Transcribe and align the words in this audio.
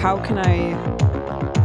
how 0.00 0.16
can 0.18 0.38
I 0.38 0.54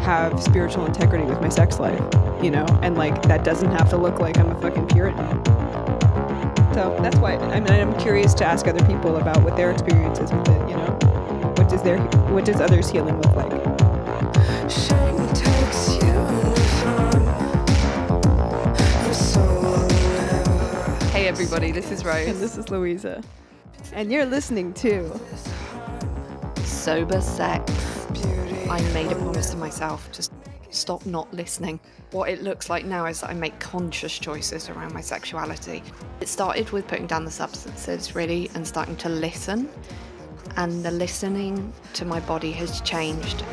have 0.04 0.44
spiritual 0.44 0.86
integrity 0.86 1.24
with 1.24 1.40
my 1.40 1.48
sex 1.48 1.80
life? 1.80 2.02
You 2.44 2.52
know, 2.52 2.66
and 2.82 2.98
like 2.98 3.22
that 3.30 3.46
doesn't 3.46 3.72
have 3.72 3.90
to 3.92 3.98
look 3.98 4.20
like 4.20 4.38
I'm 4.38 4.52
a 4.52 4.60
fucking 4.60 4.88
Puritan. 4.90 5.46
So 6.74 6.98
that's 7.02 7.16
why 7.20 7.38
I 7.38 7.62
mean 7.62 7.72
I'm 7.72 7.98
curious 7.98 8.34
to 8.36 8.46
ask 8.46 8.68
other 8.68 8.86
people 8.88 9.16
about 9.16 9.42
what 9.42 9.56
their 9.56 9.72
experiences 9.72 10.34
with 10.34 10.50
it. 10.50 10.70
You 10.70 10.76
know, 10.76 11.00
what 11.56 11.70
does 11.70 11.82
their 11.82 11.98
what 12.34 12.44
does 12.44 12.60
others' 12.60 12.90
healing 12.90 13.22
look 13.22 13.36
like? 13.38 13.54
Hey 21.14 21.30
everybody, 21.30 21.72
this 21.72 21.90
is 21.90 22.04
Rose. 22.04 22.28
And 22.28 22.42
this 22.42 22.58
is 22.58 22.70
Louisa. 22.70 23.24
And 23.94 24.12
you're 24.12 24.26
listening 24.26 24.74
to 24.74 25.18
Sober 26.66 27.22
Sex. 27.22 27.95
I 28.70 28.82
made 28.94 29.12
a 29.12 29.16
promise 29.16 29.52
to 29.52 29.58
myself 29.58 30.12
to 30.14 30.28
stop 30.72 31.06
not 31.06 31.32
listening. 31.32 31.80
What 32.12 32.30
it 32.30 32.42
looks 32.42 32.68
like 32.68 32.84
now 32.84 33.06
is 33.06 33.22
that 33.22 33.30
I 33.30 33.34
make 33.34 33.60
conscious 33.60 34.18
choices 34.18 34.70
around 34.70 34.92
my 34.92 35.02
sexuality. 35.02 35.84
It 36.20 36.28
started 36.28 36.72
with 36.72 36.88
putting 36.88 37.06
down 37.06 37.26
the 37.26 37.32
substances, 37.32 38.16
really, 38.16 38.50
and 38.56 38.66
starting 38.68 38.96
to 38.98 39.10
listen. 39.10 39.70
And 40.58 40.84
the 40.84 40.92
listening 40.92 41.74
to 41.94 42.06
my 42.06 42.20
body 42.22 42.52
has 42.54 42.82
changed. 42.82 43.44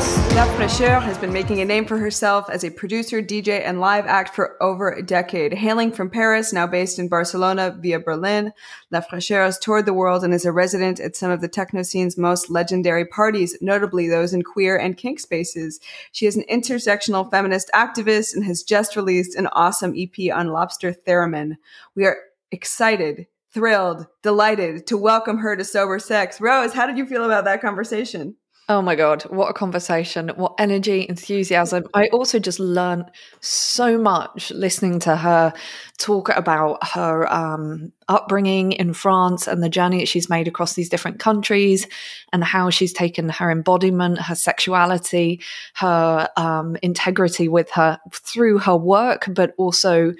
La 0.00 0.46
Fraîcheur 0.56 1.02
has 1.02 1.18
been 1.18 1.30
making 1.30 1.60
a 1.60 1.64
name 1.66 1.84
for 1.84 1.98
herself 1.98 2.48
as 2.48 2.64
a 2.64 2.70
producer, 2.70 3.20
DJ, 3.20 3.62
and 3.62 3.80
live 3.80 4.06
act 4.06 4.34
for 4.34 4.56
over 4.62 4.90
a 4.90 5.02
decade. 5.02 5.52
Hailing 5.52 5.92
from 5.92 6.08
Paris, 6.08 6.54
now 6.54 6.66
based 6.66 6.98
in 6.98 7.06
Barcelona 7.06 7.76
via 7.78 8.00
Berlin, 8.00 8.54
La 8.90 9.00
Fraîcheur 9.00 9.44
has 9.44 9.58
toured 9.58 9.84
the 9.84 9.92
world 9.92 10.24
and 10.24 10.32
is 10.32 10.46
a 10.46 10.52
resident 10.52 11.00
at 11.00 11.16
some 11.16 11.30
of 11.30 11.42
the 11.42 11.48
techno 11.48 11.82
scene's 11.82 12.16
most 12.16 12.48
legendary 12.48 13.04
parties, 13.04 13.58
notably 13.60 14.08
those 14.08 14.32
in 14.32 14.42
queer 14.42 14.74
and 14.74 14.96
kink 14.96 15.20
spaces. 15.20 15.80
She 16.12 16.24
is 16.24 16.34
an 16.34 16.44
intersectional 16.50 17.30
feminist 17.30 17.70
activist 17.74 18.34
and 18.34 18.42
has 18.46 18.62
just 18.62 18.96
released 18.96 19.34
an 19.34 19.48
awesome 19.48 19.94
EP 19.94 20.34
on 20.34 20.48
Lobster 20.48 20.94
Theremin. 21.06 21.58
We 21.94 22.06
are 22.06 22.16
excited 22.50 23.26
thrilled, 23.52 24.06
delighted 24.22 24.86
to 24.86 24.96
welcome 24.96 25.38
her 25.38 25.56
to 25.56 25.64
Sober 25.64 25.98
Sex. 25.98 26.40
Rose, 26.40 26.72
how 26.72 26.86
did 26.86 26.96
you 26.96 27.04
feel 27.04 27.24
about 27.24 27.44
that 27.44 27.60
conversation? 27.60 28.36
Oh 28.70 28.80
my 28.80 28.94
God, 28.94 29.24
what 29.24 29.50
a 29.50 29.52
conversation. 29.52 30.28
What 30.36 30.54
energy, 30.56 31.04
enthusiasm. 31.08 31.88
I 31.92 32.06
also 32.12 32.38
just 32.38 32.60
learned 32.60 33.10
so 33.40 33.98
much 33.98 34.52
listening 34.52 35.00
to 35.00 35.16
her 35.16 35.52
talk 35.98 36.28
about 36.28 36.78
her 36.86 37.26
um, 37.32 37.90
upbringing 38.06 38.70
in 38.70 38.92
France 38.94 39.48
and 39.48 39.60
the 39.60 39.68
journey 39.68 39.98
that 39.98 40.06
she's 40.06 40.30
made 40.30 40.46
across 40.46 40.74
these 40.74 40.88
different 40.88 41.18
countries 41.18 41.88
and 42.32 42.44
how 42.44 42.70
she's 42.70 42.92
taken 42.92 43.28
her 43.28 43.50
embodiment, 43.50 44.20
her 44.20 44.36
sexuality, 44.36 45.40
her 45.74 46.28
um, 46.36 46.76
integrity 46.80 47.48
with 47.48 47.72
her 47.72 47.98
through 48.12 48.58
her 48.58 48.76
work, 48.76 49.26
but 49.34 49.52
also 49.58 50.14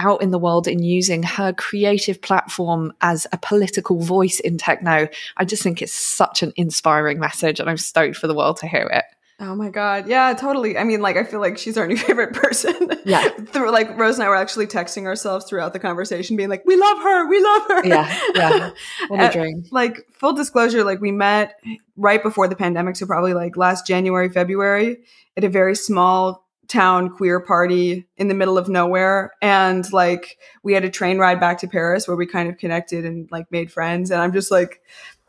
out 0.00 0.22
in 0.22 0.30
the 0.30 0.38
world 0.38 0.66
in 0.66 0.82
using 0.82 1.22
her 1.22 1.52
creative 1.52 2.20
platform 2.22 2.92
as 3.00 3.26
a 3.32 3.38
political 3.38 4.00
voice 4.00 4.40
in 4.40 4.58
techno. 4.58 5.08
I 5.36 5.44
just 5.44 5.62
think 5.62 5.82
it's 5.82 5.92
such 5.92 6.42
an 6.42 6.52
inspiring 6.56 7.20
message, 7.20 7.60
and 7.60 7.68
I'm 7.68 7.76
stoked 7.76 8.16
for 8.16 8.26
the 8.26 8.34
world 8.34 8.56
to 8.58 8.66
hear 8.66 8.88
it. 8.92 9.04
Oh 9.42 9.54
my 9.54 9.70
god, 9.70 10.06
yeah, 10.06 10.34
totally. 10.34 10.76
I 10.76 10.84
mean, 10.84 11.00
like, 11.00 11.16
I 11.16 11.24
feel 11.24 11.40
like 11.40 11.56
she's 11.56 11.78
our 11.78 11.86
new 11.86 11.96
favorite 12.06 12.34
person. 12.34 12.90
Yeah, 13.06 13.26
through 13.46 13.70
like 13.70 13.96
Rose 13.98 14.16
and 14.16 14.24
I 14.24 14.28
were 14.28 14.36
actually 14.36 14.66
texting 14.66 15.06
ourselves 15.06 15.46
throughout 15.46 15.72
the 15.72 15.78
conversation, 15.78 16.36
being 16.36 16.50
like, 16.50 16.64
"We 16.66 16.76
love 16.76 16.98
her, 16.98 17.26
we 17.26 17.42
love 17.42 17.62
her." 17.68 17.86
Yeah, 17.86 18.20
yeah. 18.34 18.70
What 19.08 19.20
a 19.20 19.24
uh, 19.24 19.32
dream. 19.32 19.64
Like 19.70 20.06
full 20.12 20.34
disclosure, 20.34 20.84
like 20.84 21.00
we 21.00 21.10
met 21.10 21.58
right 21.96 22.22
before 22.22 22.48
the 22.48 22.56
pandemic, 22.56 22.96
so 22.96 23.06
probably 23.06 23.32
like 23.32 23.56
last 23.56 23.86
January, 23.86 24.28
February, 24.28 24.98
at 25.38 25.44
a 25.44 25.48
very 25.48 25.74
small 25.74 26.46
town 26.70 27.10
queer 27.10 27.40
party 27.40 28.06
in 28.16 28.28
the 28.28 28.34
middle 28.34 28.56
of 28.56 28.68
nowhere. 28.68 29.32
And 29.42 29.90
like 29.92 30.38
we 30.62 30.72
had 30.72 30.84
a 30.84 30.90
train 30.90 31.18
ride 31.18 31.40
back 31.40 31.58
to 31.58 31.68
Paris 31.68 32.06
where 32.06 32.16
we 32.16 32.26
kind 32.26 32.48
of 32.48 32.58
connected 32.58 33.04
and 33.04 33.28
like 33.30 33.50
made 33.50 33.72
friends. 33.72 34.10
And 34.10 34.22
I'm 34.22 34.32
just 34.32 34.50
like 34.50 34.80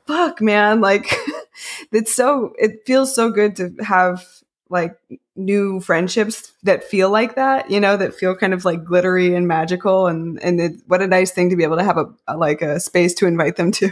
fuck 0.05 0.39
man. 0.41 0.81
Like 0.81 1.13
it's 1.91 2.13
so 2.13 2.53
it 2.57 2.81
feels 2.85 3.13
so 3.13 3.31
good 3.31 3.55
to 3.57 3.73
have 3.83 4.25
like 4.69 4.95
new 5.35 5.79
friendships 5.79 6.51
that 6.63 6.83
feel 6.83 7.09
like 7.09 7.35
that 7.35 7.71
you 7.71 7.79
know 7.79 7.95
that 7.95 8.13
feel 8.13 8.35
kind 8.35 8.53
of 8.53 8.65
like 8.65 8.83
glittery 8.83 9.33
and 9.33 9.47
magical 9.47 10.07
and 10.07 10.41
and 10.43 10.59
it, 10.59 10.73
what 10.87 11.01
a 11.01 11.07
nice 11.07 11.31
thing 11.31 11.49
to 11.49 11.55
be 11.55 11.63
able 11.63 11.77
to 11.77 11.83
have 11.83 11.97
a, 11.97 12.05
a 12.27 12.35
like 12.37 12.61
a 12.61 12.79
space 12.79 13.13
to 13.13 13.25
invite 13.25 13.55
them 13.55 13.71
to 13.71 13.91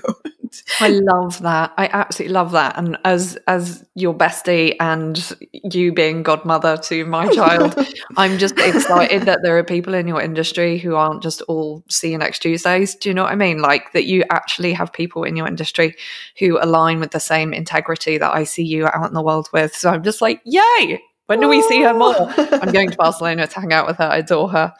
I 0.80 0.90
love 0.90 1.42
that. 1.42 1.74
I 1.78 1.88
absolutely 1.92 2.34
love 2.34 2.52
that. 2.52 2.78
And 2.78 2.98
as 3.06 3.38
as 3.48 3.86
your 3.96 4.14
bestie 4.14 4.76
and 4.80 5.38
you 5.52 5.92
being 5.94 6.24
godmother 6.24 6.78
to 6.78 7.06
my 7.06 7.28
child, 7.30 7.76
I'm 8.18 8.38
just 8.38 8.58
excited 8.58 9.24
that 9.24 9.40
there 9.44 9.58
are 9.58 9.64
people 9.64 9.94
in 9.94 10.08
your 10.08 10.22
industry 10.22 10.78
who 10.78 10.96
aren't 10.96 11.24
just 11.24 11.42
all 11.44 11.84
see 11.90 12.12
you 12.12 12.18
next 12.18 12.40
Tuesdays. 12.40 12.96
Do 12.96 13.10
you 13.10 13.16
know 13.16 13.24
what 13.24 13.32
I 13.32 13.36
mean? 13.36 13.60
Like 13.60 13.92
that 13.94 14.06
you 14.06 14.24
actually 14.30 14.74
have 14.74 14.94
people 14.94 15.24
in 15.24 15.36
your 15.36 15.48
industry 15.48 15.96
who 16.38 16.58
align 16.62 17.00
with 17.00 17.12
the 17.12 17.20
same 17.20 17.54
integrity 17.54 18.18
that 18.18 18.34
I 18.34 18.44
see 18.44 18.64
you 18.64 18.88
out 18.88 19.08
in 19.08 19.14
the 19.14 19.24
world 19.24 19.50
with. 19.54 19.76
So 19.76 19.90
I'm 19.90 20.04
just 20.04 20.22
like, 20.22 20.42
yay! 20.46 21.02
When 21.30 21.42
do 21.42 21.48
we 21.48 21.62
see 21.62 21.84
her 21.84 21.94
more? 21.94 22.16
I'm 22.28 22.72
going 22.72 22.90
to 22.90 22.98
Barcelona 22.98 23.46
to 23.46 23.60
hang 23.60 23.72
out 23.72 23.86
with 23.86 23.98
her. 23.98 24.06
I 24.06 24.18
adore 24.18 24.50
her. 24.50 24.74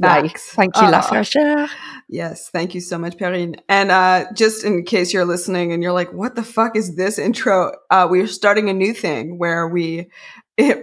Thanks. 0.00 0.48
Thank 0.50 0.76
you, 0.76 0.82
uh, 0.82 0.92
La 0.92 1.00
Fraîcheur. 1.00 1.68
Yes, 2.08 2.50
thank 2.50 2.72
you 2.76 2.80
so 2.80 2.98
much, 2.98 3.18
Perrine. 3.18 3.56
And 3.68 3.90
uh, 3.90 4.26
just 4.32 4.62
in 4.62 4.84
case 4.84 5.12
you're 5.12 5.24
listening 5.24 5.72
and 5.72 5.82
you're 5.82 5.90
like, 5.92 6.12
what 6.12 6.36
the 6.36 6.44
fuck 6.44 6.76
is 6.76 6.94
this 6.94 7.18
intro? 7.18 7.72
Uh, 7.90 8.06
we're 8.08 8.28
starting 8.28 8.70
a 8.70 8.72
new 8.72 8.94
thing 8.94 9.38
where 9.38 9.66
we 9.66 10.08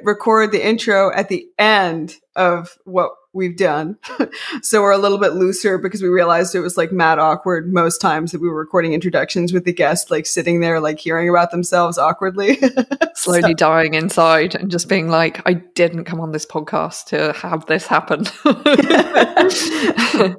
record 0.04 0.52
the 0.52 0.68
intro 0.68 1.14
at 1.14 1.30
the 1.30 1.48
end 1.58 2.16
of 2.36 2.78
what 2.84 3.12
we've 3.36 3.58
done. 3.58 3.98
so 4.62 4.82
we're 4.82 4.92
a 4.92 4.98
little 4.98 5.18
bit 5.18 5.34
looser 5.34 5.78
because 5.78 6.02
we 6.02 6.08
realized 6.08 6.56
it 6.56 6.62
was 6.62 6.78
like 6.78 6.92
mad 6.92 7.20
awkward 7.20 7.72
most 7.72 8.00
times 8.00 8.32
that 8.32 8.42
we 8.42 8.48
were 8.48 8.58
recording 8.58 8.94
introductions 8.94 9.54
with 9.54 9.66
the 9.66 9.74
guest, 9.74 10.10
like 10.10 10.26
sitting 10.26 10.62
there, 10.62 10.80
like 10.80 10.98
hearing 11.00 11.30
about 11.30 11.52
themselves 11.52 11.98
awkwardly. 11.98 12.58
Slowly 13.16 13.42
so. 13.42 13.54
dying 13.54 13.94
inside 13.94 14.56
and 14.56 14.72
just 14.72 14.88
being 14.88 15.10
like, 15.10 15.42
I 15.48 15.54
didn't 15.54 16.06
come 16.06 16.22
on 16.22 16.32
this 16.32 16.46
podcast 16.46 17.06
to 17.08 17.34
have 17.34 17.66
this 17.66 17.86
happen. 17.86 18.24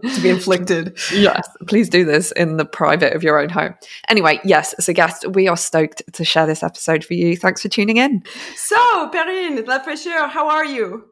to 0.06 0.20
be 0.22 0.30
inflicted. 0.30 0.98
Yes. 1.12 1.48
Please 1.66 1.88
do 1.88 2.04
this 2.04 2.32
in 2.32 2.56
the 2.56 2.64
private 2.64 3.12
of 3.14 3.22
your 3.22 3.38
own 3.38 3.50
home. 3.50 3.74
Anyway, 4.08 4.40
yes, 4.44 4.72
as 4.74 4.88
a 4.88 4.94
guest, 4.94 5.26
we 5.28 5.48
are 5.48 5.56
stoked 5.56 6.02
to 6.14 6.24
share 6.24 6.46
this 6.46 6.62
episode 6.62 7.04
for 7.04 7.14
you. 7.14 7.36
Thanks 7.36 7.62
for 7.62 7.68
tuning 7.68 7.98
in. 7.98 8.22
So, 8.54 8.76
Perrine, 9.10 9.64
La 9.66 9.80
Fraîcheur, 9.80 10.30
how 10.30 10.48
are 10.48 10.64
you? 10.64 11.04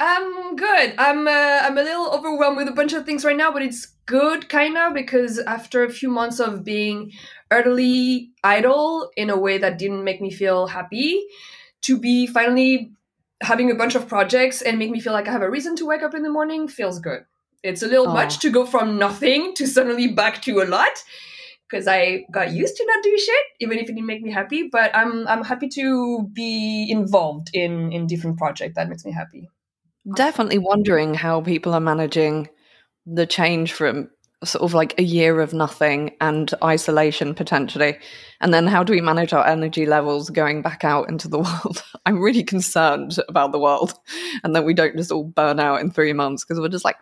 I'm 0.00 0.56
good. 0.56 0.94
I'm 0.98 1.28
uh, 1.28 1.60
I'm 1.62 1.78
a 1.78 1.82
little 1.82 2.10
overwhelmed 2.10 2.56
with 2.56 2.68
a 2.68 2.72
bunch 2.72 2.92
of 2.92 3.06
things 3.06 3.24
right 3.24 3.36
now, 3.36 3.52
but 3.52 3.62
it's 3.62 3.86
good 4.06 4.48
kind 4.48 4.76
of 4.76 4.92
because 4.92 5.38
after 5.38 5.84
a 5.84 5.90
few 5.90 6.10
months 6.10 6.40
of 6.40 6.64
being 6.64 7.12
utterly 7.50 8.30
idle 8.42 9.10
in 9.16 9.30
a 9.30 9.38
way 9.38 9.58
that 9.58 9.78
didn't 9.78 10.04
make 10.04 10.20
me 10.20 10.30
feel 10.30 10.66
happy, 10.66 11.24
to 11.82 11.98
be 11.98 12.26
finally 12.26 12.92
having 13.42 13.70
a 13.70 13.74
bunch 13.74 13.94
of 13.94 14.08
projects 14.08 14.62
and 14.62 14.78
make 14.78 14.90
me 14.90 15.00
feel 15.00 15.12
like 15.12 15.28
I 15.28 15.32
have 15.32 15.42
a 15.42 15.50
reason 15.50 15.76
to 15.76 15.86
wake 15.86 16.02
up 16.02 16.14
in 16.14 16.22
the 16.22 16.30
morning 16.30 16.66
feels 16.66 16.98
good. 16.98 17.24
It's 17.62 17.82
a 17.82 17.86
little 17.86 18.08
much 18.08 18.40
to 18.40 18.50
go 18.50 18.66
from 18.66 18.98
nothing 18.98 19.54
to 19.54 19.66
suddenly 19.66 20.08
back 20.08 20.42
to 20.42 20.60
a 20.60 20.66
lot 20.66 21.02
because 21.68 21.86
I 21.86 22.26
got 22.30 22.52
used 22.52 22.76
to 22.76 22.84
not 22.86 23.02
doing 23.02 23.16
shit, 23.16 23.44
even 23.60 23.78
if 23.78 23.84
it 23.84 23.94
didn't 23.94 24.06
make 24.06 24.22
me 24.22 24.30
happy. 24.32 24.68
But 24.70 24.94
I'm 24.94 25.26
I'm 25.28 25.44
happy 25.44 25.68
to 25.68 26.28
be 26.32 26.90
involved 26.90 27.50
in 27.54 27.92
in 27.92 28.06
different 28.06 28.38
projects. 28.38 28.74
That 28.74 28.88
makes 28.88 29.04
me 29.04 29.12
happy 29.12 29.48
definitely 30.16 30.58
wondering 30.58 31.14
how 31.14 31.40
people 31.40 31.74
are 31.74 31.80
managing 31.80 32.48
the 33.06 33.26
change 33.26 33.72
from 33.72 34.10
sort 34.44 34.62
of 34.62 34.74
like 34.74 34.94
a 34.98 35.02
year 35.02 35.40
of 35.40 35.54
nothing 35.54 36.14
and 36.20 36.52
isolation 36.62 37.34
potentially. 37.34 37.96
And 38.40 38.52
then 38.52 38.66
how 38.66 38.82
do 38.82 38.92
we 38.92 39.00
manage 39.00 39.32
our 39.32 39.46
energy 39.46 39.86
levels 39.86 40.30
going 40.30 40.62
back 40.62 40.84
out 40.84 41.08
into 41.08 41.28
the 41.28 41.38
world? 41.40 41.82
I'm 42.06 42.20
really 42.20 42.44
concerned 42.44 43.16
about 43.28 43.52
the 43.52 43.58
world 43.58 43.94
and 44.42 44.54
that 44.54 44.64
we 44.64 44.74
don't 44.74 44.96
just 44.96 45.12
all 45.12 45.24
burn 45.24 45.60
out 45.60 45.80
in 45.80 45.90
three 45.90 46.12
months 46.12 46.44
because 46.44 46.60
we're 46.60 46.68
just 46.68 46.84
like 46.84 46.96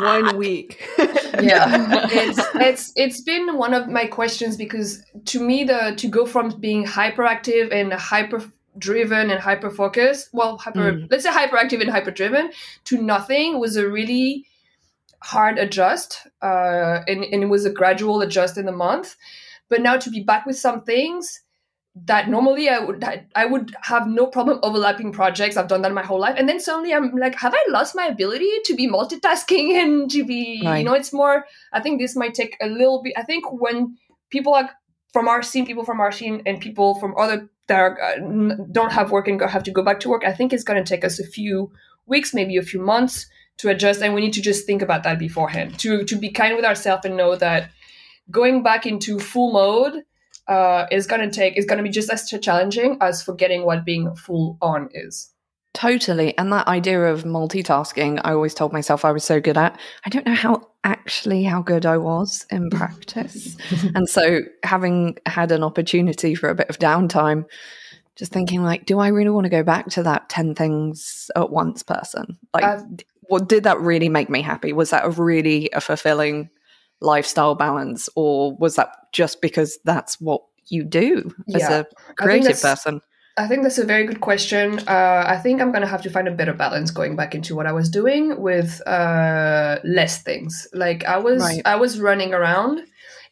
one 0.00 0.36
week. 0.36 0.88
Yeah. 1.42 2.06
It's 2.10 2.40
it's 2.54 2.92
it's 2.96 3.20
been 3.20 3.58
one 3.58 3.74
of 3.74 3.88
my 3.88 4.06
questions 4.06 4.56
because 4.56 5.04
to 5.26 5.38
me 5.38 5.64
the 5.64 5.92
to 5.98 6.08
go 6.08 6.24
from 6.24 6.58
being 6.60 6.86
hyperactive 6.86 7.72
and 7.72 7.92
hyper 7.92 8.42
driven 8.78 9.30
and 9.30 9.40
hyper 9.40 9.70
focused 9.70 10.28
well 10.32 10.58
hyper 10.58 10.92
mm. 10.92 11.08
let's 11.10 11.24
say 11.24 11.30
hyperactive 11.30 11.80
and 11.80 11.90
hyper 11.90 12.10
driven 12.10 12.50
to 12.84 13.00
nothing 13.00 13.58
was 13.58 13.76
a 13.76 13.88
really 13.88 14.46
hard 15.22 15.58
adjust 15.58 16.26
uh, 16.42 17.00
and, 17.08 17.24
and 17.24 17.42
it 17.42 17.48
was 17.48 17.64
a 17.64 17.70
gradual 17.70 18.20
adjust 18.20 18.58
in 18.58 18.66
the 18.66 18.72
month 18.72 19.16
but 19.68 19.80
now 19.80 19.96
to 19.96 20.10
be 20.10 20.20
back 20.20 20.46
with 20.46 20.56
some 20.56 20.82
things 20.82 21.40
that 22.04 22.28
normally 22.28 22.68
I 22.68 22.78
would 22.78 23.02
I 23.34 23.46
would 23.46 23.74
have 23.82 24.06
no 24.06 24.26
problem 24.26 24.60
overlapping 24.62 25.12
projects. 25.12 25.56
I've 25.56 25.68
done 25.68 25.80
that 25.82 25.94
my 25.94 26.02
whole 26.02 26.20
life, 26.20 26.34
and 26.36 26.46
then 26.48 26.60
suddenly 26.60 26.92
I'm 26.92 27.16
like, 27.16 27.34
have 27.36 27.54
I 27.54 27.64
lost 27.70 27.96
my 27.96 28.04
ability 28.06 28.50
to 28.66 28.76
be 28.76 28.86
multitasking 28.86 29.72
and 29.82 30.10
to 30.10 30.24
be? 30.24 30.60
Right. 30.62 30.78
You 30.78 30.84
know, 30.84 30.92
it's 30.92 31.12
more. 31.12 31.46
I 31.72 31.80
think 31.80 31.98
this 31.98 32.14
might 32.14 32.34
take 32.34 32.56
a 32.60 32.66
little 32.66 33.02
bit. 33.02 33.14
I 33.16 33.22
think 33.22 33.50
when 33.50 33.96
people 34.30 34.54
are 34.54 34.70
from 35.12 35.26
our 35.26 35.42
scene, 35.42 35.64
people 35.64 35.84
from 35.84 36.00
our 36.00 36.12
scene, 36.12 36.42
and 36.44 36.60
people 36.60 36.96
from 36.96 37.14
other 37.16 37.48
that 37.68 37.78
are, 37.78 38.00
uh, 38.00 38.54
don't 38.72 38.92
have 38.92 39.10
work 39.10 39.28
and 39.28 39.40
have 39.40 39.64
to 39.64 39.70
go 39.70 39.82
back 39.82 40.00
to 40.00 40.08
work, 40.08 40.24
I 40.24 40.32
think 40.32 40.52
it's 40.52 40.64
going 40.64 40.82
to 40.82 40.88
take 40.88 41.04
us 41.04 41.18
a 41.18 41.26
few 41.26 41.72
weeks, 42.06 42.32
maybe 42.32 42.56
a 42.56 42.62
few 42.62 42.80
months 42.80 43.26
to 43.58 43.68
adjust, 43.68 44.02
and 44.02 44.14
we 44.14 44.20
need 44.20 44.34
to 44.34 44.42
just 44.42 44.66
think 44.66 44.82
about 44.82 45.02
that 45.04 45.18
beforehand 45.18 45.78
to 45.80 46.04
to 46.04 46.16
be 46.16 46.30
kind 46.30 46.56
with 46.56 46.64
ourselves 46.64 47.04
and 47.04 47.16
know 47.16 47.36
that 47.36 47.70
going 48.30 48.62
back 48.62 48.86
into 48.86 49.18
full 49.18 49.52
mode 49.52 50.04
uh, 50.48 50.86
is 50.90 51.06
going 51.06 51.22
to 51.22 51.30
take 51.30 51.56
is 51.56 51.64
going 51.64 51.78
to 51.78 51.82
be 51.82 51.90
just 51.90 52.10
as 52.10 52.28
challenging 52.28 52.98
as 53.00 53.22
forgetting 53.22 53.64
what 53.64 53.84
being 53.84 54.14
full 54.14 54.58
on 54.60 54.88
is. 54.92 55.32
Totally. 55.76 56.36
And 56.38 56.50
that 56.54 56.68
idea 56.68 57.04
of 57.04 57.24
multitasking, 57.24 58.18
I 58.24 58.32
always 58.32 58.54
told 58.54 58.72
myself 58.72 59.04
I 59.04 59.12
was 59.12 59.24
so 59.24 59.42
good 59.42 59.58
at. 59.58 59.78
I 60.06 60.08
don't 60.08 60.24
know 60.24 60.34
how 60.34 60.68
actually 60.84 61.42
how 61.42 61.60
good 61.60 61.84
I 61.84 61.98
was 61.98 62.46
in 62.50 62.70
practice. 62.70 63.58
and 63.94 64.08
so 64.08 64.40
having 64.62 65.18
had 65.26 65.52
an 65.52 65.62
opportunity 65.62 66.34
for 66.34 66.48
a 66.48 66.54
bit 66.54 66.70
of 66.70 66.78
downtime, 66.78 67.44
just 68.14 68.32
thinking 68.32 68.62
like, 68.62 68.86
do 68.86 68.98
I 69.00 69.08
really 69.08 69.28
want 69.28 69.44
to 69.44 69.50
go 69.50 69.62
back 69.62 69.88
to 69.90 70.02
that 70.04 70.30
10 70.30 70.54
things 70.54 71.30
at 71.36 71.50
once 71.50 71.82
person? 71.82 72.38
Like, 72.54 72.64
uh, 72.64 72.80
what 73.24 73.46
did 73.46 73.64
that 73.64 73.78
really 73.78 74.08
make 74.08 74.30
me 74.30 74.40
happy? 74.40 74.72
Was 74.72 74.88
that 74.90 75.04
a 75.04 75.10
really 75.10 75.68
a 75.74 75.82
fulfilling 75.82 76.48
lifestyle 77.02 77.54
balance 77.54 78.08
or 78.16 78.56
was 78.56 78.76
that 78.76 78.96
just 79.12 79.42
because 79.42 79.78
that's 79.84 80.22
what 80.22 80.40
you 80.68 80.84
do 80.84 81.30
as 81.54 81.64
a 81.64 81.86
creative 82.16 82.62
person? 82.62 83.02
I 83.38 83.46
think 83.46 83.62
that's 83.62 83.78
a 83.78 83.84
very 83.84 84.06
good 84.06 84.20
question. 84.22 84.78
Uh, 84.88 85.24
I 85.26 85.36
think 85.36 85.60
I'm 85.60 85.70
gonna 85.70 85.86
have 85.86 86.02
to 86.02 86.10
find 86.10 86.26
a 86.26 86.30
better 86.30 86.54
balance 86.54 86.90
going 86.90 87.16
back 87.16 87.34
into 87.34 87.54
what 87.54 87.66
I 87.66 87.72
was 87.72 87.90
doing 87.90 88.40
with 88.40 88.80
uh, 88.86 89.78
less 89.84 90.22
things. 90.22 90.66
Like 90.72 91.04
I 91.04 91.18
was, 91.18 91.42
right. 91.42 91.62
I 91.64 91.76
was 91.76 92.00
running 92.00 92.32
around, 92.32 92.80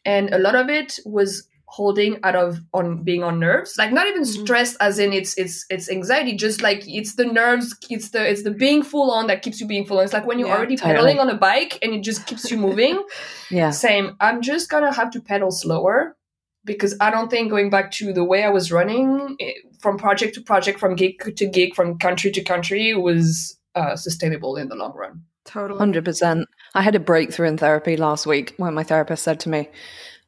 and 0.05 0.33
a 0.35 0.39
lot 0.39 0.57
of 0.57 0.69
it 0.69 0.99
was 1.07 1.49
holding 1.75 2.19
out 2.23 2.37
of 2.37 2.61
on 2.73 3.03
being 3.03 3.25
on 3.25 3.41
nerves 3.41 3.75
like 3.79 3.91
not 3.91 4.07
even 4.07 4.23
mm-hmm. 4.23 4.45
stressed 4.45 4.77
as 4.81 5.01
in 5.01 5.13
it's 5.13 5.37
it's 5.37 5.67
it's 5.71 5.91
anxiety 5.91 6.37
just 6.37 6.63
like 6.63 6.85
it's 6.87 7.17
the 7.17 7.25
nerves 7.25 7.75
it's 7.91 8.11
the 8.11 8.31
it's 8.31 8.45
the 8.45 8.51
being 8.53 8.81
full 8.81 9.11
on 9.11 9.27
that 9.27 9.43
keeps 9.43 9.61
you 9.61 9.67
being 9.67 9.85
full 9.85 9.99
on 9.99 10.05
it's 10.05 10.13
like 10.13 10.25
when 10.25 10.39
you're 10.39 10.47
yeah, 10.47 10.57
already 10.57 10.77
totally. 10.77 10.95
pedaling 10.95 11.19
on 11.19 11.29
a 11.29 11.35
bike 11.35 11.77
and 11.83 11.93
it 11.93 12.05
just 12.05 12.27
keeps 12.27 12.49
you 12.49 12.57
moving 12.57 13.03
yeah 13.51 13.71
same 13.71 14.15
i'm 14.21 14.41
just 14.41 14.71
gonna 14.71 14.93
have 14.93 15.11
to 15.11 15.21
pedal 15.21 15.51
slower 15.51 16.17
because 16.65 16.95
i 17.01 17.11
don't 17.11 17.31
think 17.31 17.51
going 17.51 17.71
back 17.71 17.91
to 17.91 18.13
the 18.13 18.25
way 18.25 18.45
i 18.45 18.49
was 18.49 18.73
running 18.73 19.37
it, 19.39 19.45
eh, 19.45 19.69
from 19.81 19.97
project 19.97 20.35
to 20.35 20.41
project 20.41 20.79
from 20.81 20.95
gig 20.95 21.37
to 21.37 21.47
gig 21.47 21.75
from 21.75 21.99
country 21.99 22.31
to 22.31 22.43
country 22.43 22.95
was 22.95 23.59
uh, 23.75 23.97
sustainable 23.97 24.57
in 24.57 24.69
the 24.69 24.77
long 24.77 24.93
run. 24.95 25.21
Totally. 25.45 25.81
100% 25.81 26.45
i 26.75 26.83
had 26.83 26.95
a 26.95 27.01
breakthrough 27.01 27.49
in 27.49 27.59
therapy 27.59 27.97
last 27.97 28.27
week 28.27 28.55
when 28.57 28.73
my 28.73 28.83
therapist 28.83 29.25
said 29.25 29.41
to 29.41 29.49
me 29.49 29.69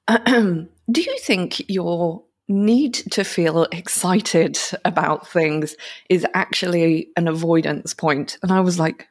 Do 0.91 1.03
you 1.03 1.19
think 1.19 1.69
your 1.69 2.23
need 2.49 2.95
to 2.95 3.25
feel 3.25 3.65
excited 3.73 4.57
about 4.85 5.29
things 5.29 5.75
is 6.09 6.25
actually 6.35 7.09
an 7.17 7.27
avoidance 7.27 7.93
point? 7.93 8.39
And 8.43 8.53
I 8.53 8.61
was 8.61 8.79
like, 8.79 9.09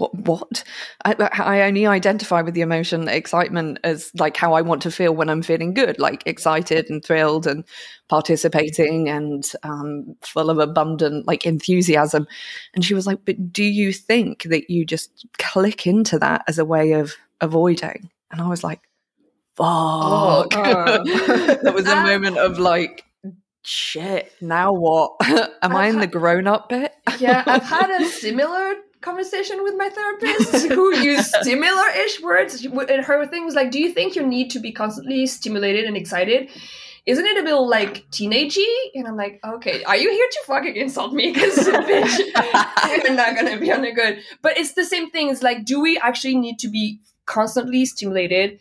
what? 0.00 0.14
What? 0.14 0.64
I, 1.04 1.14
I 1.38 1.62
only 1.62 1.86
identify 1.86 2.42
with 2.42 2.54
the 2.54 2.62
emotion 2.62 3.06
excitement 3.06 3.78
as 3.84 4.10
like 4.18 4.36
how 4.36 4.54
I 4.54 4.62
want 4.62 4.82
to 4.82 4.90
feel 4.90 5.14
when 5.14 5.30
I'm 5.30 5.42
feeling 5.42 5.74
good, 5.74 5.98
like 5.98 6.24
excited 6.26 6.90
and 6.90 7.04
thrilled 7.04 7.46
and 7.46 7.64
participating 8.08 9.08
and 9.08 9.44
um, 9.62 10.16
full 10.22 10.50
of 10.50 10.58
abundant 10.58 11.26
like 11.26 11.46
enthusiasm. 11.46 12.26
And 12.74 12.84
she 12.84 12.94
was 12.94 13.06
like, 13.06 13.24
"But 13.24 13.52
do 13.52 13.62
you 13.62 13.92
think 13.92 14.42
that 14.44 14.68
you 14.68 14.84
just 14.84 15.26
click 15.38 15.86
into 15.86 16.18
that 16.18 16.42
as 16.48 16.58
a 16.58 16.64
way 16.64 16.92
of 16.92 17.14
avoiding?" 17.40 18.10
And 18.32 18.40
I 18.40 18.48
was 18.48 18.64
like, 18.64 18.80
fuck. 19.60 19.66
Oh, 19.66 20.46
that 21.62 21.72
was 21.74 21.86
a 21.86 21.96
moment 22.02 22.38
of 22.38 22.58
like, 22.58 23.04
shit, 23.62 24.32
now 24.40 24.72
what? 24.72 25.16
Am 25.62 25.76
I 25.76 25.88
in 25.88 26.00
the 26.00 26.06
grown 26.06 26.46
up 26.46 26.68
bit? 26.68 26.92
yeah, 27.18 27.44
I've 27.46 27.62
had 27.62 27.90
a 27.90 28.06
similar 28.06 28.74
conversation 29.00 29.62
with 29.62 29.74
my 29.76 29.88
therapist 29.88 30.66
who 30.68 30.94
used 30.96 31.34
similar 31.42 31.88
ish 31.96 32.20
words. 32.20 32.64
And 32.64 33.04
her 33.04 33.26
thing 33.26 33.44
was 33.44 33.54
like, 33.54 33.70
Do 33.70 33.80
you 33.80 33.92
think 33.92 34.16
you 34.16 34.26
need 34.26 34.50
to 34.50 34.58
be 34.58 34.72
constantly 34.72 35.26
stimulated 35.26 35.84
and 35.84 35.96
excited? 35.96 36.50
Isn't 37.06 37.24
it 37.24 37.38
a 37.38 37.42
bit 37.42 37.54
like 37.54 38.08
teenagey? 38.10 38.68
And 38.94 39.08
I'm 39.08 39.16
like, 39.16 39.40
okay, 39.42 39.82
are 39.84 39.96
you 39.96 40.10
here 40.10 40.28
to 40.30 40.40
fucking 40.46 40.76
insult 40.76 41.12
me? 41.12 41.32
Because 41.32 41.56
bitch, 41.68 42.18
you're 43.04 43.14
not 43.14 43.34
gonna 43.34 43.58
be 43.58 43.72
on 43.72 43.82
the 43.82 43.92
good. 43.92 44.22
But 44.42 44.58
it's 44.58 44.74
the 44.74 44.84
same 44.84 45.10
thing. 45.10 45.30
It's 45.30 45.42
like, 45.42 45.64
do 45.64 45.80
we 45.80 45.98
actually 45.98 46.36
need 46.36 46.58
to 46.58 46.68
be 46.68 47.00
constantly 47.26 47.86
stimulated? 47.86 48.60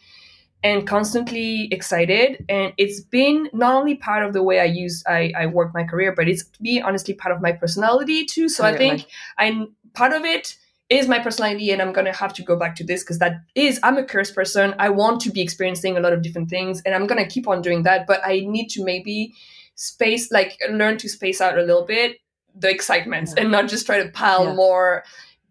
And 0.64 0.86
constantly 0.86 1.70
excited. 1.72 2.46
And 2.50 2.74
it's 2.78 3.00
been 3.00 3.50
not 3.54 3.76
only 3.76 3.96
part 3.96 4.26
of 4.26 4.34
the 4.34 4.44
way 4.44 4.60
i 4.60 4.66
use 4.66 5.04
i, 5.08 5.32
I 5.38 5.46
work 5.46 5.74
my 5.74 5.84
career 5.84 6.14
but 6.16 6.28
it's 6.28 6.44
be 6.62 6.82
honestly 6.82 7.14
part 7.14 7.36
of 7.36 7.42
my 7.42 7.52
personality 7.52 8.26
too. 8.26 8.50
So 8.50 8.64
i 8.64 8.76
think 8.76 9.06
i'm 9.38 9.76
part 9.94 10.14
of 10.14 10.24
it 10.24 10.58
is 10.90 11.08
my 11.08 11.20
personality 11.20 11.72
and 11.72 11.82
i'm 11.82 11.94
gonna 11.94 12.14
have 12.14 12.34
to 12.34 12.44
go 12.44 12.56
back 12.56 12.76
to 12.78 12.84
this 12.84 13.04
because 13.04 13.20
that 13.20 13.42
is 13.56 13.80
i'm 13.84 13.98
a 13.98 14.04
curious 14.04 14.32
person. 14.32 14.76
I 14.80 14.90
want 14.90 15.22
to 15.22 15.32
be 15.32 15.42
experiencing 15.42 15.98
a 15.98 16.00
lot 16.00 16.14
of 16.14 16.22
different 16.22 16.50
things 16.50 16.82
and 16.86 16.94
i'm 16.94 17.08
gonna 17.08 17.28
keep 17.28 17.48
on 17.48 17.62
doing 17.62 17.84
that 17.84 18.08
but 18.08 18.22
i 18.26 18.42
need 18.42 18.68
to 18.70 18.84
maybe 18.84 19.34
space 19.76 20.32
like 20.32 20.58
learn 20.70 20.98
to 20.98 21.08
space 21.08 21.40
out 21.40 21.58
a 21.58 21.62
little 21.62 21.86
bit 21.86 22.18
the 22.54 22.70
excitements 22.70 23.34
yeah. 23.36 23.44
and 23.44 23.52
not 23.52 23.70
just 23.70 23.86
try 23.86 24.04
to 24.04 24.10
pile 24.10 24.46
yeah. 24.46 24.54
more 24.54 25.04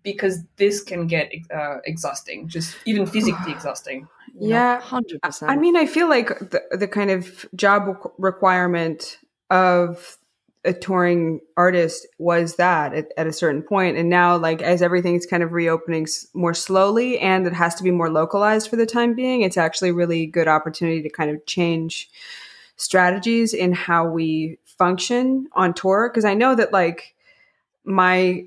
because 0.02 0.42
this 0.56 0.82
can 0.82 1.06
get 1.06 1.32
uh, 1.54 1.76
exhausting 1.84 2.48
just 2.48 2.76
even 2.84 3.06
physically 3.06 3.52
exhausting 3.56 4.06
yeah, 4.40 4.80
hundred 4.80 5.22
percent. 5.22 5.50
I 5.50 5.56
mean, 5.56 5.76
I 5.76 5.86
feel 5.86 6.08
like 6.08 6.28
the 6.38 6.62
the 6.72 6.88
kind 6.88 7.10
of 7.10 7.46
job 7.54 8.12
requirement 8.18 9.18
of 9.50 10.18
a 10.64 10.72
touring 10.72 11.40
artist 11.56 12.06
was 12.18 12.56
that 12.56 12.92
at, 12.92 13.12
at, 13.16 13.26
a 13.26 13.32
certain 13.32 13.62
point 13.62 13.96
and 13.96 14.10
now 14.10 14.36
like 14.36 14.60
as 14.60 14.82
everything's 14.82 15.24
kind 15.24 15.42
of 15.42 15.52
reopening 15.52 16.06
more 16.34 16.52
slowly 16.52 17.18
and 17.20 17.46
it 17.46 17.52
has 17.52 17.76
to 17.76 17.84
be 17.84 17.92
more 17.92 18.10
localized 18.10 18.68
for 18.68 18.74
the 18.74 18.84
time 18.84 19.14
being 19.14 19.42
it's 19.42 19.56
actually 19.56 19.92
really 19.92 20.26
good 20.26 20.48
opportunity 20.48 21.00
to 21.00 21.08
kind 21.08 21.30
of 21.30 21.44
change 21.46 22.10
strategies 22.76 23.54
in 23.54 23.72
how 23.72 24.04
we 24.04 24.58
function 24.64 25.46
on 25.52 25.72
tour 25.72 26.10
because 26.10 26.24
i 26.24 26.34
know 26.34 26.56
that 26.56 26.72
like 26.72 27.14
my 27.84 28.44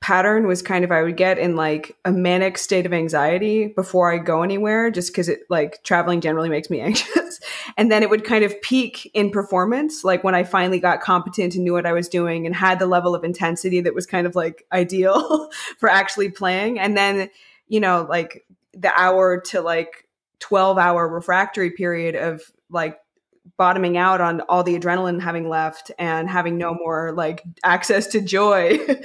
pattern 0.00 0.46
was 0.46 0.62
kind 0.62 0.82
of 0.82 0.90
I 0.90 1.02
would 1.02 1.18
get 1.18 1.38
in 1.38 1.56
like 1.56 1.94
a 2.06 2.12
manic 2.12 2.56
state 2.56 2.86
of 2.86 2.92
anxiety 2.92 3.66
before 3.66 4.12
I 4.12 4.16
go 4.16 4.42
anywhere, 4.42 4.90
just 4.90 5.12
because 5.12 5.28
it 5.28 5.40
like 5.50 5.82
traveling 5.84 6.22
generally 6.22 6.48
makes 6.48 6.70
me 6.70 6.80
anxious. 6.80 7.40
and 7.76 7.92
then 7.92 8.02
it 8.02 8.08
would 8.08 8.24
kind 8.24 8.42
of 8.42 8.60
peak 8.62 9.10
in 9.12 9.30
performance, 9.30 10.02
like 10.02 10.24
when 10.24 10.34
I 10.34 10.44
finally 10.44 10.80
got 10.80 11.02
competent 11.02 11.54
and 11.54 11.64
knew 11.64 11.74
what 11.74 11.86
I 11.86 11.92
was 11.92 12.08
doing 12.08 12.46
and 12.46 12.54
had 12.54 12.78
the 12.78 12.86
level 12.86 13.14
of 13.14 13.24
intensity 13.24 13.82
that 13.82 13.94
was 13.94 14.06
kind 14.06 14.26
of 14.26 14.34
like 14.34 14.66
ideal 14.72 15.50
for 15.78 15.88
actually 15.88 16.30
playing. 16.30 16.78
And 16.78 16.96
then, 16.96 17.28
you 17.68 17.80
know, 17.80 18.06
like 18.08 18.46
the 18.72 18.92
hour 18.98 19.40
to 19.40 19.60
like 19.60 20.06
12 20.38 20.78
hour 20.78 21.06
refractory 21.06 21.70
period 21.70 22.14
of 22.14 22.42
like 22.70 22.99
bottoming 23.56 23.96
out 23.96 24.20
on 24.20 24.40
all 24.42 24.62
the 24.62 24.78
adrenaline 24.78 25.20
having 25.20 25.48
left 25.48 25.90
and 25.98 26.28
having 26.28 26.58
no 26.58 26.72
mm-hmm. 26.72 26.82
more 26.82 27.12
like 27.12 27.42
access 27.62 28.06
to 28.08 28.20
joy. 28.20 28.78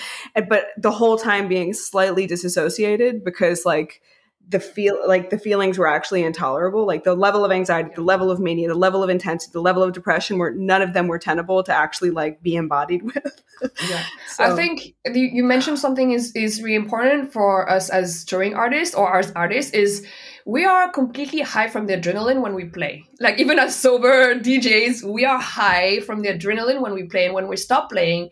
But 0.49 0.67
the 0.77 0.91
whole 0.91 1.17
time 1.17 1.47
being 1.47 1.73
slightly 1.73 2.27
disassociated 2.27 3.23
because 3.23 3.65
like 3.65 4.01
the 4.49 4.59
feel 4.59 4.99
like 5.07 5.29
the 5.29 5.37
feelings 5.37 5.77
were 5.77 5.87
actually 5.87 6.23
intolerable 6.23 6.85
like 6.85 7.03
the 7.03 7.15
level 7.15 7.43
of 7.43 7.51
anxiety 7.51 7.89
the 7.95 8.01
level 8.01 8.29
of 8.29 8.39
mania 8.39 8.67
the 8.67 8.75
level 8.75 9.03
of 9.03 9.09
intensity 9.09 9.51
the 9.51 9.61
level 9.61 9.81
of 9.81 9.93
depression 9.93 10.37
were 10.37 10.51
none 10.51 10.81
of 10.81 10.93
them 10.93 11.07
were 11.07 11.19
tenable 11.19 11.63
to 11.63 11.73
actually 11.73 12.11
like 12.11 12.41
be 12.41 12.55
embodied 12.55 13.01
with 13.15 13.43
yeah 13.89 14.03
so. 14.27 14.43
i 14.43 14.55
think 14.55 14.93
you 15.13 15.43
mentioned 15.43 15.79
something 15.79 16.11
is 16.11 16.31
is 16.35 16.61
really 16.61 16.75
important 16.75 17.31
for 17.31 17.69
us 17.69 17.89
as 17.89 18.23
touring 18.25 18.53
artists 18.53 18.93
or 18.95 19.17
as 19.17 19.31
artists 19.31 19.71
is 19.71 20.05
we 20.45 20.63
are 20.63 20.91
completely 20.91 21.41
high 21.41 21.67
from 21.67 21.87
the 21.87 21.97
adrenaline 21.97 22.41
when 22.41 22.53
we 22.53 22.65
play. 22.65 23.03
Like 23.19 23.39
even 23.39 23.57
as 23.57 23.75
sober 23.75 24.35
DJs, 24.35 25.03
we 25.03 25.25
are 25.25 25.39
high 25.39 26.01
from 26.01 26.21
the 26.21 26.29
adrenaline 26.29 26.81
when 26.81 26.93
we 26.93 27.03
play. 27.03 27.25
And 27.25 27.33
when 27.33 27.47
we 27.47 27.57
stop 27.57 27.89
playing, 27.89 28.29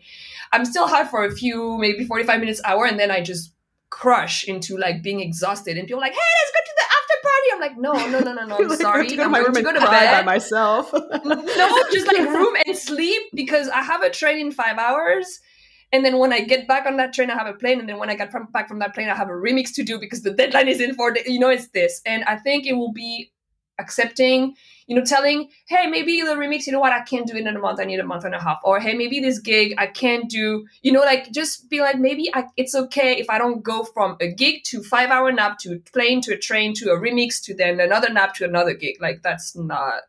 I'm 0.52 0.64
still 0.64 0.86
high 0.86 1.04
for 1.04 1.24
a 1.24 1.32
few, 1.32 1.76
maybe 1.78 2.04
45 2.04 2.38
minutes, 2.38 2.60
hour, 2.64 2.86
and 2.86 3.00
then 3.00 3.10
I 3.10 3.20
just 3.20 3.52
crush 3.94 4.44
into 4.44 4.76
like 4.76 5.02
being 5.02 5.20
exhausted. 5.20 5.78
And 5.78 5.86
people 5.86 6.00
are 6.00 6.06
like, 6.06 6.12
hey, 6.12 6.18
let's 6.40 6.52
go 6.52 6.60
to 6.64 6.74
the 6.80 6.86
after 6.98 7.16
party. 7.22 7.48
I'm 7.52 7.60
like, 7.60 7.76
no, 7.78 7.92
no, 8.10 8.18
no, 8.20 8.32
no, 8.32 8.46
no. 8.46 8.56
I'm 8.70 8.76
sorry. 8.76 9.20
I'm 9.20 9.30
going 9.30 9.54
to 9.54 9.62
go 9.62 9.72
to 9.72 9.78
bed 9.80 10.10
by 10.18 10.22
myself. 10.22 10.92
no, 11.24 11.82
just 11.92 12.06
like 12.08 12.18
room 12.18 12.56
and 12.66 12.76
sleep 12.76 13.22
because 13.34 13.68
I 13.68 13.82
have 13.82 14.02
a 14.02 14.10
train 14.10 14.46
in 14.46 14.52
five 14.52 14.78
hours 14.78 15.40
and 15.94 16.04
then 16.04 16.18
when 16.18 16.32
I 16.32 16.40
get 16.40 16.66
back 16.66 16.86
on 16.86 16.96
that 16.96 17.12
train, 17.12 17.30
I 17.30 17.34
have 17.34 17.46
a 17.46 17.52
plane. 17.52 17.78
And 17.78 17.88
then 17.88 17.98
when 17.98 18.10
I 18.10 18.16
get 18.16 18.32
from, 18.32 18.46
back 18.46 18.66
from 18.66 18.80
that 18.80 18.94
plane, 18.94 19.08
I 19.08 19.14
have 19.14 19.28
a 19.28 19.32
remix 19.32 19.72
to 19.74 19.84
do 19.84 19.96
because 19.96 20.22
the 20.22 20.32
deadline 20.32 20.66
is 20.66 20.80
in 20.80 20.92
four 20.96 21.12
days. 21.12 21.28
You 21.28 21.38
know, 21.38 21.50
it's 21.50 21.68
this. 21.68 22.00
And 22.04 22.24
I 22.24 22.36
think 22.36 22.66
it 22.66 22.72
will 22.72 22.92
be 22.92 23.30
accepting, 23.78 24.54
you 24.86 24.96
know, 24.96 25.04
telling, 25.04 25.48
hey, 25.66 25.86
maybe 25.86 26.20
the 26.20 26.34
remix, 26.34 26.66
you 26.66 26.72
know 26.72 26.80
what, 26.80 26.92
I 26.92 27.00
can't 27.02 27.26
do 27.26 27.34
it 27.34 27.46
in 27.46 27.56
a 27.56 27.58
month. 27.58 27.80
I 27.80 27.84
need 27.84 28.00
a 28.00 28.04
month 28.04 28.24
and 28.24 28.34
a 28.34 28.40
half. 28.40 28.58
Or 28.64 28.80
hey, 28.80 28.94
maybe 28.94 29.20
this 29.20 29.38
gig 29.38 29.74
I 29.78 29.86
can't 29.86 30.28
do, 30.28 30.66
you 30.82 30.92
know, 30.92 31.00
like 31.00 31.32
just 31.32 31.68
be 31.70 31.80
like, 31.80 31.98
maybe 31.98 32.30
I, 32.34 32.44
it's 32.56 32.74
okay 32.74 33.16
if 33.16 33.30
I 33.30 33.38
don't 33.38 33.62
go 33.62 33.84
from 33.84 34.16
a 34.20 34.32
gig 34.32 34.64
to 34.64 34.82
five 34.82 35.10
hour 35.10 35.32
nap 35.32 35.58
to 35.60 35.80
plane 35.92 36.20
to 36.22 36.34
a 36.34 36.38
train 36.38 36.74
to 36.74 36.90
a 36.90 36.98
remix 36.98 37.42
to 37.44 37.54
then 37.54 37.80
another 37.80 38.12
nap 38.12 38.34
to 38.34 38.44
another 38.44 38.74
gig. 38.74 38.96
Like 39.00 39.22
that's 39.22 39.56
not 39.56 40.02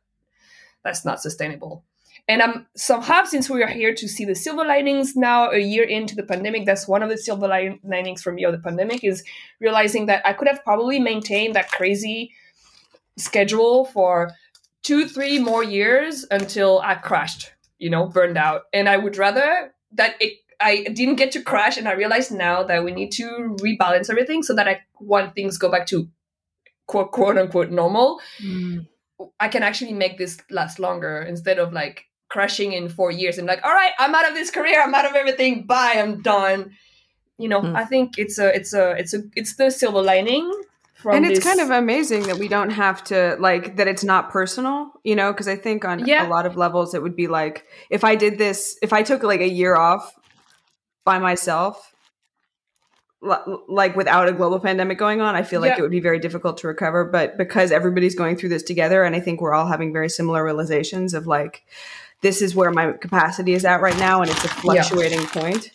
that's 0.84 1.06
not 1.06 1.22
sustainable. 1.22 1.84
And 2.28 2.42
I'm 2.42 2.66
somehow, 2.76 3.24
since 3.26 3.50
we 3.52 3.62
are 3.62 3.68
here 3.68 3.94
to 3.94 4.08
see 4.08 4.26
the 4.26 4.34
silver 4.34 4.66
linings 4.66 5.16
now, 5.16 5.52
a 5.52 5.60
year 5.60 5.84
into 5.84 6.16
the 6.16 6.24
pandemic, 6.24 6.66
that's 6.66 6.88
one 6.88 7.04
of 7.04 7.10
the 7.10 7.18
silver 7.18 7.48
linings 7.48 8.24
for 8.24 8.32
me 8.32 8.44
of 8.46 8.52
the 8.52 8.58
pandemic 8.58 9.04
is 9.04 9.24
realizing 9.60 10.08
that 10.08 10.26
I 10.26 10.34
could 10.34 10.48
have 10.48 10.64
probably 10.64 11.00
maintained 11.00 11.56
that 11.56 11.70
crazy 11.70 12.32
schedule 13.18 13.86
for 13.86 14.32
two, 14.84 15.08
three 15.08 15.40
more 15.40 15.64
years 15.64 16.26
until 16.30 16.80
I 16.80 16.96
crashed, 16.96 17.52
you 17.80 17.90
know, 17.90 18.06
burned 18.06 18.38
out. 18.38 18.64
And 18.74 18.88
I 18.88 18.98
would 18.98 19.18
rather 19.18 19.74
that 19.94 20.16
it 20.20 20.34
I 20.60 20.84
didn't 20.84 21.16
get 21.16 21.32
to 21.34 21.42
crash 21.42 21.78
and 21.78 21.88
I 21.88 21.94
realize 21.94 22.32
now 22.32 22.64
that 22.64 22.84
we 22.84 22.92
need 22.92 23.12
to 23.14 23.58
rebalance 23.60 24.10
everything 24.10 24.42
so 24.42 24.56
that 24.56 24.68
I 24.68 24.82
want 25.00 25.36
things 25.36 25.58
go 25.58 25.70
back 25.70 25.86
to 25.88 26.08
quote 26.88 27.12
quote 27.12 27.38
unquote 27.38 27.72
normal. 27.72 28.22
Mm. 28.42 28.88
I 29.40 29.48
can 29.48 29.64
actually 29.64 29.94
make 29.94 30.18
this 30.18 30.38
last 30.50 30.80
longer 30.80 31.22
instead 31.22 31.60
of 31.60 31.74
like 31.74 32.06
crashing 32.30 32.74
in 32.74 32.90
four 32.90 33.12
years 33.12 33.38
and 33.38 33.48
like, 33.48 33.64
all 33.64 33.74
right, 33.74 33.94
I'm 33.98 34.14
out 34.14 34.28
of 34.28 34.34
this 34.34 34.52
career, 34.52 34.82
I'm 34.82 34.94
out 34.94 35.06
of 35.06 35.16
everything, 35.16 35.66
bye, 35.66 35.96
I'm 35.98 36.22
done. 36.22 36.72
You 37.38 37.50
know, 37.50 37.62
mm. 37.62 37.76
I 37.76 37.86
think 37.86 38.18
it's 38.18 38.38
a 38.38 38.56
it's 38.56 38.74
a 38.74 38.92
it's 38.92 39.14
a 39.14 39.24
it's 39.36 39.56
the 39.56 39.70
silver 39.70 40.02
lining 40.02 40.50
and 41.14 41.26
it's 41.26 41.40
this... 41.40 41.44
kind 41.44 41.60
of 41.60 41.70
amazing 41.70 42.24
that 42.24 42.38
we 42.38 42.48
don't 42.48 42.70
have 42.70 43.04
to 43.04 43.36
like 43.40 43.76
that 43.78 43.88
it's 43.88 44.04
not 44.04 44.30
personal 44.30 44.92
you 45.04 45.16
know 45.16 45.32
because 45.32 45.48
i 45.48 45.56
think 45.56 45.86
on 45.86 46.06
yeah. 46.06 46.28
a 46.28 46.30
lot 46.30 46.46
of 46.46 46.58
levels 46.58 46.94
it 46.94 47.02
would 47.02 47.16
be 47.16 47.28
like 47.28 47.66
if 47.90 48.04
i 48.04 48.16
did 48.16 48.38
this 48.38 48.78
if 48.82 48.94
i 48.94 49.04
took 49.04 49.24
like 49.24 49.42
a 49.42 49.50
year 49.50 49.76
off 49.76 50.14
by 51.04 51.20
myself 51.20 51.94
like 53.68 53.96
without 53.96 54.28
a 54.28 54.34
global 54.34 54.60
pandemic 54.60 54.98
going 54.98 55.22
on 55.22 55.36
i 55.36 55.44
feel 55.44 55.62
like 55.62 55.72
yeah. 55.72 55.80
it 55.80 55.82
would 55.82 55.92
be 55.92 56.00
very 56.00 56.20
difficult 56.20 56.58
to 56.58 56.68
recover 56.68 57.06
but 57.06 57.38
because 57.38 57.72
everybody's 57.72 58.16
going 58.16 58.36
through 58.36 58.50
this 58.50 58.64
together 58.64 59.04
and 59.04 59.16
i 59.16 59.20
think 59.20 59.42
we're 59.42 59.54
all 59.54 59.68
having 59.68 59.92
very 59.92 60.10
similar 60.10 60.44
realizations 60.44 61.14
of 61.14 61.26
like 61.26 61.64
this 62.22 62.42
is 62.42 62.56
where 62.56 62.72
my 62.72 62.92
capacity 62.94 63.54
is 63.54 63.66
at 63.66 63.82
right 63.82 63.98
now 63.98 64.22
and 64.22 64.30
it's 64.30 64.44
a 64.44 64.48
fluctuating 64.48 65.22
yeah. 65.22 65.30
point 65.30 65.72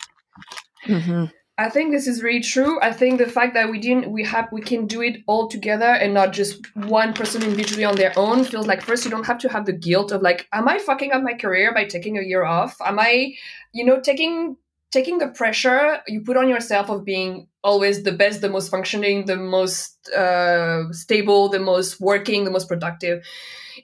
mm-hmm. 0.87 1.25
I 1.61 1.69
think 1.69 1.93
this 1.93 2.07
is 2.07 2.23
really 2.23 2.41
true. 2.41 2.81
I 2.81 2.91
think 2.91 3.19
the 3.19 3.27
fact 3.27 3.53
that 3.53 3.71
we 3.71 3.79
didn't, 3.79 4.11
we 4.11 4.25
have, 4.25 4.49
we 4.51 4.63
can 4.63 4.87
do 4.87 5.03
it 5.03 5.23
all 5.27 5.47
together 5.47 5.85
and 5.85 6.15
not 6.15 6.33
just 6.33 6.75
one 6.75 7.13
person 7.13 7.43
individually 7.43 7.85
on 7.85 7.97
their 7.97 8.15
own 8.17 8.45
feels 8.45 8.67
like 8.67 8.81
first 8.81 9.05
you 9.05 9.11
don't 9.11 9.27
have 9.27 9.37
to 9.41 9.49
have 9.51 9.67
the 9.67 9.75
guilt 9.75 10.11
of 10.11 10.23
like, 10.23 10.49
am 10.55 10.67
I 10.71 10.79
fucking 10.79 11.13
up 11.13 11.23
my 11.23 11.35
career 11.35 11.75
by 11.75 11.85
taking 11.85 12.17
a 12.17 12.23
year 12.23 12.45
off? 12.45 12.79
Am 12.81 12.99
I, 12.99 13.35
you 13.75 13.85
know, 13.85 14.01
taking 14.01 14.57
taking 14.91 15.19
the 15.19 15.29
pressure 15.29 16.01
you 16.07 16.21
put 16.21 16.37
on 16.37 16.49
yourself 16.49 16.89
of 16.91 17.05
being 17.05 17.47
always 17.63 18.03
the 18.03 18.13
best, 18.13 18.41
the 18.41 18.49
most 18.49 18.71
functioning, 18.71 19.27
the 19.27 19.37
most 19.37 20.09
uh, 20.11 20.91
stable, 20.93 21.49
the 21.49 21.61
most 21.61 22.01
working, 22.01 22.45
the 22.45 22.51
most 22.51 22.69
productive. 22.69 23.25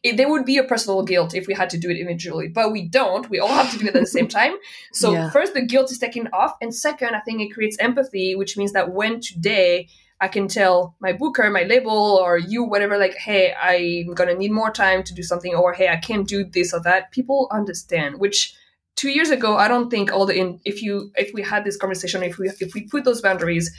It, 0.03 0.17
there 0.17 0.29
would 0.29 0.45
be 0.45 0.59
a 0.59 0.65
personal 0.65 1.03
guilt 1.03 1.35
if 1.35 1.47
we 1.47 1.55
had 1.55 1.71
to 1.71 1.79
do 1.79 1.89
it 1.89 1.97
individually, 1.97 2.49
but 2.49 2.73
we 2.73 2.89
don't. 2.89 3.31
We 3.31 3.39
all 3.39 3.49
have 3.49 3.71
to 3.73 3.79
do 3.79 3.87
it 3.87 3.95
at 3.95 4.01
the 4.01 4.07
same 4.07 4.29
time. 4.41 4.55
So 4.93 5.13
yeah. 5.13 5.31
first, 5.31 5.55
the 5.55 5.65
guilt 5.65 5.91
is 5.91 5.99
taken 5.99 6.29
off, 6.33 6.57
and 6.61 6.75
second, 6.75 7.15
I 7.15 7.21
think 7.21 7.41
it 7.41 7.55
creates 7.55 7.77
empathy, 7.79 8.35
which 8.35 8.57
means 8.57 8.73
that 8.73 8.93
when 8.93 9.21
today 9.21 9.89
I 10.21 10.29
can 10.29 10.49
tell 10.49 10.97
my 11.01 11.13
booker, 11.13 11.51
my 11.51 11.63
label, 11.63 12.19
or 12.21 12.37
you, 12.39 12.65
whatever, 12.65 12.99
like, 12.99 13.15
hey, 13.15 13.55
I'm 13.55 14.15
gonna 14.15 14.35
need 14.35 14.51
more 14.51 14.71
time 14.71 15.03
to 15.05 15.15
do 15.15 15.23
something, 15.23 15.55
or 15.55 15.73
hey, 15.73 15.89
I 15.89 15.97
can't 15.97 16.27
do 16.27 16.45
this 16.45 16.75
or 16.75 16.81
that. 16.81 17.13
People 17.13 17.49
understand, 17.53 18.19
which 18.19 18.55
two 18.97 19.11
years 19.11 19.31
ago, 19.31 19.57
I 19.57 19.69
don't 19.69 19.91
think 19.91 20.13
all 20.13 20.27
the 20.27 20.35
in, 20.35 20.61
if 20.65 20.83
you 20.83 21.13
if 21.15 21.33
we 21.33 21.43
had 21.43 21.65
this 21.65 21.77
conversation, 21.77 22.23
if 22.23 22.39
we 22.39 22.49
if 22.61 22.75
we 22.75 22.89
put 22.89 23.05
those 23.05 23.21
boundaries 23.21 23.71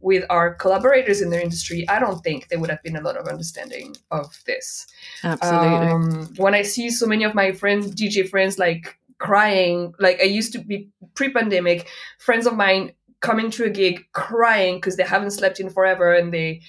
with 0.00 0.24
our 0.30 0.54
collaborators 0.54 1.20
in 1.20 1.30
their 1.30 1.40
industry, 1.40 1.88
I 1.88 2.00
don't 2.00 2.22
think 2.24 2.48
there 2.48 2.58
would 2.58 2.70
have 2.70 2.82
been 2.82 2.96
a 2.96 3.00
lot 3.00 3.16
of 3.16 3.28
understanding 3.28 3.96
of 4.10 4.42
this. 4.46 4.86
Absolutely. 5.22 5.68
Um, 5.68 6.34
when 6.36 6.54
I 6.54 6.62
see 6.62 6.90
so 6.90 7.06
many 7.06 7.22
of 7.22 7.34
my 7.34 7.52
friends, 7.52 7.94
DJ 7.94 8.28
friends, 8.28 8.58
like 8.58 8.98
crying, 9.18 9.94
like 10.00 10.18
I 10.20 10.24
used 10.24 10.52
to 10.54 10.58
be 10.58 10.88
pre-pandemic, 11.14 11.88
friends 12.18 12.48
of 12.48 12.56
mine 12.56 12.92
coming 13.20 13.50
to 13.52 13.64
a 13.64 13.70
gig 13.70 14.04
crying 14.12 14.76
because 14.76 14.96
they 14.96 15.04
haven't 15.04 15.30
slept 15.30 15.60
in 15.60 15.70
forever 15.70 16.12
and 16.12 16.34
they 16.34 16.60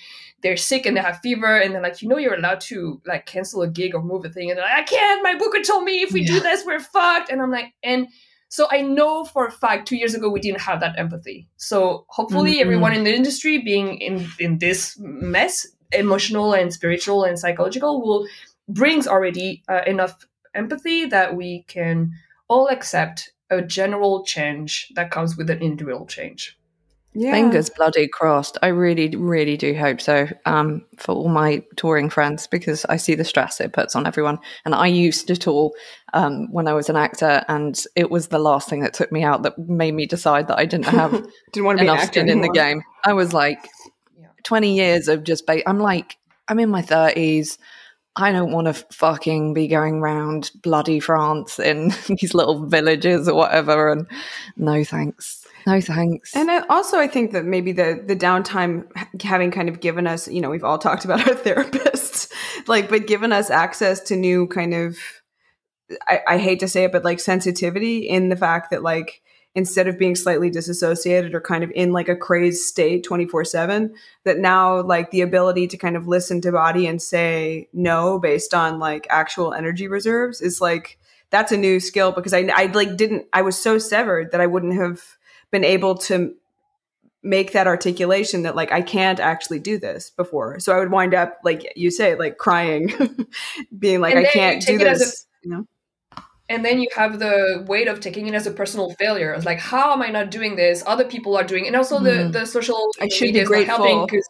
they're 0.43 0.57
sick 0.57 0.85
and 0.85 0.95
they 0.95 1.01
have 1.01 1.19
fever 1.19 1.57
and 1.57 1.73
they're 1.73 1.81
like, 1.81 2.01
you 2.01 2.09
know, 2.09 2.17
you're 2.17 2.35
allowed 2.35 2.61
to 2.61 3.01
like 3.07 3.25
cancel 3.25 3.61
a 3.61 3.67
gig 3.67 3.95
or 3.95 4.03
move 4.03 4.25
a 4.25 4.29
thing. 4.29 4.49
And 4.49 4.57
they're 4.57 4.65
like, 4.65 4.77
I 4.77 4.83
can't. 4.83 5.23
My 5.23 5.35
booker 5.35 5.63
told 5.63 5.85
me 5.85 6.01
if 6.01 6.11
we 6.11 6.21
yeah. 6.21 6.33
do 6.33 6.39
this, 6.41 6.65
we're 6.65 6.79
fucked. 6.79 7.31
And 7.31 7.41
I'm 7.41 7.49
like, 7.49 7.73
and 7.81 8.07
so 8.49 8.67
I 8.69 8.81
know 8.81 9.23
for 9.23 9.47
a 9.47 9.51
fact 9.51 9.87
two 9.87 9.95
years 9.95 10.13
ago 10.13 10.29
we 10.29 10.41
didn't 10.41 10.61
have 10.61 10.81
that 10.81 10.99
empathy. 10.99 11.47
So 11.55 12.05
hopefully 12.09 12.53
mm-hmm. 12.53 12.61
everyone 12.61 12.93
in 12.93 13.03
the 13.03 13.15
industry 13.15 13.57
being 13.57 13.97
in 13.97 14.27
in 14.39 14.59
this 14.59 14.95
mess, 14.99 15.65
emotional 15.91 16.53
and 16.53 16.71
spiritual 16.71 17.23
and 17.23 17.39
psychological, 17.39 18.01
will 18.01 18.27
brings 18.67 19.07
already 19.07 19.63
uh, 19.69 19.81
enough 19.87 20.27
empathy 20.53 21.05
that 21.05 21.35
we 21.35 21.63
can 21.67 22.11
all 22.47 22.67
accept 22.67 23.31
a 23.49 23.61
general 23.61 24.23
change 24.23 24.91
that 24.95 25.09
comes 25.09 25.37
with 25.37 25.49
an 25.49 25.59
individual 25.59 26.05
change. 26.05 26.57
Yeah. 27.15 27.31
Fingers 27.31 27.69
bloody 27.69 28.07
crossed. 28.07 28.57
I 28.63 28.67
really, 28.67 29.15
really 29.15 29.55
do 29.55 29.75
hope 29.75 30.01
so 30.01 30.27
um, 30.45 30.83
for 30.97 31.13
all 31.13 31.29
my 31.29 31.63
touring 31.75 32.09
friends 32.09 32.47
because 32.47 32.85
I 32.85 32.97
see 32.97 33.13
the 33.13 33.23
stress 33.23 33.61
it 33.61 33.71
puts 33.71 33.95
on 33.95 34.07
everyone. 34.07 34.39
And 34.65 34.73
I 34.73 34.87
used 34.87 35.27
to 35.27 35.35
tour 35.35 35.71
um, 36.13 36.51
when 36.51 36.67
I 36.67 36.73
was 36.73 36.89
an 36.89 36.95
actor, 36.95 37.45
and 37.47 37.79
it 37.95 38.09
was 38.09 38.29
the 38.29 38.39
last 38.39 38.67
thing 38.67 38.81
that 38.81 38.95
took 38.95 39.11
me 39.11 39.23
out 39.23 39.43
that 39.43 39.57
made 39.59 39.93
me 39.93 40.07
decide 40.07 40.47
that 40.47 40.57
I 40.57 40.65
didn't 40.65 40.87
have 40.87 41.11
didn't 41.53 41.65
want 41.65 41.79
to 41.79 41.83
enough 41.83 42.05
skin 42.05 42.29
in 42.29 42.41
the 42.41 42.49
game. 42.49 42.81
I 43.03 43.13
was 43.13 43.31
like, 43.31 43.69
yeah. 44.19 44.27
20 44.43 44.75
years 44.75 45.07
of 45.07 45.23
just, 45.23 45.45
ba- 45.45 45.67
I'm 45.69 45.79
like, 45.79 46.17
I'm 46.47 46.59
in 46.59 46.69
my 46.69 46.81
30s. 46.81 47.57
I 48.15 48.31
don't 48.31 48.51
want 48.51 48.67
to 48.67 48.73
fucking 48.73 49.53
be 49.53 49.67
going 49.67 49.95
around 49.95 50.51
bloody 50.61 50.99
France 50.99 51.59
in 51.59 51.91
these 52.07 52.33
little 52.33 52.67
villages 52.67 53.27
or 53.27 53.35
whatever. 53.35 53.91
And 53.91 54.07
no 54.55 54.83
thanks. 54.83 55.42
No 55.65 55.79
thanks. 55.79 56.35
And 56.35 56.51
I, 56.51 56.59
also, 56.67 56.99
I 56.99 57.07
think 57.07 57.31
that 57.31 57.45
maybe 57.45 57.71
the 57.71 58.03
the 58.05 58.15
downtime 58.15 58.85
having 59.21 59.51
kind 59.51 59.69
of 59.69 59.79
given 59.79 60.07
us, 60.07 60.27
you 60.27 60.41
know, 60.41 60.49
we've 60.49 60.63
all 60.63 60.77
talked 60.77 61.05
about 61.05 61.27
our 61.27 61.35
therapists, 61.35 62.31
like, 62.67 62.89
but 62.89 63.07
given 63.07 63.31
us 63.31 63.49
access 63.49 63.99
to 64.01 64.15
new 64.15 64.47
kind 64.47 64.73
of, 64.73 64.97
I, 66.07 66.21
I 66.27 66.37
hate 66.37 66.59
to 66.61 66.67
say 66.67 66.85
it, 66.85 66.91
but 66.91 67.03
like 67.03 67.19
sensitivity 67.19 67.99
in 68.07 68.29
the 68.29 68.35
fact 68.35 68.71
that 68.71 68.83
like 68.83 69.21
instead 69.55 69.87
of 69.87 69.99
being 69.99 70.15
slightly 70.15 70.49
disassociated 70.49 71.35
or 71.35 71.41
kind 71.41 71.63
of 71.63 71.71
in 71.75 71.91
like 71.91 72.09
a 72.09 72.15
crazed 72.15 72.63
state 72.63 73.03
24 73.03 73.45
7 73.45 73.93
that 74.23 74.39
now 74.39 74.81
like 74.81 75.11
the 75.11 75.21
ability 75.21 75.67
to 75.67 75.77
kind 75.77 75.95
of 75.95 76.07
listen 76.07 76.41
to 76.41 76.51
body 76.51 76.87
and 76.87 77.01
say 77.01 77.67
no 77.71 78.19
based 78.19 78.53
on 78.53 78.79
like 78.79 79.05
actual 79.09 79.53
energy 79.53 79.87
reserves 79.87 80.41
is 80.41 80.59
like 80.59 80.97
that's 81.29 81.51
a 81.51 81.57
new 81.57 81.79
skill 81.79 82.11
because 82.11 82.33
i 82.33 82.49
i 82.55 82.65
like 82.73 82.97
didn't 82.97 83.27
i 83.31 83.41
was 83.41 83.55
so 83.55 83.77
severed 83.77 84.31
that 84.31 84.41
i 84.41 84.47
wouldn't 84.47 84.73
have 84.73 85.17
been 85.53 85.63
able 85.63 85.95
to 85.95 86.33
make 87.21 87.53
that 87.53 87.67
articulation 87.67 88.41
that 88.41 88.55
like 88.55 88.71
I 88.71 88.81
can't 88.81 89.19
actually 89.19 89.59
do 89.59 89.77
this 89.77 90.09
before. 90.09 90.59
So 90.59 90.75
I 90.75 90.79
would 90.79 90.91
wind 90.91 91.13
up 91.13 91.37
like 91.45 91.71
you 91.77 91.91
say 91.91 92.15
like 92.15 92.37
crying 92.37 92.91
being 93.79 94.01
like 94.01 94.15
I 94.15 94.25
can't 94.25 94.65
do 94.65 94.77
this, 94.77 95.25
a, 95.43 95.47
you 95.47 95.55
know. 95.55 95.67
And 96.49 96.65
then 96.65 96.81
you 96.81 96.89
have 96.95 97.19
the 97.19 97.63
weight 97.67 97.87
of 97.87 98.01
taking 98.01 98.27
it 98.27 98.33
as 98.33 98.45
a 98.45 98.51
personal 98.51 98.93
failure. 98.95 99.31
It's 99.33 99.45
like 99.45 99.59
how 99.59 99.93
am 99.93 100.01
I 100.01 100.09
not 100.09 100.31
doing 100.31 100.57
this? 100.57 100.83
Other 100.85 101.05
people 101.05 101.37
are 101.37 101.45
doing 101.45 101.65
it. 101.65 101.67
and 101.67 101.77
also 101.77 101.99
mm. 101.99 102.03
the 102.03 102.09
mm-hmm. 102.09 102.31
the 102.31 102.45
social 102.45 102.91
I 102.99 103.07
should 103.07 103.31
be 103.31 103.43
grateful. 103.43 103.77
helping 103.77 104.05
because 104.05 104.27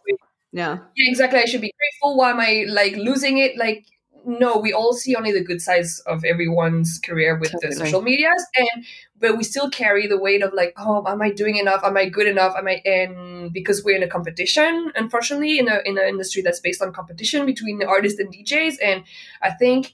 yeah. 0.52 0.78
yeah, 0.96 1.10
exactly. 1.10 1.40
I 1.40 1.46
should 1.46 1.62
be 1.62 1.74
grateful. 1.80 2.18
Why 2.18 2.32
am 2.32 2.40
I 2.40 2.66
like 2.68 2.96
losing 2.96 3.40
it? 3.40 3.58
Like 3.58 3.86
no, 4.26 4.58
we 4.58 4.74
all 4.74 4.94
see 4.94 5.16
only 5.16 5.32
the 5.32 5.44
good 5.44 5.62
sides 5.62 6.02
of 6.06 6.24
everyone's 6.24 7.00
career 7.00 7.38
with 7.38 7.52
totally. 7.52 7.74
the 7.74 7.80
social 7.80 8.02
medias, 8.02 8.46
and 8.56 8.86
but 9.20 9.38
we 9.38 9.44
still 9.44 9.70
carry 9.70 10.08
the 10.08 10.18
weight 10.18 10.44
of 10.44 10.54
like, 10.54 10.74
oh, 10.78 11.06
am 11.08 11.22
I 11.22 11.32
doing 11.32 11.58
enough? 11.58 11.82
Am 11.84 11.98
I 11.98 12.10
good 12.10 12.28
enough? 12.28 12.56
Am 12.58 12.68
I? 12.68 12.82
And 12.86 13.52
because 13.52 13.84
we're 13.84 13.96
in 13.96 14.04
a 14.04 14.08
competition, 14.08 14.92
unfortunately, 14.96 15.60
in 15.60 15.68
a 15.68 15.82
in 15.86 15.98
an 15.98 16.08
industry 16.08 16.42
that's 16.42 16.60
based 16.60 16.82
on 16.82 16.94
competition 16.94 17.46
between 17.46 17.84
artists 17.84 18.20
and 18.20 18.34
DJs, 18.34 18.78
and 18.84 19.04
I 19.42 19.52
think 19.52 19.94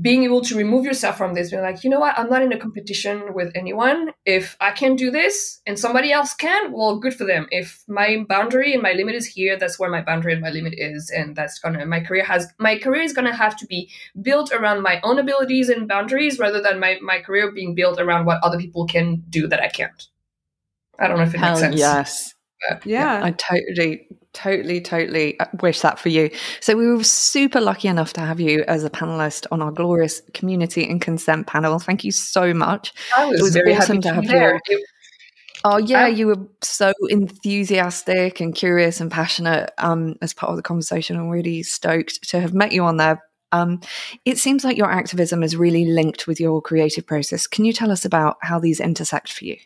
being 0.00 0.24
able 0.24 0.40
to 0.40 0.56
remove 0.56 0.86
yourself 0.86 1.18
from 1.18 1.34
this, 1.34 1.50
being 1.50 1.62
like, 1.62 1.84
you 1.84 1.90
know 1.90 2.00
what, 2.00 2.18
I'm 2.18 2.30
not 2.30 2.40
in 2.40 2.52
a 2.52 2.58
competition 2.58 3.34
with 3.34 3.52
anyone. 3.54 4.12
If 4.24 4.56
I 4.58 4.70
can 4.70 4.96
do 4.96 5.10
this 5.10 5.60
and 5.66 5.78
somebody 5.78 6.10
else 6.10 6.32
can, 6.32 6.72
well, 6.72 6.98
good 6.98 7.14
for 7.14 7.24
them. 7.24 7.46
If 7.50 7.84
my 7.86 8.24
boundary 8.26 8.72
and 8.72 8.82
my 8.82 8.92
limit 8.92 9.14
is 9.14 9.26
here, 9.26 9.58
that's 9.58 9.78
where 9.78 9.90
my 9.90 10.00
boundary 10.00 10.32
and 10.32 10.40
my 10.40 10.48
limit 10.48 10.72
is, 10.76 11.10
and 11.14 11.36
that's 11.36 11.58
gonna 11.58 11.84
my 11.84 12.00
career 12.00 12.24
has 12.24 12.50
my 12.58 12.78
career 12.78 13.02
is 13.02 13.12
gonna 13.12 13.34
have 13.34 13.56
to 13.58 13.66
be 13.66 13.90
built 14.22 14.52
around 14.52 14.80
my 14.82 15.00
own 15.02 15.18
abilities 15.18 15.68
and 15.68 15.86
boundaries 15.86 16.38
rather 16.38 16.62
than 16.62 16.80
my 16.80 16.98
my 17.02 17.20
career 17.20 17.52
being 17.52 17.74
built 17.74 18.00
around 18.00 18.24
what 18.24 18.42
other 18.42 18.58
people 18.58 18.86
can 18.86 19.22
do 19.28 19.46
that 19.48 19.60
I 19.60 19.68
can't. 19.68 20.06
I 20.98 21.08
don't 21.08 21.18
know 21.18 21.24
if 21.24 21.34
it 21.34 21.38
Hell 21.38 21.50
makes 21.50 21.60
sense. 21.60 21.78
Yes. 21.78 22.33
But, 22.68 22.86
yeah. 22.86 23.20
I 23.22 23.30
totally 23.32 24.06
Totally, 24.34 24.80
totally 24.80 25.38
uh, 25.38 25.46
wish 25.62 25.80
that 25.82 26.00
for 26.00 26.08
you. 26.08 26.28
So, 26.60 26.76
we 26.76 26.88
were 26.88 27.04
super 27.04 27.60
lucky 27.60 27.86
enough 27.86 28.12
to 28.14 28.20
have 28.20 28.40
you 28.40 28.64
as 28.66 28.82
a 28.82 28.90
panelist 28.90 29.46
on 29.52 29.62
our 29.62 29.70
glorious 29.70 30.20
community 30.34 30.90
and 30.90 31.00
consent 31.00 31.46
panel. 31.46 31.78
Thank 31.78 32.02
you 32.02 32.10
so 32.10 32.52
much. 32.52 32.92
I 33.16 33.26
was 33.26 33.54
it 33.54 33.64
was 33.64 33.78
awesome 33.78 34.00
to 34.00 34.12
have 34.12 34.24
you. 34.24 34.84
Oh 35.64 35.78
yeah, 35.78 36.06
um, 36.06 36.14
you 36.14 36.26
were 36.26 36.48
so 36.62 36.92
enthusiastic 37.08 38.40
and 38.40 38.54
curious 38.54 39.00
and 39.00 39.10
passionate 39.10 39.70
um, 39.78 40.16
as 40.20 40.34
part 40.34 40.50
of 40.50 40.56
the 40.56 40.62
conversation. 40.62 41.16
I'm 41.16 41.30
really 41.30 41.62
stoked 41.62 42.28
to 42.30 42.40
have 42.40 42.52
met 42.52 42.72
you 42.72 42.82
on 42.82 42.96
there. 42.96 43.22
Um, 43.52 43.80
it 44.24 44.38
seems 44.38 44.64
like 44.64 44.76
your 44.76 44.90
activism 44.90 45.44
is 45.44 45.56
really 45.56 45.86
linked 45.86 46.26
with 46.26 46.40
your 46.40 46.60
creative 46.60 47.06
process. 47.06 47.46
Can 47.46 47.64
you 47.64 47.72
tell 47.72 47.92
us 47.92 48.04
about 48.04 48.36
how 48.42 48.58
these 48.58 48.80
intersect 48.80 49.32
for 49.32 49.44
you? 49.44 49.56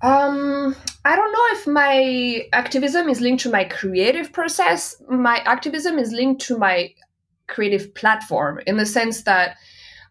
Um, 0.00 0.76
I 1.04 1.16
don't 1.16 1.32
know 1.32 1.46
if 1.58 1.66
my 1.66 2.46
activism 2.52 3.08
is 3.08 3.20
linked 3.20 3.42
to 3.42 3.50
my 3.50 3.64
creative 3.64 4.32
process. 4.32 5.00
My 5.08 5.38
activism 5.38 5.98
is 5.98 6.12
linked 6.12 6.40
to 6.42 6.58
my 6.58 6.94
creative 7.48 7.94
platform 7.94 8.60
in 8.66 8.76
the 8.76 8.86
sense 8.86 9.22
that 9.22 9.56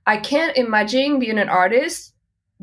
I 0.06 0.18
can't 0.18 0.58
imagine 0.58 1.20
being 1.20 1.38
an 1.38 1.50
artist, 1.50 2.14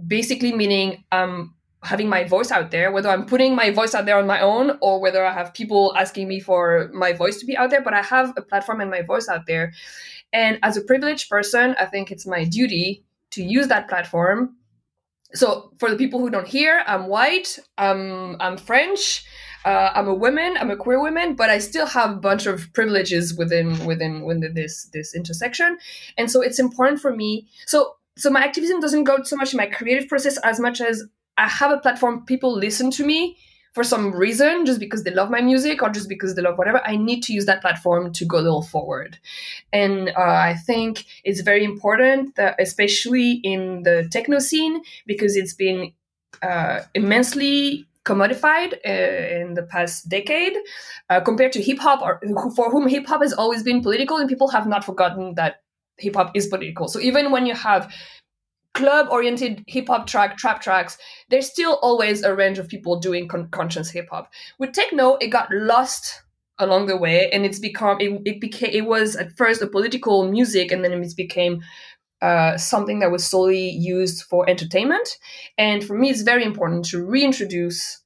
basically 0.07 0.53
meaning 0.53 1.05
um 1.13 1.55
having 1.83 2.09
my 2.09 2.25
voice 2.25 2.51
out 2.51 2.71
there, 2.71 2.91
whether 2.91 3.11
I'm 3.11 3.27
putting 3.27 3.55
my 3.55 3.71
voice 3.71 3.95
out 3.95 4.07
there 4.07 4.19
on 4.19 4.27
my 4.27 4.41
own 4.41 4.79
or 4.81 5.01
whether 5.01 5.25
I 5.25 5.33
have 5.33 5.53
people 5.53 5.95
asking 5.97 6.29
me 6.29 6.41
for 6.41 6.91
my 6.95 7.13
voice 7.13 7.39
to 7.39 7.47
be 7.47 7.57
out 7.57 7.69
there, 7.69 7.83
but 7.83 7.93
I 7.93 8.01
have 8.01 8.33
a 8.39 8.43
platform 8.43 8.81
and 8.81 8.91
my 8.91 9.03
voice 9.03 9.29
out 9.29 9.47
there. 9.47 9.73
And 10.33 10.59
as 10.63 10.79
a 10.79 10.81
privileged 10.81 11.29
person, 11.29 11.77
I 11.79 11.85
think 11.85 12.11
it's 12.11 12.27
my 12.27 12.45
duty 12.45 13.05
to 13.33 13.43
use 13.43 13.69
that 13.69 13.89
platform. 13.89 14.57
So 15.35 15.73
for 15.79 15.91
the 15.91 15.97
people 15.97 16.21
who 16.21 16.31
don't 16.31 16.47
hear, 16.47 16.83
I'm 16.87 17.09
white, 17.09 17.59
I'm, 17.77 18.37
I'm 18.41 18.57
French, 18.57 19.25
uh, 19.65 19.91
I'm 19.95 20.09
a 20.09 20.15
woman, 20.15 20.57
I'm 20.61 20.71
a 20.71 20.77
queer 20.77 21.01
woman, 21.01 21.35
but 21.35 21.51
I 21.51 21.59
still 21.59 21.87
have 21.87 22.11
a 22.11 22.17
bunch 22.17 22.47
of 22.47 22.73
privileges 22.75 23.35
within 23.35 23.85
within 23.87 24.23
within 24.25 24.53
this 24.55 24.91
this 24.93 25.15
intersection, 25.15 25.79
and 26.19 26.31
so 26.31 26.43
it's 26.43 26.59
important 26.59 27.01
for 27.01 27.17
me. 27.17 27.49
So 27.67 27.97
so 28.17 28.31
my 28.31 28.45
activism 28.45 28.81
doesn't 28.81 29.05
go 29.05 29.23
so 29.23 29.37
much 29.37 29.55
in 29.55 29.57
my 29.57 29.67
creative 29.67 30.09
process 30.09 30.37
as 30.45 30.61
much 30.61 30.81
as 30.81 31.03
I 31.39 31.49
have 31.49 31.73
a 31.73 31.79
platform. 31.79 32.25
People 32.27 32.55
listen 32.55 32.91
to 32.93 33.07
me 33.07 33.39
for 33.75 33.85
some 33.85 34.13
reason, 34.13 34.65
just 34.65 34.81
because 34.81 35.03
they 35.03 35.11
love 35.11 35.31
my 35.31 35.41
music 35.41 35.83
or 35.83 35.91
just 35.91 36.09
because 36.09 36.35
they 36.35 36.43
love 36.43 36.57
whatever. 36.57 36.81
I 36.87 36.97
need 36.97 37.23
to 37.25 37.33
use 37.33 37.47
that 37.47 37.61
platform 37.61 38.13
to 38.13 38.25
go 38.25 38.39
a 38.39 38.45
little 38.47 38.63
forward, 38.63 39.19
and 39.73 40.11
uh, 40.11 40.21
I 40.21 40.55
think 40.67 41.05
it's 41.25 41.41
very 41.41 41.65
important, 41.65 42.37
that, 42.37 42.57
especially 42.59 43.41
in 43.43 43.83
the 43.83 44.09
techno 44.11 44.39
scene, 44.39 44.81
because 45.07 45.37
it's 45.37 45.55
been 45.55 45.93
uh, 46.43 46.81
immensely 46.95 47.87
commodified 48.05 48.75
uh, 48.87 49.41
in 49.41 49.55
the 49.55 49.63
past 49.63 50.09
decade 50.09 50.53
uh, 51.09 51.21
compared 51.21 51.53
to 51.53 51.63
hip 51.63 51.79
hop, 51.79 52.03
or 52.03 52.21
for 52.55 52.71
whom 52.71 52.87
hip 52.87 53.07
hop 53.07 53.23
has 53.23 53.33
always 53.33 53.63
been 53.63 53.83
political, 53.83 54.19
and 54.19 54.29
people 54.29 54.49
have 54.49 54.67
not 54.67 54.85
forgotten 54.85 55.35
that 55.35 55.63
hip 55.99 56.15
hop 56.15 56.31
is 56.35 56.47
political. 56.47 56.87
So 56.87 57.01
even 57.01 57.31
when 57.31 57.47
you 57.47 57.55
have 57.55 57.93
club 58.75 59.09
oriented 59.11 59.65
hip 59.67 59.89
hop 59.89 60.07
track, 60.07 60.37
trap 60.37 60.61
tracks, 60.61 60.99
there's 61.31 61.51
still 61.51 61.79
always 61.81 62.23
a 62.23 62.35
range 62.35 62.59
of 62.59 62.69
people 62.69 62.99
doing 62.99 63.29
con- 63.29 63.49
conscious 63.49 63.91
hip 63.91 64.09
hop. 64.11 64.33
With 64.59 64.73
techno, 64.73 65.17
it 65.17 65.29
got 65.29 65.49
lost 65.53 66.23
along 66.59 66.87
the 66.87 66.97
way 66.97 67.29
and 67.33 67.45
it's 67.45 67.59
become 67.59 68.01
it, 68.01 68.21
it 68.25 68.41
became 68.41 68.71
it 68.73 68.87
was 68.87 69.17
at 69.17 69.37
first 69.37 69.61
a 69.61 69.67
political 69.67 70.31
music 70.31 70.71
and 70.71 70.85
then 70.85 70.93
it 70.93 71.17
became 71.17 71.61
uh, 72.23 72.57
something 72.57 73.01
that 73.01 73.11
was 73.11 73.27
solely 73.27 73.71
used 73.71 74.23
for 74.23 74.49
entertainment 74.49 75.19
and 75.59 75.85
for 75.85 75.99
me 75.99 76.11
it's 76.11 76.23
very 76.23 76.45
important 76.45 76.85
to 76.85 77.05
reintroduce 77.05 78.03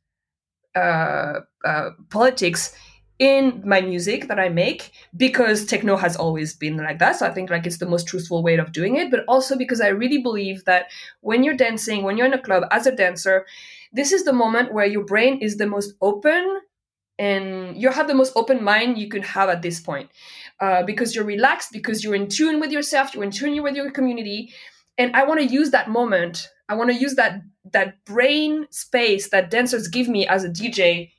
uh, 0.74 1.40
uh, 1.64 1.90
politics 2.08 2.74
in 3.18 3.62
my 3.64 3.80
music 3.80 4.28
that 4.28 4.38
I 4.38 4.48
make 4.48 4.92
because 5.16 5.66
techno 5.66 5.96
has 5.96 6.16
always 6.16 6.54
been 6.54 6.76
like 6.76 7.00
that. 7.00 7.16
So 7.16 7.26
I 7.26 7.32
think 7.32 7.50
like 7.50 7.66
it's 7.66 7.78
the 7.78 7.88
most 7.88 8.06
truthful 8.06 8.42
way 8.42 8.56
of 8.56 8.72
doing 8.72 8.96
it, 8.96 9.10
but 9.10 9.24
also 9.26 9.56
because 9.56 9.80
I 9.80 9.88
really 9.88 10.18
believe 10.18 10.64
that 10.66 10.86
when 11.20 11.42
you're 11.42 11.56
dancing, 11.56 12.04
when 12.04 12.16
you're 12.16 12.26
in 12.26 12.32
a 12.32 12.40
club 12.40 12.64
as 12.70 12.86
a 12.86 12.94
dancer, 12.94 13.44
this 13.92 14.12
is 14.12 14.24
the 14.24 14.32
moment 14.32 14.72
where 14.72 14.86
your 14.86 15.04
brain 15.04 15.38
is 15.40 15.56
the 15.56 15.66
most 15.66 15.94
open 16.00 16.60
and 17.18 17.76
you 17.76 17.90
have 17.90 18.06
the 18.06 18.14
most 18.14 18.32
open 18.36 18.62
mind 18.62 18.98
you 18.98 19.08
can 19.08 19.22
have 19.22 19.48
at 19.48 19.62
this 19.62 19.80
point 19.80 20.10
uh, 20.60 20.84
because 20.84 21.14
you're 21.14 21.24
relaxed, 21.24 21.72
because 21.72 22.04
you're 22.04 22.14
in 22.14 22.28
tune 22.28 22.60
with 22.60 22.70
yourself, 22.70 23.14
you're 23.14 23.24
in 23.24 23.32
tune 23.32 23.60
with 23.62 23.74
your 23.74 23.90
community. 23.90 24.52
And 24.96 25.14
I 25.16 25.24
want 25.24 25.40
to 25.40 25.46
use 25.46 25.70
that 25.70 25.90
moment. 25.90 26.48
I 26.68 26.74
want 26.74 26.90
to 26.90 26.96
use 26.96 27.14
that 27.16 27.42
that 27.72 28.04
brain 28.04 28.66
space 28.70 29.30
that 29.30 29.50
dancers 29.50 29.88
give 29.88 30.08
me 30.08 30.26
as 30.26 30.44
a 30.44 30.48
DJ 30.48 31.10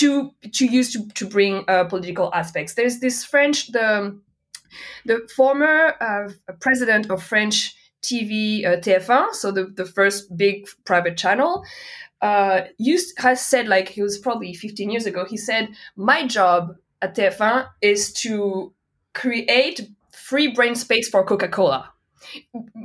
to 0.00 0.30
to 0.52 0.66
use 0.66 0.92
to, 0.92 1.06
to 1.14 1.26
bring 1.26 1.64
uh, 1.68 1.84
political 1.84 2.32
aspects. 2.34 2.74
There's 2.74 3.00
this 3.00 3.24
French 3.24 3.72
the 3.72 4.18
the 5.04 5.28
former 5.36 5.94
uh, 6.00 6.30
president 6.60 7.10
of 7.10 7.22
French 7.22 7.74
TV 8.02 8.64
uh, 8.64 8.76
TF1, 8.78 9.34
so 9.34 9.50
the, 9.50 9.64
the 9.64 9.84
first 9.84 10.34
big 10.36 10.66
private 10.86 11.16
channel, 11.18 11.62
uh, 12.22 12.62
used 12.78 13.18
has 13.18 13.44
said 13.44 13.68
like 13.68 13.88
he 13.88 14.00
was 14.00 14.16
probably 14.18 14.54
15 14.54 14.90
years 14.90 15.06
ago. 15.06 15.26
He 15.28 15.36
said 15.36 15.68
my 15.96 16.26
job 16.26 16.76
at 17.02 17.16
TF1 17.16 17.68
is 17.82 18.12
to 18.24 18.72
create 19.12 19.90
free 20.12 20.48
brain 20.48 20.74
space 20.74 21.08
for 21.08 21.24
Coca 21.24 21.48
Cola 21.48 21.92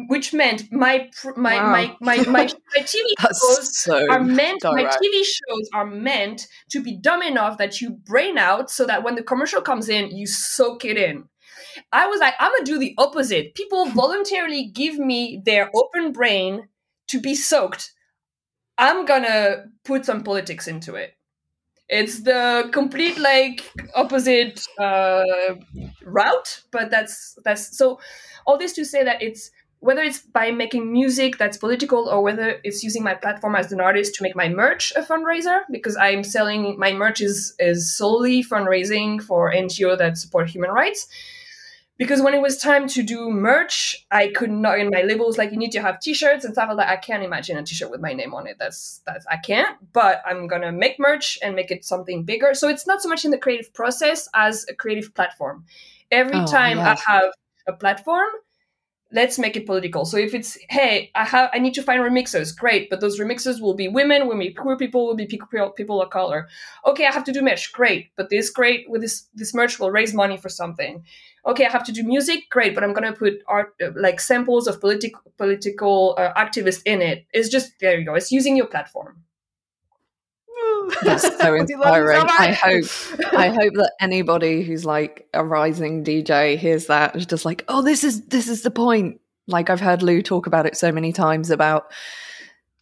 which 0.08 0.34
meant 0.34 0.72
my 0.72 1.10
my, 1.36 1.56
wow. 1.56 1.72
my, 1.72 1.96
my 2.00 2.18
my 2.28 2.50
my 2.76 2.82
TV 2.82 3.08
shows 3.20 3.78
so 3.78 4.06
are 4.10 4.24
meant 4.24 4.64
my 4.64 4.86
TV 4.86 5.24
shows 5.24 5.70
are 5.74 5.86
meant 5.86 6.48
to 6.70 6.82
be 6.82 6.98
dumb 6.98 7.22
enough 7.22 7.58
that 7.58 7.82
you 7.82 7.92
brain 7.92 8.38
out 8.38 8.70
so 8.70 8.86
that 8.86 9.04
when 9.04 9.16
the 9.16 9.24
commercial 9.24 9.62
comes 9.62 9.90
in 9.90 10.16
you 10.16 10.28
soak 10.28 10.86
it 10.86 10.98
in. 10.98 11.26
I 11.92 12.08
was 12.08 12.20
like 12.20 12.36
I'm 12.40 12.52
gonna 12.52 12.66
do 12.66 12.80
the 12.80 12.96
opposite. 12.98 13.56
People 13.56 13.86
voluntarily 13.92 14.66
give 14.74 14.98
me 14.98 15.42
their 15.46 15.70
open 15.76 16.12
brain 16.12 16.68
to 17.10 17.20
be 17.20 17.36
soaked. 17.36 17.92
I'm 18.78 19.06
gonna 19.06 19.66
put 19.84 20.06
some 20.06 20.24
politics 20.24 20.68
into 20.68 20.96
it. 20.96 21.15
It's 21.88 22.22
the 22.24 22.70
complete 22.72 23.18
like 23.20 23.64
opposite 23.94 24.66
uh, 24.80 25.24
route, 26.04 26.62
but 26.72 26.90
that's 26.90 27.38
that's 27.44 27.78
so 27.78 28.00
all 28.46 28.58
this 28.58 28.74
to 28.74 28.86
say 28.86 29.04
that 29.04 29.22
it's 29.22 29.52
whether 29.80 30.02
it's 30.02 30.20
by 30.20 30.50
making 30.50 30.92
music 30.92 31.38
that's 31.38 31.58
political 31.58 32.10
or 32.10 32.24
whether 32.24 32.60
it's 32.64 32.84
using 32.84 33.04
my 33.04 33.14
platform 33.14 33.56
as 33.56 33.72
an 33.72 33.80
artist 33.80 34.16
to 34.16 34.24
make 34.24 34.36
my 34.36 34.50
merch 34.50 34.92
a 34.96 35.02
fundraiser 35.02 35.62
because 35.70 35.96
i'm 35.98 36.24
selling 36.24 36.78
my 36.80 36.92
merch 36.92 37.22
is, 37.22 37.54
is 37.60 37.96
solely 37.96 38.44
fundraising 38.44 39.22
for 39.22 39.52
ngo 39.52 39.98
that 39.98 40.18
support 40.18 40.50
human 40.50 40.72
rights 40.72 41.08
because 41.98 42.22
when 42.22 42.34
it 42.34 42.42
was 42.42 42.58
time 42.58 42.88
to 42.88 43.04
do 43.04 43.30
merch 43.30 44.06
i 44.12 44.28
could 44.28 44.52
not 44.52 44.80
in 44.80 44.90
my 44.90 45.02
labels 45.02 45.38
like 45.38 45.52
you 45.52 45.58
need 45.58 45.72
to 45.72 45.82
have 45.82 46.00
t-shirts 46.00 46.46
and 46.46 46.54
stuff 46.54 46.70
like 46.70 46.78
that. 46.78 46.90
I 46.90 46.98
can't 46.98 47.24
imagine 47.24 47.58
a 47.58 47.64
t-shirt 47.64 47.90
with 47.90 48.02
my 48.02 48.14
name 48.14 48.34
on 48.34 48.48
it. 48.48 48.58
That's 48.60 49.02
that's 49.06 49.26
i 49.28 49.38
can't 49.38 49.78
but 49.94 50.22
i'm 50.26 50.48
gonna 50.48 50.72
make 50.72 51.00
merch 51.00 51.38
and 51.42 51.56
make 51.56 51.72
it 51.72 51.86
something 51.86 52.24
bigger. 52.24 52.54
So 52.54 52.68
it's 52.68 52.88
not 52.88 53.02
so 53.02 53.10
much 53.10 53.26
in 53.26 53.32
the 53.32 53.38
creative 53.38 53.74
process 53.74 54.28
as 54.34 54.66
a 54.70 54.74
creative 54.74 55.14
platform. 55.14 55.66
Every 56.12 56.40
oh, 56.40 56.46
time 56.46 56.78
yeah. 56.78 56.96
i 56.96 57.12
have 57.12 57.32
a 57.68 57.74
platform 57.74 58.30
let's 59.12 59.38
make 59.38 59.56
it 59.56 59.66
political. 59.66 60.04
So 60.04 60.18
if 60.18 60.34
it's 60.34 60.58
hey 60.70 61.12
i 61.16 61.24
have 61.24 61.50
i 61.54 61.60
need 61.60 61.74
to 61.76 61.84
find 61.84 62.02
remixers 62.02 62.56
great 62.56 62.90
but 62.90 63.00
those 63.00 63.20
remixers 63.20 63.62
will 63.62 63.76
be 63.76 63.88
women 63.88 64.28
will 64.28 64.38
be 64.38 64.52
queer 64.52 64.78
people 64.78 65.06
will 65.08 65.16
be 65.16 65.28
people 65.28 66.02
of 66.02 66.10
color. 66.10 66.48
Okay 66.86 67.06
i 67.06 67.12
have 67.12 67.24
to 67.24 67.32
do 67.32 67.42
merch 67.42 67.72
great 67.72 68.12
but 68.18 68.30
this 68.30 68.50
great 68.50 68.90
with 68.90 69.02
this 69.02 69.28
this 69.34 69.54
merch 69.54 69.80
will 69.80 69.92
raise 69.92 70.14
money 70.14 70.38
for 70.38 70.50
something 70.50 71.04
okay 71.46 71.66
i 71.66 71.72
have 71.72 71.84
to 71.84 71.92
do 71.92 72.04
music 72.04 72.50
great 72.50 72.74
but 72.74 72.84
i'm 72.84 72.94
going 72.94 73.12
to 73.12 73.18
put 73.18 73.42
art 73.48 73.74
like 73.96 74.20
samples 74.20 74.68
of 74.68 74.80
political 74.80 75.22
political 75.38 76.16
uh, 76.18 76.34
activists 76.34 76.82
in 76.86 77.02
it 77.02 77.26
it's 77.34 77.50
just 77.50 77.74
there 77.80 77.98
you 78.00 78.06
go 78.06 78.16
it's 78.16 78.32
using 78.32 78.56
your 78.56 78.68
platform 78.68 79.26
that's 81.04 81.38
so 81.38 81.56
inspiring. 81.60 82.20
So 82.20 82.28
I 82.30 82.52
hope 82.52 83.34
I 83.34 83.50
hope 83.50 83.74
that 83.74 83.94
anybody 84.00 84.64
who's 84.64 84.86
like 84.86 85.28
a 85.34 85.44
rising 85.44 86.04
DJ 86.04 86.58
hears 86.58 86.88
that 86.88 87.16
is 87.16 87.26
just 87.26 87.46
like, 87.46 87.64
oh, 87.68 87.82
this 87.82 88.04
is 88.04 88.26
this 88.28 88.48
is 88.48 88.62
the 88.62 88.72
point. 88.72 89.20
Like 89.48 89.70
I've 89.70 89.82
heard 89.82 90.02
Lou 90.02 90.22
talk 90.22 90.48
about 90.48 90.66
it 90.66 90.78
so 90.78 90.92
many 90.92 91.14
times 91.14 91.50
about 91.50 91.92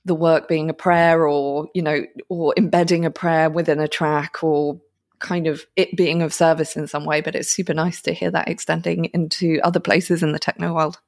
the 0.06 0.16
work 0.16 0.48
being 0.48 0.70
a 0.70 0.74
prayer 0.74 1.28
or, 1.28 1.68
you 1.74 1.82
know, 1.82 2.06
or 2.30 2.54
embedding 2.58 3.06
a 3.06 3.12
prayer 3.12 3.50
within 3.50 3.80
a 3.80 3.88
track 3.88 4.44
or 4.44 4.82
kind 5.24 5.48
of 5.48 5.66
it 5.76 5.96
being 5.98 6.22
of 6.22 6.34
service 6.34 6.76
in 6.76 6.86
some 6.86 7.06
way. 7.06 7.22
But 7.22 7.34
it's 7.34 7.50
super 7.50 7.74
nice 7.74 8.04
to 8.04 8.14
hear 8.14 8.30
that 8.30 8.48
extending 8.48 9.06
into 9.06 9.60
other 9.64 9.80
places 9.80 10.22
in 10.22 10.34
the 10.34 10.40
techno 10.40 10.76
world. 10.76 11.00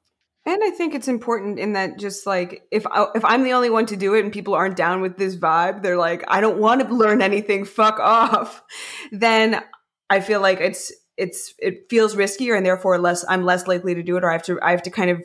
And 0.44 0.62
I 0.62 0.70
think 0.70 0.94
it's 0.94 1.08
important 1.08 1.58
in 1.58 1.72
that 1.72 1.98
just 1.98 2.24
like 2.24 2.62
if 2.70 2.86
I, 2.86 3.06
if 3.16 3.24
I'm 3.24 3.42
the 3.42 3.52
only 3.52 3.68
one 3.68 3.86
to 3.86 3.96
do 3.96 4.14
it 4.14 4.22
and 4.24 4.32
people 4.32 4.54
aren't 4.54 4.76
down 4.76 5.00
with 5.00 5.16
this 5.16 5.36
vibe, 5.36 5.82
they're 5.82 5.96
like, 5.96 6.24
I 6.28 6.40
don't 6.40 6.58
want 6.58 6.86
to 6.86 6.94
learn 6.94 7.20
anything. 7.20 7.64
Fuck 7.64 7.98
off. 8.00 8.62
Then 9.12 9.62
I 10.08 10.20
feel 10.20 10.40
like 10.40 10.60
it's 10.60 10.92
it's 11.16 11.54
it 11.58 11.88
feels 11.88 12.14
riskier 12.14 12.56
and 12.56 12.64
therefore 12.64 12.98
less 12.98 13.24
I'm 13.28 13.44
less 13.44 13.66
likely 13.66 13.94
to 13.94 14.02
do 14.02 14.16
it 14.16 14.24
or 14.24 14.30
I 14.30 14.32
have 14.34 14.42
to 14.44 14.58
I 14.62 14.70
have 14.70 14.82
to 14.82 14.90
kind 14.90 15.10
of 15.10 15.22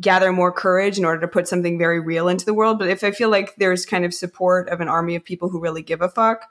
gather 0.00 0.32
more 0.32 0.52
courage 0.52 0.98
in 0.98 1.04
order 1.04 1.20
to 1.22 1.28
put 1.28 1.48
something 1.48 1.78
very 1.78 2.00
real 2.00 2.28
into 2.28 2.44
the 2.44 2.54
world. 2.54 2.78
But 2.78 2.88
if 2.88 3.02
I 3.02 3.10
feel 3.10 3.30
like 3.30 3.56
there's 3.56 3.86
kind 3.86 4.04
of 4.04 4.12
support 4.12 4.68
of 4.68 4.80
an 4.80 4.88
army 4.88 5.16
of 5.16 5.24
people 5.24 5.48
who 5.48 5.60
really 5.60 5.82
give 5.82 6.02
a 6.02 6.08
fuck 6.08 6.46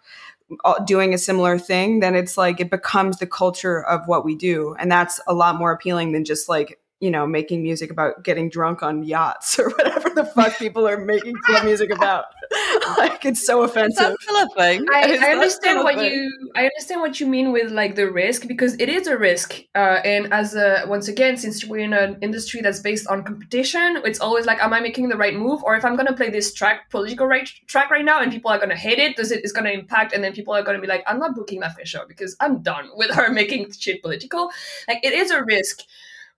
Uh, 0.63 0.77
doing 0.83 1.11
a 1.11 1.17
similar 1.17 1.57
thing, 1.57 2.01
then 2.01 2.13
it's 2.13 2.37
like 2.37 2.59
it 2.59 2.69
becomes 2.69 3.17
the 3.17 3.25
culture 3.25 3.83
of 3.83 4.07
what 4.07 4.23
we 4.23 4.35
do. 4.35 4.75
And 4.77 4.91
that's 4.91 5.19
a 5.25 5.33
lot 5.33 5.55
more 5.55 5.71
appealing 5.71 6.11
than 6.11 6.23
just 6.23 6.47
like 6.47 6.79
you 6.99 7.11
know, 7.11 7.27
making 7.27 7.61
music 7.61 7.91
about 7.91 8.23
getting 8.23 8.49
drunk 8.49 8.81
on 8.81 9.03
yachts 9.03 9.59
or 9.59 9.69
whatever 9.69 10.09
the 10.09 10.25
fuck 10.25 10.57
people 10.57 10.87
are 10.87 10.97
making 10.97 11.35
club 11.43 11.65
music 11.65 11.91
about. 11.91 12.25
like 12.97 13.25
it's 13.25 13.45
so 13.45 13.63
offensive. 13.63 14.15
still 14.21 14.35
a 14.35 14.47
thing? 14.55 14.85
I, 14.93 15.17
I 15.21 15.31
understand 15.31 15.49
still 15.49 15.81
a 15.81 15.83
what 15.83 15.95
thing? 15.95 16.13
you 16.13 16.51
I 16.55 16.63
understand 16.63 17.01
what 17.01 17.19
you 17.19 17.27
mean 17.27 17.51
with 17.51 17.71
like 17.71 17.95
the 17.95 18.09
risk 18.09 18.47
because 18.47 18.75
it 18.79 18.87
is 18.87 19.07
a 19.07 19.17
risk. 19.17 19.61
Uh, 19.73 19.99
and 20.05 20.31
as 20.33 20.55
a 20.55 20.85
once 20.87 21.07
again, 21.07 21.37
since 21.37 21.65
we're 21.65 21.83
in 21.83 21.93
an 21.93 22.17
industry 22.21 22.61
that's 22.61 22.79
based 22.79 23.07
on 23.07 23.23
competition, 23.23 24.01
it's 24.05 24.19
always 24.19 24.45
like, 24.45 24.63
am 24.63 24.73
I 24.73 24.79
making 24.79 25.09
the 25.09 25.17
right 25.17 25.35
move? 25.35 25.63
Or 25.63 25.75
if 25.75 25.83
I'm 25.83 25.95
gonna 25.95 26.15
play 26.15 26.29
this 26.29 26.53
track, 26.53 26.89
political 26.89 27.27
right 27.27 27.49
track 27.67 27.89
right 27.89 28.05
now, 28.05 28.21
and 28.21 28.31
people 28.31 28.51
are 28.51 28.59
gonna 28.59 28.77
hate 28.77 28.99
it, 28.99 29.17
does 29.17 29.31
it 29.31 29.43
is 29.43 29.51
gonna 29.51 29.71
impact? 29.71 30.13
And 30.13 30.23
then 30.23 30.33
people 30.33 30.53
are 30.53 30.63
gonna 30.63 30.81
be 30.81 30.87
like, 30.87 31.03
I'm 31.07 31.19
not 31.19 31.35
booking 31.35 31.59
that 31.59 31.75
show 31.85 32.05
because 32.07 32.35
I'm 32.39 32.61
done 32.61 32.89
with 32.95 33.11
her 33.11 33.31
making 33.33 33.71
shit 33.71 34.01
political. 34.01 34.49
Like 34.87 34.99
it 35.03 35.13
is 35.13 35.31
a 35.31 35.43
risk, 35.43 35.81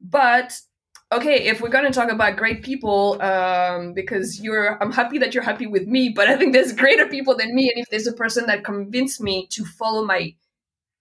but 0.02 0.60
okay 1.12 1.46
if 1.48 1.62
we're 1.62 1.70
going 1.70 1.86
to 1.86 1.92
talk 1.92 2.12
about 2.12 2.36
great 2.38 2.64
people 2.64 3.22
um, 3.22 3.94
because 3.94 4.42
you're 4.42 4.82
i'm 4.84 4.92
happy 4.92 5.18
that 5.18 5.34
you're 5.34 5.44
happy 5.44 5.66
with 5.68 5.88
me 5.88 6.10
but 6.10 6.28
i 6.28 6.36
think 6.38 6.54
there's 6.54 6.74
greater 6.74 7.06
people 7.08 7.36
than 7.36 7.56
me 7.56 7.72
and 7.74 7.82
if 7.82 7.90
there's 7.90 8.08
a 8.08 8.14
person 8.14 8.46
that 8.46 8.64
convinced 8.64 9.22
me 9.22 9.48
to 9.48 9.64
follow 9.66 10.04
my 10.06 10.34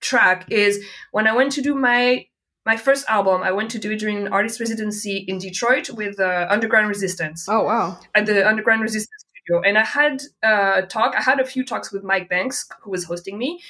track 0.00 0.46
is 0.50 0.85
when 1.12 1.26
i 1.26 1.32
went 1.32 1.50
to 1.52 1.62
do 1.62 1.74
my 1.74 2.24
my 2.64 2.76
first 2.76 3.04
album 3.09 3.42
i 3.42 3.50
went 3.50 3.70
to 3.70 3.78
do 3.78 3.90
it 3.92 3.98
during 3.98 4.18
an 4.18 4.28
artist 4.32 4.61
residency 4.61 5.24
in 5.28 5.38
detroit 5.38 5.90
with 5.90 6.20
uh, 6.20 6.46
underground 6.50 6.88
resistance 6.88 7.46
Oh 7.48 7.62
wow. 7.64 7.98
at 8.14 8.26
the 8.26 8.46
Underground 8.46 8.82
Resistance 8.82 9.24
Studio, 9.44 9.62
and 9.62 9.78
I 9.78 9.85
had 9.85 10.22
a 10.42 10.82
talk. 10.82 11.14
I 11.16 11.22
had 11.22 11.38
a 11.40 11.44
few 11.44 11.64
talks 11.64 11.92
with 11.92 12.02
Mike 12.02 12.28
Banks, 12.28 12.68
who 12.82 12.90
was 12.90 13.04
hosting 13.04 13.38
me, 13.38 13.62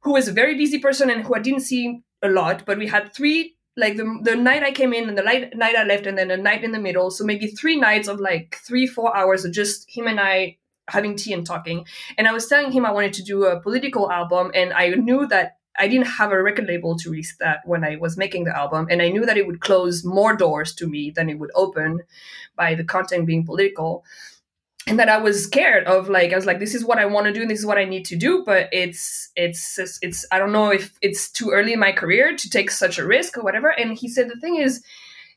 who 0.00 0.12
was 0.12 0.28
a 0.28 0.32
very 0.32 0.54
busy 0.56 0.78
person 0.78 1.08
and 1.10 1.22
who 1.24 1.34
I 1.34 1.38
didn't 1.40 1.60
see 1.60 2.00
a 2.22 2.28
lot. 2.28 2.64
But 2.66 2.76
we 2.78 2.86
had 2.86 3.14
three, 3.14 3.55
like 3.76 3.96
the 3.96 4.18
the 4.22 4.36
night 4.36 4.62
I 4.62 4.72
came 4.72 4.92
in 4.92 5.08
and 5.08 5.18
the 5.18 5.22
night 5.22 5.56
night 5.56 5.76
I 5.76 5.84
left, 5.84 6.06
and 6.06 6.16
then 6.16 6.30
a 6.30 6.36
night 6.36 6.64
in 6.64 6.72
the 6.72 6.80
middle. 6.80 7.10
So 7.10 7.24
maybe 7.24 7.46
three 7.48 7.76
nights 7.76 8.08
of 8.08 8.20
like 8.20 8.58
three 8.66 8.86
four 8.86 9.16
hours 9.16 9.44
of 9.44 9.52
just 9.52 9.86
him 9.88 10.06
and 10.06 10.20
I 10.20 10.58
having 10.88 11.16
tea 11.16 11.32
and 11.32 11.46
talking. 11.46 11.84
And 12.16 12.28
I 12.28 12.32
was 12.32 12.46
telling 12.46 12.72
him 12.72 12.86
I 12.86 12.92
wanted 12.92 13.12
to 13.14 13.22
do 13.22 13.44
a 13.44 13.60
political 13.60 14.10
album, 14.10 14.50
and 14.54 14.72
I 14.72 14.90
knew 14.90 15.26
that 15.26 15.58
I 15.78 15.88
didn't 15.88 16.06
have 16.06 16.32
a 16.32 16.42
record 16.42 16.66
label 16.66 16.96
to 16.96 17.10
release 17.10 17.36
that 17.38 17.60
when 17.66 17.84
I 17.84 17.96
was 17.96 18.16
making 18.16 18.44
the 18.44 18.56
album, 18.56 18.86
and 18.90 19.02
I 19.02 19.08
knew 19.10 19.26
that 19.26 19.36
it 19.36 19.46
would 19.46 19.60
close 19.60 20.04
more 20.04 20.34
doors 20.34 20.74
to 20.76 20.86
me 20.86 21.10
than 21.10 21.28
it 21.28 21.38
would 21.38 21.50
open 21.54 22.00
by 22.56 22.74
the 22.74 22.84
content 22.84 23.26
being 23.26 23.44
political. 23.44 24.04
And 24.88 25.00
that 25.00 25.08
I 25.08 25.18
was 25.18 25.42
scared 25.42 25.84
of, 25.88 26.08
like 26.08 26.32
I 26.32 26.36
was 26.36 26.46
like, 26.46 26.60
this 26.60 26.74
is 26.74 26.84
what 26.84 26.98
I 26.98 27.06
want 27.06 27.26
to 27.26 27.32
do, 27.32 27.42
and 27.42 27.50
this 27.50 27.58
is 27.58 27.66
what 27.66 27.78
I 27.78 27.84
need 27.84 28.04
to 28.06 28.16
do, 28.16 28.44
but 28.44 28.68
it's 28.70 29.30
it's 29.34 29.78
it's 30.00 30.24
I 30.30 30.38
don't 30.38 30.52
know 30.52 30.70
if 30.70 30.96
it's 31.02 31.30
too 31.30 31.50
early 31.50 31.72
in 31.72 31.80
my 31.80 31.90
career 31.90 32.36
to 32.36 32.50
take 32.50 32.70
such 32.70 32.98
a 32.98 33.06
risk 33.06 33.36
or 33.36 33.42
whatever. 33.42 33.68
And 33.68 33.98
he 33.98 34.08
said 34.08 34.28
the 34.28 34.38
thing 34.40 34.56
is, 34.56 34.84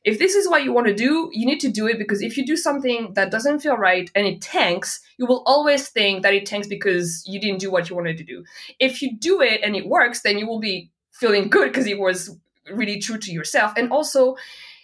if 0.04 0.20
this 0.20 0.36
is 0.36 0.48
what 0.48 0.64
you 0.64 0.72
want 0.72 0.88
to 0.88 0.94
do, 0.94 1.30
you 1.34 1.46
need 1.46 1.60
to 1.62 1.70
do 1.70 1.88
it 1.88 1.98
because 1.98 2.22
if 2.22 2.38
you 2.38 2.46
do 2.46 2.56
something 2.56 3.14
that 3.16 3.32
doesn't 3.32 3.60
feel 3.60 3.76
right 3.76 4.10
and 4.16 4.26
it 4.26 4.42
tanks, 4.42 5.02
you 5.18 5.26
will 5.26 5.44
always 5.46 5.90
think 5.90 6.24
that 6.24 6.34
it 6.34 6.46
tanks 6.46 6.68
because 6.68 7.24
you 7.28 7.40
didn't 7.40 7.60
do 7.60 7.72
what 7.72 7.90
you 7.90 7.96
wanted 7.96 8.18
to 8.18 8.24
do. 8.24 8.46
If 8.80 9.02
you 9.02 9.18
do 9.18 9.42
it 9.42 9.62
and 9.64 9.76
it 9.76 9.88
works, 9.88 10.22
then 10.22 10.38
you 10.38 10.48
will 10.48 10.60
be 10.60 10.90
feeling 11.12 11.50
good 11.50 11.72
because 11.72 11.88
it 11.88 12.00
was 12.00 12.38
really 12.72 13.00
true 13.00 13.18
to 13.18 13.32
yourself. 13.32 13.74
And 13.76 13.92
also, 13.92 14.38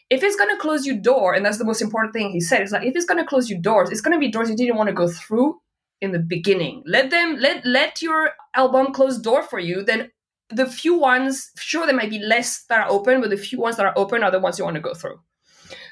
if 0.09 0.23
it's 0.23 0.35
going 0.35 0.53
to 0.55 0.61
close 0.61 0.85
your 0.85 0.97
door, 0.97 1.33
and 1.33 1.45
that's 1.45 1.57
the 1.57 1.65
most 1.65 1.81
important 1.81 2.13
thing 2.13 2.29
he 2.31 2.39
said, 2.39 2.61
is 2.61 2.71
like 2.71 2.85
if 2.85 2.95
it's 2.95 3.05
going 3.05 3.17
to 3.19 3.25
close 3.25 3.49
your 3.49 3.59
doors, 3.59 3.89
it's 3.89 4.01
going 4.01 4.13
to 4.13 4.19
be 4.19 4.29
doors 4.31 4.49
you 4.49 4.55
didn't 4.55 4.75
want 4.77 4.87
to 4.87 4.93
go 4.93 5.07
through 5.07 5.59
in 6.01 6.11
the 6.11 6.19
beginning. 6.19 6.83
Let 6.85 7.09
them 7.09 7.37
let 7.39 7.65
let 7.65 8.01
your 8.01 8.31
album 8.55 8.93
close 8.93 9.17
door 9.17 9.41
for 9.43 9.59
you. 9.59 9.83
Then 9.83 10.11
the 10.49 10.67
few 10.67 10.97
ones, 10.99 11.51
sure, 11.57 11.85
there 11.87 11.95
might 11.95 12.09
be 12.11 12.19
less 12.19 12.65
that 12.65 12.81
are 12.85 12.91
open, 12.91 13.21
but 13.21 13.29
the 13.31 13.37
few 13.37 13.59
ones 13.59 13.77
that 13.77 13.85
are 13.85 13.93
open 13.97 14.23
are 14.23 14.31
the 14.31 14.39
ones 14.39 14.59
you 14.59 14.65
want 14.65 14.75
to 14.75 14.81
go 14.81 14.93
through. 14.93 15.19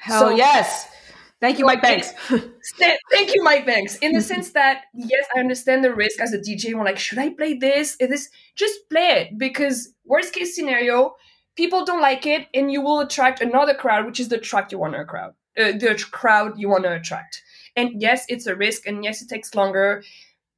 Hell 0.00 0.20
So- 0.20 0.36
yes. 0.36 0.88
Thank 1.40 1.58
you, 1.58 1.66
Mike 1.66 1.82
Banks. 1.82 2.10
Thank 2.78 3.34
you, 3.34 3.42
Mike 3.42 3.66
Banks. 3.66 3.96
In 3.96 4.12
the 4.12 4.22
sense 4.32 4.52
that, 4.52 4.84
yes, 4.94 5.26
I 5.36 5.40
understand 5.40 5.84
the 5.84 5.92
risk 5.94 6.18
as 6.18 6.32
a 6.32 6.38
DJ. 6.38 6.72
We're 6.72 6.84
like, 6.84 6.98
should 6.98 7.18
I 7.18 7.30
play 7.30 7.52
this? 7.52 7.96
Is 8.00 8.08
this 8.08 8.30
just 8.54 8.88
play 8.88 9.08
it? 9.08 9.38
Because 9.38 9.92
worst 10.06 10.32
case 10.32 10.54
scenario, 10.54 11.14
people 11.56 11.84
don't 11.84 12.00
like 12.00 12.26
it, 12.26 12.48
and 12.54 12.70
you 12.70 12.80
will 12.80 13.00
attract 13.00 13.40
another 13.40 13.74
crowd, 13.74 14.06
which 14.06 14.20
is 14.20 14.28
the 14.28 14.38
track 14.38 14.72
you 14.72 14.78
want 14.78 14.94
to 14.94 15.04
crowd, 15.04 15.34
uh, 15.58 15.72
the 15.72 16.02
crowd 16.10 16.58
you 16.58 16.68
want 16.68 16.84
to 16.84 16.92
attract. 16.92 17.42
And 17.76 18.00
yes, 18.00 18.24
it's 18.28 18.46
a 18.46 18.54
risk, 18.54 18.86
and 18.86 19.04
yes, 19.04 19.22
it 19.22 19.28
takes 19.28 19.54
longer. 19.54 20.02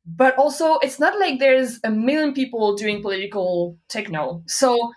But 0.07 0.39
also, 0.39 0.79
it's 0.79 1.01
not 1.01 1.19
like 1.19 1.39
there's 1.39 1.81
a 1.83 1.91
million 1.91 2.33
people 2.33 2.77
doing 2.77 3.03
political 3.03 3.77
techno. 3.89 4.43
So 4.47 4.93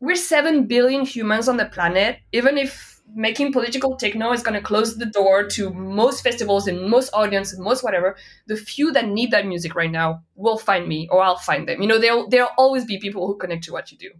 we're 0.00 0.16
7 0.16 0.66
billion 0.66 1.04
humans 1.04 1.48
on 1.48 1.58
the 1.58 1.66
planet. 1.66 2.18
Even 2.32 2.56
if 2.56 3.02
making 3.14 3.52
political 3.52 3.96
techno 3.96 4.32
is 4.32 4.42
going 4.42 4.54
to 4.54 4.62
close 4.62 4.96
the 4.96 5.06
door 5.06 5.44
to 5.46 5.70
most 5.74 6.22
festivals 6.22 6.66
and 6.66 6.88
most 6.88 7.10
audience 7.12 7.52
and 7.52 7.62
most 7.62 7.84
whatever, 7.84 8.16
the 8.46 8.56
few 8.56 8.90
that 8.92 9.06
need 9.06 9.30
that 9.30 9.46
music 9.46 9.74
right 9.74 9.90
now 9.90 10.22
will 10.34 10.56
find 10.56 10.88
me 10.88 11.08
or 11.10 11.22
I'll 11.22 11.36
find 11.36 11.68
them. 11.68 11.82
You 11.82 11.88
know, 11.88 11.98
there'll, 11.98 12.28
there'll 12.28 12.50
always 12.56 12.86
be 12.86 12.98
people 12.98 13.26
who 13.26 13.36
connect 13.36 13.64
to 13.64 13.72
what 13.72 13.92
you 13.92 13.98
do. 13.98 14.10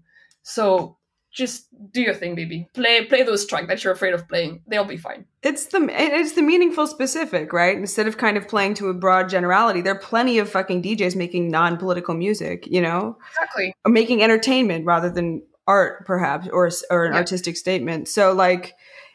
So 0.43 0.99
just 1.35 1.67
do 1.93 2.01
your 2.01 2.15
thing, 2.15 2.35
baby. 2.35 2.69
Play 2.75 3.05
play 3.07 3.23
those 3.25 3.45
tracks 3.45 3.67
that 3.69 3.83
you're 3.85 3.93
afraid 3.93 4.15
of 4.15 4.29
playing. 4.29 4.63
They'll 4.67 4.85
be 4.85 4.97
fine. 4.97 5.27
It's 5.43 5.67
the 5.67 5.87
it's 5.91 6.33
the 6.33 6.43
meaningful 6.43 6.87
specific, 6.87 7.53
right? 7.53 7.77
Instead 7.77 8.07
of 8.07 8.17
kind 8.17 8.37
of 8.37 8.49
playing 8.49 8.75
to 8.75 8.89
a 8.89 8.95
broad 8.95 9.29
generality, 9.29 9.81
there 9.81 9.95
are 9.95 9.99
plenty 9.99 10.39
of 10.39 10.49
fucking 10.49 10.83
DJs 10.83 11.17
making 11.17 11.51
non-political 11.51 12.15
music, 12.15 12.67
you 12.69 12.81
know, 12.81 13.19
Exactly. 13.33 13.75
or 13.85 13.91
making 13.91 14.23
entertainment 14.23 14.87
rather 14.87 15.11
than 15.11 15.43
art, 15.67 16.07
perhaps, 16.07 16.49
or 16.49 16.71
or 16.91 17.05
an 17.05 17.13
Yeah. 17.13 17.19
artistic 17.19 17.57
statement. 17.57 18.09
So, 18.09 18.33
like, 18.33 18.75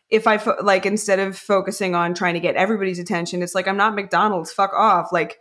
if 0.10 0.28
I 0.28 0.38
fo- 0.40 0.58
like 0.62 0.86
instead 0.86 1.20
of 1.20 1.38
focusing 1.38 1.96
on 1.96 2.14
trying 2.14 2.34
to 2.34 2.40
get 2.40 2.56
everybody's 2.56 3.00
attention, 3.00 3.42
it's 3.42 3.56
like 3.56 3.68
I'm 3.68 3.78
not 3.78 3.96
McDonald's. 3.96 4.52
Fuck 4.52 4.74
off. 4.74 5.12
Like, 5.14 5.40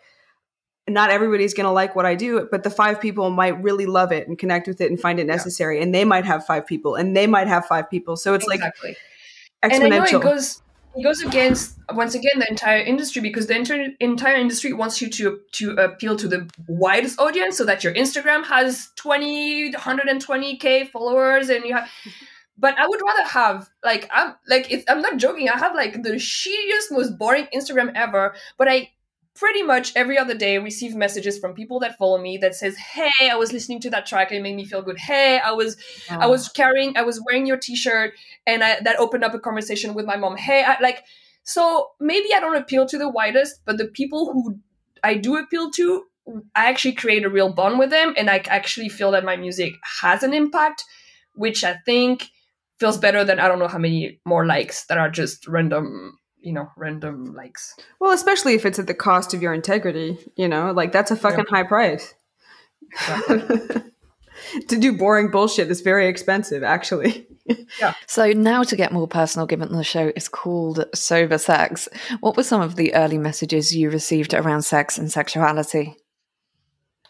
not 0.89 1.11
everybody's 1.11 1.55
gonna 1.55 1.73
like 1.73 1.95
what 1.95 2.07
I 2.07 2.15
do, 2.15 2.49
but 2.51 2.63
the 2.63 2.71
five 2.71 3.01
people 3.01 3.31
might 3.31 3.61
really 3.63 3.87
love 3.87 4.13
it 4.13 4.29
and 4.29 4.39
connect 4.39 4.67
with 4.67 4.81
it 4.81 4.91
and 4.91 5.01
find 5.01 5.19
it 5.21 5.27
necessary, 5.27 5.81
and 5.83 5.95
they 5.95 6.05
might 6.05 6.25
have 6.25 6.47
five 6.47 6.67
people, 6.67 6.95
and 6.95 7.17
they 7.17 7.27
might 7.27 7.47
have 7.47 7.67
five 7.67 7.89
people. 7.91 8.17
So 8.17 8.35
it's 8.35 8.47
exactly. 8.47 8.91
like 8.91 8.99
and 9.63 9.85
I 9.85 9.89
know 9.89 10.05
it 10.05 10.23
goes 10.23 10.63
it 10.97 11.03
goes 11.03 11.21
against 11.23 11.79
once 11.93 12.15
again 12.15 12.39
the 12.39 12.49
entire 12.49 12.81
industry 12.81 13.23
because 13.23 13.47
the 13.47 13.55
inter- 13.55 13.95
entire 14.01 14.35
industry 14.35 14.73
wants 14.73 15.01
you 15.01 15.09
to 15.11 15.41
to 15.53 15.73
appeal 15.73 16.17
to 16.17 16.29
the 16.29 16.49
widest 16.67 17.21
audience 17.21 17.57
so 17.57 17.65
that 17.65 17.85
your 17.85 17.95
Instagram 17.95 18.45
has 18.45 18.91
20 18.97 19.73
120k 19.73 20.91
followers 20.91 21.49
and 21.49 21.65
you 21.65 21.75
have 21.75 21.89
but 22.57 22.77
I 22.79 22.87
would 22.87 23.01
rather 23.05 23.29
have 23.29 23.69
like 23.85 24.09
I'm 24.13 24.35
like 24.49 24.71
it's, 24.73 24.85
I'm 24.89 25.03
not 25.03 25.19
joking 25.19 25.49
I 25.49 25.59
have 25.59 25.75
like 25.75 26.03
the 26.03 26.13
shittiest 26.13 26.91
most 26.91 27.19
boring 27.19 27.47
Instagram 27.55 27.93
ever 27.95 28.35
but 28.57 28.69
I 28.69 28.91
pretty 29.39 29.63
much 29.63 29.93
every 29.95 30.19
other 30.19 30.35
day 30.35 30.59
receive 30.59 30.95
messages 30.95 31.39
from 31.39 31.55
people 31.55 31.79
that 31.79 31.97
follow 31.97 32.19
me 32.19 32.37
that 32.39 32.55
says 32.55 32.77
hey 32.77 33.31
I 33.31 33.37
was 33.37 33.53
listening 33.53 33.81
to 33.83 33.91
that 33.91 34.05
track 34.05 34.31
and 34.31 34.39
it 34.39 34.43
made 34.43 34.57
me 34.57 34.65
feel 34.65 34.83
good 34.83 34.99
hey 34.99 35.39
I 35.39 35.53
was 35.53 35.77
I 36.11 36.27
was 36.27 36.49
carrying, 36.49 36.97
I 36.97 37.03
was 37.03 37.23
wearing 37.25 37.47
your 37.47 37.57
T-shirt, 37.57 38.15
and 38.47 38.63
I, 38.63 38.81
that 38.81 38.99
opened 38.99 39.25
up 39.25 39.35
a 39.35 39.39
conversation 39.39 39.95
with 39.95 40.07
my 40.07 40.17
mom. 40.17 40.37
Hey, 40.37 40.65
I, 40.65 40.81
like, 40.81 41.05
so 41.43 41.91
maybe 42.01 42.29
I 42.35 42.41
don't 42.41 42.57
appeal 42.57 42.87
to 42.87 42.99
the 42.99 43.09
widest, 43.09 43.61
but 43.65 43.79
the 43.79 43.87
people 43.87 44.33
who 44.33 44.59
I 45.03 45.15
do 45.15 45.37
appeal 45.37 45.71
to, 45.73 46.05
I 46.55 46.69
actually 46.69 46.95
create 46.95 47.25
a 47.25 47.31
real 47.31 47.53
bond 47.53 47.79
with 47.79 47.91
them, 47.91 48.15
and 48.17 48.29
I 48.29 48.43
actually 48.47 48.89
feel 48.89 49.11
that 49.13 49.25
my 49.25 49.37
music 49.37 49.75
has 50.01 50.23
an 50.23 50.35
impact, 50.35 50.85
which 51.35 51.65
I 51.65 51.77
think 51.85 52.29
feels 52.79 52.99
better 52.99 53.25
than 53.25 53.41
I 53.41 53.49
don't 53.49 53.59
know 53.59 53.69
how 53.69 53.79
many 53.79 54.21
more 54.25 54.47
likes 54.47 54.87
that 54.87 54.99
are 54.99 55.11
just 55.11 55.47
random, 55.49 56.18
you 56.41 56.53
know, 56.53 56.71
random 56.77 57.35
likes. 57.35 57.75
Well, 58.01 58.13
especially 58.13 58.55
if 58.55 58.65
it's 58.65 58.79
at 58.79 58.87
the 58.87 58.95
cost 58.95 59.35
of 59.35 59.43
your 59.43 59.53
integrity, 59.53 60.19
you 60.37 60.49
know, 60.49 60.73
like 60.73 60.93
that's 60.93 61.11
a 61.11 61.17
fucking 61.17 61.47
high 61.49 61.65
price. 61.65 62.15
to 64.69 64.79
do 64.79 64.97
boring 64.97 65.31
bullshit 65.31 65.71
is 65.71 65.81
very 65.81 66.09
expensive, 66.09 66.63
actually. 66.63 67.27
yeah. 67.81 67.95
So 68.07 68.33
now 68.33 68.63
to 68.63 68.77
get 68.77 68.93
more 68.93 69.09
personal, 69.09 69.47
given 69.47 69.73
the 69.73 69.85
show 69.85 70.13
is 70.15 70.29
called 70.29 70.85
Sober 70.95 71.39
Sex, 71.39 71.89
what 72.21 72.37
were 72.37 72.43
some 72.43 72.61
of 72.61 72.77
the 72.77 72.95
early 72.95 73.19
messages 73.19 73.75
you 73.75 73.91
received 73.91 74.35
around 74.35 74.63
sex 74.63 74.99
and 74.99 75.11
sexuality? 75.11 75.97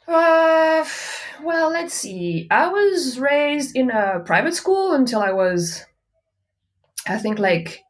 Uh, 0.06 0.86
well, 1.42 1.70
let's 1.70 1.94
see. 1.94 2.48
I 2.50 2.68
was 2.68 3.18
raised 3.18 3.76
in 3.76 3.90
a 3.90 4.20
private 4.20 4.54
school 4.54 4.94
until 4.94 5.20
I 5.20 5.32
was, 5.32 5.84
I 7.06 7.18
think, 7.18 7.38
like 7.38 7.82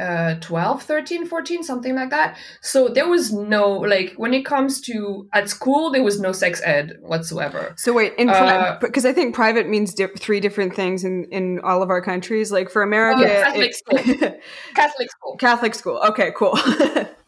uh, 0.00 0.34
12, 0.40 0.82
13, 0.82 1.26
14, 1.26 1.62
something 1.62 1.94
like 1.94 2.10
that. 2.10 2.36
So 2.62 2.88
there 2.88 3.08
was 3.08 3.32
no, 3.32 3.68
like, 3.70 4.14
when 4.16 4.32
it 4.34 4.44
comes 4.46 4.80
to 4.82 5.28
at 5.34 5.48
school, 5.48 5.90
there 5.90 6.02
was 6.02 6.18
no 6.20 6.32
sex 6.32 6.60
ed 6.64 6.96
whatsoever. 7.02 7.74
So 7.76 7.92
wait, 7.92 8.14
in 8.16 8.30
Uh, 8.30 8.78
because 8.80 9.04
I 9.04 9.12
think 9.12 9.34
private 9.34 9.68
means 9.68 9.92
di- 9.94 10.06
three 10.18 10.40
different 10.40 10.74
things 10.74 11.04
in 11.04 11.24
in 11.30 11.60
all 11.62 11.82
of 11.82 11.90
our 11.90 12.00
countries. 12.02 12.50
Like 12.50 12.70
for 12.70 12.82
America, 12.82 13.20
Oh, 13.24 13.42
Catholic 13.44 13.70
it- 13.70 14.40
Catholic 14.74 15.10
school. 15.10 15.36
Catholic 15.36 15.74
school. 15.74 15.98
Okay, 16.08 16.32
cool. 16.36 16.58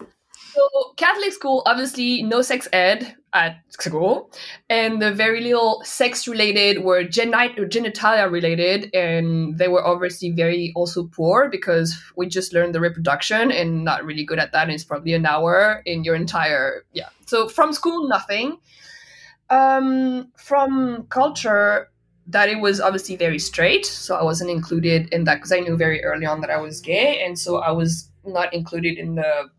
So 0.63 0.93
Catholic 0.97 1.33
school, 1.33 1.63
obviously 1.67 2.23
no 2.23 2.43
sex 2.43 2.69
ed 2.73 3.17
at 3.33 3.61
school, 3.69 4.31
and 4.69 5.03
the 5.03 5.13
very 5.13 5.41
little 5.41 5.83
sex 5.85 6.29
related 6.29 6.85
were 6.85 7.03
genit- 7.03 7.57
genitalia 7.71 8.31
related, 8.31 8.95
and 8.95 9.59
they 9.59 9.69
were 9.69 9.85
obviously 9.85 10.31
very 10.31 10.73
also 10.77 11.05
poor 11.05 11.49
because 11.51 11.99
we 12.17 12.29
just 12.29 12.53
learned 12.53 12.75
the 12.75 12.81
reproduction 12.81 13.51
and 13.51 13.85
not 13.85 14.05
really 14.05 14.25
good 14.25 14.39
at 14.39 14.53
that. 14.53 14.65
And 14.65 14.73
it's 14.73 14.85
probably 14.85 15.15
an 15.15 15.27
hour 15.27 15.83
in 15.85 16.05
your 16.05 16.15
entire 16.15 16.85
yeah. 16.93 17.09
So 17.27 17.49
from 17.49 17.73
school, 17.73 18.09
nothing. 18.09 18.59
Um, 19.51 20.31
from 20.37 21.07
culture, 21.09 21.91
that 22.29 22.49
it 22.49 22.61
was 22.61 22.81
obviously 22.81 23.17
very 23.17 23.39
straight, 23.39 23.85
so 23.85 24.15
I 24.15 24.23
wasn't 24.23 24.51
included 24.51 25.13
in 25.13 25.25
that 25.25 25.37
because 25.37 25.53
I 25.53 25.61
knew 25.61 25.77
very 25.77 26.05
early 26.05 26.25
on 26.25 26.41
that 26.43 26.51
I 26.51 26.59
was 26.59 26.81
gay, 26.81 27.23
and 27.25 27.39
so 27.39 27.59
I 27.59 27.73
was 27.73 28.09
not 28.25 28.55
included 28.55 28.97
in 28.97 29.17
the 29.17 29.51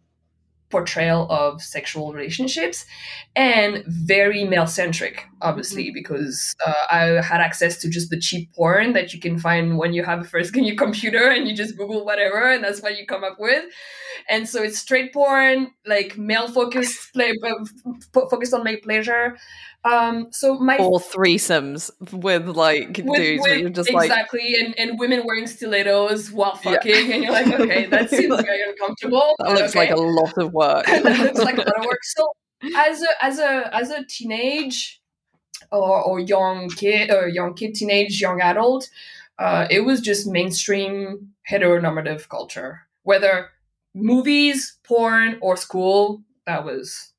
portrayal 0.74 1.28
of 1.30 1.62
sexual 1.62 2.12
relationships 2.14 2.86
and 3.36 3.84
very 3.88 4.44
male 4.44 4.66
centric 4.66 5.28
obviously 5.42 5.86
mm-hmm. 5.86 6.00
because 6.00 6.56
uh, 6.66 6.86
i 6.90 7.02
had 7.32 7.42
access 7.42 7.78
to 7.82 7.88
just 7.90 8.10
the 8.10 8.20
cheap 8.20 8.52
porn 8.56 8.94
that 8.94 9.14
you 9.14 9.20
can 9.20 9.38
find 9.38 9.78
when 9.78 9.94
you 9.94 10.04
have 10.04 10.22
a 10.22 10.24
first 10.24 10.50
skin 10.50 10.64
your 10.64 10.76
computer 10.86 11.26
and 11.30 11.48
you 11.48 11.56
just 11.56 11.78
google 11.78 12.04
whatever 12.04 12.52
and 12.52 12.64
that's 12.64 12.82
what 12.82 12.98
you 12.98 13.06
come 13.06 13.24
up 13.24 13.38
with 13.40 13.64
and 14.30 14.50
so 14.50 14.64
it's 14.64 14.80
straight 14.80 15.14
porn 15.14 15.72
like 15.86 16.18
male 16.18 16.48
focused 16.48 17.14
play 17.14 17.32
uh, 17.44 18.24
focused 18.32 18.54
on 18.54 18.64
male 18.64 18.82
pleasure 18.84 19.38
um, 19.86 20.28
so 20.32 20.58
my 20.60 20.78
or 20.78 21.00
threesomes 21.00 21.92
with 22.14 22.48
like 22.48 23.02
with, 23.04 23.18
dudes, 23.18 23.44
with, 23.44 23.60
you're 23.60 23.70
just 23.70 23.90
exactly, 23.90 24.56
like 24.58 24.66
and, 24.66 24.80
and 24.80 25.00
women 25.00 25.24
wearing 25.26 25.46
stilettos 25.46 26.32
while 26.32 26.56
fucking, 26.56 26.92
yeah. 26.92 27.16
and 27.16 27.24
you're 27.24 27.34
like, 27.34 27.48
okay, 27.48 27.86
that 27.90 28.10
seems 28.10 28.30
like, 28.30 28.46
very 28.46 28.62
uncomfortable. 28.64 29.36
That 29.40 29.50
looks 29.50 29.76
okay. 29.76 29.80
like 29.80 29.92
a 29.92 30.00
lot 30.00 30.38
of 30.38 30.54
work. 30.54 30.86
that 30.88 31.04
looks 31.04 31.40
like 31.40 31.58
a 31.58 31.62
lot 31.62 31.80
of 31.80 31.86
work. 31.86 32.04
So 32.04 32.28
as 32.78 33.02
a 33.02 33.26
as 33.26 33.40
a 33.40 33.76
as 33.76 33.90
a 33.90 34.06
teenage 34.06 35.02
or, 35.70 36.02
or 36.02 36.20
young 36.20 36.70
kid 36.70 37.12
or 37.12 37.28
young 37.28 37.54
kid, 37.54 37.76
teenage, 37.76 38.22
young 38.22 38.40
adult, 38.40 38.90
uh, 39.38 39.68
it 39.70 39.82
was 39.82 40.00
just 40.00 40.28
mainstream 40.28 41.34
heteronormative 41.50 42.30
culture, 42.30 42.88
whether 43.04 43.50
movies, 43.94 44.78
porn, 44.84 45.38
or 45.42 45.58
school. 45.58 46.24
That 46.46 46.64
was 46.64 47.13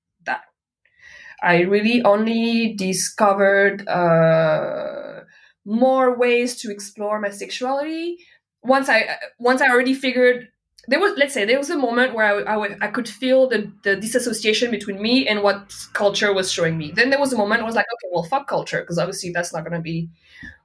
I 1.45 1.61
really 1.63 2.03
only 2.03 2.75
discovered 2.75 3.87
uh, 3.89 5.21
more 5.65 6.17
ways 6.19 6.57
to 6.63 6.71
explore 6.71 7.21
my 7.21 7.31
sexuality 7.31 8.19
once 8.63 8.89
I 8.89 9.17
once 9.39 9.61
I 9.61 9.69
already 9.71 9.95
figured 9.95 10.49
there 10.89 11.01
was 11.01 11.13
let's 11.17 11.33
say 11.33 11.45
there 11.45 11.59
was 11.59 11.71
a 11.71 11.79
moment 11.79 12.15
where 12.15 12.49
I, 12.49 12.55
I, 12.55 12.77
I 12.83 12.89
could 12.89 13.09
feel 13.09 13.49
the, 13.49 13.73
the 13.85 13.97
disassociation 13.97 14.71
between 14.71 15.01
me 15.01 15.27
and 15.27 15.43
what 15.43 15.73
culture 15.95 16.33
was 16.33 16.53
showing 16.53 16.77
me. 16.77 16.93
Then 16.93 17.11
there 17.11 17.19
was 17.21 17.33
a 17.33 17.39
moment 17.39 17.63
I 17.63 17.65
was 17.65 17.75
like, 17.75 17.87
okay, 17.95 18.11
well, 18.13 18.25
fuck 18.25 18.47
culture, 18.49 18.81
because 18.81 18.99
obviously 18.99 19.31
that's 19.31 19.53
not 19.53 19.65
going 19.65 19.73
to 19.73 19.81
be 19.81 20.11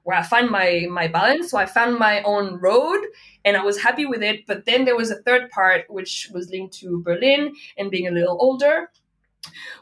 where 0.04 0.18
I 0.18 0.22
find 0.22 0.50
my 0.50 0.86
my 0.90 1.08
balance. 1.08 1.50
So 1.50 1.58
I 1.58 1.66
found 1.66 1.98
my 1.98 2.22
own 2.22 2.58
road, 2.60 3.00
and 3.44 3.56
I 3.56 3.64
was 3.64 3.80
happy 3.80 4.06
with 4.06 4.22
it. 4.22 4.46
But 4.46 4.66
then 4.66 4.84
there 4.84 4.96
was 4.96 5.10
a 5.10 5.22
third 5.22 5.50
part 5.50 5.84
which 5.88 6.30
was 6.34 6.50
linked 6.50 6.74
to 6.80 7.02
Berlin 7.02 7.54
and 7.78 7.90
being 7.90 8.08
a 8.08 8.10
little 8.10 8.36
older, 8.40 8.90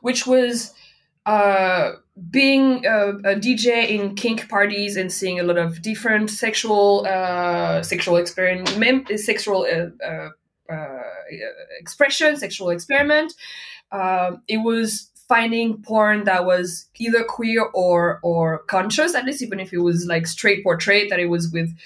which 0.01 0.27
was 0.27 0.75
uh, 1.29 1.97
being 2.31 2.87
a, 2.87 3.09
a, 3.11 3.35
DJ 3.37 3.87
in 3.91 4.15
kink 4.15 4.49
parties 4.49 4.97
and 4.97 5.13
seeing 5.13 5.39
a 5.39 5.43
lot 5.43 5.59
of 5.59 5.83
different 5.83 6.31
sexual 6.31 7.07
uh, 7.07 7.83
sexual 7.83 8.17
experiment, 8.17 9.11
sexual 9.21 9.67
uh, 9.71 10.05
uh, 10.05 10.31
uh, 10.73 11.03
expression, 11.79 12.35
sexual 12.39 12.71
experiment. 12.71 13.35
Um, 13.93 14.43
it 14.49 14.57
was 14.57 15.11
finding 15.29 15.83
porn 15.83 16.25
that 16.25 16.47
was 16.47 16.87
either 16.97 17.23
queer 17.25 17.63
or 17.75 18.21
or 18.23 18.61
conscious, 18.61 19.15
at 19.15 19.27
least 19.27 19.43
even 19.43 19.61
if 19.61 19.71
it 19.75 19.81
was 19.81 20.07
like 20.07 20.27
straight 20.27 20.65
portrait, 20.65 21.11
that 21.11 21.21
it 21.21 21.29
was 21.29 21.53
with 21.53 21.77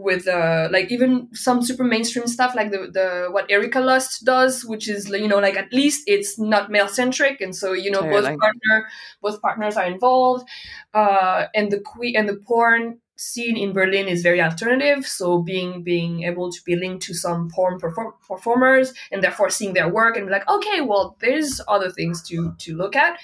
with 0.00 0.26
uh 0.28 0.68
like 0.70 0.90
even 0.90 1.28
some 1.32 1.62
super 1.62 1.84
mainstream 1.84 2.26
stuff 2.26 2.54
like 2.54 2.70
the 2.70 2.90
the 2.92 3.28
what 3.30 3.50
Erika 3.50 3.80
Lust 3.80 4.24
does, 4.24 4.64
which 4.64 4.88
is 4.88 5.08
you 5.08 5.28
know 5.28 5.38
like 5.38 5.56
at 5.56 5.72
least 5.72 6.02
it's 6.06 6.38
not 6.38 6.70
male 6.70 6.88
centric, 6.88 7.40
and 7.40 7.54
so 7.54 7.72
you 7.72 7.90
know 7.90 8.02
both 8.02 8.24
partner 8.24 8.88
both 9.22 9.40
partners 9.42 9.76
are 9.76 9.86
involved, 9.86 10.48
uh, 10.94 11.46
and 11.54 11.70
the 11.70 11.78
que- 11.80 12.14
and 12.16 12.28
the 12.28 12.36
porn 12.36 12.98
scene 13.16 13.56
in 13.56 13.72
Berlin 13.74 14.08
is 14.08 14.22
very 14.22 14.40
alternative. 14.40 15.06
So 15.06 15.42
being 15.42 15.82
being 15.82 16.22
able 16.24 16.50
to 16.50 16.60
be 16.64 16.74
linked 16.74 17.04
to 17.04 17.14
some 17.14 17.50
porn 17.54 17.78
perform- 17.78 18.14
performers 18.26 18.94
and 19.12 19.22
therefore 19.22 19.50
seeing 19.50 19.74
their 19.74 19.88
work 19.88 20.16
and 20.16 20.26
be 20.26 20.32
like, 20.32 20.48
okay, 20.48 20.80
well, 20.80 21.16
there's 21.20 21.60
other 21.68 21.90
things 21.90 22.22
to 22.28 22.54
to 22.58 22.74
look 22.76 22.96
at. 22.96 23.18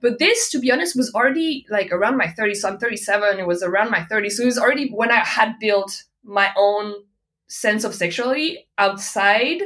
But 0.00 0.18
this, 0.18 0.50
to 0.50 0.58
be 0.58 0.72
honest, 0.72 0.96
was 0.96 1.14
already 1.14 1.64
like 1.70 1.92
around 1.92 2.16
my 2.16 2.26
30s. 2.26 2.62
So 2.62 2.68
I'm 2.68 2.78
37. 2.78 3.38
It 3.38 3.46
was 3.46 3.62
around 3.62 3.90
my 3.90 4.04
30s. 4.04 4.36
So 4.36 4.42
it 4.42 4.46
was 4.46 4.58
already 4.58 4.88
when 4.90 5.10
I 5.12 5.20
had 5.20 5.58
built 5.60 6.04
my 6.24 6.50
own 6.56 6.94
sense 7.48 7.84
of 7.84 7.94
sexuality 7.94 8.66
outside 8.78 9.60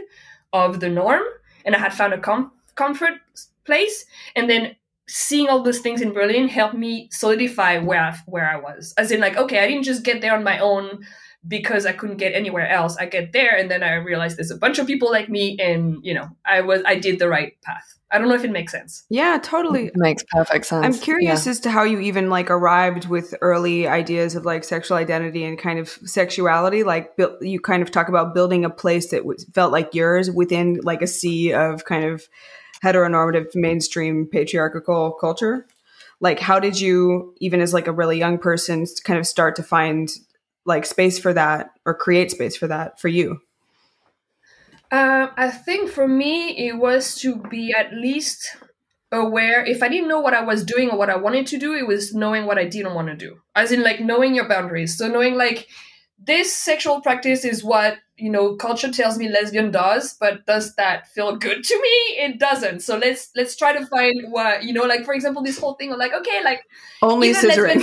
of 0.52 0.80
the 0.80 0.88
norm 0.88 1.22
and 1.64 1.74
i 1.74 1.78
had 1.78 1.92
found 1.92 2.12
a 2.12 2.18
com- 2.18 2.52
comfort 2.74 3.14
place. 3.64 4.06
And 4.36 4.48
then 4.48 4.76
seeing 5.08 5.48
all 5.48 5.62
those 5.62 5.80
things 5.80 6.00
in 6.00 6.12
berlin 6.12 6.48
helped 6.48 6.74
me 6.74 7.08
solidify 7.12 7.78
where 7.78 8.00
I, 8.00 8.16
where 8.26 8.48
i 8.48 8.56
was. 8.56 8.94
As 8.96 9.10
in 9.10 9.20
like 9.20 9.36
okay 9.36 9.60
i 9.60 9.66
didn't 9.66 9.84
just 9.84 10.04
get 10.04 10.20
there 10.20 10.34
on 10.34 10.44
my 10.44 10.58
own 10.58 11.04
because 11.48 11.86
i 11.86 11.92
couldn't 11.92 12.16
get 12.16 12.34
anywhere 12.34 12.68
else 12.68 12.96
i 12.96 13.06
get 13.06 13.32
there 13.32 13.56
and 13.56 13.70
then 13.70 13.82
i 13.82 13.94
realized 13.94 14.36
there's 14.36 14.50
a 14.50 14.56
bunch 14.56 14.78
of 14.78 14.86
people 14.86 15.10
like 15.10 15.28
me 15.28 15.56
and 15.60 15.98
you 16.02 16.14
know 16.14 16.28
i 16.44 16.60
was 16.60 16.82
i 16.86 16.94
did 16.94 17.18
the 17.18 17.28
right 17.28 17.60
path 17.62 17.96
I 18.10 18.18
don't 18.18 18.28
know 18.28 18.34
if 18.34 18.44
it 18.44 18.52
makes 18.52 18.70
sense. 18.70 19.04
Yeah, 19.10 19.38
totally. 19.42 19.86
It 19.86 19.96
makes 19.96 20.22
perfect 20.30 20.66
sense. 20.66 20.86
I'm 20.86 21.02
curious 21.02 21.44
yeah. 21.44 21.50
as 21.50 21.60
to 21.60 21.70
how 21.70 21.82
you 21.82 21.98
even 22.00 22.30
like 22.30 22.50
arrived 22.50 23.08
with 23.08 23.34
early 23.40 23.88
ideas 23.88 24.36
of 24.36 24.44
like 24.44 24.62
sexual 24.62 24.96
identity 24.96 25.44
and 25.44 25.58
kind 25.58 25.80
of 25.80 25.88
sexuality. 25.88 26.84
Like 26.84 27.12
you 27.40 27.58
kind 27.58 27.82
of 27.82 27.90
talk 27.90 28.08
about 28.08 28.32
building 28.32 28.64
a 28.64 28.70
place 28.70 29.10
that 29.10 29.18
w- 29.18 29.38
felt 29.54 29.72
like 29.72 29.92
yours 29.92 30.30
within 30.30 30.80
like 30.84 31.02
a 31.02 31.06
sea 31.08 31.52
of 31.52 31.84
kind 31.84 32.04
of 32.04 32.28
heteronormative 32.82 33.54
mainstream 33.56 34.26
patriarchal 34.26 35.12
culture. 35.20 35.66
Like 36.20 36.38
how 36.38 36.60
did 36.60 36.80
you 36.80 37.34
even 37.40 37.60
as 37.60 37.74
like 37.74 37.88
a 37.88 37.92
really 37.92 38.18
young 38.18 38.38
person 38.38 38.86
kind 39.02 39.18
of 39.18 39.26
start 39.26 39.56
to 39.56 39.64
find 39.64 40.10
like 40.66 40.84
space 40.84 41.18
for 41.18 41.32
that 41.32 41.70
or 41.84 41.94
create 41.94 42.30
space 42.30 42.56
for 42.56 42.66
that 42.66 43.00
for 43.00 43.08
you? 43.08 43.40
Um, 44.90 45.30
I 45.36 45.50
think 45.50 45.90
for 45.90 46.06
me, 46.06 46.68
it 46.68 46.76
was 46.76 47.16
to 47.16 47.36
be 47.36 47.74
at 47.76 47.92
least 47.92 48.56
aware. 49.10 49.64
If 49.64 49.82
I 49.82 49.88
didn't 49.88 50.08
know 50.08 50.20
what 50.20 50.34
I 50.34 50.44
was 50.44 50.64
doing 50.64 50.90
or 50.90 50.98
what 50.98 51.10
I 51.10 51.16
wanted 51.16 51.46
to 51.48 51.58
do, 51.58 51.74
it 51.74 51.86
was 51.86 52.14
knowing 52.14 52.46
what 52.46 52.58
I 52.58 52.66
didn't 52.66 52.94
want 52.94 53.08
to 53.08 53.16
do. 53.16 53.38
As 53.54 53.72
in, 53.72 53.82
like, 53.82 54.00
knowing 54.00 54.34
your 54.34 54.48
boundaries. 54.48 54.96
So, 54.96 55.08
knowing, 55.08 55.34
like, 55.34 55.66
this 56.18 56.56
sexual 56.56 57.00
practice 57.00 57.44
is 57.44 57.62
what 57.62 57.98
you 58.16 58.30
know 58.30 58.56
culture 58.56 58.90
tells 58.90 59.18
me 59.18 59.28
lesbian 59.28 59.70
does 59.70 60.16
but 60.18 60.46
does 60.46 60.74
that 60.76 61.06
feel 61.08 61.36
good 61.36 61.62
to 61.62 61.74
me? 61.74 62.16
It 62.24 62.38
doesn't. 62.38 62.80
So 62.80 62.96
let's 62.96 63.30
let's 63.36 63.56
try 63.56 63.72
to 63.76 63.84
find 63.86 64.14
what 64.30 64.64
you 64.64 64.72
know 64.72 64.84
like 64.84 65.04
for 65.04 65.12
example 65.12 65.42
this 65.42 65.58
whole 65.58 65.74
thing 65.74 65.92
of 65.92 65.98
like 65.98 66.14
okay 66.14 66.42
like 66.42 66.62
only 67.02 67.34
scissoring. 67.34 67.82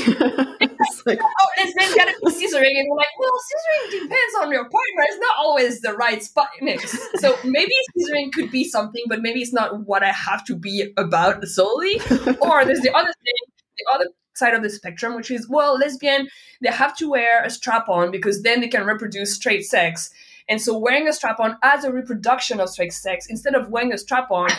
Like, 1.06 1.20
oh 1.22 1.48
lesbians 1.58 1.96
gotta 1.96 2.14
be 2.24 2.32
scissoring 2.32 2.78
and 2.78 2.88
we're 2.90 2.98
like 2.98 3.08
well 3.20 3.32
scissoring 3.32 3.92
depends 3.92 4.36
on 4.42 4.52
your 4.52 4.64
partner. 4.64 5.04
It's 5.08 5.20
not 5.20 5.38
always 5.38 5.82
the 5.82 5.94
right 5.94 6.22
spot 6.22 6.50
mix 6.62 6.98
so 7.20 7.38
maybe 7.44 7.72
scissoring 7.96 8.32
could 8.34 8.52
be 8.52 8.64
something 8.64 9.04
but 9.08 9.22
maybe 9.22 9.42
it's 9.42 9.54
not 9.54 9.86
what 9.86 10.04
i 10.04 10.12
have 10.12 10.44
to 10.46 10.56
be 10.56 10.92
about 10.98 11.46
solely. 11.46 12.02
Or 12.42 12.66
there's 12.66 12.82
the 12.82 12.92
other 12.94 13.14
thing 13.24 13.54
the 13.78 13.86
other 13.94 14.06
side 14.36 14.54
of 14.54 14.64
the 14.64 14.70
spectrum, 14.70 15.16
which 15.16 15.32
is, 15.32 15.48
well, 15.50 15.78
lesbian, 15.78 16.28
they 16.62 16.70
have 16.70 16.96
to 16.98 17.10
wear 17.10 17.44
a 17.44 17.50
strap 17.50 17.90
on 17.90 18.12
because 18.12 18.42
then 18.42 18.62
they 18.62 18.68
can 18.68 18.86
reproduce 18.86 19.36
straight 19.36 19.66
sex. 19.66 20.10
And 20.50 20.62
so 20.62 20.78
wearing 20.78 21.08
a 21.08 21.14
strap 21.14 21.40
on 21.40 21.58
as 21.64 21.84
a 21.84 21.92
reproduction 21.92 22.60
of 22.60 22.70
straight 22.70 22.94
sex 22.94 23.28
instead 23.28 23.56
of 23.56 23.70
wearing 23.70 23.94
a 23.94 23.98
strap 23.98 24.32
on 24.32 24.50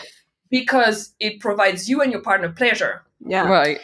because 0.51 1.15
it 1.21 1.41
provides 1.41 1.89
you 1.89 2.01
and 2.01 2.13
your 2.13 2.23
partner 2.23 2.49
pleasure. 2.51 3.03
Yeah. 3.21 3.49
Right. 3.49 3.81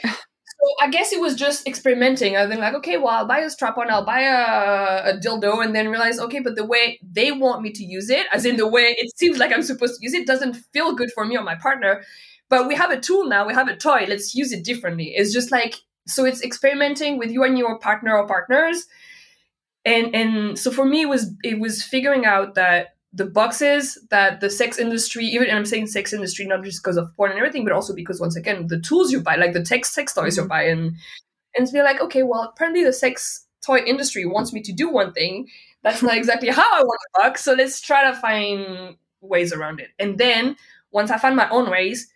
So 0.61 0.75
I 0.83 0.91
guess 0.91 1.11
it 1.11 1.21
was 1.21 1.35
just 1.35 1.67
experimenting. 1.67 2.37
I've 2.37 2.51
been 2.51 2.61
like, 2.61 2.75
okay, 2.75 2.99
well, 2.99 3.09
I'll 3.09 3.27
buy 3.27 3.39
a 3.39 3.49
strap 3.49 3.79
on, 3.79 3.91
I'll 3.91 4.05
buy 4.05 4.21
a, 4.21 5.11
a 5.11 5.19
dildo, 5.19 5.65
and 5.65 5.75
then 5.75 5.89
realize, 5.89 6.19
okay, 6.19 6.41
but 6.41 6.55
the 6.55 6.67
way 6.67 7.01
they 7.03 7.33
want 7.33 7.63
me 7.63 7.73
to 7.73 7.83
use 7.83 8.11
it, 8.11 8.27
as 8.31 8.45
in 8.45 8.57
the 8.57 8.67
way 8.67 8.95
it 8.99 9.17
seems 9.17 9.39
like 9.39 9.53
I'm 9.53 9.63
supposed 9.63 9.99
to 9.99 10.05
use 10.05 10.13
it, 10.13 10.27
doesn't 10.27 10.57
feel 10.75 10.95
good 10.95 11.11
for 11.15 11.25
me 11.25 11.37
or 11.39 11.43
my 11.43 11.55
partner. 11.55 12.03
But 12.51 12.69
we 12.69 12.75
have 12.75 12.91
a 12.91 13.01
tool 13.01 13.27
now, 13.27 13.47
we 13.47 13.55
have 13.55 13.69
a 13.69 13.77
toy, 13.77 14.05
let's 14.09 14.35
use 14.35 14.53
it 14.53 14.65
differently. 14.65 15.15
It's 15.17 15.33
just 15.33 15.51
like 15.51 15.77
so 16.07 16.25
it's 16.25 16.43
experimenting 16.43 17.17
with 17.17 17.31
you 17.31 17.45
and 17.45 17.57
your 17.57 17.79
partner 17.79 18.17
or 18.17 18.27
partners. 18.27 18.87
And 19.85 20.15
and 20.15 20.59
so 20.59 20.71
for 20.71 20.85
me 20.85 21.03
it 21.03 21.09
was 21.09 21.33
it 21.43 21.59
was 21.59 21.83
figuring 21.83 22.27
out 22.27 22.57
that 22.57 22.97
the 23.13 23.25
boxes 23.25 23.99
that 24.11 24.41
the 24.41 24.51
sex 24.51 24.79
industry, 24.79 25.25
even 25.27 25.49
and 25.49 25.57
I'm 25.57 25.65
saying 25.65 25.87
sex 25.87 26.13
industry 26.13 26.47
not 26.47 26.63
just 26.63 26.83
because 26.83 26.97
of 26.97 27.15
porn 27.17 27.31
and 27.31 27.39
everything, 27.39 27.65
but 27.65 27.73
also 27.73 27.95
because 27.95 28.21
once 28.21 28.37
again 28.37 28.67
the 28.67 28.81
tools 28.81 29.11
you 29.11 29.21
buy, 29.21 29.37
like 29.37 29.53
the 29.53 29.65
tech 29.65 29.85
sex 29.85 30.13
toys 30.13 30.37
you 30.37 30.43
mm-hmm. 30.43 30.49
buy, 30.49 30.63
and 30.65 30.97
and 31.57 31.67
to 31.67 31.73
be 31.73 31.83
like, 31.83 32.01
okay, 32.01 32.23
well 32.23 32.43
apparently 32.43 32.85
the 32.85 32.93
sex 32.93 33.47
toy 33.65 33.79
industry 33.79 34.25
wants 34.27 34.53
me 34.53 34.61
to 34.63 34.73
do 34.73 34.89
one 34.89 35.13
thing. 35.13 35.49
That's 35.83 36.03
not 36.03 36.17
exactly 36.17 36.49
how 36.61 36.69
I 36.73 36.83
want 36.83 37.01
to 37.01 37.23
fuck. 37.23 37.39
So 37.39 37.55
let's 37.55 37.81
try 37.81 38.11
to 38.11 38.17
find 38.17 38.97
ways 39.21 39.53
around 39.53 39.81
it. 39.81 39.89
And 39.99 40.19
then 40.19 40.57
once 40.93 41.11
I 41.11 41.19
find 41.19 41.37
my 41.37 41.49
own 41.51 41.71
ways, 41.71 42.09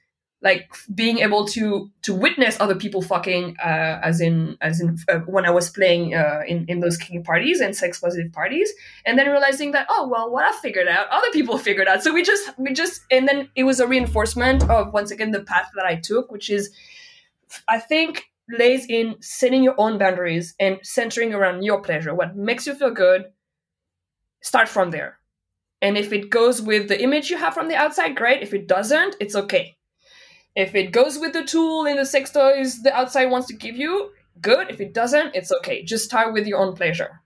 like 0.45 0.71
being 0.95 1.19
able 1.21 1.47
to 1.47 1.91
to 2.03 2.15
witness 2.15 2.61
other 2.61 2.75
people 2.75 3.01
fucking, 3.01 3.57
uh, 3.65 3.99
as 4.03 4.21
in 4.21 4.59
as 4.61 4.79
in 4.79 4.99
uh, 5.09 5.21
when 5.21 5.47
I 5.47 5.51
was 5.51 5.71
playing 5.71 6.15
uh, 6.15 6.43
in 6.47 6.67
in 6.69 6.81
those 6.81 6.99
kink 6.99 7.25
parties 7.25 7.61
and 7.61 7.75
sex 7.75 7.99
positive 7.99 8.31
parties, 8.31 8.71
and 9.07 9.19
then 9.19 9.27
realizing 9.29 9.73
that 9.73 9.87
oh 9.89 10.07
well, 10.07 10.31
what 10.31 10.45
I 10.45 10.53
figured 10.61 10.87
out, 10.87 11.09
other 11.11 11.31
people 11.33 11.57
figured 11.69 11.89
out. 11.89 12.03
So 12.03 12.13
we 12.13 12.23
just 12.23 12.57
we 12.59 12.75
just 12.75 13.01
and 13.11 13.27
then 13.27 13.49
it 13.57 13.65
was 13.65 13.81
a 13.81 13.89
reinforcement 13.89 14.69
of 14.69 14.93
once 14.93 15.11
again 15.11 15.31
the 15.31 15.43
path 15.43 15.71
that 15.77 15.87
I 15.87 15.97
took, 15.97 16.31
which 16.31 16.51
is 16.51 16.71
I 17.67 17.81
think 17.81 18.25
lays 18.47 18.87
in 18.87 19.17
setting 19.21 19.63
your 19.63 19.75
own 19.79 19.97
boundaries 19.97 20.55
and 20.61 20.79
centering 20.83 21.33
around 21.33 21.63
your 21.63 21.81
pleasure, 21.81 22.15
what 22.15 22.37
makes 22.37 22.67
you 22.67 22.75
feel 22.75 22.91
good. 22.91 23.25
Start 24.43 24.69
from 24.69 24.91
there. 24.91 25.19
And 25.81 25.97
if 25.97 26.13
it 26.13 26.29
goes 26.29 26.61
with 26.61 26.89
the 26.89 27.03
image 27.03 27.31
you 27.31 27.39
have 27.39 27.55
from 27.55 27.69
the 27.69 27.77
outside, 27.77 28.15
great. 28.15 28.43
If 28.43 28.53
it 28.53 28.69
doesn't, 28.69 29.17
it's 29.21 29.35
okay. 29.35 29.77
If 30.55 30.75
it 30.75 30.93
goes 30.93 31.19
with 31.19 31.33
the 31.33 31.45
tool 31.45 31.85
in 31.87 31.97
the 31.97 32.07
sex 32.07 32.31
toys 32.31 32.83
the 32.83 32.95
outside 32.95 33.27
wants 33.27 33.49
to 33.49 33.55
give 33.55 33.77
you, 33.77 34.11
good. 34.41 34.71
If 34.71 34.81
it 34.81 34.95
doesn't, 34.95 35.35
it's 35.35 35.53
okay. 35.53 35.83
Just 35.83 36.05
start 36.05 36.33
with 36.33 36.47
your 36.47 36.59
own 36.59 36.75
pleasure. 36.75 37.21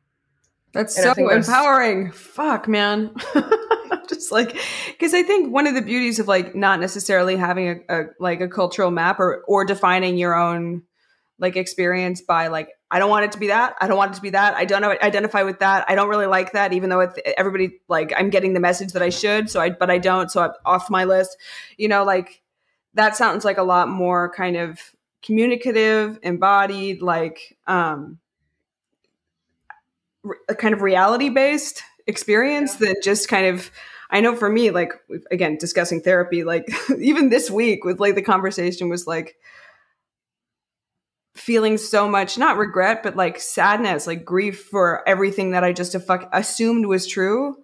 That's 0.72 0.96
and 0.98 1.16
so 1.16 1.28
empowering. 1.30 2.12
Fuck, 2.12 2.68
man. 2.68 3.10
I'm 3.34 4.02
just 4.08 4.30
like, 4.30 4.56
because 4.86 5.14
I 5.14 5.22
think 5.22 5.52
one 5.52 5.66
of 5.66 5.74
the 5.74 5.82
beauties 5.82 6.18
of 6.18 6.28
like 6.28 6.54
not 6.54 6.80
necessarily 6.80 7.36
having 7.36 7.84
a, 7.88 8.00
a 8.00 8.04
like 8.20 8.40
a 8.40 8.48
cultural 8.48 8.90
map 8.90 9.18
or 9.18 9.44
or 9.48 9.64
defining 9.64 10.16
your 10.18 10.34
own 10.34 10.82
like 11.38 11.56
experience 11.56 12.20
by 12.20 12.48
like 12.48 12.68
I 12.90 12.98
don't 12.98 13.10
want 13.10 13.24
it 13.24 13.32
to 13.32 13.38
be 13.38 13.48
that. 13.48 13.76
I 13.80 13.86
don't 13.86 13.96
want 13.96 14.12
it 14.12 14.14
to 14.16 14.22
be 14.22 14.30
that. 14.30 14.54
I 14.54 14.64
don't 14.64 14.84
identify 14.84 15.42
with 15.42 15.58
that. 15.60 15.84
I 15.88 15.94
don't 15.94 16.08
really 16.08 16.26
like 16.26 16.52
that, 16.52 16.72
even 16.72 16.90
though 16.90 17.00
it's 17.00 17.18
everybody 17.36 17.80
like 17.88 18.12
I'm 18.16 18.30
getting 18.30 18.54
the 18.54 18.60
message 18.60 18.92
that 18.92 19.02
I 19.02 19.10
should. 19.10 19.50
So 19.50 19.60
I, 19.60 19.70
but 19.70 19.90
I 19.90 19.98
don't. 19.98 20.30
So 20.30 20.42
I'm 20.42 20.52
off 20.64 20.90
my 20.90 21.04
list. 21.04 21.36
You 21.76 21.88
know, 21.88 22.04
like 22.04 22.42
that 22.98 23.16
sounds 23.16 23.44
like 23.44 23.58
a 23.58 23.62
lot 23.62 23.88
more 23.88 24.28
kind 24.32 24.56
of 24.56 24.80
communicative, 25.22 26.18
embodied, 26.22 27.00
like 27.00 27.56
um, 27.68 28.18
a 30.48 30.54
kind 30.56 30.74
of 30.74 30.82
reality 30.82 31.28
based 31.28 31.82
experience 32.08 32.76
yeah. 32.80 32.88
than 32.88 32.96
just 33.02 33.28
kind 33.28 33.46
of. 33.46 33.70
I 34.10 34.20
know 34.20 34.34
for 34.34 34.48
me, 34.48 34.70
like 34.70 34.94
again, 35.30 35.58
discussing 35.58 36.00
therapy, 36.00 36.42
like 36.42 36.68
even 36.98 37.28
this 37.28 37.50
week 37.50 37.84
with 37.84 38.00
like 38.00 38.16
the 38.16 38.22
conversation 38.22 38.88
was 38.88 39.06
like 39.06 39.36
feeling 41.36 41.78
so 41.78 42.08
much 42.08 42.36
not 42.36 42.56
regret 42.56 43.00
but 43.04 43.14
like 43.14 43.38
sadness 43.38 44.08
like 44.08 44.24
grief 44.24 44.64
for 44.64 45.08
everything 45.08 45.52
that 45.52 45.62
i 45.62 45.72
just 45.72 45.96
fuck 46.00 46.28
assumed 46.32 46.84
was 46.84 47.06
true 47.06 47.54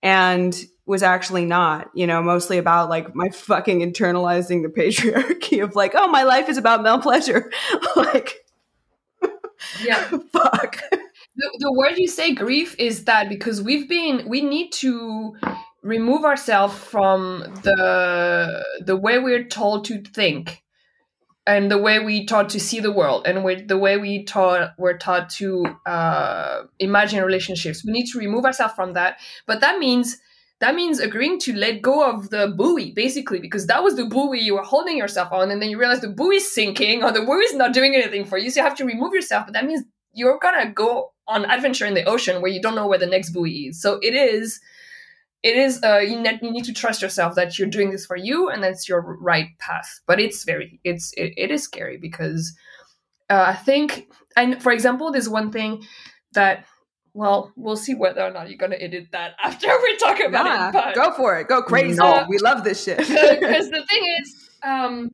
and 0.00 0.64
was 0.86 1.02
actually 1.02 1.44
not 1.44 1.90
you 1.94 2.06
know 2.06 2.22
mostly 2.22 2.58
about 2.58 2.88
like 2.88 3.14
my 3.14 3.28
fucking 3.28 3.80
internalizing 3.80 4.62
the 4.62 4.68
patriarchy 4.68 5.62
of 5.62 5.74
like 5.74 5.92
oh 5.94 6.08
my 6.08 6.22
life 6.22 6.48
is 6.48 6.56
about 6.56 6.82
male 6.82 6.98
pleasure. 7.00 7.50
Like 7.96 8.46
yeah. 9.82 10.04
fuck. 10.32 10.82
The, 10.90 11.50
the 11.58 11.72
word 11.72 11.98
you 11.98 12.08
say 12.08 12.34
grief 12.34 12.76
is 12.78 13.04
that 13.04 13.28
because 13.28 13.62
we've 13.62 13.88
been 13.88 14.28
we 14.28 14.40
need 14.42 14.72
to 14.72 15.36
remove 15.82 16.24
ourselves 16.24 16.76
from 16.76 17.40
the 17.62 18.64
the 18.84 18.96
way 18.96 19.18
we're 19.18 19.44
told 19.44 19.84
to 19.86 20.02
think 20.02 20.62
and 21.46 21.70
the 21.70 21.78
way 21.78 22.00
we 22.00 22.26
taught 22.26 22.48
to 22.50 22.60
see 22.60 22.80
the 22.80 22.90
world 22.90 23.26
and 23.26 23.44
with 23.44 23.68
the 23.68 23.78
way 23.78 23.96
we 23.96 24.24
taught 24.24 24.72
we're 24.78 24.98
taught 24.98 25.30
to 25.30 25.64
uh, 25.86 26.62
imagine 26.78 27.22
relationships. 27.22 27.84
We 27.84 27.92
need 27.92 28.06
to 28.06 28.18
remove 28.18 28.44
ourselves 28.44 28.74
from 28.74 28.94
that. 28.94 29.18
But 29.46 29.60
that 29.60 29.78
means 29.78 30.18
that 30.60 30.74
means 30.74 31.00
agreeing 31.00 31.38
to 31.38 31.54
let 31.54 31.82
go 31.82 32.08
of 32.08 32.30
the 32.30 32.54
buoy 32.56 32.92
basically 32.92 33.38
because 33.38 33.66
that 33.66 33.82
was 33.82 33.96
the 33.96 34.06
buoy 34.06 34.40
you 34.40 34.54
were 34.54 34.62
holding 34.62 34.96
yourself 34.96 35.30
on 35.32 35.50
and 35.50 35.60
then 35.60 35.68
you 35.68 35.78
realize 35.78 36.00
the 36.00 36.08
buoy 36.08 36.36
is 36.36 36.54
sinking 36.54 37.02
or 37.02 37.12
the 37.12 37.22
buoy 37.22 37.40
is 37.40 37.54
not 37.54 37.74
doing 37.74 37.94
anything 37.94 38.24
for 38.24 38.38
you 38.38 38.50
so 38.50 38.60
you 38.60 38.64
have 38.66 38.76
to 38.76 38.84
remove 38.84 39.12
yourself 39.12 39.46
but 39.46 39.52
that 39.52 39.66
means 39.66 39.82
you're 40.16 40.38
gonna 40.38 40.72
go 40.72 41.12
on 41.28 41.44
adventure 41.44 41.86
in 41.86 41.94
the 41.94 42.04
ocean 42.04 42.40
where 42.40 42.50
you 42.50 42.60
don't 42.60 42.74
know 42.74 42.86
where 42.86 42.98
the 42.98 43.06
next 43.06 43.30
buoy 43.30 43.66
is. 43.68 43.80
So 43.80 43.98
it 44.02 44.14
is 44.14 44.60
it 45.42 45.56
is 45.56 45.80
uh, 45.84 45.98
you, 45.98 46.20
need, 46.20 46.40
you 46.42 46.50
need 46.50 46.64
to 46.64 46.72
trust 46.72 47.02
yourself 47.02 47.36
that 47.36 47.56
you're 47.56 47.68
doing 47.68 47.90
this 47.90 48.06
for 48.06 48.16
you 48.16 48.48
and 48.48 48.62
that's 48.62 48.88
your 48.88 49.00
right 49.20 49.48
path. 49.58 50.00
But 50.06 50.18
it's 50.18 50.44
very 50.44 50.80
it's 50.82 51.12
it, 51.16 51.34
it 51.36 51.50
is 51.50 51.62
scary 51.62 51.98
because 51.98 52.56
uh, 53.28 53.44
i 53.48 53.54
think 53.54 54.08
and 54.36 54.62
for 54.62 54.72
example 54.72 55.10
there's 55.10 55.28
one 55.28 55.50
thing 55.50 55.84
that 56.32 56.64
well 57.16 57.52
we'll 57.56 57.76
see 57.76 57.94
whether 57.94 58.22
or 58.22 58.30
not 58.30 58.48
you're 58.48 58.58
going 58.58 58.70
to 58.70 58.82
edit 58.82 59.08
that 59.12 59.34
after 59.42 59.68
we 59.82 59.96
talk 59.96 60.20
about 60.20 60.46
yeah, 60.46 60.68
it 60.68 60.72
but, 60.72 60.94
go 60.94 61.12
for 61.12 61.38
it 61.38 61.48
go 61.48 61.62
crazy 61.62 61.96
no. 61.96 62.24
we 62.28 62.38
love 62.38 62.64
this 62.64 62.84
shit 62.84 62.98
because 62.98 63.70
the 63.70 63.84
thing 63.88 64.02
is 64.20 64.50
um, 64.62 65.10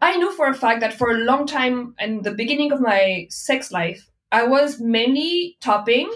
i 0.00 0.16
know 0.16 0.32
for 0.32 0.48
a 0.48 0.54
fact 0.54 0.80
that 0.80 0.92
for 0.94 1.10
a 1.10 1.18
long 1.18 1.46
time 1.46 1.94
in 1.98 2.22
the 2.22 2.32
beginning 2.32 2.72
of 2.72 2.80
my 2.80 3.26
sex 3.30 3.70
life 3.70 4.10
i 4.32 4.42
was 4.42 4.80
mainly 4.80 5.56
topping 5.60 6.12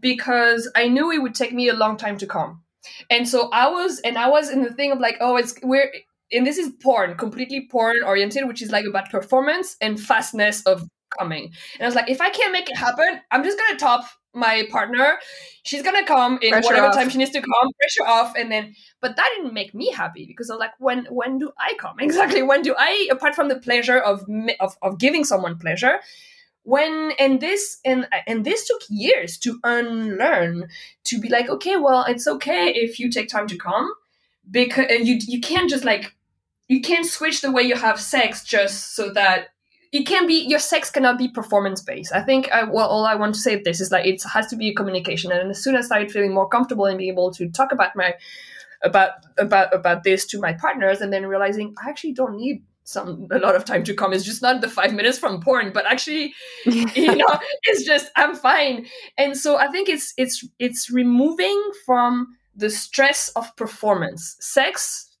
because 0.00 0.70
i 0.74 0.88
knew 0.88 1.10
it 1.10 1.22
would 1.22 1.34
take 1.34 1.52
me 1.52 1.68
a 1.68 1.74
long 1.74 1.96
time 1.96 2.18
to 2.18 2.26
come 2.26 2.62
and 3.10 3.28
so 3.28 3.48
I 3.50 3.68
was, 3.68 4.00
and 4.00 4.18
I 4.18 4.28
was 4.28 4.50
in 4.50 4.62
the 4.62 4.72
thing 4.72 4.92
of 4.92 5.00
like, 5.00 5.16
oh, 5.20 5.36
it's 5.36 5.54
we're, 5.62 5.92
and 6.32 6.46
this 6.46 6.58
is 6.58 6.72
porn, 6.82 7.16
completely 7.16 7.68
porn 7.70 7.96
oriented, 8.04 8.46
which 8.48 8.62
is 8.62 8.70
like 8.70 8.84
about 8.86 9.10
performance 9.10 9.76
and 9.80 10.00
fastness 10.00 10.62
of 10.62 10.88
coming. 11.18 11.52
And 11.74 11.82
I 11.82 11.86
was 11.86 11.94
like, 11.94 12.08
if 12.08 12.20
I 12.20 12.30
can't 12.30 12.52
make 12.52 12.70
it 12.70 12.76
happen, 12.76 13.20
I'm 13.30 13.44
just 13.44 13.58
gonna 13.58 13.78
top 13.78 14.04
my 14.34 14.66
partner. 14.70 15.18
She's 15.62 15.82
gonna 15.82 16.04
come 16.04 16.38
in 16.42 16.50
pressure 16.50 16.66
whatever 16.66 16.86
off. 16.88 16.94
time 16.94 17.08
she 17.10 17.18
needs 17.18 17.30
to 17.32 17.40
come, 17.40 17.70
pressure 17.80 18.10
off, 18.10 18.34
and 18.36 18.50
then. 18.50 18.74
But 19.00 19.16
that 19.16 19.28
didn't 19.36 19.54
make 19.54 19.74
me 19.74 19.90
happy 19.90 20.24
because 20.26 20.50
i'm 20.50 20.58
like, 20.58 20.72
when 20.78 21.06
when 21.06 21.38
do 21.38 21.50
I 21.58 21.74
come 21.78 21.96
exactly? 22.00 22.42
When 22.42 22.62
do 22.62 22.74
I, 22.78 23.08
apart 23.10 23.34
from 23.34 23.48
the 23.48 23.58
pleasure 23.58 23.98
of 23.98 24.24
of 24.60 24.76
of 24.82 24.98
giving 24.98 25.24
someone 25.24 25.58
pleasure, 25.58 26.00
when 26.64 27.12
and 27.18 27.40
this 27.40 27.78
and 27.84 28.06
and 28.26 28.44
this 28.44 28.66
took 28.66 28.82
years 28.88 29.36
to 29.38 29.58
unlearn 29.64 30.68
to 31.04 31.18
be 31.18 31.28
like 31.28 31.48
okay 31.48 31.76
well 31.76 32.04
it's 32.06 32.26
okay 32.26 32.68
if 32.68 32.98
you 33.00 33.10
take 33.10 33.28
time 33.28 33.48
to 33.48 33.56
come 33.56 33.92
because 34.50 34.86
you 35.00 35.18
you 35.26 35.40
can't 35.40 35.68
just 35.68 35.84
like 35.84 36.14
you 36.68 36.80
can't 36.80 37.06
switch 37.06 37.40
the 37.40 37.50
way 37.50 37.62
you 37.62 37.74
have 37.76 38.00
sex 38.00 38.44
just 38.44 38.94
so 38.94 39.12
that 39.12 39.48
it 39.92 40.06
can 40.06 40.26
be 40.26 40.34
your 40.34 40.58
sex 40.58 40.90
cannot 40.90 41.18
be 41.18 41.28
performance 41.28 41.80
based 41.80 42.12
i 42.12 42.20
think 42.20 42.50
I, 42.50 42.64
well 42.64 42.88
all 42.88 43.04
i 43.04 43.14
want 43.14 43.34
to 43.34 43.40
say 43.40 43.56
this 43.56 43.80
is 43.80 43.90
that 43.90 44.06
it 44.06 44.22
has 44.32 44.46
to 44.48 44.56
be 44.56 44.68
a 44.70 44.74
communication 44.74 45.30
and 45.30 45.50
as 45.50 45.62
soon 45.62 45.76
as 45.76 45.84
i 45.84 45.86
started 45.86 46.12
feeling 46.12 46.34
more 46.34 46.48
comfortable 46.48 46.86
and 46.86 46.98
being 46.98 47.12
able 47.12 47.30
to 47.32 47.48
talk 47.50 47.72
about 47.72 47.94
my 47.94 48.14
about 48.82 49.12
about 49.38 49.74
about 49.74 50.02
this 50.02 50.26
to 50.26 50.40
my 50.40 50.52
partners 50.54 51.00
and 51.00 51.12
then 51.12 51.26
realizing 51.26 51.74
i 51.84 51.88
actually 51.88 52.12
don't 52.12 52.36
need 52.36 52.62
some 52.84 53.28
a 53.30 53.38
lot 53.38 53.54
of 53.54 53.64
time 53.64 53.84
to 53.84 53.94
come. 53.94 54.12
It's 54.12 54.24
just 54.24 54.42
not 54.42 54.60
the 54.60 54.68
five 54.68 54.92
minutes 54.92 55.18
from 55.18 55.40
porn, 55.40 55.70
but 55.72 55.86
actually, 55.86 56.34
you 56.64 57.16
know, 57.16 57.38
it's 57.62 57.84
just 57.84 58.10
I'm 58.16 58.34
fine. 58.34 58.86
And 59.16 59.36
so 59.36 59.56
I 59.56 59.68
think 59.68 59.88
it's 59.88 60.12
it's 60.16 60.44
it's 60.58 60.90
removing 60.90 61.70
from 61.86 62.36
the 62.56 62.70
stress 62.70 63.28
of 63.30 63.54
performance. 63.56 64.36
Sex, 64.40 65.11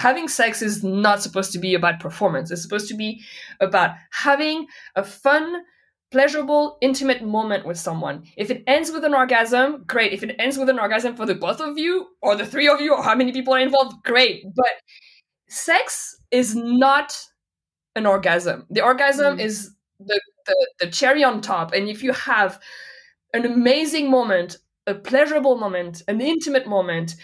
having 0.00 0.28
sex 0.28 0.62
is 0.62 0.82
not 0.82 1.22
supposed 1.22 1.52
to 1.52 1.58
be 1.58 1.74
about 1.74 2.00
performance. 2.00 2.50
It's 2.50 2.62
supposed 2.62 2.88
to 2.88 2.96
be 2.96 3.22
about 3.60 3.90
having 4.12 4.66
a 4.96 5.04
fun, 5.04 5.62
pleasurable, 6.10 6.78
intimate 6.80 7.22
moment 7.22 7.66
with 7.66 7.78
someone. 7.78 8.24
If 8.38 8.50
it 8.50 8.64
ends 8.66 8.90
with 8.90 9.04
an 9.04 9.12
orgasm, 9.12 9.84
great. 9.86 10.14
If 10.14 10.22
it 10.22 10.36
ends 10.38 10.56
with 10.56 10.70
an 10.70 10.78
orgasm 10.78 11.16
for 11.16 11.26
the 11.26 11.34
both 11.34 11.60
of 11.60 11.76
you, 11.76 12.06
or 12.22 12.34
the 12.34 12.46
three 12.46 12.66
of 12.66 12.80
you, 12.80 12.94
or 12.94 13.02
how 13.02 13.14
many 13.14 13.30
people 13.30 13.52
are 13.52 13.60
involved, 13.60 14.02
great. 14.02 14.42
But 14.56 14.74
sex 15.50 16.16
is 16.30 16.56
not 16.56 17.14
an 17.94 18.06
orgasm. 18.06 18.66
The 18.70 18.82
orgasm 18.82 19.36
mm. 19.36 19.44
is 19.44 19.70
the, 19.98 20.18
the, 20.46 20.68
the 20.80 20.90
cherry 20.90 21.22
on 21.22 21.42
top. 21.42 21.74
And 21.74 21.90
if 21.90 22.02
you 22.02 22.12
have 22.12 22.58
an 23.34 23.44
amazing 23.44 24.10
moment, 24.10 24.56
a 24.86 24.94
pleasurable 24.94 25.58
moment, 25.58 26.02
an 26.08 26.22
intimate 26.22 26.66
moment, 26.66 27.16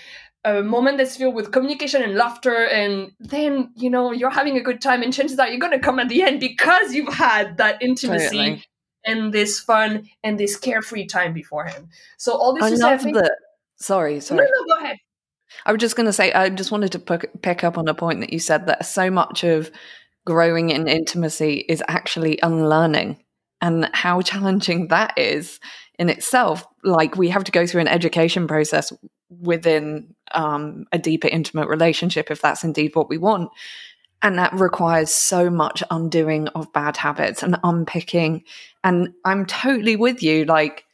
a 0.46 0.62
moment 0.62 0.96
that's 0.96 1.16
filled 1.16 1.34
with 1.34 1.52
communication 1.52 2.02
and 2.02 2.14
laughter, 2.14 2.66
and 2.68 3.12
then 3.20 3.72
you 3.76 3.90
know 3.90 4.12
you're 4.12 4.30
having 4.30 4.56
a 4.56 4.62
good 4.62 4.80
time, 4.80 5.02
and 5.02 5.12
chances 5.12 5.38
are 5.38 5.48
you're 5.48 5.58
gonna 5.58 5.78
come 5.78 5.98
at 5.98 6.08
the 6.08 6.22
end 6.22 6.40
because 6.40 6.94
you've 6.94 7.12
had 7.12 7.58
that 7.58 7.82
intimacy. 7.82 8.38
Totally. 8.38 8.64
And 9.08 9.32
this 9.32 9.60
fun 9.60 10.08
and 10.24 10.36
this 10.36 10.56
carefree 10.56 11.06
time 11.06 11.32
beforehand. 11.32 11.86
So 12.18 12.32
all 12.32 12.54
this 12.54 12.64
I 12.64 12.70
is, 12.70 12.80
love 12.80 13.02
think, 13.02 13.14
the. 13.14 13.36
Sorry, 13.76 14.18
sorry. 14.18 14.38
No, 14.38 14.44
no, 14.44 14.74
go 14.74 14.82
ahead. 14.82 14.96
I 15.64 15.70
was 15.70 15.80
just 15.80 15.94
going 15.94 16.06
to 16.06 16.12
say, 16.12 16.32
I 16.32 16.48
just 16.48 16.72
wanted 16.72 16.90
to 16.90 16.98
pick 17.40 17.62
up 17.62 17.78
on 17.78 17.86
a 17.86 17.94
point 17.94 18.18
that 18.18 18.32
you 18.32 18.40
said 18.40 18.66
that 18.66 18.84
so 18.84 19.08
much 19.08 19.44
of 19.44 19.70
growing 20.24 20.70
in 20.70 20.88
intimacy 20.88 21.64
is 21.68 21.84
actually 21.86 22.40
unlearning 22.42 23.22
and 23.60 23.88
how 23.92 24.22
challenging 24.22 24.88
that 24.88 25.16
is 25.16 25.60
in 26.00 26.08
itself. 26.08 26.66
Like, 26.82 27.16
we 27.16 27.28
have 27.28 27.44
to 27.44 27.52
go 27.52 27.64
through 27.64 27.82
an 27.82 27.88
education 27.88 28.48
process 28.48 28.92
within 29.30 30.15
um, 30.36 30.86
a 30.92 30.98
deeper, 30.98 31.28
intimate 31.28 31.68
relationship 31.68 32.30
if 32.30 32.40
that's 32.40 32.62
indeed 32.62 32.94
what 32.94 33.08
we 33.08 33.18
want. 33.18 33.50
And 34.22 34.38
that 34.38 34.52
requires 34.54 35.10
so 35.10 35.50
much 35.50 35.82
undoing 35.90 36.48
of 36.48 36.72
bad 36.72 36.96
habits 36.96 37.42
and 37.42 37.58
unpicking. 37.64 38.44
And 38.84 39.12
I'm 39.24 39.46
totally 39.46 39.96
with 39.96 40.22
you. 40.22 40.44
Like, 40.44 40.84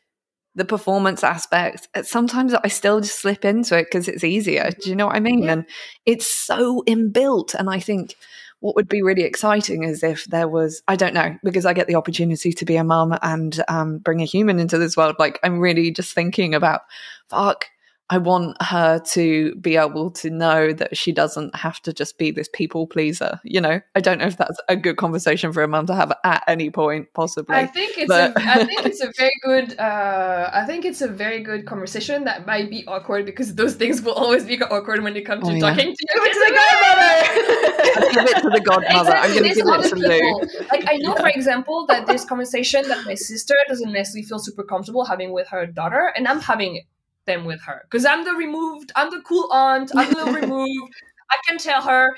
the 0.54 0.64
performance 0.64 1.24
aspect. 1.24 1.88
uh, 1.94 2.02
Sometimes 2.02 2.52
I 2.54 2.68
still 2.68 3.00
just 3.00 3.20
slip 3.20 3.44
into 3.44 3.78
it 3.78 3.84
because 3.84 4.06
it's 4.08 4.24
easier. 4.24 4.70
Do 4.82 4.90
you 4.90 4.96
know 4.96 5.06
what 5.06 5.16
I 5.16 5.20
mean? 5.20 5.44
Yeah. 5.44 5.52
And 5.52 5.66
it's 6.04 6.26
so 6.26 6.82
inbuilt. 6.86 7.54
And 7.54 7.70
I 7.70 7.80
think 7.80 8.16
what 8.60 8.76
would 8.76 8.88
be 8.88 9.02
really 9.02 9.22
exciting 9.22 9.82
is 9.82 10.02
if 10.02 10.26
there 10.26 10.48
was, 10.48 10.82
I 10.86 10.96
don't 10.96 11.14
know, 11.14 11.36
because 11.42 11.64
I 11.64 11.72
get 11.72 11.86
the 11.86 11.94
opportunity 11.94 12.52
to 12.52 12.64
be 12.64 12.76
a 12.76 12.84
mum 12.84 13.16
and 13.22 13.62
um, 13.66 13.98
bring 13.98 14.20
a 14.20 14.26
human 14.26 14.58
into 14.58 14.78
this 14.78 14.96
world. 14.96 15.16
Like 15.18 15.40
I'm 15.42 15.58
really 15.58 15.90
just 15.90 16.14
thinking 16.14 16.54
about, 16.54 16.82
fuck, 17.30 17.66
I 18.12 18.18
want 18.18 18.60
her 18.62 18.98
to 19.14 19.54
be 19.54 19.76
able 19.76 20.10
to 20.22 20.28
know 20.28 20.74
that 20.74 20.96
she 20.98 21.12
doesn't 21.12 21.54
have 21.56 21.80
to 21.82 21.94
just 21.94 22.18
be 22.18 22.30
this 22.30 22.48
people 22.52 22.86
pleaser. 22.86 23.40
You 23.42 23.60
know, 23.62 23.80
I 23.94 24.00
don't 24.00 24.18
know 24.18 24.26
if 24.26 24.36
that's 24.36 24.60
a 24.68 24.76
good 24.76 24.96
conversation 24.98 25.50
for 25.54 25.62
a 25.62 25.68
mum 25.68 25.86
to 25.86 25.94
have 25.94 26.12
at 26.22 26.44
any 26.46 26.68
point, 26.68 27.08
possibly. 27.14 27.56
I 27.56 27.66
think 27.66 27.96
it's 27.96 28.08
but- 28.08 28.36
a, 28.36 28.42
I 28.42 28.64
think 28.66 28.84
it's 28.90 29.02
a 29.02 29.10
very 29.16 29.32
good 29.42 29.78
uh, 29.78 30.50
I 30.52 30.64
think 30.66 30.84
it's 30.84 31.00
a 31.00 31.08
very 31.08 31.40
good 31.42 31.64
conversation 31.64 32.24
that 32.24 32.46
might 32.46 32.68
be 32.68 32.86
awkward 32.86 33.24
because 33.24 33.54
those 33.54 33.74
things 33.76 34.02
will 34.02 34.12
always 34.12 34.44
be 34.44 34.60
awkward 34.62 35.02
when 35.02 35.16
it 35.16 35.22
comes 35.22 35.44
to 35.48 35.50
Oh, 35.50 35.54
yeah. 35.54 35.60
talking 35.70 35.94
to 35.96 36.06
your 36.14 36.24
Give 36.24 36.26
it 36.26 36.32
to 36.34 36.42
the 36.46 36.52
godmother. 36.60 38.12
give 38.12 38.28
it 38.36 38.42
to 38.42 38.50
the 38.50 38.60
godmother. 38.60 39.16
I'm 39.16 39.30
going 39.34 39.48
to 39.48 39.54
give 39.54 39.66
it 39.66 39.72
other 39.72 39.88
to 39.88 39.96
Lou. 39.96 40.08
people. 40.10 40.40
Like 40.70 40.84
I 40.86 40.96
know, 40.98 41.14
for 41.14 41.28
example, 41.28 41.86
that 41.86 42.06
this 42.06 42.24
conversation 42.26 42.86
that 42.88 43.06
my 43.06 43.14
sister 43.14 43.54
doesn't 43.68 43.92
necessarily 43.92 44.26
feel 44.26 44.38
super 44.38 44.64
comfortable 44.64 45.04
having 45.06 45.32
with 45.32 45.48
her 45.48 45.64
daughter, 45.66 46.12
and 46.16 46.28
I'm 46.28 46.40
having 46.40 46.82
them 47.26 47.44
with 47.44 47.60
her 47.62 47.82
because 47.90 48.04
I'm 48.04 48.24
the 48.24 48.32
removed, 48.34 48.92
I'm 48.96 49.10
the 49.10 49.20
cool 49.22 49.48
aunt, 49.52 49.92
I'm 49.96 50.12
the 50.12 50.26
removed. 50.40 50.92
I 51.30 51.36
can 51.48 51.56
tell 51.58 51.80
her, 51.82 52.14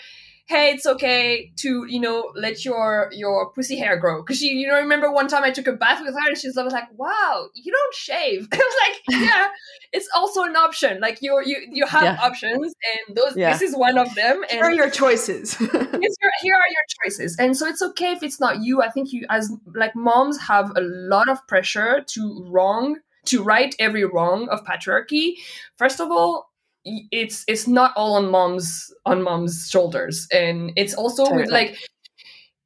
hey, 0.46 0.72
it's 0.72 0.84
okay 0.86 1.52
to 1.57 1.86
you 1.88 2.00
know 2.00 2.32
let 2.34 2.64
your 2.64 3.11
your 3.12 3.52
pussy 3.52 3.76
hair 3.76 3.96
grow 3.96 4.22
because 4.22 4.38
she, 4.38 4.48
you 4.48 4.66
know, 4.66 4.76
remember 4.76 5.11
one 5.12 5.28
time 5.28 5.44
I 5.44 5.50
took 5.50 5.66
a 5.66 5.72
bath 5.72 6.00
with 6.05 6.14
her 6.14 6.28
and 6.28 6.36
she's 6.36 6.57
was 6.57 6.72
like, 6.72 6.88
wow, 6.96 7.48
you 7.55 7.72
don't 7.72 7.94
shave. 7.94 8.48
I 8.52 8.57
was 8.57 8.74
like, 8.88 9.20
yeah, 9.20 9.48
it's 9.92 10.09
also 10.14 10.42
an 10.42 10.57
option. 10.57 11.00
Like 11.00 11.22
you 11.22 11.40
you 11.44 11.66
you 11.70 11.86
have 11.86 12.02
Yeah. 12.02 12.16
options, 12.22 12.74
and 13.07 13.16
those 13.16 13.34
Yeah. 13.36 13.52
this 13.52 13.62
is 13.62 13.76
one 13.76 13.98
of 13.98 14.12
them. 14.14 14.42
And 14.42 14.50
Here 14.50 14.64
are 14.64 14.72
your 14.72 14.90
choices. 14.90 15.57
Your, 16.05 16.32
here 16.42 16.55
are 16.55 16.68
your 16.68 16.84
choices 17.02 17.36
and 17.38 17.57
so 17.57 17.66
it's 17.66 17.80
okay 17.80 18.12
if 18.12 18.22
it's 18.22 18.38
not 18.38 18.62
you 18.62 18.82
i 18.82 18.90
think 18.90 19.11
you 19.12 19.24
as 19.30 19.50
like 19.74 19.94
moms 19.96 20.38
have 20.38 20.70
a 20.76 20.80
lot 20.82 21.28
of 21.30 21.38
pressure 21.46 22.05
to 22.09 22.46
wrong 22.50 22.96
to 23.26 23.42
right 23.42 23.74
every 23.78 24.04
wrong 24.04 24.48
of 24.48 24.64
patriarchy 24.64 25.34
first 25.76 26.00
of 26.00 26.10
all 26.10 26.50
it's 26.84 27.44
it's 27.48 27.66
not 27.66 27.92
all 27.96 28.14
on 28.16 28.30
moms 28.30 28.92
on 29.06 29.22
moms 29.22 29.68
shoulders 29.70 30.26
and 30.32 30.72
it's 30.76 30.94
also 30.94 31.22
with 31.22 31.46
Totally. 31.46 31.50
like 31.50 31.78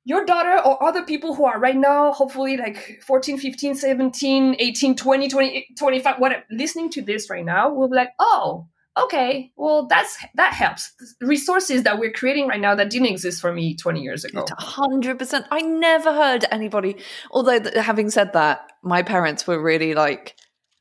your 0.05 0.25
daughter 0.25 0.59
or 0.65 0.83
other 0.83 1.03
people 1.03 1.35
who 1.35 1.45
are 1.45 1.61
right 1.61 1.77
now 1.77 2.13
hopefully 2.13 2.57
like 2.57 3.01
14 3.07 3.39
15 3.39 3.75
17 3.75 4.57
18 4.59 4.97
20 4.97 5.29
20 5.29 5.67
25 5.79 6.17
whatever 6.19 6.43
listening 6.51 6.91
to 6.91 7.03
this 7.03 7.31
right 7.31 7.45
now 7.45 7.73
will 7.73 7.89
be 7.89 7.95
like 7.95 8.11
oh 8.19 8.67
okay 8.99 9.53
well 9.57 9.87
that's 9.87 10.19
that 10.35 10.53
helps 10.53 10.93
resources 11.21 11.85
that 11.85 11.99
we're 12.01 12.11
creating 12.11 12.49
right 12.49 12.61
now 12.61 12.75
that 12.75 12.91
didn't 12.91 13.09
exist 13.09 13.41
for 13.41 13.53
me 13.53 13.77
20 13.77 14.01
years 14.03 14.25
ago 14.25 14.45
Hundred 14.59 15.19
percent. 15.19 15.47
I 15.51 15.61
never 15.61 16.13
heard 16.13 16.45
anybody. 16.51 16.97
Although, 17.31 17.61
th- 17.61 17.75
having 17.77 18.11
said 18.11 18.33
that, 18.33 18.73
my 18.83 19.03
parents 19.03 19.47
were 19.47 19.61
really 19.63 19.95
like 19.95 20.35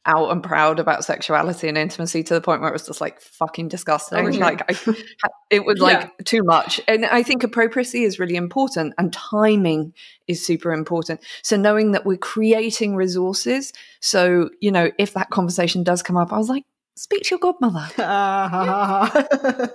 out 0.07 0.31
and 0.31 0.41
proud 0.41 0.79
about 0.79 1.03
sexuality 1.03 1.67
and 1.67 1.77
intimacy 1.77 2.23
to 2.23 2.33
the 2.33 2.41
point 2.41 2.61
where 2.61 2.69
it 2.69 2.73
was 2.73 2.87
just 2.87 3.01
like 3.01 3.21
fucking 3.21 3.67
disgusting. 3.67 4.17
Oh, 4.25 4.31
sure. 4.31 4.41
Like, 4.41 4.63
I, 4.71 4.95
it 5.51 5.65
was 5.65 5.79
like 5.79 6.01
Yeah. 6.01 6.09
too 6.23 6.43
much. 6.43 6.81
And 6.87 7.05
I 7.05 7.21
think 7.23 7.43
appropriacy 7.43 8.03
is 8.03 8.17
really 8.17 8.35
important, 8.35 8.93
and 8.97 9.13
timing 9.13 9.93
is 10.27 10.45
super 10.45 10.71
important. 10.73 11.19
So 11.43 11.57
knowing 11.57 11.91
that 11.91 12.05
we're 12.05 12.17
creating 12.17 12.95
resources, 12.95 13.73
so 13.99 14.49
you 14.61 14.71
know, 14.71 14.89
if 14.97 15.13
that 15.13 15.29
conversation 15.29 15.83
does 15.83 16.01
come 16.01 16.17
up, 16.17 16.33
I 16.33 16.37
was 16.37 16.49
like, 16.49 16.63
speak 16.95 17.21
to 17.23 17.35
your 17.35 17.39
godmother. 17.39 17.87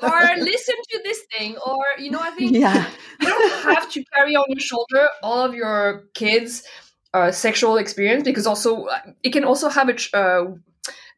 or 0.03 0.37
listen 0.39 0.75
to 0.91 1.01
this 1.05 1.21
thing 1.37 1.57
or 1.65 1.85
you 1.99 2.11
know 2.11 2.19
i 2.21 2.31
think 2.31 2.53
Yeah. 2.53 2.85
you 3.21 3.29
don't 3.29 3.63
have 3.63 3.89
to 3.93 4.05
carry 4.13 4.35
on 4.35 4.45
your 4.49 4.59
shoulder 4.61 5.09
all 5.23 5.45
of 5.45 5.55
your 5.55 6.09
kids 6.15 6.65
uh, 7.15 7.31
sexual 7.31 7.77
experience 7.77 8.23
because 8.25 8.47
also 8.47 8.85
uh, 8.85 8.99
it 9.23 9.33
can 9.33 9.45
also 9.45 9.69
have 9.69 9.89
a 9.89 9.95
tr- 9.95 10.17
uh, 10.17 10.45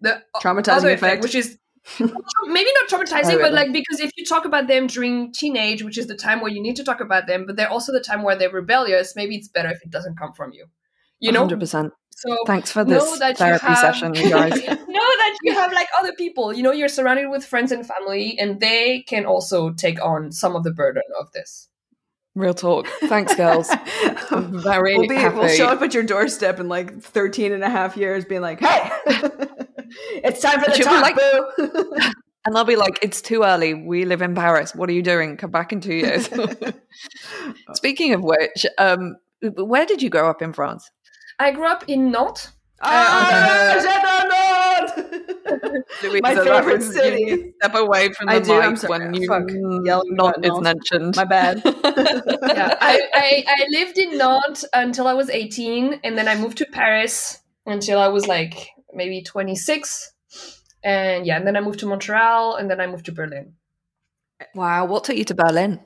the 0.01 0.23
Traumatizing 0.43 0.69
other 0.77 0.91
effect. 0.91 1.23
which 1.23 1.35
is 1.35 1.59
maybe 2.01 2.71
not 2.81 2.89
traumatizing, 2.91 3.41
but 3.41 3.53
like 3.53 3.73
because 3.73 4.01
if 4.01 4.11
you 4.17 4.25
talk 4.25 4.45
about 4.47 4.67
them 4.69 4.87
during 4.87 5.33
teenage, 5.33 5.83
which 5.83 5.99
is 5.99 6.07
the 6.07 6.17
time 6.17 6.41
where 6.41 6.51
you 6.51 6.63
need 6.63 6.77
to 6.77 6.85
talk 6.85 7.01
about 7.01 7.27
them, 7.27 7.45
but 7.47 7.57
they're 7.57 7.69
also 7.71 7.93
the 7.93 8.01
time 8.01 8.23
where 8.23 8.37
they're 8.37 8.51
rebellious. 8.51 9.15
Maybe 9.15 9.37
it's 9.37 9.49
better 9.49 9.69
if 9.69 9.83
it 9.83 9.91
doesn't 9.91 10.19
come 10.19 10.33
from 10.33 10.53
you. 10.53 10.67
You 11.21 11.31
know, 11.33 11.41
hundred 11.41 11.61
percent. 11.61 11.93
so 12.11 12.37
Thanks 12.47 12.71
for 12.71 12.85
this 12.85 13.19
therapy 13.19 13.67
have- 13.67 13.79
session, 13.79 14.15
you 14.15 14.31
guys. 14.31 14.53
know 14.67 15.11
that 15.23 15.37
you 15.43 15.53
have 15.55 15.73
like 15.73 15.89
other 15.99 16.13
people. 16.15 16.53
You 16.55 16.63
know, 16.63 16.73
you're 16.73 16.89
surrounded 16.89 17.29
with 17.29 17.45
friends 17.45 17.71
and 17.71 17.87
family, 17.87 18.37
and 18.39 18.61
they 18.61 19.03
can 19.07 19.27
also 19.27 19.71
take 19.73 20.03
on 20.05 20.33
some 20.33 20.57
of 20.57 20.65
the 20.65 20.73
burden 20.73 21.03
of 21.21 21.31
this. 21.33 21.69
Real 22.35 22.55
talk. 22.55 22.89
Thanks, 23.05 23.35
girls. 23.37 23.71
I'm 24.31 24.61
very 24.61 24.99
we'll, 24.99 25.09
be, 25.09 25.15
happy. 25.15 25.37
we'll 25.37 25.49
show 25.49 25.67
up 25.67 25.83
at 25.83 25.95
your 25.95 26.03
doorstep 26.03 26.59
in 26.59 26.69
like 26.69 27.01
13 27.01 27.53
and 27.53 27.63
a 27.63 27.71
half 27.71 27.97
years 27.97 28.25
being 28.25 28.41
like, 28.41 28.59
hey, 28.59 28.91
it's 30.23 30.41
time 30.41 30.61
for 30.61 30.67
the 30.71 30.75
She'll 30.75 30.87
be 30.89 30.95
talk, 30.95 31.03
like- 31.03 31.17
boo. 31.17 31.97
and 32.45 32.57
they'll 32.57 32.65
be 32.65 32.75
like, 32.75 32.99
it's 33.03 33.23
too 33.23 33.45
early. 33.45 33.75
We 33.75 34.05
live 34.05 34.21
in 34.21 34.35
Paris. 34.35 34.75
What 34.75 34.89
are 34.89 34.93
you 34.93 35.03
doing? 35.03 35.37
Come 35.37 35.53
back 35.53 35.73
in 35.73 35.81
two 35.81 35.95
years. 35.95 36.29
Speaking 37.75 38.15
of 38.15 38.23
which, 38.25 38.67
um, 38.79 39.17
where 39.41 39.87
did 39.87 40.03
you 40.03 40.11
grow 40.11 40.29
up 40.29 40.43
in 40.43 40.53
France? 40.53 40.91
I 41.39 41.53
grew 41.53 41.67
up 41.67 41.85
in 41.89 42.11
Nantes. 42.11 42.51
Ah, 42.81 43.77
okay. 43.79 44.64
j'adore 45.49 45.85
Louisa, 46.03 46.21
My 46.23 46.35
favorite 46.35 46.79
was- 46.79 46.87
you 46.87 46.93
city. 46.93 47.53
Step 47.61 47.75
away 47.75 48.13
from 48.13 48.27
the 48.27 48.33
I 48.33 48.41
do, 48.41 48.53
I'm 48.61 48.71
mic 48.71 48.79
sorry. 48.79 48.91
when 49.05 49.15
you 49.15 49.29
Fuck. 49.29 49.51
Yelling 49.85 50.15
not 50.15 50.45
is 50.45 50.51
Nantes. 50.53 50.61
mentioned. 50.63 51.17
My 51.17 51.25
bad. 51.25 51.63
yeah, 51.65 52.77
I, 52.81 53.01
I, 53.15 53.45
I 53.47 53.67
lived 53.71 53.99
in 53.99 54.17
Nantes 54.19 54.65
until 54.75 55.07
I 55.07 55.15
was 55.15 55.29
18, 55.31 56.01
and 56.05 56.17
then 56.19 56.29
I 56.29 56.37
moved 56.37 56.59
to 56.59 56.67
Paris 56.67 57.41
until 57.67 57.99
I 57.99 58.09
was 58.09 58.27
like 58.27 58.69
maybe 58.93 59.23
26. 59.23 60.13
And 60.83 61.27
yeah, 61.27 61.37
and 61.39 61.47
then 61.47 61.57
I 61.57 61.61
moved 61.61 61.81
to 61.81 61.87
Montreal, 61.87 62.57
and 62.57 62.71
then 62.71 62.81
I 62.81 62.87
moved 62.87 63.07
to 63.07 63.13
Berlin. 63.13 63.55
Wow, 64.55 64.85
what 64.87 65.05
took 65.05 65.17
you 65.17 65.25
to 65.25 65.35
Berlin? 65.35 65.81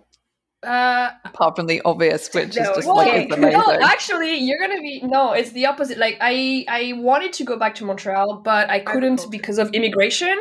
Uh, 0.65 1.11
Apart 1.25 1.55
from 1.55 1.69
the 1.69 1.81
obvious, 1.85 2.35
which 2.35 2.49
is 2.49 2.55
just 2.57 2.85
well, 2.85 2.97
like 2.97 3.09
okay. 3.09 3.23
it's 3.27 3.35
amazing. 3.37 3.61
no, 3.61 3.79
actually, 3.81 4.37
you're 4.39 4.59
gonna 4.59 4.81
be 4.81 5.01
no. 5.05 5.33
It's 5.33 5.53
the 5.53 5.67
opposite. 5.67 5.99
Like 5.99 6.19
I, 6.21 6.65
I 6.69 6.95
wanted 6.97 7.33
to 7.35 7.45
go 7.45 7.57
back 7.57 7.77
to 7.77 7.85
Montreal, 7.85 8.41
but 8.41 8.69
I 8.69 8.81
couldn't 8.81 9.21
Agriculture. 9.21 9.31
because 9.31 9.59
of 9.59 9.73
immigration. 9.73 10.37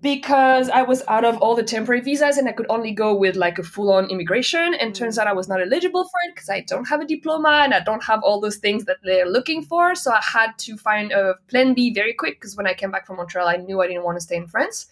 because 0.00 0.68
I 0.68 0.82
was 0.82 1.02
out 1.08 1.24
of 1.24 1.36
all 1.38 1.56
the 1.56 1.64
temporary 1.64 2.00
visas 2.00 2.36
and 2.36 2.48
I 2.48 2.52
could 2.52 2.66
only 2.68 2.92
go 2.92 3.12
with 3.12 3.34
like 3.34 3.58
a 3.58 3.64
full 3.64 3.92
on 3.92 4.08
immigration. 4.08 4.74
And 4.74 4.94
turns 4.94 5.18
out 5.18 5.26
I 5.26 5.32
was 5.32 5.48
not 5.48 5.60
eligible 5.60 6.04
for 6.04 6.20
it 6.28 6.34
because 6.36 6.48
I 6.48 6.60
don't 6.60 6.86
have 6.86 7.00
a 7.00 7.04
diploma 7.04 7.62
and 7.64 7.74
I 7.74 7.80
don't 7.80 8.04
have 8.04 8.22
all 8.22 8.40
those 8.40 8.58
things 8.58 8.84
that 8.84 8.98
they're 9.02 9.28
looking 9.28 9.64
for. 9.64 9.96
So 9.96 10.12
I 10.12 10.20
had 10.22 10.56
to 10.58 10.76
find 10.76 11.10
a 11.10 11.34
plan 11.48 11.74
B 11.74 11.92
very 11.92 12.14
quick 12.14 12.40
because 12.40 12.56
when 12.56 12.68
I 12.68 12.74
came 12.74 12.92
back 12.92 13.04
from 13.04 13.16
Montreal, 13.16 13.48
I 13.48 13.56
knew 13.56 13.80
I 13.80 13.88
didn't 13.88 14.04
want 14.04 14.16
to 14.16 14.20
stay 14.20 14.36
in 14.36 14.46
France. 14.46 14.86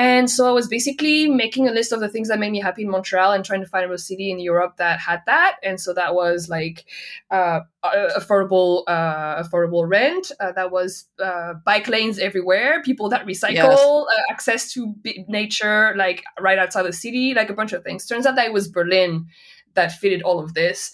And 0.00 0.30
so 0.30 0.48
I 0.48 0.52
was 0.52 0.66
basically 0.68 1.28
making 1.28 1.68
a 1.68 1.72
list 1.72 1.92
of 1.92 2.00
the 2.00 2.08
things 2.08 2.28
that 2.28 2.38
made 2.38 2.52
me 2.52 2.60
happy 2.60 2.82
in 2.82 2.90
Montreal 2.90 3.32
and 3.32 3.44
trying 3.44 3.60
to 3.60 3.66
find 3.66 3.90
a 3.90 3.98
city 3.98 4.30
in 4.30 4.40
Europe 4.40 4.76
that 4.78 4.98
had 4.98 5.20
that. 5.26 5.56
And 5.62 5.78
so 5.80 5.92
that 5.94 6.14
was 6.14 6.48
like 6.48 6.86
uh, 7.30 7.60
uh, 7.82 8.08
affordable, 8.18 8.84
uh, 8.88 9.42
affordable 9.42 9.88
rent. 9.88 10.32
Uh, 10.40 10.52
that 10.52 10.70
was 10.70 11.06
uh, 11.22 11.54
bike 11.64 11.88
lanes 11.88 12.18
everywhere, 12.18 12.82
people 12.82 13.08
that 13.10 13.26
recycle, 13.26 13.52
Yes. 13.52 13.78
uh, 13.80 14.22
access 14.32 14.72
to 14.72 14.94
b- 15.02 15.24
nature, 15.28 15.94
like 15.96 16.24
right 16.40 16.58
outside 16.58 16.84
the 16.84 16.92
city, 16.92 17.34
like 17.34 17.50
a 17.50 17.54
bunch 17.54 17.72
of 17.72 17.84
things. 17.84 18.06
Turns 18.06 18.26
out 18.26 18.36
that 18.36 18.46
it 18.46 18.52
was 18.52 18.68
Berlin 18.68 19.26
that 19.74 19.92
fitted 19.92 20.22
all 20.22 20.38
of 20.40 20.54
this. 20.54 20.92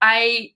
I 0.00 0.52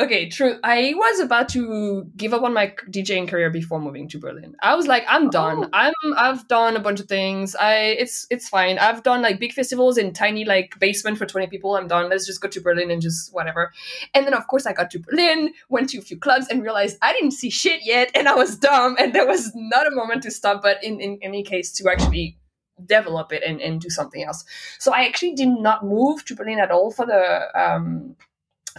okay, 0.00 0.28
true. 0.28 0.58
I 0.64 0.92
was 0.96 1.20
about 1.20 1.48
to 1.50 2.04
give 2.16 2.34
up 2.34 2.42
on 2.42 2.52
my 2.52 2.74
DJing 2.90 3.28
career 3.28 3.48
before 3.48 3.80
moving 3.80 4.08
to 4.08 4.18
Berlin. 4.18 4.56
I 4.60 4.74
was 4.74 4.88
like, 4.88 5.04
I'm 5.08 5.30
done. 5.30 5.64
Oh. 5.64 5.68
I'm 5.72 5.92
I've 6.16 6.48
done 6.48 6.76
a 6.76 6.80
bunch 6.80 6.98
of 6.98 7.06
things. 7.06 7.54
I 7.54 7.74
it's 7.74 8.26
it's 8.28 8.48
fine. 8.48 8.78
I've 8.78 9.04
done 9.04 9.22
like 9.22 9.38
big 9.38 9.52
festivals 9.52 9.98
in 9.98 10.12
tiny 10.12 10.44
like 10.44 10.78
basement 10.80 11.16
for 11.16 11.26
20 11.26 11.46
people. 11.46 11.76
I'm 11.76 11.86
done. 11.86 12.10
Let's 12.10 12.26
just 12.26 12.40
go 12.40 12.48
to 12.48 12.60
Berlin 12.60 12.90
and 12.90 13.00
just 13.00 13.32
whatever. 13.32 13.72
And 14.14 14.26
then 14.26 14.34
of 14.34 14.48
course 14.48 14.66
I 14.66 14.72
got 14.72 14.90
to 14.92 14.98
Berlin, 14.98 15.52
went 15.68 15.90
to 15.90 15.98
a 15.98 16.02
few 16.02 16.18
clubs 16.18 16.48
and 16.48 16.62
realized 16.62 16.98
I 17.00 17.12
didn't 17.12 17.32
see 17.32 17.50
shit 17.50 17.80
yet 17.84 18.10
and 18.14 18.28
I 18.28 18.34
was 18.34 18.56
dumb 18.56 18.96
and 18.98 19.14
there 19.14 19.26
was 19.26 19.52
not 19.54 19.86
a 19.86 19.94
moment 19.94 20.24
to 20.24 20.32
stop, 20.32 20.62
but 20.62 20.82
in, 20.82 21.00
in 21.00 21.18
any 21.22 21.44
case 21.44 21.70
to 21.74 21.88
actually 21.88 22.36
develop 22.84 23.32
it 23.32 23.44
and, 23.46 23.60
and 23.60 23.80
do 23.80 23.90
something 23.90 24.24
else. 24.24 24.44
So 24.80 24.92
I 24.92 25.04
actually 25.04 25.34
did 25.34 25.48
not 25.48 25.84
move 25.84 26.24
to 26.24 26.34
Berlin 26.34 26.58
at 26.58 26.72
all 26.72 26.90
for 26.90 27.06
the 27.06 27.46
um 27.54 28.16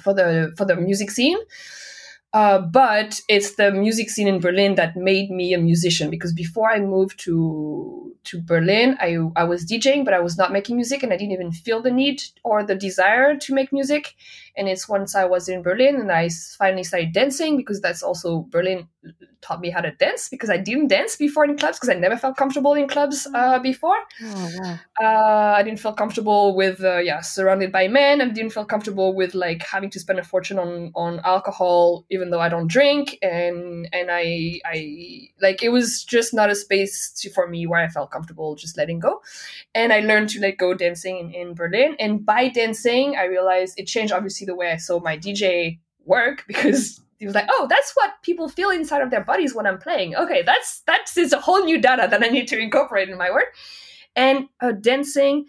for 0.01 0.13
the 0.13 0.53
for 0.57 0.65
the 0.65 0.75
music 0.75 1.11
scene. 1.11 1.37
Uh, 2.33 2.57
but 2.57 3.19
it's 3.29 3.55
the 3.55 3.71
music 3.71 4.09
scene 4.09 4.27
in 4.27 4.39
Berlin 4.39 4.73
that 4.73 4.95
made 4.95 5.29
me 5.29 5.53
a 5.53 5.57
musician 5.59 6.09
because 6.09 6.33
before 6.33 6.71
I 6.71 6.79
moved 6.79 7.19
to 7.25 8.11
to 8.23 8.41
Berlin, 8.41 8.97
I 8.99 9.17
I 9.35 9.43
was 9.43 9.65
DJing, 9.65 10.03
but 10.03 10.15
I 10.15 10.19
was 10.19 10.35
not 10.37 10.51
making 10.51 10.75
music, 10.77 11.03
and 11.03 11.13
I 11.13 11.17
didn't 11.17 11.33
even 11.33 11.51
feel 11.51 11.81
the 11.81 11.91
need 11.91 12.23
or 12.43 12.63
the 12.63 12.75
desire 12.75 13.37
to 13.37 13.53
make 13.53 13.71
music. 13.71 14.15
And 14.55 14.67
it's 14.67 14.87
once 14.87 15.15
I 15.15 15.25
was 15.25 15.49
in 15.49 15.61
Berlin 15.61 15.95
and 15.95 16.11
I 16.11 16.29
finally 16.57 16.83
started 16.83 17.13
dancing 17.13 17.57
because 17.57 17.81
that's 17.81 18.03
also 18.03 18.47
Berlin 18.49 18.87
taught 19.41 19.59
me 19.59 19.69
how 19.69 19.81
to 19.81 19.91
dance 19.91 20.29
because 20.29 20.49
I 20.49 20.57
didn't 20.57 20.87
dance 20.87 21.17
before 21.17 21.43
in 21.43 21.57
clubs 21.57 21.77
because 21.77 21.89
I 21.89 21.99
never 21.99 22.15
felt 22.15 22.37
comfortable 22.37 22.73
in 22.73 22.87
clubs 22.87 23.27
uh, 23.33 23.59
before. 23.59 23.97
Oh, 24.23 24.51
wow. 24.57 24.79
Uh, 25.01 25.53
I 25.57 25.63
didn't 25.63 25.79
feel 25.79 25.93
comfortable 25.93 26.55
with 26.55 26.81
uh, 26.83 26.99
yeah 26.99 27.21
surrounded 27.21 27.71
by 27.71 27.87
men. 27.87 28.21
I 28.21 28.29
didn't 28.29 28.51
feel 28.51 28.65
comfortable 28.65 29.13
with 29.13 29.35
like 29.35 29.61
having 29.63 29.89
to 29.91 29.99
spend 29.99 30.19
a 30.19 30.23
fortune 30.23 30.57
on 30.57 30.91
on 30.95 31.19
alcohol 31.25 32.05
even 32.09 32.29
though 32.29 32.39
I 32.39 32.49
don't 32.49 32.67
drink 32.67 33.17
and 33.21 33.87
and 33.91 34.09
I 34.09 34.61
I 34.65 35.29
like 35.41 35.61
it 35.61 35.69
was 35.69 36.03
just 36.03 36.33
not 36.33 36.49
a 36.49 36.55
space 36.55 37.11
to, 37.19 37.29
for 37.29 37.47
me 37.47 37.67
where 37.67 37.83
I 37.83 37.89
felt 37.89 38.11
comfortable 38.11 38.55
just 38.55 38.77
letting 38.77 38.99
go. 38.99 39.21
And 39.75 39.91
I 39.91 39.99
learned 39.99 40.29
to 40.29 40.39
let 40.39 40.57
go 40.57 40.73
dancing 40.73 41.17
in, 41.17 41.31
in 41.33 41.53
Berlin. 41.53 41.95
And 41.99 42.25
by 42.25 42.47
dancing, 42.47 43.15
I 43.17 43.25
realized 43.25 43.79
it 43.79 43.87
changed 43.87 44.13
obviously 44.13 44.42
the 44.45 44.55
way 44.55 44.71
I 44.71 44.77
saw 44.77 44.99
my 44.99 45.17
DJ 45.17 45.79
work 46.05 46.43
because 46.47 47.01
he 47.19 47.25
was 47.25 47.35
like, 47.35 47.47
"Oh, 47.49 47.67
that's 47.69 47.93
what 47.93 48.11
people 48.21 48.49
feel 48.49 48.69
inside 48.69 49.01
of 49.01 49.11
their 49.11 49.23
bodies 49.23 49.55
when 49.55 49.65
I'm 49.65 49.77
playing. 49.77 50.15
Okay, 50.15 50.41
that's 50.43 50.81
that's 50.85 51.17
is 51.17 51.33
a 51.33 51.39
whole 51.39 51.63
new 51.63 51.79
data 51.79 52.07
that 52.09 52.23
I 52.23 52.27
need 52.27 52.47
to 52.49 52.57
incorporate 52.57 53.09
in 53.09 53.17
my 53.17 53.31
work." 53.31 53.55
And 54.15 54.47
uh, 54.61 54.73
dancing 54.73 55.45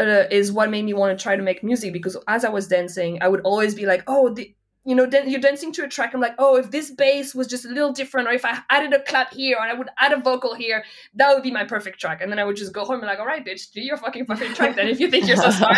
uh, 0.00 0.24
is 0.30 0.50
what 0.50 0.70
made 0.70 0.84
me 0.84 0.94
want 0.94 1.16
to 1.16 1.22
try 1.22 1.36
to 1.36 1.42
make 1.42 1.62
music 1.62 1.92
because 1.92 2.16
as 2.26 2.44
I 2.44 2.48
was 2.48 2.68
dancing, 2.68 3.18
I 3.20 3.28
would 3.28 3.40
always 3.42 3.74
be 3.74 3.86
like, 3.86 4.04
"Oh, 4.06 4.32
the, 4.32 4.54
you 4.84 4.94
know, 4.94 5.06
dan- 5.06 5.28
you're 5.28 5.40
dancing 5.40 5.72
to 5.72 5.84
a 5.84 5.88
track. 5.88 6.14
I'm 6.14 6.20
like, 6.20 6.34
oh, 6.38 6.56
if 6.56 6.70
this 6.70 6.90
bass 6.90 7.34
was 7.34 7.46
just 7.46 7.64
a 7.64 7.68
little 7.68 7.92
different, 7.92 8.28
or 8.28 8.32
if 8.32 8.44
I 8.44 8.60
added 8.70 8.94
a 8.94 9.02
clap 9.02 9.34
here, 9.34 9.56
or 9.58 9.62
I 9.62 9.74
would 9.74 9.88
add 9.98 10.12
a 10.12 10.20
vocal 10.20 10.54
here, 10.54 10.84
that 11.14 11.34
would 11.34 11.42
be 11.42 11.50
my 11.50 11.64
perfect 11.64 12.00
track. 12.00 12.22
And 12.22 12.30
then 12.32 12.38
I 12.38 12.44
would 12.44 12.56
just 12.56 12.72
go 12.72 12.84
home 12.84 13.00
and 13.00 13.06
like, 13.06 13.18
all 13.18 13.26
right, 13.26 13.44
bitch, 13.44 13.72
do 13.72 13.80
your 13.80 13.96
fucking 13.96 14.26
perfect 14.26 14.56
track 14.56 14.76
then 14.76 14.88
if 14.88 15.00
you 15.00 15.10
think 15.10 15.26
you're 15.26 15.36
so 15.36 15.50
smart. 15.50 15.76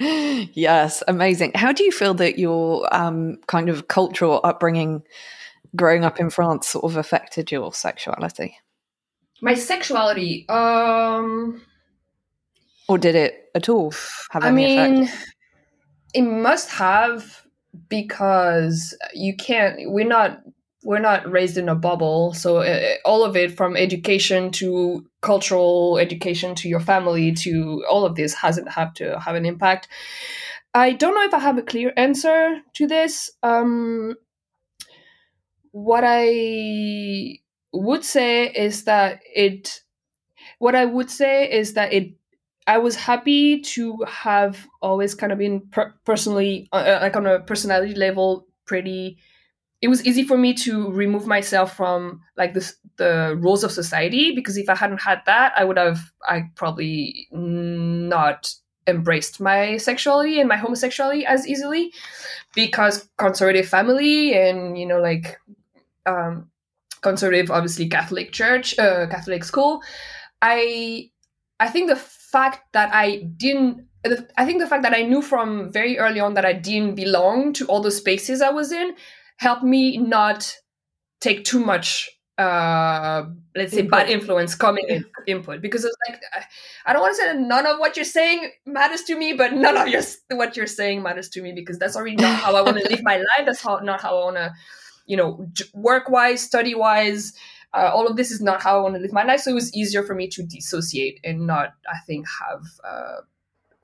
yes, 0.00 1.02
amazing. 1.08 1.52
How 1.54 1.72
do 1.72 1.82
you 1.82 1.92
feel 1.92 2.14
that 2.14 2.38
your 2.38 2.94
um, 2.94 3.38
kind 3.46 3.68
of 3.68 3.88
cultural 3.88 4.40
upbringing, 4.44 5.02
growing 5.74 6.04
up 6.04 6.20
in 6.20 6.30
France, 6.30 6.68
sort 6.68 6.84
of 6.84 6.96
affected 6.96 7.50
your 7.50 7.72
sexuality? 7.72 8.58
My 9.40 9.54
sexuality, 9.54 10.46
um, 10.50 11.62
or 12.88 12.98
did 12.98 13.14
it 13.14 13.50
at 13.54 13.70
all 13.70 13.94
have 14.30 14.44
I 14.44 14.48
any 14.48 14.56
mean, 14.56 15.02
effect? 15.04 15.34
it 16.12 16.22
must 16.22 16.68
have 16.72 17.46
because 17.88 18.96
you 19.14 19.36
can't. 19.36 19.90
We're 19.90 20.06
not. 20.06 20.42
We're 20.82 20.98
not 20.98 21.30
raised 21.30 21.58
in 21.58 21.68
a 21.68 21.74
bubble, 21.74 22.32
so 22.32 22.58
uh, 22.58 22.94
all 23.04 23.22
of 23.22 23.36
it, 23.36 23.54
from 23.54 23.76
education 23.76 24.50
to 24.52 25.04
cultural 25.20 25.98
education 25.98 26.54
to 26.54 26.70
your 26.70 26.80
family 26.80 27.32
to 27.32 27.84
all 27.86 28.06
of 28.06 28.14
this, 28.14 28.32
hasn't 28.32 28.70
have 28.70 28.94
to 28.94 29.20
have 29.20 29.34
an 29.34 29.44
impact. 29.44 29.88
I 30.72 30.92
don't 30.92 31.14
know 31.14 31.24
if 31.24 31.34
I 31.34 31.38
have 31.38 31.58
a 31.58 31.62
clear 31.62 31.92
answer 31.98 32.60
to 32.74 32.86
this. 32.86 33.30
Um, 33.42 34.14
what 35.72 36.02
I 36.06 37.40
would 37.74 38.04
say 38.04 38.48
is 38.48 38.84
that 38.84 39.20
it. 39.34 39.82
What 40.58 40.74
I 40.74 40.86
would 40.86 41.10
say 41.10 41.50
is 41.50 41.74
that 41.74 41.92
it 41.92 42.14
I 42.66 42.78
was 42.78 42.96
happy 42.96 43.60
to 43.60 43.96
have 44.06 44.66
always 44.82 45.14
kind 45.14 45.32
of 45.32 45.38
been 45.38 45.60
per- 45.70 45.94
personally, 46.04 46.68
uh, 46.72 46.98
like 47.02 47.16
on 47.16 47.26
a 47.26 47.40
personality 47.40 47.94
level, 47.94 48.46
pretty. 48.66 49.18
It 49.82 49.88
was 49.88 50.06
easy 50.06 50.24
for 50.24 50.36
me 50.38 50.54
to 50.54 50.90
remove 50.90 51.26
myself 51.26 51.76
from 51.76 52.20
like 52.36 52.54
the 52.54 52.72
the 52.96 53.36
rules 53.40 53.64
of 53.64 53.72
society 53.72 54.34
because 54.34 54.56
if 54.58 54.68
I 54.68 54.76
hadn't 54.76 55.00
had 55.02 55.22
that, 55.26 55.52
I 55.56 55.64
would 55.64 55.78
have 55.78 56.00
I 56.28 56.44
probably 56.54 57.28
not 57.32 58.52
embraced 58.86 59.40
my 59.40 59.76
sexuality 59.78 60.40
and 60.40 60.48
my 60.48 60.56
homosexuality 60.56 61.24
as 61.24 61.46
easily 61.46 61.92
because 62.54 63.08
conservative 63.18 63.68
family 63.68 64.34
and 64.34 64.78
you 64.78 64.86
know 64.86 65.00
like 65.00 65.38
um, 66.06 66.50
conservative 67.02 67.50
obviously 67.50 67.88
Catholic 67.88 68.32
church, 68.32 68.78
uh, 68.78 69.06
Catholic 69.08 69.44
school. 69.44 69.82
I 70.42 71.10
I 71.60 71.68
think 71.68 71.90
the 71.90 71.96
fact 72.32 72.72
that 72.72 72.94
I 72.94 73.28
didn't 73.36 73.86
I 74.38 74.46
think 74.46 74.60
the 74.60 74.66
fact 74.66 74.82
that 74.84 74.94
I 74.94 75.02
knew 75.02 75.20
from 75.22 75.70
very 75.72 75.98
early 75.98 76.20
on 76.20 76.34
that 76.34 76.44
I 76.46 76.54
didn't 76.54 76.94
belong 76.94 77.52
to 77.54 77.66
all 77.66 77.82
the 77.82 77.90
spaces 77.90 78.40
I 78.40 78.50
was 78.50 78.72
in 78.72 78.94
helped 79.38 79.62
me 79.64 79.98
not 79.98 80.56
take 81.20 81.44
too 81.44 81.60
much 81.64 82.08
uh 82.38 83.24
let's 83.54 83.72
say 83.74 83.80
Input. 83.80 83.90
bad 83.90 84.08
influence 84.08 84.54
coming 84.54 84.86
in 84.88 85.04
input. 85.26 85.60
Because 85.60 85.84
it's 85.84 85.96
like 86.08 86.20
I- 86.86 86.92
don't 86.94 87.02
want 87.02 87.12
to 87.16 87.20
say 87.22 87.26
that 87.32 87.38
none 87.38 87.66
of 87.66 87.78
what 87.78 87.96
you're 87.96 88.04
saying 88.06 88.50
matters 88.64 89.02
to 89.02 89.16
me 89.16 89.34
but 89.34 89.52
none 89.52 89.76
of 89.76 89.88
your 89.88 90.02
what 90.30 90.56
you're 90.56 90.66
saying 90.66 91.02
matters 91.02 91.28
to 91.30 91.42
me 91.42 91.52
because 91.52 91.78
that's 91.78 91.96
already 91.96 92.16
not 92.16 92.40
how 92.40 92.56
I 92.56 92.62
want 92.62 92.78
to 92.78 92.88
live 92.90 93.02
my 93.02 93.16
life. 93.16 93.44
That's 93.44 93.60
how 93.60 93.76
not 93.80 94.00
how 94.00 94.18
I 94.18 94.24
want 94.24 94.36
to 94.36 94.54
you 95.06 95.16
know 95.18 95.46
work 95.74 96.08
wise 96.08 96.40
study 96.40 96.74
wise 96.74 97.34
uh, 97.72 97.90
all 97.92 98.06
of 98.06 98.16
this 98.16 98.30
is 98.30 98.40
not 98.40 98.62
how 98.62 98.78
I 98.78 98.82
want 98.82 98.94
to 98.96 99.00
live 99.00 99.12
my 99.12 99.24
life. 99.24 99.40
So 99.40 99.50
it 99.50 99.54
was 99.54 99.74
easier 99.74 100.02
for 100.02 100.14
me 100.14 100.28
to 100.28 100.42
dissociate 100.42 101.20
and 101.22 101.46
not, 101.46 101.74
I 101.88 101.98
think, 102.06 102.26
have. 102.40 102.64
Uh, 102.84 103.20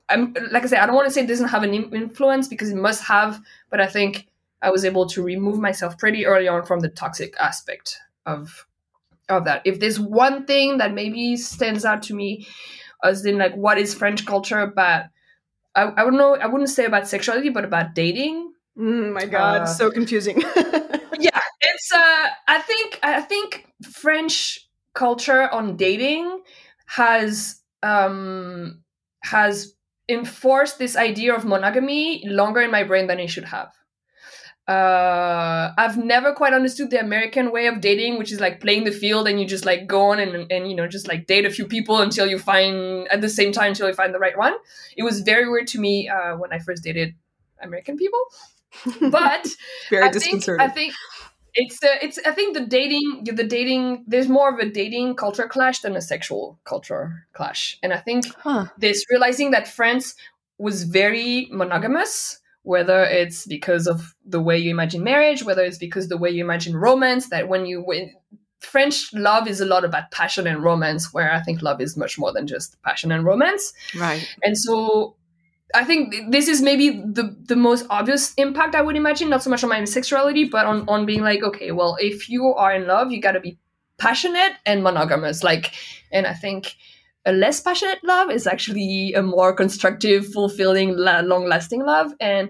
I'm 0.09 0.33
like 0.51 0.63
I 0.63 0.67
said, 0.67 0.79
I 0.79 0.85
don't 0.85 0.95
want 0.95 1.07
to 1.07 1.13
say 1.13 1.21
it 1.21 1.27
doesn't 1.27 1.49
have 1.49 1.63
an 1.63 1.73
influence 1.73 2.47
because 2.47 2.69
it 2.69 2.77
must 2.77 3.03
have, 3.03 3.41
but 3.69 3.81
I 3.81 3.87
think 3.87 4.27
I 4.61 4.69
was 4.69 4.85
able 4.85 5.05
to 5.07 5.21
remove 5.21 5.59
myself 5.59 5.97
pretty 5.97 6.25
early 6.25 6.47
on 6.47 6.65
from 6.65 6.79
the 6.79 6.89
toxic 6.89 7.35
aspect 7.39 7.97
of 8.25 8.65
of 9.29 9.43
that. 9.45 9.61
If 9.65 9.79
there's 9.81 9.99
one 9.99 10.45
thing 10.45 10.77
that 10.77 10.93
maybe 10.93 11.35
stands 11.35 11.83
out 11.83 12.03
to 12.03 12.15
me, 12.15 12.47
as 13.03 13.25
in 13.25 13.37
like 13.37 13.55
what 13.55 13.77
is 13.77 13.93
French 13.93 14.25
culture 14.25 14.65
but 14.67 15.09
I, 15.75 15.91
I 15.91 16.03
don't 16.03 16.17
know. 16.17 16.35
I 16.35 16.47
wouldn't 16.47 16.69
say 16.69 16.85
about 16.85 17.07
sexuality, 17.07 17.49
but 17.49 17.65
about 17.65 17.93
dating 17.93 18.53
Mm, 18.77 19.13
my 19.13 19.25
God, 19.25 19.61
Uh, 19.61 19.65
so 19.65 19.89
confusing. 19.89 20.39
yeah 21.19 21.41
it's 21.77 21.91
uh 21.93 22.27
i 22.47 22.59
think 22.59 22.99
i 23.03 23.21
think 23.21 23.67
french 23.91 24.59
culture 24.93 25.47
on 25.49 25.77
dating 25.77 26.41
has 26.87 27.61
um 27.83 28.81
has 29.23 29.73
enforced 30.09 30.79
this 30.79 30.95
idea 30.95 31.35
of 31.35 31.45
monogamy 31.45 32.23
longer 32.25 32.61
in 32.61 32.71
my 32.71 32.83
brain 32.83 33.07
than 33.07 33.19
it 33.19 33.27
should 33.27 33.43
have. 33.43 33.69
Uh 34.67 35.71
i've 35.77 35.97
never 35.97 36.33
quite 36.33 36.53
understood 36.53 36.89
the 36.89 36.99
american 36.99 37.51
way 37.55 37.67
of 37.67 37.79
dating 37.79 38.17
which 38.19 38.31
is 38.33 38.39
like 38.41 38.59
playing 38.59 38.83
the 38.83 38.91
field 38.91 39.25
and 39.27 39.39
you 39.39 39.45
just 39.55 39.65
like 39.65 39.87
go 39.87 40.01
on 40.11 40.19
and 40.19 40.51
and 40.51 40.69
you 40.69 40.75
know 40.75 40.87
just 40.87 41.07
like 41.07 41.25
date 41.25 41.45
a 41.45 41.49
few 41.57 41.65
people 41.65 41.95
until 42.05 42.27
you 42.27 42.37
find 42.37 43.07
at 43.13 43.21
the 43.21 43.29
same 43.29 43.51
time 43.53 43.69
until 43.69 43.87
you 43.87 43.93
find 43.93 44.13
the 44.13 44.19
right 44.19 44.37
one. 44.37 44.55
It 44.97 45.03
was 45.03 45.21
very 45.21 45.47
weird 45.51 45.67
to 45.73 45.79
me 45.79 46.09
uh 46.09 46.35
when 46.41 46.51
i 46.51 46.59
first 46.59 46.83
dated 46.83 47.15
american 47.61 47.95
people. 48.03 48.23
But 49.19 49.47
Very 49.89 50.03
I 50.03 50.11
think, 50.11 50.13
disconcerting. 50.13 50.65
I 50.67 50.69
think 50.69 50.93
it's 51.53 51.83
uh, 51.83 51.95
it's 52.01 52.19
I 52.25 52.31
think 52.31 52.55
the 52.55 52.65
dating 52.65 53.23
the 53.25 53.43
dating 53.43 54.05
there's 54.07 54.29
more 54.29 54.53
of 54.53 54.59
a 54.59 54.69
dating 54.69 55.15
culture 55.15 55.47
clash 55.47 55.79
than 55.79 55.95
a 55.95 56.01
sexual 56.01 56.59
culture 56.63 57.27
clash, 57.33 57.77
and 57.83 57.93
I 57.93 57.97
think 57.97 58.25
Huh. 58.37 58.67
this 58.77 59.05
realizing 59.09 59.51
that 59.51 59.67
France 59.67 60.15
was 60.57 60.83
very 60.83 61.47
monogamous, 61.51 62.39
whether 62.63 63.03
it's 63.03 63.45
because 63.45 63.87
of 63.87 64.15
the 64.25 64.41
way 64.41 64.57
you 64.57 64.71
imagine 64.71 65.03
marriage, 65.03 65.43
whether 65.43 65.63
it's 65.63 65.77
because 65.77 66.07
the 66.07 66.17
way 66.17 66.29
you 66.29 66.43
imagine 66.43 66.75
romance, 66.75 67.29
that 67.29 67.47
when 67.47 67.65
you 67.65 67.81
when 67.81 68.13
French 68.59 69.13
love 69.13 69.47
is 69.47 69.61
a 69.61 69.65
lot 69.65 69.85
about 69.85 70.11
passion 70.11 70.47
and 70.47 70.63
romance, 70.63 71.13
where 71.13 71.31
I 71.31 71.41
think 71.41 71.61
love 71.61 71.79
is 71.79 71.95
much 71.95 72.17
more 72.17 72.33
than 72.33 72.47
just 72.47 72.81
passion 72.81 73.11
and 73.11 73.23
romance. 73.23 73.71
Right. 73.95 74.27
And 74.43 74.57
so 74.57 75.15
I 75.75 75.83
think 75.83 76.31
this 76.31 76.47
is 76.47 76.61
maybe 76.61 76.89
the 76.89 77.35
the 77.43 77.55
most 77.55 77.85
obvious 77.89 78.33
impact 78.35 78.75
I 78.75 78.81
would 78.81 78.95
imagine, 78.95 79.29
not 79.29 79.43
so 79.43 79.49
much 79.49 79.63
on 79.63 79.69
my 79.69 79.83
sexuality, 79.85 80.45
but 80.45 80.65
on 80.65 80.87
on 80.87 81.05
being 81.05 81.21
like, 81.21 81.43
okay, 81.43 81.71
well, 81.71 81.97
if 81.99 82.29
you 82.29 82.53
are 82.53 82.73
in 82.73 82.87
love, 82.87 83.11
you 83.11 83.21
got 83.21 83.33
to 83.33 83.39
be 83.39 83.57
passionate 83.97 84.53
and 84.65 84.83
monogamous. 84.83 85.43
Like, 85.43 85.73
and 86.11 86.25
I 86.25 86.33
think 86.33 86.75
a 87.25 87.31
less 87.33 87.59
passionate 87.59 87.99
love 88.03 88.31
is 88.31 88.47
actually 88.47 89.13
a 89.13 89.21
more 89.21 89.53
constructive, 89.53 90.25
fulfilling, 90.27 90.95
la- 90.95 91.19
long-lasting 91.19 91.83
love. 91.83 92.13
And 92.21 92.49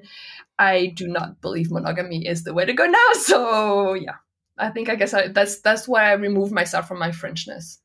I 0.59 0.87
do 0.95 1.07
not 1.07 1.41
believe 1.41 1.71
monogamy 1.71 2.27
is 2.27 2.43
the 2.43 2.53
way 2.53 2.65
to 2.65 2.73
go 2.73 2.85
now. 2.85 3.07
So 3.15 3.93
yeah, 3.93 4.17
I 4.57 4.69
think 4.69 4.89
I 4.89 4.95
guess 4.95 5.13
I, 5.13 5.27
that's 5.29 5.61
that's 5.61 5.87
why 5.87 6.09
I 6.09 6.13
removed 6.13 6.51
myself 6.51 6.87
from 6.87 6.99
my 6.99 7.09
Frenchness. 7.09 7.79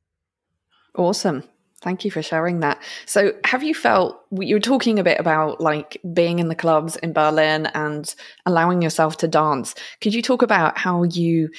Awesome. 0.95 1.45
Thank 1.83 2.05
you 2.05 2.11
for 2.11 2.23
sharing 2.23 2.61
that. 2.61 2.81
So, 3.07 3.33
have 3.45 3.63
you 3.63 3.75
felt 3.75 4.23
you 4.31 4.55
were 4.55 4.61
talking 4.61 4.99
a 4.99 5.05
bit 5.05 5.19
about 5.19 5.61
like 5.61 6.01
being 6.13 6.39
in 6.39 6.49
the 6.49 6.55
clubs 6.55 6.97
in 6.97 7.13
Berlin 7.13 7.67
and 7.75 8.15
allowing 8.47 8.83
yourself 8.83 9.17
to 9.19 9.29
dance? 9.29 9.75
Could 10.01 10.15
you 10.15 10.23
talk 10.23 10.43
about 10.43 10.79
how 10.79 11.03
you 11.03 11.51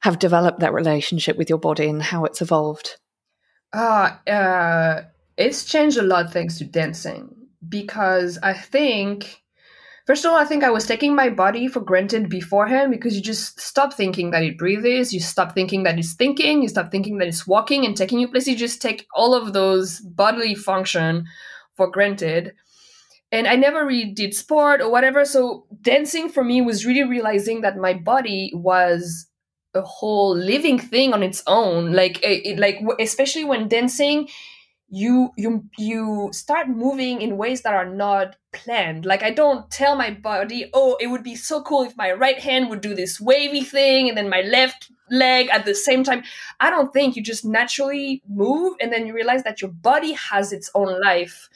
have 0.00 0.18
developed 0.18 0.60
that 0.60 0.74
relationship 0.74 1.36
with 1.36 1.48
your 1.48 1.58
body 1.58 1.88
and 1.88 2.02
how 2.02 2.24
it's 2.24 2.42
evolved? 2.42 2.96
Uh, 3.72 4.10
uh, 4.26 5.02
it's 5.36 5.64
changed 5.64 5.96
a 5.96 6.02
lot 6.02 6.32
thanks 6.32 6.58
to 6.58 6.64
dancing 6.64 7.34
because 7.66 8.38
I 8.42 8.52
think, 8.52 9.42
First 10.10 10.24
of 10.24 10.32
all, 10.32 10.38
I 10.38 10.44
think 10.44 10.64
I 10.64 10.70
was 10.70 10.86
taking 10.86 11.14
my 11.14 11.28
body 11.30 11.68
for 11.68 11.78
granted 11.78 12.28
beforehand 12.28 12.90
because 12.90 13.14
you 13.14 13.22
just 13.22 13.60
stop 13.60 13.94
thinking 13.94 14.32
that 14.32 14.42
it 14.42 14.58
breathes, 14.58 15.14
you 15.14 15.20
stop 15.20 15.54
thinking 15.54 15.84
that 15.84 16.00
it's 16.00 16.14
thinking, 16.14 16.62
you 16.62 16.68
stop 16.68 16.90
thinking 16.90 17.18
that 17.18 17.28
it's 17.28 17.46
walking 17.46 17.86
and 17.86 17.96
taking 17.96 18.18
you 18.18 18.26
places. 18.26 18.48
You 18.48 18.56
just 18.56 18.82
take 18.82 19.06
all 19.14 19.34
of 19.34 19.52
those 19.52 20.00
bodily 20.00 20.56
function 20.56 21.28
for 21.76 21.88
granted. 21.88 22.54
And 23.30 23.46
I 23.46 23.54
never 23.54 23.86
really 23.86 24.10
did 24.10 24.34
sport 24.34 24.80
or 24.80 24.90
whatever. 24.90 25.24
So 25.24 25.66
dancing 25.80 26.28
for 26.28 26.42
me 26.42 26.60
was 26.60 26.84
really 26.84 27.04
realizing 27.04 27.60
that 27.60 27.76
my 27.76 27.94
body 27.94 28.50
was 28.52 29.28
a 29.74 29.82
whole 29.82 30.36
living 30.36 30.80
thing 30.80 31.12
on 31.12 31.22
its 31.22 31.40
own. 31.46 31.92
Like, 31.92 32.18
it, 32.24 32.58
like 32.58 32.80
especially 32.98 33.44
when 33.44 33.68
dancing, 33.68 34.28
you 34.90 35.30
you 35.36 35.64
you 35.78 36.30
start 36.32 36.68
moving 36.68 37.22
in 37.22 37.36
ways 37.36 37.62
that 37.62 37.74
are 37.74 37.88
not 37.88 38.36
planned. 38.52 39.06
Like 39.06 39.22
i 39.22 39.30
don't 39.30 39.70
tell 39.70 39.94
my 39.96 40.10
body 40.10 40.68
oh 40.74 40.96
it 41.00 41.06
would 41.06 41.22
be 41.22 41.36
so 41.36 41.62
cool 41.62 41.84
if 41.84 41.96
my 41.96 42.12
right 42.12 42.38
hand 42.38 42.68
would 42.68 42.80
do 42.80 42.94
this 42.94 43.20
wavy 43.20 43.62
thing 43.62 44.08
and 44.08 44.18
then 44.18 44.28
my 44.28 44.40
left 44.42 44.90
leg 45.10 45.48
at 45.50 45.64
the 45.64 45.74
same 45.74 46.02
time. 46.02 46.24
I 46.58 46.70
don't 46.70 46.92
think. 46.92 47.16
You 47.16 47.22
just 47.22 47.44
naturally 47.44 48.22
move 48.28 48.74
and 48.80 48.92
then 48.92 49.06
you 49.06 49.14
realize 49.14 49.44
that 49.44 49.60
your 49.60 49.70
body 49.70 50.12
has 50.12 50.52
its 50.52 50.70
own 50.74 51.00
life. 51.00 51.48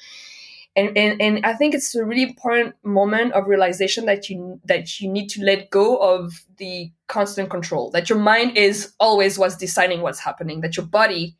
And, 0.76 0.98
and 0.98 1.22
and 1.22 1.46
i 1.46 1.52
think 1.52 1.72
it's 1.72 1.94
a 1.94 2.04
really 2.04 2.24
important 2.24 2.74
moment 2.82 3.32
of 3.34 3.46
realization 3.46 4.06
that 4.06 4.28
you 4.28 4.60
that 4.64 5.00
you 5.00 5.08
need 5.08 5.28
to 5.28 5.40
let 5.44 5.70
go 5.70 5.98
of 5.98 6.32
the 6.56 6.90
constant 7.06 7.48
control 7.48 7.92
that 7.92 8.10
your 8.10 8.18
mind 8.18 8.58
is 8.58 8.92
always 8.98 9.38
what's 9.38 9.56
deciding 9.56 10.02
what's 10.02 10.18
happening 10.18 10.62
that 10.62 10.76
your 10.76 10.84
body 10.86 11.36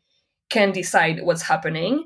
can 0.49 0.71
decide 0.71 1.23
what's 1.23 1.41
happening 1.41 2.05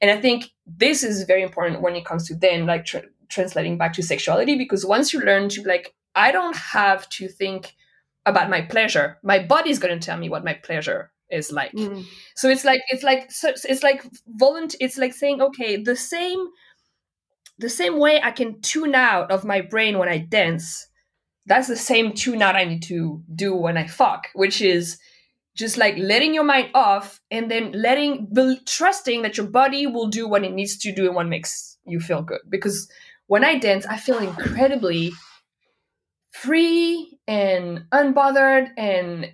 and 0.00 0.10
i 0.10 0.20
think 0.20 0.50
this 0.66 1.02
is 1.02 1.24
very 1.24 1.42
important 1.42 1.82
when 1.82 1.96
it 1.96 2.04
comes 2.04 2.26
to 2.26 2.34
then 2.34 2.66
like 2.66 2.84
tr- 2.84 2.98
translating 3.28 3.78
back 3.78 3.92
to 3.92 4.02
sexuality 4.02 4.56
because 4.56 4.84
once 4.84 5.12
you 5.12 5.20
learn 5.20 5.48
to 5.48 5.62
like 5.62 5.94
i 6.14 6.30
don't 6.30 6.56
have 6.56 7.08
to 7.08 7.28
think 7.28 7.74
about 8.26 8.50
my 8.50 8.60
pleasure 8.60 9.18
my 9.22 9.38
body's 9.38 9.78
going 9.78 9.98
to 9.98 10.04
tell 10.04 10.18
me 10.18 10.28
what 10.28 10.44
my 10.44 10.54
pleasure 10.54 11.10
is 11.30 11.52
like 11.52 11.72
mm. 11.72 12.04
so 12.36 12.48
it's 12.48 12.64
like 12.64 12.80
it's 12.88 13.02
like 13.02 13.30
so 13.30 13.52
it's 13.64 13.82
like 13.82 14.04
volunt 14.28 14.74
it's 14.80 14.98
like 14.98 15.12
saying 15.12 15.42
okay 15.42 15.76
the 15.82 15.96
same 15.96 16.48
the 17.58 17.68
same 17.68 17.98
way 17.98 18.20
i 18.22 18.30
can 18.30 18.60
tune 18.60 18.94
out 18.94 19.30
of 19.30 19.44
my 19.44 19.60
brain 19.60 19.98
when 19.98 20.08
i 20.08 20.18
dance 20.18 20.88
that's 21.46 21.68
the 21.68 21.76
same 21.76 22.12
tune 22.12 22.40
out 22.40 22.56
i 22.56 22.64
need 22.64 22.82
to 22.82 23.22
do 23.34 23.54
when 23.54 23.76
i 23.76 23.86
fuck 23.86 24.28
which 24.34 24.62
is 24.62 24.98
just 25.58 25.76
like 25.76 25.96
letting 25.98 26.32
your 26.32 26.44
mind 26.44 26.70
off 26.72 27.20
and 27.30 27.50
then 27.50 27.72
letting 27.72 28.28
be, 28.32 28.60
trusting 28.64 29.22
that 29.22 29.36
your 29.36 29.46
body 29.46 29.86
will 29.86 30.06
do 30.06 30.28
what 30.28 30.44
it 30.44 30.52
needs 30.52 30.78
to 30.78 30.94
do 30.94 31.06
and 31.06 31.16
what 31.16 31.26
makes 31.26 31.76
you 31.84 31.98
feel 31.98 32.22
good. 32.22 32.40
Because 32.48 32.88
when 33.28 33.44
i 33.44 33.56
dance 33.56 33.86
i 33.86 33.96
feel 33.96 34.18
incredibly 34.18 35.12
free 36.32 37.18
and 37.28 37.84
unbothered 37.92 38.70
and 38.76 39.32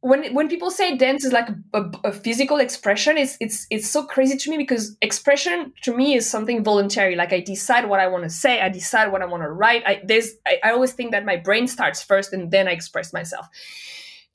when 0.00 0.34
when 0.34 0.48
people 0.48 0.70
say 0.70 0.96
dance 0.96 1.24
is 1.24 1.32
like 1.32 1.48
a, 1.72 1.84
a, 2.04 2.12
physical 2.12 2.58
expression 2.58 3.16
it's 3.16 3.38
it's 3.40 3.66
it's 3.70 3.88
so 3.88 4.04
crazy 4.04 4.36
to 4.36 4.50
me 4.50 4.58
because 4.58 4.96
expression 5.00 5.72
to 5.82 5.96
me 5.96 6.14
is 6.14 6.28
something 6.28 6.62
voluntary. 6.62 7.16
Like 7.16 7.32
i 7.32 7.40
decide 7.40 7.88
what 7.88 8.00
i 8.00 8.06
want 8.06 8.24
to 8.24 8.30
say 8.30 8.60
i 8.60 8.68
decide 8.68 9.10
what 9.12 9.22
i 9.22 9.26
want 9.26 9.42
to 9.42 9.50
write. 9.50 9.82
I 9.86 10.02
there's 10.04 10.32
I, 10.46 10.58
I 10.62 10.70
always 10.72 10.92
think 10.92 11.12
that 11.12 11.24
my 11.24 11.36
brain 11.36 11.66
starts 11.68 12.02
first 12.02 12.32
and 12.34 12.50
then 12.50 12.68
i 12.68 12.72
express 12.72 13.12
myself 13.14 13.46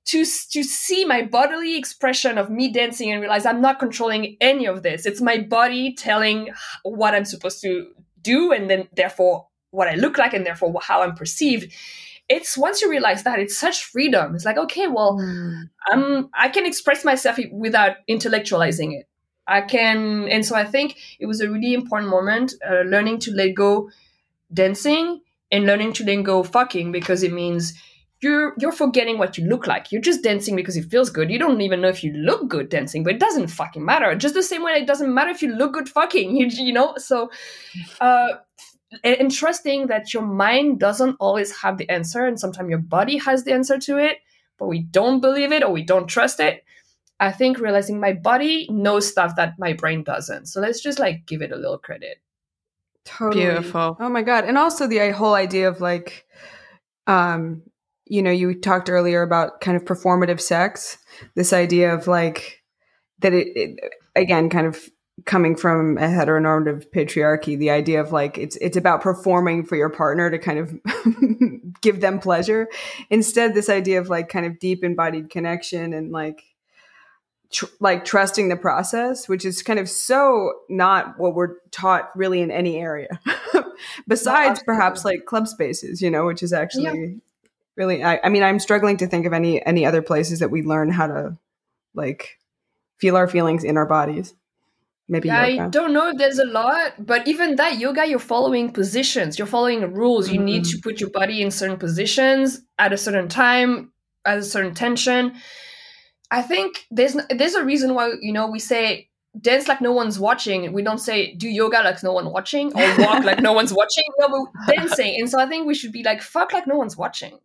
to 0.10 0.26
to 0.26 0.64
see 0.64 1.06
my 1.06 1.22
bodily 1.22 1.78
expression 1.78 2.38
of 2.38 2.50
me 2.50 2.72
dancing 2.72 3.12
and 3.12 3.22
realize 3.22 3.46
I'm 3.46 3.62
not 3.62 3.80
controlling 3.80 4.38
any 4.42 4.66
of 4.66 4.82
this. 4.82 5.06
It's 5.06 5.22
my 5.22 5.38
body 5.38 5.94
telling 5.94 6.50
what 6.84 7.14
I'm 7.14 7.26
supposed 7.26 7.62
to 7.62 7.92
do, 8.22 8.52
and 8.52 8.70
then 8.70 8.88
therefore 8.96 9.48
what 9.72 9.88
I 9.88 9.96
look 9.96 10.18
like, 10.18 10.34
and 10.34 10.46
therefore 10.46 10.74
how 10.82 11.04
I'm 11.04 11.14
perceived. 11.14 11.72
It's 12.28 12.58
once 12.58 12.82
you 12.82 12.90
realize 12.90 13.24
that 13.24 13.40
it's 13.40 13.58
such 13.58 13.84
freedom. 13.84 14.34
It's 14.34 14.46
like 14.46 14.58
okay, 14.58 14.88
well, 14.88 15.20
mm. 15.20 15.70
I'm 15.88 16.30
I 16.34 16.50
can 16.50 16.66
express 16.66 17.06
myself 17.06 17.38
without 17.52 17.98
intellectualizing 18.10 19.00
it. 19.00 19.08
I 19.48 19.62
can, 19.62 20.28
and 20.30 20.46
so 20.46 20.56
I 20.56 20.64
think 20.64 20.96
it 21.20 21.26
was 21.26 21.42
a 21.42 21.50
really 21.50 21.74
important 21.74 22.12
moment, 22.12 22.54
uh, 22.68 22.82
learning 22.82 23.20
to 23.22 23.32
let 23.32 23.56
go 23.56 23.90
dancing 24.54 25.22
and 25.52 25.66
learning 25.66 25.94
to 25.94 26.06
let 26.06 26.24
go 26.24 26.44
fucking 26.44 26.92
because 26.92 27.24
it 27.24 27.34
means 27.34 27.74
you're 28.22 28.54
you're 28.58 28.72
forgetting 28.72 29.18
what 29.18 29.38
you 29.38 29.48
look 29.48 29.66
like. 29.66 29.92
You're 29.92 30.02
just 30.02 30.24
dancing 30.24 30.56
because 30.56 30.76
it 30.76 30.90
feels 30.90 31.10
good. 31.10 31.30
You 31.32 31.40
don't 31.40 31.62
even 31.62 31.82
know 31.82 31.88
if 31.88 32.04
you 32.04 32.12
look 32.14 32.50
good 32.50 32.70
dancing, 32.70 33.04
but 33.04 33.16
it 33.16 33.20
doesn't 33.20 33.48
fucking 33.48 33.84
matter. 33.84 34.14
Just 34.16 34.34
the 34.34 34.44
same 34.44 34.64
way 34.64 34.74
it 34.74 34.88
doesn't 34.88 35.14
matter 35.14 35.30
if 35.30 35.42
you 35.42 35.54
look 35.56 35.74
good 35.74 35.90
fucking. 35.90 36.36
You, 36.40 36.48
you 36.48 36.74
know. 36.74 36.96
So, 36.98 37.32
uh, 38.00 38.30
and 39.04 39.32
trusting 39.32 39.88
that 39.88 40.14
your 40.14 40.24
mind 40.24 40.80
doesn't 40.80 41.16
always 41.20 41.56
have 41.62 41.78
the 41.78 41.90
answer, 41.90 42.26
and 42.26 42.40
sometimes 42.40 42.70
your 42.70 42.80
body 42.80 43.18
has 43.18 43.44
the 43.44 43.54
answer 43.54 43.78
to 43.80 43.98
it, 43.98 44.18
but 44.58 44.68
we 44.68 44.80
don't 44.80 45.22
believe 45.22 45.52
it 45.52 45.64
or 45.64 45.72
we 45.72 45.84
don't 45.84 46.08
trust 46.08 46.40
it. 46.40 46.64
I 47.20 47.32
think 47.32 47.60
realizing 47.60 48.00
my 48.00 48.14
body 48.14 48.68
knows 48.72 49.08
stuff 49.08 49.36
that 49.36 49.60
my 49.60 49.74
brain 49.74 50.04
doesn't. 50.04 50.48
So 50.48 50.62
let's 50.62 50.82
just 50.82 51.00
like 51.00 51.26
give 51.26 51.42
it 51.42 51.52
a 51.52 51.58
little 51.58 51.78
credit. 51.78 52.22
Totally. 53.04 53.44
Beautiful. 53.44 53.98
Oh 54.00 54.10
my 54.10 54.22
god. 54.22 54.46
And 54.46 54.58
also 54.58 54.88
the 54.88 55.12
whole 55.12 55.34
idea 55.34 55.68
of 55.68 55.82
like 55.82 56.26
um 57.08 57.64
you 58.10 58.22
know, 58.24 58.32
you 58.32 58.60
talked 58.60 58.90
earlier 58.90 59.22
about 59.22 59.62
kind 59.62 59.78
of 59.78 59.86
performative 59.86 60.42
sex, 60.42 60.98
this 61.36 61.54
idea 61.54 61.94
of 61.94 62.08
like 62.08 62.64
that 63.20 63.34
it, 63.34 63.48
it 63.56 63.80
again 64.16 64.50
kind 64.50 64.68
of 64.68 64.90
coming 65.26 65.56
from 65.56 65.98
a 65.98 66.02
heteronormative 66.02 66.86
patriarchy, 66.94 67.58
the 67.58 67.70
idea 67.70 68.02
of 68.02 68.12
like 68.12 68.38
it's 68.38 68.56
it's 68.58 68.78
about 68.78 69.02
performing 69.02 69.64
for 69.64 69.76
your 69.76 69.90
partner 69.90 70.32
to 70.32 70.40
kind 70.40 70.60
of 70.60 70.74
give 71.82 72.02
them 72.02 72.20
pleasure. 72.20 72.68
Instead, 73.10 73.54
this 73.54 73.70
idea 73.70 74.00
of 74.00 74.10
like 74.10 74.28
kind 74.28 74.46
of 74.46 74.60
deep 74.60 74.84
embodied 74.84 75.30
connection 75.30 75.94
and 75.94 76.12
like 76.12 76.44
tr- 77.52 77.66
like 77.80 78.06
trusting 78.06 78.50
the 78.50 78.58
process, 78.58 79.30
which 79.30 79.46
is 79.46 79.62
kind 79.62 79.80
of 79.80 79.88
so 79.88 80.54
not 80.68 81.20
what 81.20 81.36
we're 81.36 81.58
taught 81.70 82.10
really 82.16 82.42
in 82.42 82.50
any 82.50 82.78
area. 82.78 83.20
Besides 84.08 84.64
perhaps 84.64 85.06
like 85.06 85.26
club 85.26 85.48
spaces, 85.48 86.02
you 86.02 86.10
know, 86.10 86.26
which 86.26 86.42
is 86.42 86.54
actually 86.54 86.84
yeah 86.84 87.16
really 87.76 88.04
I, 88.04 88.20
I 88.24 88.30
mean 88.30 88.44
i'm 88.44 88.60
struggling 88.60 88.98
to 88.98 89.08
think 89.08 89.26
of 89.26 89.34
any 89.34 89.66
any 89.66 89.86
other 89.86 90.02
places 90.02 90.40
that 90.40 90.52
we 90.52 90.64
learn 90.64 90.92
how 90.92 91.08
to 91.08 91.38
like 91.94 92.38
feel 92.98 93.16
our 93.16 93.28
feelings 93.28 93.64
in 93.64 93.78
our 93.78 93.86
bodies 93.86 94.34
maybe 95.08 95.28
yeah, 95.28 95.42
i 95.42 95.68
don't 95.68 95.94
know 95.94 96.10
if 96.10 96.18
there's 96.18 96.40
a 96.40 96.46
lot 96.46 96.94
but 97.06 97.28
even 97.28 97.56
that 97.56 97.78
yoga 97.80 98.08
you're 98.08 98.20
following 98.20 98.72
positions 98.72 99.38
you're 99.38 99.48
following 99.48 99.94
rules 99.94 100.28
mm-hmm. 100.28 100.36
you 100.36 100.42
need 100.42 100.64
to 100.66 100.78
mm-hmm. 100.78 100.90
put 100.90 101.00
your 101.00 101.10
body 101.10 101.42
in 101.42 101.52
certain 101.52 101.78
positions 101.78 102.62
at 102.78 102.94
a 102.94 102.98
certain 102.98 103.28
time 103.28 103.92
at 104.26 104.38
a 104.38 104.44
certain 104.44 104.74
tension 104.74 105.34
i 106.32 106.42
think 106.42 106.86
there's 106.92 107.16
there's 107.30 107.56
a 107.56 107.64
reason 107.64 107.94
why 107.94 108.12
you 108.22 108.34
know 108.34 108.48
we 108.48 108.60
say 108.60 109.10
dance 109.40 109.68
like 109.68 109.82
no 109.82 109.92
one's 109.92 110.20
watching. 110.20 110.72
We 110.74 110.82
don't 110.82 111.00
say 111.00 111.34
do 111.36 111.48
yoga 111.48 111.82
like 111.84 112.02
no 112.04 112.14
one 112.14 112.32
watching 112.32 112.74
or 112.74 112.98
walk 112.98 113.24
like 113.24 113.40
no 113.40 113.54
one's 113.60 113.74
watching. 113.74 114.04
No, 114.20 114.28
but 114.66 114.76
dancing. 114.76 115.16
And 115.20 115.30
so 115.30 115.40
I 115.40 115.46
think 115.46 115.68
we 115.68 115.76
should 115.76 115.92
be 115.92 116.04
like 116.04 116.22
fuck 116.22 116.54
like 116.54 116.68
no 116.68 116.76
one's 116.76 116.98
watching. 116.98 117.40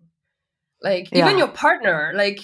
Like 0.82 1.08
yeah. 1.12 1.24
even 1.24 1.38
your 1.38 1.48
partner, 1.48 2.12
like 2.14 2.40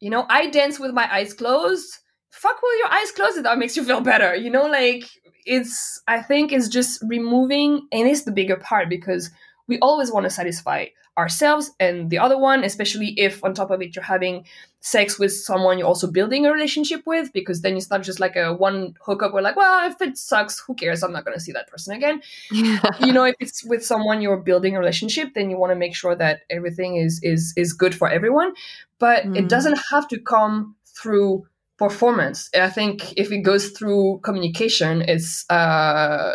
you 0.00 0.10
know, 0.10 0.26
I 0.28 0.48
dance 0.48 0.80
with 0.80 0.92
my 0.92 1.12
eyes 1.12 1.32
closed. 1.32 1.98
Fuck 2.30 2.56
with 2.62 2.78
your 2.78 2.92
eyes 2.92 3.12
closed 3.12 3.36
if 3.36 3.44
that 3.44 3.58
makes 3.58 3.76
you 3.76 3.84
feel 3.84 4.00
better. 4.00 4.34
You 4.34 4.50
know, 4.50 4.66
like 4.66 5.04
it's 5.44 6.00
I 6.08 6.22
think 6.22 6.52
it's 6.52 6.68
just 6.68 7.02
removing 7.06 7.86
and 7.92 8.08
it's 8.08 8.22
the 8.22 8.32
bigger 8.32 8.56
part 8.56 8.88
because 8.88 9.30
we 9.68 9.78
always 9.78 10.12
want 10.12 10.24
to 10.24 10.30
satisfy 10.30 10.86
ourselves 11.18 11.72
and 11.78 12.08
the 12.08 12.18
other 12.18 12.38
one, 12.38 12.64
especially 12.64 13.08
if 13.18 13.44
on 13.44 13.52
top 13.52 13.70
of 13.70 13.82
it 13.82 13.94
you're 13.94 14.02
having 14.02 14.44
sex 14.80 15.18
with 15.18 15.32
someone 15.32 15.78
you're 15.78 15.86
also 15.86 16.10
building 16.10 16.44
a 16.44 16.52
relationship 16.52 17.02
with, 17.06 17.32
because 17.32 17.60
then 17.60 17.76
it's 17.76 17.90
not 17.90 18.02
just 18.02 18.18
like 18.18 18.34
a 18.34 18.52
one 18.52 18.96
hookup 19.00 19.32
where 19.32 19.42
like, 19.42 19.56
well, 19.56 19.88
if 19.88 20.00
it 20.00 20.16
sucks, 20.18 20.58
who 20.60 20.74
cares? 20.74 21.02
I'm 21.02 21.12
not 21.12 21.24
going 21.24 21.36
to 21.36 21.40
see 21.40 21.52
that 21.52 21.68
person 21.68 21.94
again. 21.94 22.20
you 22.50 23.12
know, 23.12 23.24
if 23.24 23.36
it's 23.40 23.62
with 23.62 23.84
someone 23.84 24.20
you're 24.22 24.38
building 24.38 24.74
a 24.74 24.78
relationship, 24.78 25.34
then 25.34 25.50
you 25.50 25.56
want 25.56 25.70
to 25.70 25.76
make 25.76 25.94
sure 25.94 26.16
that 26.16 26.40
everything 26.50 26.96
is 26.96 27.20
is 27.22 27.52
is 27.56 27.72
good 27.72 27.94
for 27.94 28.08
everyone. 28.08 28.54
But 28.98 29.24
mm. 29.24 29.36
it 29.36 29.48
doesn't 29.48 29.78
have 29.90 30.08
to 30.08 30.18
come 30.18 30.76
through 30.86 31.46
performance. 31.76 32.50
I 32.54 32.70
think 32.70 33.14
if 33.16 33.30
it 33.30 33.38
goes 33.38 33.70
through 33.70 34.20
communication, 34.22 35.02
it's 35.02 35.48
uh, 35.50 36.34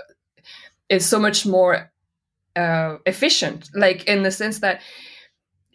it's 0.89 1.05
so 1.05 1.19
much 1.19 1.45
more 1.45 1.91
uh, 2.57 2.97
efficient 3.05 3.69
like 3.75 4.03
in 4.05 4.23
the 4.23 4.31
sense 4.31 4.59
that 4.59 4.81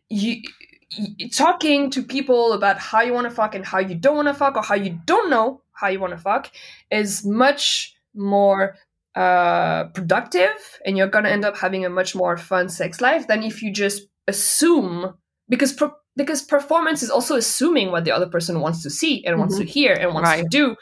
you, 0.08 0.42
you 0.90 1.30
talking 1.30 1.90
to 1.90 2.02
people 2.02 2.52
about 2.52 2.78
how 2.78 3.00
you 3.00 3.12
want 3.12 3.28
to 3.28 3.34
fuck 3.34 3.54
and 3.54 3.64
how 3.64 3.78
you 3.78 3.94
don't 3.94 4.16
want 4.16 4.28
to 4.28 4.34
fuck 4.34 4.56
or 4.56 4.62
how 4.62 4.74
you 4.74 4.98
don't 5.06 5.30
know 5.30 5.62
how 5.72 5.88
you 5.88 6.00
want 6.00 6.12
to 6.12 6.18
fuck 6.18 6.50
is 6.90 7.24
much 7.24 7.94
more 8.14 8.76
uh, 9.14 9.84
productive 9.94 10.80
and 10.84 10.96
you're 10.96 11.06
gonna 11.06 11.28
end 11.28 11.44
up 11.44 11.56
having 11.56 11.84
a 11.84 11.90
much 11.90 12.14
more 12.14 12.36
fun 12.36 12.68
sex 12.68 13.00
life 13.00 13.26
than 13.28 13.42
if 13.42 13.62
you 13.62 13.72
just 13.72 14.02
assume 14.26 15.14
because 15.48 15.72
pro- 15.72 15.94
because 16.16 16.42
performance 16.42 17.02
is 17.02 17.10
also 17.10 17.36
assuming 17.36 17.90
what 17.90 18.04
the 18.04 18.10
other 18.10 18.26
person 18.26 18.60
wants 18.60 18.82
to 18.82 18.90
see 18.90 19.24
and 19.24 19.32
mm-hmm. 19.32 19.40
wants 19.40 19.58
to 19.58 19.64
hear 19.64 19.92
and 19.92 20.12
wants 20.14 20.28
right. 20.28 20.42
to 20.42 20.48
do 20.48 20.76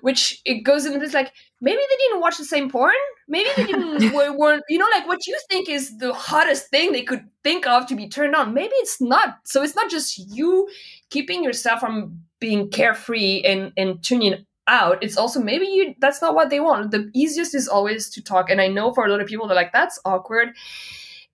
which 0.00 0.40
it 0.44 0.62
goes 0.62 0.84
in 0.86 0.98
this 0.98 1.14
like 1.14 1.32
maybe 1.60 1.78
they 1.78 1.96
didn't 1.96 2.20
watch 2.20 2.38
the 2.38 2.44
same 2.44 2.70
porn? 2.70 2.94
Maybe 3.28 3.48
they 3.56 3.64
didn't 3.64 4.12
weren't 4.38 4.62
you 4.68 4.78
know 4.78 4.88
like 4.92 5.06
what 5.06 5.26
you 5.26 5.38
think 5.50 5.68
is 5.68 5.98
the 5.98 6.12
hottest 6.12 6.68
thing 6.68 6.92
they 6.92 7.02
could 7.02 7.24
think 7.42 7.66
of 7.66 7.86
to 7.86 7.96
be 7.96 8.08
turned 8.08 8.34
on. 8.34 8.54
Maybe 8.54 8.74
it's 8.76 9.00
not. 9.00 9.36
So 9.44 9.62
it's 9.62 9.76
not 9.76 9.90
just 9.90 10.18
you 10.34 10.68
keeping 11.10 11.44
yourself 11.44 11.80
from 11.80 12.20
being 12.40 12.70
carefree 12.70 13.42
and 13.42 13.72
and 13.76 14.02
tuning 14.02 14.44
out. 14.66 15.02
It's 15.02 15.16
also 15.16 15.40
maybe 15.40 15.66
you 15.66 15.94
that's 15.98 16.22
not 16.22 16.34
what 16.34 16.50
they 16.50 16.60
want. 16.60 16.90
The 16.90 17.10
easiest 17.14 17.54
is 17.54 17.68
always 17.68 18.10
to 18.10 18.22
talk. 18.22 18.50
And 18.50 18.60
i 18.60 18.68
know 18.68 18.92
for 18.92 19.06
a 19.06 19.10
lot 19.10 19.20
of 19.20 19.26
people 19.26 19.46
they're 19.46 19.56
like 19.56 19.72
that's 19.72 19.98
awkward. 20.04 20.50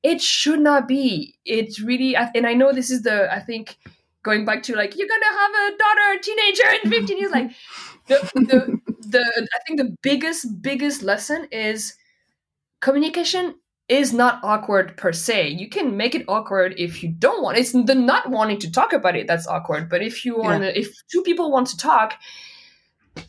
It 0.02 0.20
should 0.22 0.60
not 0.60 0.88
be. 0.88 1.34
It's 1.44 1.80
really 1.80 2.16
and 2.16 2.46
i 2.46 2.54
know 2.54 2.72
this 2.72 2.90
is 2.90 3.02
the 3.02 3.32
i 3.32 3.40
think 3.40 3.76
going 4.22 4.44
back 4.44 4.62
to 4.62 4.76
like 4.76 4.96
you're 4.96 5.08
gonna 5.08 5.24
have 5.24 5.50
a 5.50 5.76
daughter 5.76 6.18
a 6.18 6.20
teenager 6.20 6.62
in 6.82 6.90
15 6.90 7.18
years 7.18 7.30
like 7.30 7.50
the, 8.06 8.30
the 8.34 8.80
the 9.08 9.48
i 9.54 9.58
think 9.66 9.78
the 9.78 9.96
biggest 10.02 10.62
biggest 10.62 11.02
lesson 11.02 11.46
is 11.50 11.94
communication 12.80 13.54
is 13.88 14.12
not 14.12 14.42
awkward 14.44 14.96
per 14.96 15.12
se 15.12 15.48
you 15.48 15.68
can 15.68 15.96
make 15.96 16.14
it 16.14 16.24
awkward 16.28 16.74
if 16.78 17.02
you 17.02 17.08
don't 17.08 17.42
want 17.42 17.58
it's 17.58 17.72
the 17.72 17.94
not 17.94 18.30
wanting 18.30 18.58
to 18.58 18.70
talk 18.70 18.92
about 18.92 19.16
it 19.16 19.26
that's 19.26 19.46
awkward 19.46 19.88
but 19.88 20.02
if 20.02 20.24
you 20.24 20.38
want 20.38 20.62
yeah. 20.62 20.70
if 20.74 20.94
two 21.10 21.22
people 21.22 21.50
want 21.50 21.66
to 21.66 21.76
talk 21.76 22.14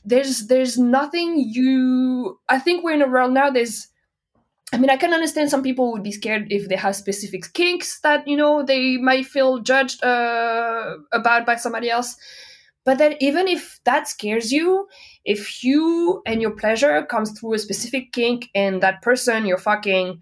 there's 0.05 0.47
there's 0.47 0.77
nothing 0.77 1.39
you 1.39 2.39
i 2.49 2.59
think 2.59 2.83
we're 2.83 2.93
in 2.93 3.01
a 3.01 3.07
world 3.07 3.33
now 3.33 3.49
there's 3.49 3.87
I 4.73 4.77
mean, 4.77 4.89
I 4.89 4.95
can 4.95 5.13
understand 5.13 5.49
some 5.49 5.63
people 5.63 5.91
would 5.91 6.03
be 6.03 6.13
scared 6.13 6.47
if 6.49 6.69
they 6.69 6.77
have 6.77 6.95
specific 6.95 7.51
kinks 7.53 7.99
that 8.01 8.27
you 8.27 8.37
know 8.37 8.63
they 8.63 8.97
might 8.97 9.25
feel 9.25 9.59
judged 9.59 10.03
uh, 10.03 10.95
about 11.11 11.45
by 11.45 11.57
somebody 11.57 11.89
else. 11.89 12.15
But 12.83 12.97
then, 12.97 13.15
even 13.19 13.47
if 13.47 13.79
that 13.83 14.07
scares 14.07 14.51
you, 14.51 14.87
if 15.25 15.63
you 15.63 16.21
and 16.25 16.41
your 16.41 16.51
pleasure 16.51 17.03
comes 17.05 17.37
through 17.37 17.53
a 17.53 17.59
specific 17.59 18.11
kink, 18.13 18.49
and 18.55 18.81
that 18.81 19.01
person 19.01 19.45
you're 19.45 19.57
fucking 19.57 20.21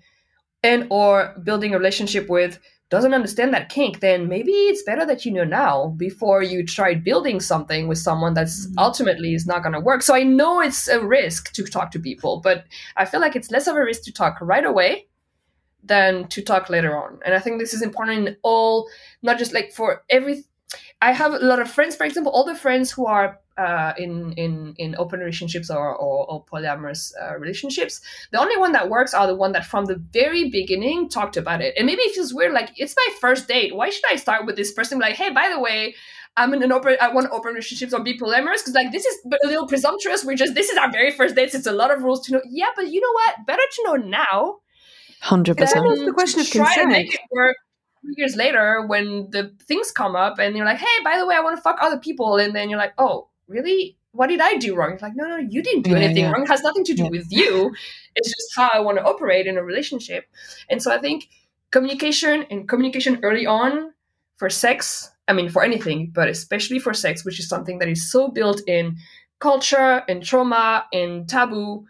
and 0.64 0.88
or 0.90 1.36
building 1.44 1.74
a 1.74 1.78
relationship 1.78 2.28
with 2.28 2.60
doesn't 2.90 3.14
understand 3.14 3.54
that 3.54 3.70
kink, 3.70 4.00
then 4.00 4.28
maybe 4.28 4.52
it's 4.52 4.84
better 4.84 5.06
that 5.06 5.24
you 5.24 5.32
know 5.32 5.44
now 5.44 5.90
before 5.90 6.42
you 6.42 6.66
try 6.66 6.96
building 6.96 7.40
something 7.40 7.88
with 7.88 8.00
someone 8.00 8.34
that's 8.34 8.66
mm-hmm. 8.66 8.80
ultimately 8.80 9.36
is 9.36 9.46
not 9.46 9.62
going 9.62 9.74
to 9.74 9.80
work. 9.80 10.02
So 10.02 10.16
I 10.16 10.24
know 10.24 10.60
it's 10.60 10.88
a 10.88 11.00
risk 11.00 11.54
to 11.54 11.64
talk 11.64 11.92
to 11.92 12.00
people, 12.00 12.42
but 12.44 12.66
I 12.98 13.06
feel 13.06 13.22
like 13.22 13.36
it's 13.36 13.52
less 13.52 13.68
of 13.68 13.76
a 13.76 13.84
risk 13.84 14.04
to 14.04 14.12
talk 14.12 14.38
right 14.42 14.66
away 14.66 15.08
than 15.84 16.28
to 16.30 16.42
talk 16.42 16.70
later 16.70 16.98
on. 16.98 17.20
And 17.24 17.36
I 17.36 17.40
think 17.40 17.60
this 17.60 17.74
is 17.74 17.82
important 17.82 18.28
in 18.28 18.38
all, 18.44 18.90
not 19.22 19.38
just 19.38 19.54
like 19.54 19.72
for 19.72 20.04
every. 20.10 20.46
I 21.02 21.14
have 21.14 21.34
a 21.34 21.38
lot 21.38 21.60
of 21.60 21.70
friends, 21.70 21.96
for 21.96 22.06
example, 22.06 22.32
all 22.32 22.46
the 22.46 22.56
friends 22.56 22.92
who 22.92 23.06
are 23.06 23.40
uh, 23.58 23.94
in 23.98 24.34
in 24.34 24.74
in 24.78 24.96
open 24.98 25.20
relationships 25.20 25.70
or 25.70 25.96
or, 25.96 26.30
or 26.30 26.46
polyamorous 26.46 27.12
uh, 27.22 27.38
relationships. 27.38 28.02
The 28.32 28.40
only 28.40 28.58
one 28.58 28.72
that 28.74 28.90
works 28.90 29.14
are 29.14 29.28
the 29.28 29.36
one 29.36 29.52
that 29.54 29.66
from 29.66 29.86
the 29.86 29.96
very 29.96 30.50
beginning 30.50 31.10
talked 31.10 31.38
about 31.38 31.62
it. 31.62 31.74
And 31.78 31.86
maybe 31.86 32.02
it 32.02 32.16
feels 32.16 32.34
weird, 32.34 32.54
like 32.54 32.72
it's 32.76 32.96
my 32.96 33.16
first 33.20 33.48
date. 33.48 33.76
Why 33.76 33.90
should 33.90 34.04
I 34.10 34.16
start 34.16 34.46
with 34.46 34.56
this 34.56 34.72
person? 34.72 35.00
Like, 35.00 35.16
hey, 35.16 35.32
by 35.32 35.50
the 35.50 35.60
way, 35.60 35.96
I'm 36.38 36.54
in 36.54 36.64
an 36.64 36.72
open. 36.72 36.96
I 37.02 37.12
want 37.14 37.30
open 37.32 37.50
relationships 37.50 37.94
or 37.94 38.02
be 38.02 38.18
polyamorous 38.18 38.60
because 38.60 38.74
like 38.74 38.92
this 38.92 39.06
is 39.06 39.18
a 39.44 39.48
little 39.48 39.68
presumptuous. 39.68 40.24
We're 40.24 40.36
just 40.36 40.56
this 40.56 40.70
is 40.70 40.78
our 40.78 40.92
very 40.92 41.12
first 41.12 41.36
date. 41.36 41.54
It's 41.54 41.68
a 41.68 41.72
lot 41.72 41.92
of 41.92 42.04
rules 42.04 42.26
to 42.28 42.34
know. 42.34 42.42
Yeah, 42.50 42.72
but 42.76 42.90
you 42.90 43.02
know 43.02 43.12
what? 43.14 43.46
Better 43.46 43.64
to 43.76 43.84
know 43.86 43.96
now. 43.96 44.58
Hundred 45.22 45.58
percent. 45.58 45.84
The 46.06 46.14
question 46.14 46.40
of 46.42 46.50
consent. 46.50 47.10
Try 48.02 48.12
to 48.12 48.18
make 48.18 48.18
it 48.18 48.22
work 48.22 48.30
years 48.30 48.36
later 48.36 48.86
when 48.88 49.30
the 49.32 49.52
things 49.68 49.92
come 49.92 50.16
up 50.16 50.40
and 50.40 50.56
you're 50.56 50.66
like, 50.66 50.80
hey, 50.80 51.04
by 51.04 51.18
the 51.18 51.26
way, 51.26 51.36
I 51.36 51.42
want 51.42 51.56
to 51.56 51.62
fuck 51.62 51.78
other 51.82 52.00
people, 52.00 52.38
and 52.38 52.56
then 52.56 52.70
you're 52.70 52.80
like, 52.80 52.94
oh, 52.98 53.30
really? 53.48 53.98
What 54.12 54.28
did 54.28 54.42
I 54.42 54.56
do 54.56 54.76
wrong? 54.76 54.94
It's 54.94 55.04
like, 55.04 55.16
no, 55.16 55.28
no, 55.28 55.38
you 55.38 55.62
didn't 55.62 55.84
do 55.84 55.92
yeah, 55.92 55.98
anything 55.98 56.24
yeah. 56.24 56.32
wrong. 56.32 56.44
It 56.44 56.50
has 56.50 56.64
nothing 56.64 56.84
to 56.86 56.96
do 56.96 57.04
yeah. 57.04 57.10
with 57.10 57.28
you. 57.30 57.76
It's 58.16 58.30
just 58.30 58.56
how 58.56 58.70
I 58.74 58.80
want 58.80 58.98
to 58.98 59.04
operate 59.04 59.46
in 59.46 59.58
a 59.58 59.64
relationship. 59.64 60.26
And 60.70 60.82
so 60.82 60.92
I 60.92 60.98
think 60.98 61.30
communication 61.72 62.46
and 62.50 62.68
communication 62.68 63.20
early 63.22 63.46
on 63.46 63.94
for 64.38 64.50
sex, 64.50 65.12
I 65.28 65.34
mean, 65.34 65.50
for 65.50 65.64
anything, 65.64 66.12
but 66.12 66.28
especially 66.28 66.80
for 66.80 66.94
sex, 66.94 67.24
which 67.24 67.40
is 67.40 67.48
something 67.48 67.78
that 67.80 67.88
is 67.88 68.12
so 68.12 68.30
built 68.30 68.62
in 68.68 68.98
culture 69.40 70.04
and 70.10 70.24
trauma 70.24 70.86
and 70.92 71.30
taboo, 71.30 71.86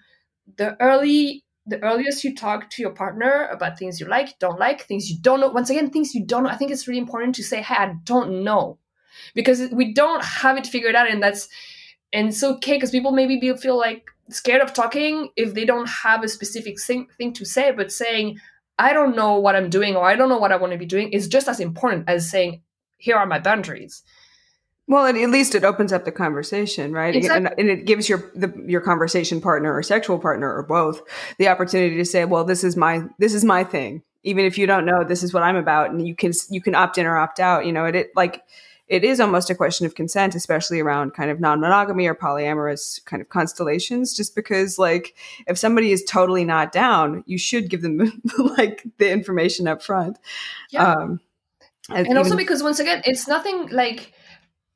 the 0.57 0.75
early 0.81 1.45
the 1.69 1.81
earliest 1.83 2.23
you 2.23 2.35
talk 2.35 2.69
to 2.71 2.81
your 2.81 2.91
partner 2.91 3.47
about 3.51 3.77
things 3.77 3.99
you 3.99 4.07
like, 4.07 4.37
don't 4.39 4.59
like, 4.59 4.83
things 4.83 5.09
you 5.09 5.17
don't 5.21 5.39
know. 5.39 5.49
Once 5.49 5.69
again, 5.69 5.89
things 5.89 6.13
you 6.13 6.25
don't 6.25 6.43
know. 6.43 6.49
I 6.49 6.55
think 6.55 6.71
it's 6.71 6.87
really 6.87 6.99
important 6.99 7.35
to 7.35 7.43
say, 7.43 7.61
"Hey, 7.61 7.75
I 7.75 7.93
don't 8.03 8.43
know," 8.43 8.77
because 9.33 9.69
we 9.71 9.93
don't 9.93 10.23
have 10.23 10.57
it 10.57 10.67
figured 10.67 10.95
out 10.95 11.09
and 11.09 11.21
that's 11.21 11.47
and 12.11 12.29
it's 12.29 12.43
okay 12.43 12.73
because 12.73 12.91
people 12.91 13.11
maybe 13.11 13.37
be, 13.39 13.55
feel 13.55 13.77
like 13.77 14.05
scared 14.29 14.61
of 14.61 14.73
talking 14.73 15.29
if 15.35 15.53
they 15.53 15.65
don't 15.65 15.87
have 15.87 16.23
a 16.23 16.27
specific 16.27 16.79
thing, 16.79 17.07
thing 17.17 17.33
to 17.33 17.45
say 17.45 17.71
but 17.71 17.91
saying 17.91 18.39
i 18.77 18.93
don't 18.93 19.15
know 19.15 19.39
what 19.39 19.55
i'm 19.55 19.69
doing 19.69 19.95
or 19.95 20.05
i 20.05 20.15
don't 20.15 20.29
know 20.29 20.37
what 20.37 20.51
i 20.51 20.55
want 20.55 20.71
to 20.71 20.77
be 20.77 20.85
doing 20.85 21.09
is 21.11 21.27
just 21.27 21.47
as 21.47 21.59
important 21.59 22.07
as 22.07 22.29
saying 22.29 22.61
here 22.97 23.15
are 23.15 23.25
my 23.25 23.39
boundaries 23.39 24.03
well, 24.89 25.05
at 25.05 25.15
least 25.15 25.53
it 25.53 25.63
opens 25.63 25.93
up 25.93 26.03
the 26.03 26.11
conversation, 26.11 26.91
right? 26.91 27.15
Exactly. 27.15 27.45
And, 27.45 27.59
and, 27.59 27.69
it 27.69 27.85
gives 27.85 28.09
your 28.09 28.31
the, 28.33 28.51
your 28.65 28.81
conversation 28.81 29.39
partner 29.39 29.71
or 29.71 29.83
sexual 29.83 30.17
partner 30.17 30.51
or 30.51 30.63
both 30.63 31.03
the 31.37 31.47
opportunity 31.47 31.95
to 31.95 32.05
say, 32.05 32.25
"Well, 32.25 32.43
this 32.43 32.63
is 32.63 32.75
my 32.75 33.03
this 33.19 33.35
is 33.35 33.45
my 33.45 33.63
thing." 33.63 34.01
Even 34.23 34.45
if 34.45 34.57
you 34.57 34.65
don't 34.65 34.85
know, 34.85 35.03
this 35.03 35.21
is 35.21 35.31
what 35.31 35.43
I'm 35.43 35.55
about, 35.55 35.91
and 35.91 36.05
you 36.05 36.15
can 36.15 36.33
you 36.49 36.59
can 36.59 36.73
opt 36.73 36.97
in 36.97 37.05
or 37.05 37.15
opt 37.17 37.39
out. 37.39 37.67
You 37.67 37.71
know, 37.71 37.85
it, 37.85 37.95
it 37.95 38.11
like 38.15 38.43
it 38.87 39.03
is 39.03 39.19
almost 39.19 39.51
a 39.51 39.55
question 39.55 39.85
of 39.85 39.93
consent, 39.93 40.33
especially 40.33 40.79
around 40.79 41.13
kind 41.13 41.29
of 41.29 41.39
non 41.39 41.59
monogamy 41.59 42.07
or 42.07 42.15
polyamorous 42.15 43.05
kind 43.05 43.21
of 43.21 43.29
constellations, 43.29 44.15
just 44.15 44.33
because, 44.33 44.79
like, 44.79 45.15
if 45.45 45.59
somebody 45.59 45.91
is 45.91 46.03
totally 46.03 46.43
not 46.43 46.71
down, 46.71 47.23
you 47.27 47.37
should 47.37 47.69
give 47.69 47.83
them 47.83 48.23
like 48.57 48.83
the 48.97 49.11
information 49.11 49.67
up 49.67 49.83
front. 49.83 50.17
Yeah. 50.71 50.93
Um, 50.93 51.19
and, 51.91 52.07
and 52.07 52.17
also 52.17 52.35
because, 52.35 52.63
once 52.63 52.79
again, 52.79 53.03
it's 53.05 53.27
nothing 53.27 53.67
like 53.69 54.13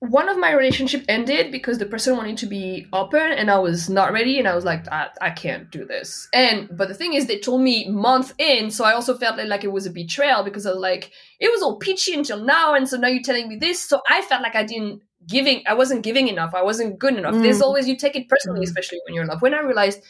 one 0.10 0.28
of 0.28 0.38
my 0.38 0.52
relationship 0.52 1.06
ended 1.08 1.50
because 1.50 1.78
the 1.78 1.86
person 1.86 2.18
wanted 2.18 2.38
to 2.38 2.46
be 2.46 2.86
open 2.92 3.22
and 3.22 3.50
I 3.50 3.58
was 3.58 3.90
not 3.90 4.12
ready 4.12 4.38
and 4.38 4.50
I 4.50 4.54
was 4.54 4.66
like 4.66 4.86
I, 4.92 5.08
I 5.22 5.30
can't 5.30 5.72
do 5.72 5.86
this. 5.86 6.28
And 6.34 6.68
but 6.76 6.90
the 6.90 6.94
thing 6.94 7.14
is 7.14 7.28
they 7.28 7.40
told 7.40 7.62
me 7.62 7.88
month 7.88 8.34
in 8.38 8.70
so 8.70 8.84
I 8.84 8.94
also 8.94 9.18
felt 9.18 9.38
like, 9.38 9.48
like 9.48 9.64
it 9.64 9.72
was 9.72 9.86
a 9.86 9.90
betrayal 9.90 10.44
because 10.44 10.66
I 10.66 10.72
was 10.72 10.80
like 10.80 11.12
it 11.40 11.50
was 11.50 11.62
all 11.62 11.78
peachy 11.78 12.14
until 12.14 12.44
now 12.44 12.74
and 12.74 12.88
so 12.88 12.98
now 12.98 13.08
you're 13.08 13.24
telling 13.24 13.48
me 13.48 13.56
this. 13.56 13.80
So 13.80 14.02
I 14.10 14.22
felt 14.24 14.42
like 14.42 14.56
I 14.56 14.64
didn't 14.64 15.02
giving 15.26 15.64
I 15.66 15.74
wasn't 15.74 16.04
giving 16.04 16.28
enough. 16.28 16.54
I 16.54 16.64
wasn't 16.64 17.00
good 17.00 17.16
enough. 17.16 17.36
Mm. 17.36 17.44
there's 17.44 17.62
always 17.62 17.88
you 17.88 17.96
take 17.96 18.18
it 18.18 18.28
personally 18.28 18.60
mm. 18.60 18.68
especially 18.68 19.00
when 19.06 19.16
you're 19.16 19.24
in 19.24 19.30
love. 19.30 19.42
When 19.42 19.54
I 19.54 19.62
realized 19.62 20.02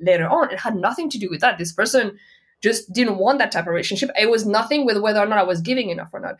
later 0.00 0.28
on 0.30 0.50
it 0.50 0.60
had 0.60 0.76
nothing 0.76 1.10
to 1.10 1.18
do 1.18 1.28
with 1.28 1.42
that. 1.42 1.58
This 1.58 1.74
person 1.74 2.18
just 2.62 2.90
didn't 2.90 3.18
want 3.18 3.38
that 3.40 3.52
type 3.52 3.64
of 3.64 3.72
relationship. 3.72 4.08
It 4.18 4.30
was 4.30 4.46
nothing 4.46 4.86
with 4.86 4.96
whether 4.98 5.20
or 5.20 5.26
not 5.26 5.38
I 5.38 5.42
was 5.42 5.60
giving 5.60 5.90
enough 5.90 6.08
or 6.14 6.20
not 6.20 6.36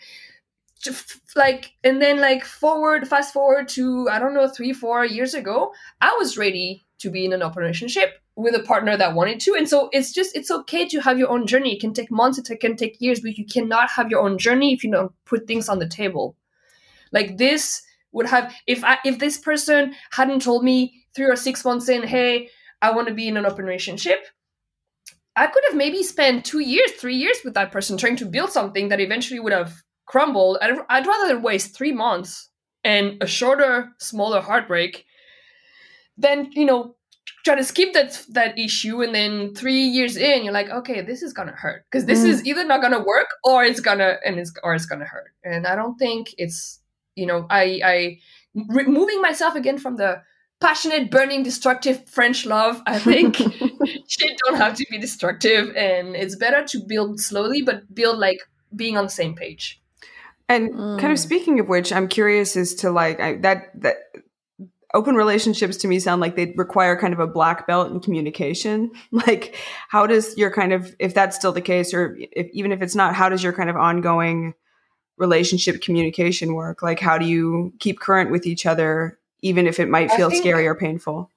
like 1.37 1.73
and 1.85 2.03
then 2.03 2.21
like 2.21 2.45
forward 2.45 3.07
fast 3.07 3.33
forward 3.33 3.69
to 3.69 4.09
i 4.11 4.19
don't 4.19 4.35
know 4.35 4.49
three 4.49 4.73
four 4.73 5.05
years 5.05 5.33
ago 5.33 5.73
i 6.01 6.13
was 6.19 6.37
ready 6.37 6.85
to 6.99 7.11
be 7.11 7.25
in 7.25 7.33
an 7.33 7.43
open 7.43 7.63
relationship 7.63 8.15
with 8.35 8.55
a 8.55 8.63
partner 8.63 8.97
that 8.97 9.15
wanted 9.15 9.39
to. 9.41 9.55
And 9.55 9.69
so 9.69 9.91
it's 9.93 10.11
just 10.11 10.35
it's 10.35 10.51
okay 10.51 10.89
to 10.89 11.01
have 11.01 11.19
your 11.19 11.29
own 11.29 11.47
journey. 11.47 11.75
It 11.75 11.81
can 11.81 11.93
take 11.93 12.11
months 12.11 12.39
it 12.39 12.61
can 12.61 12.77
take 12.77 12.99
years 12.99 13.21
but 13.21 13.37
you 13.37 13.45
cannot 13.45 13.91
have 13.91 14.11
your 14.11 14.21
own 14.21 14.39
journey 14.39 14.73
if 14.73 14.83
you 14.83 14.91
don't 14.91 15.13
put 15.27 15.47
things 15.47 15.69
on 15.69 15.81
the 15.81 15.89
table. 15.89 16.37
Like 17.13 17.37
this 17.37 17.83
would 18.13 18.27
have 18.27 18.55
if 18.67 18.85
i 18.85 18.99
if 19.05 19.19
this 19.19 19.39
person 19.39 19.95
hadn't 20.13 20.43
told 20.43 20.65
me 20.65 21.05
three 21.15 21.27
or 21.27 21.37
six 21.37 21.65
months 21.65 21.89
in 21.89 22.03
hey 22.03 22.49
i 22.81 22.91
want 22.91 23.09
to 23.09 23.15
be 23.15 23.27
in 23.27 23.37
an 23.37 23.47
open 23.47 23.65
relationship 23.65 24.27
i 25.35 25.47
could 25.47 25.65
have 25.69 25.77
maybe 25.77 26.03
spent 26.03 26.45
two 26.45 26.61
years 26.61 26.93
three 26.93 27.17
years 27.17 27.39
with 27.45 27.55
that 27.55 27.73
person 27.73 27.97
trying 27.97 28.17
to 28.17 28.27
build 28.27 28.51
something 28.51 28.89
that 28.89 29.01
eventually 29.01 29.41
would 29.41 29.53
have 29.53 29.83
crumbled, 30.13 30.59
I'd, 30.61 30.77
I'd 30.91 31.07
rather 31.07 31.39
waste 31.39 31.75
three 31.75 31.93
months 31.93 32.51
and 32.85 33.23
a 33.23 33.27
shorter, 33.27 33.91
smaller 33.99 34.43
heartbreak 34.43 35.07
than, 36.19 36.51
you 36.53 36.67
know, 36.67 36.97
try 37.45 37.55
to 37.55 37.65
skip 37.65 37.95
that 37.95 38.25
that 38.31 38.57
issue 38.59 39.03
and 39.03 39.15
then 39.15 39.55
three 39.55 39.83
years 39.83 40.17
in 40.17 40.45
you're 40.45 40.53
like 40.53 40.71
okay 40.71 41.01
this 41.01 41.23
is 41.23 41.33
gonna 41.33 41.53
hurt. 41.53 41.85
Because 41.91 42.07
this 42.07 42.21
mm. 42.21 42.29
is 42.29 42.45
either 42.47 42.65
not 42.65 42.81
gonna 42.83 43.03
work 43.03 43.27
or 43.43 43.65
it's 43.65 43.81
gonna 43.81 44.19
and 44.25 44.39
it's 44.39 44.53
or 44.63 44.75
it's 44.75 44.87
gonna 44.87 45.05
hurt. 45.05 45.33
And 45.43 45.67
i 45.67 45.75
don't 45.75 45.97
think 45.99 46.35
it's 46.39 46.81
you 47.17 47.27
know 47.27 47.47
i 47.51 47.81
i 47.85 48.19
removing 48.69 49.21
myself 49.21 49.55
again 49.57 49.79
from 49.79 49.97
the 49.97 50.23
passionate 50.61 51.11
burning 51.11 51.43
destructive 51.43 52.09
french 52.09 52.47
love 52.47 52.81
i 52.87 52.99
think 52.99 53.37
shit 54.09 54.39
don't 54.45 54.57
have 54.57 54.75
to 54.75 54.87
be 54.91 54.99
destructive 54.99 55.75
and 55.75 56.15
it's 56.15 56.37
better 56.37 56.65
to 56.65 56.79
build 56.87 57.19
slowly 57.19 57.63
but 57.63 57.93
build 57.93 58.19
like 58.19 58.39
being 58.77 58.97
on 58.97 59.05
the 59.05 59.11
same 59.11 59.35
page 59.35 59.82
and 60.49 60.71
mm. 60.73 60.99
kind 60.99 61.13
of 61.13 61.19
mm. 61.19 61.23
speaking 61.23 61.61
of 61.61 61.69
which, 61.69 61.93
I'm 61.93 62.09
curious 62.09 62.57
as 62.57 62.75
to 62.77 62.91
like 62.91 63.21
I, 63.21 63.37
that 63.39 63.81
that 63.83 63.97
open 64.95 65.15
relationships 65.15 65.77
to 65.79 65.89
me 65.89 65.99
sound 65.99 66.21
like 66.21 66.37
they 66.37 66.53
require 66.57 66.99
kind 66.99 67.15
of 67.15 67.21
a 67.21 67.27
black 67.27 67.67
belt 67.67 67.91
in 67.91 68.01
communication. 68.01 68.91
Like, 69.13 69.57
how 69.89 70.07
does 70.07 70.37
your 70.37 70.51
kind 70.51 70.73
of 70.73 70.95
if 70.99 71.15
that's 71.15 71.37
still 71.37 71.53
the 71.53 71.61
case, 71.61 71.95
or 71.95 72.17
if, 72.19 72.49
even 72.53 72.73
if 72.73 72.83
it's 72.83 72.95
not, 72.95 73.15
how 73.15 73.29
does 73.29 73.43
your 73.43 73.53
kind 73.53 73.71
of 73.71 73.77
ongoing 73.77 74.55
relationship 75.17 75.83
communication 75.83 76.55
work? 76.55 76.83
Like, 76.83 76.99
how 76.99 77.19
do 77.19 77.27
you 77.27 77.73
keep 77.79 78.01
current 78.01 78.31
with 78.31 78.47
each 78.47 78.67
other 78.67 79.19
even 79.43 79.67
if 79.67 79.79
it 79.81 79.89
might 79.89 80.11
feel 80.13 80.31
think- 80.31 80.43
scary 80.43 80.67
or 80.67 80.75
painful? 80.75 81.31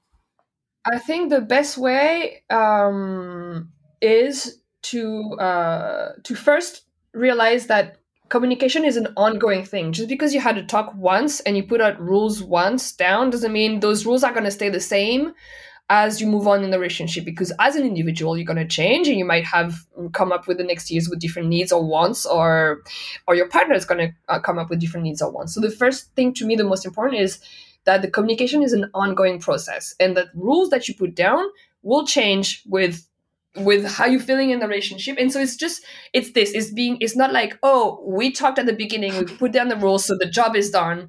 I 0.86 0.99
think 0.99 1.32
the 1.32 1.41
best 1.41 1.78
way 1.78 2.43
um, 2.49 3.72
is 4.01 4.60
to 4.84 5.34
uh, 5.34 6.14
to 6.24 6.36
first 6.36 6.84
realize 7.14 7.68
that 7.68 7.97
communication 8.30 8.86
is 8.86 8.97
an 8.97 9.07
ongoing 9.15 9.63
thing. 9.63 9.91
Just 9.91 10.09
because 10.09 10.34
you 10.34 10.39
had 10.39 10.57
a 10.57 10.63
talk 10.63 10.93
once 10.95 11.39
and 11.41 11.55
you 11.55 11.63
put 11.63 11.82
out 11.82 11.99
rules 11.99 12.41
once 12.41 12.91
down 12.91 13.30
doesn't 13.30 13.53
mean 13.53 13.80
those 13.80 14.05
rules 14.05 14.23
are 14.23 14.32
going 14.32 14.45
to 14.45 14.51
stay 14.51 14.69
the 14.69 14.80
same 14.80 15.34
as 15.89 16.19
you 16.19 16.26
move 16.26 16.47
on 16.47 16.63
in 16.63 16.71
the 16.71 16.80
relationship. 16.80 17.26
Because 17.26 17.51
as 17.59 17.76
an 17.76 17.86
individual, 17.86 18.36
you're 18.36 18.45
going 18.45 18.57
to 18.57 18.67
change, 18.67 19.07
and 19.07 19.17
you 19.17 19.26
might 19.26 19.45
have 19.45 19.76
come 20.13 20.32
up 20.32 20.47
with 20.47 20.57
the 20.57 20.63
next 20.63 20.89
years 20.89 21.09
with 21.09 21.19
different 21.19 21.47
needs 21.47 21.71
or 21.71 21.86
wants, 21.86 22.26
or 22.26 22.82
or 23.28 23.36
your 23.36 23.47
partner 23.47 23.76
is 23.76 23.86
going 23.86 24.07
to 24.07 24.15
uh, 24.30 24.39
come 24.39 24.57
up 24.57 24.69
with 24.69 24.80
different 24.80 25.03
needs 25.03 25.21
or 25.21 25.32
wants. 25.32 25.53
So 25.53 25.61
the 25.61 25.71
first 25.71 26.13
thing 26.15 26.34
to 26.36 26.45
me, 26.45 26.55
the 26.55 26.63
most 26.63 26.86
important 26.86 27.21
is 27.21 27.39
that 27.86 28.01
the 28.01 28.09
communication 28.09 28.63
is 28.63 28.73
an 28.73 28.89
ongoing 28.93 29.39
process 29.39 29.93
and 29.99 30.17
that 30.17 30.28
rules 30.34 30.71
that 30.71 30.88
you 30.88 30.95
put 30.95 31.15
down 31.15 31.45
will 31.84 32.05
change 32.05 32.63
with 32.65 33.07
with 33.58 33.86
how 33.86 34.06
you're 34.06 34.20
feeling 34.20 34.49
in 34.51 34.60
the 34.60 34.68
relationship. 34.68 35.18
And 35.20 35.32
so 35.32 35.39
it's 35.39 35.56
just 35.56 35.84
it's 36.14 36.32
this 36.34 36.51
it's 36.53 36.72
being 36.72 36.97
it's 37.01 37.16
not 37.16 37.34
like 37.34 37.58
oh 37.64 38.03
we 38.08 38.32
talked 38.32 38.60
at 38.60 38.66
the 38.66 38.74
beginning 38.74 39.18
we 39.18 39.26
put 39.26 39.51
down 39.51 39.70
the 39.70 39.78
rules 39.78 40.06
so 40.06 40.18
the 40.18 40.30
job 40.30 40.56
is 40.56 40.70
done. 40.70 41.08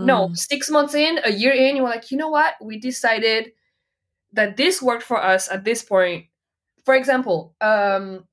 No 0.00 0.28
Mm. 0.28 0.36
six 0.36 0.70
months 0.70 0.94
in 0.94 1.20
a 1.24 1.32
year 1.32 1.52
in 1.52 1.76
you 1.76 1.82
were 1.82 1.88
like 1.88 2.10
you 2.10 2.16
know 2.18 2.28
what? 2.30 2.54
We 2.62 2.78
decided 2.78 3.52
that 4.32 4.56
this 4.56 4.82
worked 4.82 5.02
for 5.04 5.22
us 5.22 5.50
at 5.50 5.64
this 5.64 5.82
point. 5.82 6.26
For 6.84 6.94
example 6.94 7.54
um 7.60 8.26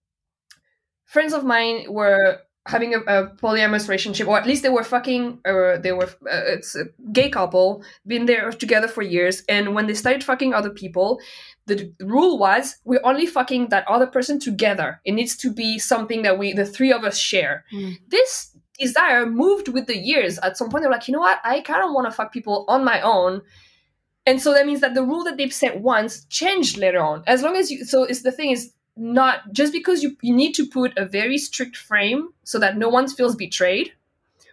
friends 1.05 1.33
of 1.33 1.43
mine 1.43 1.85
were 1.89 2.39
having 2.67 2.93
a, 2.93 2.99
a 2.99 3.27
polyamorous 3.37 3.87
relationship 3.87 4.27
or 4.27 4.37
at 4.37 4.45
least 4.45 4.63
they 4.63 4.69
were 4.69 4.83
fucking 4.83 5.39
or 5.45 5.79
they 5.81 5.91
were 5.91 6.05
uh, 6.05 6.53
it's 6.53 6.75
a 6.75 6.85
gay 7.11 7.29
couple 7.29 7.83
been 8.05 8.25
there 8.25 8.51
together 8.51 8.87
for 8.87 9.01
years 9.01 9.43
and 9.47 9.73
when 9.73 9.87
they 9.87 9.93
started 9.93 10.23
fucking 10.23 10.53
other 10.53 10.69
people 10.69 11.19
the 11.69 11.93
rule 12.01 12.37
was 12.37 12.75
we're 12.83 12.99
only 13.05 13.25
fucking 13.25 13.69
that 13.69 13.87
other 13.87 14.07
person 14.07 14.39
together. 14.39 14.99
It 15.05 15.13
needs 15.13 15.37
to 15.37 15.53
be 15.53 15.79
something 15.79 16.23
that 16.23 16.37
we 16.37 16.51
the 16.51 16.65
three 16.65 16.91
of 16.91 17.05
us 17.05 17.17
share. 17.17 17.63
Mm. 17.71 17.97
this 18.09 18.57
desire 18.77 19.25
moved 19.25 19.67
with 19.69 19.87
the 19.87 19.97
years. 19.97 20.37
At 20.39 20.57
some 20.57 20.69
point 20.69 20.83
they're 20.83 20.91
like 20.91 21.07
you 21.07 21.13
know 21.13 21.19
what? 21.19 21.39
I 21.45 21.61
kind 21.61 21.83
of 21.83 21.93
want 21.93 22.07
to 22.07 22.11
fuck 22.11 22.33
people 22.33 22.65
on 22.67 22.83
my 22.83 22.99
own. 23.01 23.41
And 24.25 24.41
so 24.41 24.53
that 24.53 24.65
means 24.65 24.81
that 24.81 24.93
the 24.93 25.03
rule 25.03 25.23
that 25.23 25.37
they've 25.37 25.53
set 25.53 25.79
once 25.79 26.25
changed 26.25 26.77
later 26.77 26.99
on. 26.99 27.23
As 27.25 27.41
long 27.41 27.55
as 27.55 27.71
you 27.71 27.85
so 27.85 28.03
it's 28.03 28.23
the 28.23 28.33
thing 28.33 28.51
is 28.51 28.73
not 28.99 29.51
just 29.53 29.71
because 29.71 30.03
you, 30.03 30.17
you 30.21 30.35
need 30.35 30.53
to 30.53 30.67
put 30.67 30.95
a 30.97 31.05
very 31.05 31.37
strict 31.37 31.77
frame 31.77 32.29
so 32.43 32.59
that 32.59 32.77
no 32.77 32.89
one 32.89 33.07
feels 33.07 33.35
betrayed 33.35 33.93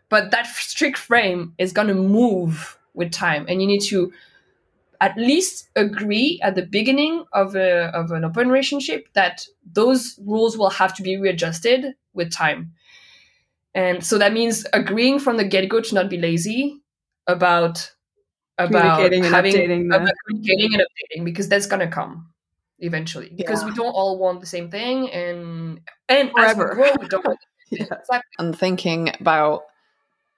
but 0.09 0.30
that 0.30 0.47
strict 0.72 0.97
frame 0.97 1.53
is 1.59 1.72
going 1.72 1.88
to 1.88 1.94
move 1.94 2.78
with 2.94 3.11
time 3.12 3.44
and 3.49 3.61
you 3.61 3.66
need 3.66 3.82
to 3.82 4.12
at 5.01 5.16
least 5.16 5.68
agree 5.76 6.40
at 6.42 6.55
the 6.55 6.62
beginning 6.62 7.24
of 7.32 7.55
a 7.55 7.94
of 7.94 8.12
an 8.12 8.24
open 8.24 8.49
relationship 8.49 9.09
that 9.12 9.47
those 9.70 10.18
rules 10.24 10.57
will 10.57 10.70
have 10.70 10.94
to 10.94 11.03
be 11.03 11.16
readjusted 11.16 11.94
with 12.14 12.32
time. 12.32 12.72
And 13.74 14.03
so 14.03 14.16
that 14.16 14.32
means 14.32 14.66
agreeing 14.72 15.18
from 15.18 15.36
the 15.36 15.44
get-go 15.44 15.82
to 15.82 15.94
not 15.94 16.09
be 16.09 16.16
lazy 16.16 16.80
about 17.26 17.92
about 18.57 18.99
Communicating 18.99 19.26
and 19.26 19.34
updating 19.34 19.94
about 19.94 20.14
communicating 20.26 20.74
and 20.74 20.82
updating 20.82 21.24
because 21.24 21.49
that's 21.49 21.66
gonna 21.66 21.88
come 21.88 22.28
eventually 22.79 23.33
because 23.35 23.64
we 23.64 23.72
don't 23.72 23.93
all 23.93 24.18
want 24.18 24.41
the 24.41 24.47
same 24.47 24.70
thing 24.70 25.11
and 25.11 25.81
and 26.09 26.31
Forever. 26.31 26.74
grow 26.74 26.93
we 27.01 27.09
don't 27.09 27.24
Yeah. 27.70 27.83
exactly 27.83 28.20
and 28.39 28.57
thinking 28.57 29.11
about 29.18 29.62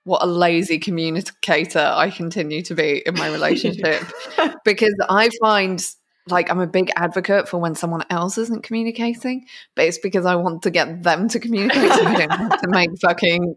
what 0.04 0.22
a 0.22 0.26
lazy 0.26 0.78
communicator 0.78 1.92
I 1.94 2.10
continue 2.10 2.62
to 2.62 2.74
be 2.74 3.02
in 3.04 3.14
my 3.14 3.30
relationship 3.30 4.02
because 4.64 4.94
I 5.10 5.28
find 5.40 5.84
like 6.30 6.50
I'm 6.50 6.60
a 6.60 6.66
big 6.66 6.90
advocate 6.96 7.48
for 7.48 7.58
when 7.58 7.74
someone 7.74 8.04
else 8.10 8.38
isn't 8.38 8.62
communicating, 8.62 9.46
but 9.74 9.86
it's 9.86 9.98
because 9.98 10.26
I 10.26 10.36
want 10.36 10.62
to 10.62 10.70
get 10.70 11.02
them 11.02 11.28
to 11.28 11.40
communicate 11.40 11.90
so 11.90 12.04
I 12.04 12.26
don't 12.26 12.30
have 12.30 12.60
to 12.60 12.68
make 12.68 12.90
fucking 13.02 13.56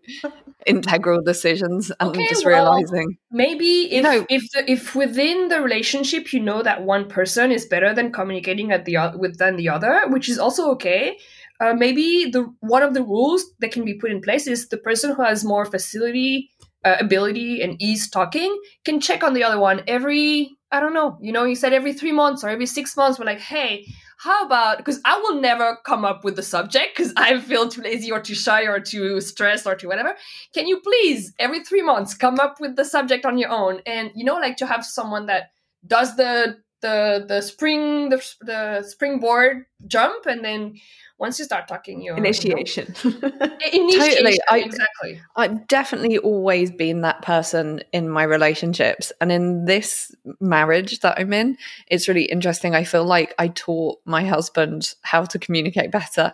integral 0.68 1.22
decisions 1.22 1.92
and 2.00 2.10
Okay, 2.10 2.28
just 2.30 2.46
well, 2.46 2.64
realizing 2.64 3.18
maybe 3.32 3.92
if 3.92 4.04
No. 4.04 4.26
if 4.30 4.44
the, 4.52 4.72
if 4.72 4.96
within 4.96 5.48
the 5.48 5.62
relationship 5.62 6.34
you 6.34 6.40
know 6.40 6.62
that 6.62 6.84
one 6.84 7.08
person 7.08 7.52
is 7.52 7.66
better 7.66 7.94
than 7.94 8.12
communicating 8.12 8.72
at 8.72 8.86
the 8.86 8.98
with 9.18 9.38
than 9.38 9.56
the 9.56 9.70
other 9.70 10.02
which 10.10 10.30
is 10.30 10.38
also 10.38 10.70
okay 10.72 11.18
uh, 11.60 11.74
maybe 11.74 12.30
the 12.32 12.52
one 12.60 12.84
of 12.84 12.94
the 12.94 13.04
rules 13.04 13.46
that 13.60 13.72
can 13.72 13.86
be 13.86 13.94
put 13.94 14.12
in 14.12 14.22
place 14.22 14.48
is 14.48 14.68
the 14.70 14.78
person 14.78 15.14
who 15.16 15.24
has 15.24 15.44
more 15.44 15.66
facility 15.66 16.50
uh, 16.84 16.98
ability 17.00 17.62
and 17.62 17.82
ease 17.82 18.10
talking 18.10 18.60
can 18.86 19.00
check 19.00 19.24
on 19.24 19.34
the 19.34 19.44
other 19.44 19.60
one 19.60 19.82
every 19.88 20.52
i 20.72 20.80
don't 20.80 20.94
know 20.94 21.18
you 21.22 21.32
know 21.32 21.46
you 21.46 21.56
said 21.56 21.74
every 21.74 21.94
three 21.94 22.12
months 22.12 22.44
or 22.44 22.50
every 22.50 22.66
six 22.66 22.98
months 22.98 23.20
we're 23.20 23.26
like 23.26 23.40
hey 23.40 23.86
how 24.22 24.46
about 24.46 24.78
because 24.78 25.00
i 25.06 25.18
will 25.18 25.42
never 25.42 25.78
come 25.86 26.06
up 26.06 26.24
with 26.24 26.36
the 26.36 26.44
subject 26.44 26.96
because 26.96 27.12
i 27.18 27.40
feel 27.40 27.68
too 27.68 27.82
lazy 27.82 28.12
or 28.12 28.20
too 28.20 28.36
shy 28.36 28.64
or 28.64 28.80
too 28.80 29.20
stressed 29.22 29.66
or 29.66 29.76
too 29.76 29.88
whatever. 29.88 30.16
Can 30.54 30.68
you 30.68 30.80
please 30.80 31.34
every 31.40 31.64
three 31.64 31.82
months 31.82 32.14
come 32.14 32.40
up 32.40 32.60
with 32.60 32.76
the 32.76 32.86
subject 32.86 33.26
on 33.26 33.38
your 33.38 33.50
own? 33.50 33.82
And 33.86 34.12
you 34.16 34.26
know 34.26 34.36
like 34.36 34.58
to 34.58 34.68
have 34.68 34.86
someone 34.86 35.26
that 35.28 35.52
does 35.86 36.16
the 36.16 36.58
the 36.82 37.26
the 37.28 37.42
spring 37.42 38.10
the, 38.10 38.24
the 38.42 38.84
springboard 38.84 39.66
jump 39.88 40.26
and 40.26 40.44
then 40.44 40.76
once 41.22 41.38
you 41.38 41.46
start 41.46 41.68
talking 41.68 42.02
you 42.02 42.16
Initiation. 42.16 42.94
you 43.04 43.12
know, 43.22 43.30
initiation 43.72 44.16
Totally, 44.16 44.40
I- 44.50 44.60
exactly 44.60 45.22
I've 45.36 45.68
definitely 45.68 46.18
always 46.18 46.72
been 46.72 47.02
that 47.02 47.22
person 47.22 47.82
in 47.94 48.10
my 48.10 48.24
relationships. 48.24 49.12
And 49.22 49.32
in 49.32 49.66
this 49.66 50.14
marriage 50.40 51.00
that 51.02 51.20
I'm 51.20 51.32
in, 51.32 51.58
it's 51.88 52.08
really 52.08 52.26
interesting. 52.26 52.74
I 52.74 52.84
feel 52.84 53.06
like 53.06 53.36
I 53.38 53.50
taught 53.50 54.00
my 54.04 54.26
husband 54.26 54.96
how 55.04 55.24
to 55.26 55.38
communicate 55.38 55.92
better 55.92 56.32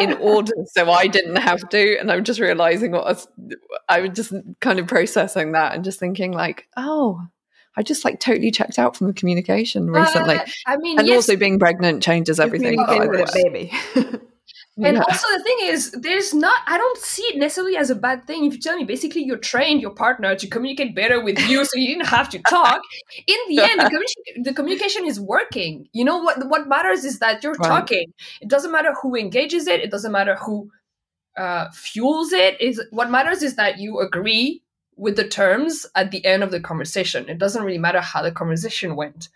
in 0.00 0.12
order 0.20 0.52
so 0.66 0.90
I 0.90 1.06
didn't 1.06 1.36
have 1.36 1.68
to. 1.68 1.98
And 1.98 2.10
I'm 2.10 2.24
just 2.24 2.40
realizing 2.40 2.90
what 2.90 3.06
I 3.06 3.10
was, 3.10 3.28
I 3.88 4.00
was 4.00 4.10
just 4.10 4.32
kind 4.60 4.80
of 4.80 4.88
processing 4.88 5.52
that 5.52 5.74
and 5.74 5.84
just 5.84 6.00
thinking, 6.00 6.32
like, 6.32 6.66
oh, 6.76 7.22
I 7.76 7.82
just 7.82 8.04
like 8.04 8.20
totally 8.20 8.50
checked 8.50 8.78
out 8.78 8.96
from 8.96 9.06
the 9.06 9.12
communication 9.12 9.90
recently. 9.90 10.36
Uh, 10.36 10.44
i 10.66 10.76
mean 10.78 10.98
and 10.98 11.06
yes, 11.06 11.16
also 11.16 11.36
being 11.36 11.58
pregnant 11.58 12.02
changes 12.02 12.40
everything. 12.40 12.76
The 12.76 13.08
with 13.08 13.28
a 13.28 13.32
baby. 13.44 13.72
And 14.82 14.96
Yeah. 14.96 15.02
also 15.08 15.26
the 15.38 15.42
thing 15.42 15.56
is, 15.62 15.90
there's 15.92 16.34
not. 16.34 16.60
I 16.66 16.76
don't 16.76 16.98
see 16.98 17.22
it 17.22 17.38
necessarily 17.38 17.76
as 17.78 17.88
a 17.88 17.94
bad 17.94 18.26
thing. 18.26 18.44
If 18.44 18.52
you 18.54 18.60
tell 18.60 18.76
me, 18.76 18.84
basically, 18.84 19.22
you 19.24 19.36
trained 19.38 19.80
your 19.80 19.90
partner 19.94 20.34
to 20.36 20.46
communicate 20.46 20.94
better 20.94 21.18
with 21.22 21.38
you, 21.48 21.64
so 21.64 21.70
you 21.76 21.86
didn't 21.88 22.06
have 22.08 22.28
to 22.30 22.38
talk. 22.40 22.80
In 23.26 23.36
the 23.48 23.62
end, 23.62 23.80
the, 23.80 23.86
communication, 23.94 24.42
the 24.42 24.52
communication 24.52 25.06
is 25.06 25.18
working. 25.18 25.88
You 25.92 26.04
know 26.04 26.18
what? 26.18 26.46
What 26.48 26.68
matters 26.68 27.04
is 27.04 27.20
that 27.20 27.42
you're 27.42 27.56
Right. 27.58 27.68
talking. 27.68 28.12
It 28.42 28.48
doesn't 28.48 28.70
matter 28.70 28.92
who 29.00 29.16
engages 29.16 29.66
it. 29.66 29.80
It 29.80 29.90
doesn't 29.90 30.12
matter 30.12 30.36
who 30.36 30.70
uh, 31.38 31.70
fuels 31.72 32.32
it. 32.32 32.60
Is 32.60 32.82
what 32.90 33.10
matters 33.10 33.42
is 33.42 33.56
that 33.56 33.78
you 33.78 33.98
agree 34.00 34.62
with 34.96 35.16
the 35.16 35.28
terms 35.28 35.86
at 35.94 36.10
the 36.10 36.24
end 36.24 36.42
of 36.42 36.50
the 36.50 36.60
conversation. 36.60 37.28
It 37.28 37.38
doesn't 37.38 37.62
really 37.62 37.78
matter 37.78 38.00
how 38.00 38.22
the 38.22 38.32
conversation 38.32 38.96
went. 38.96 39.28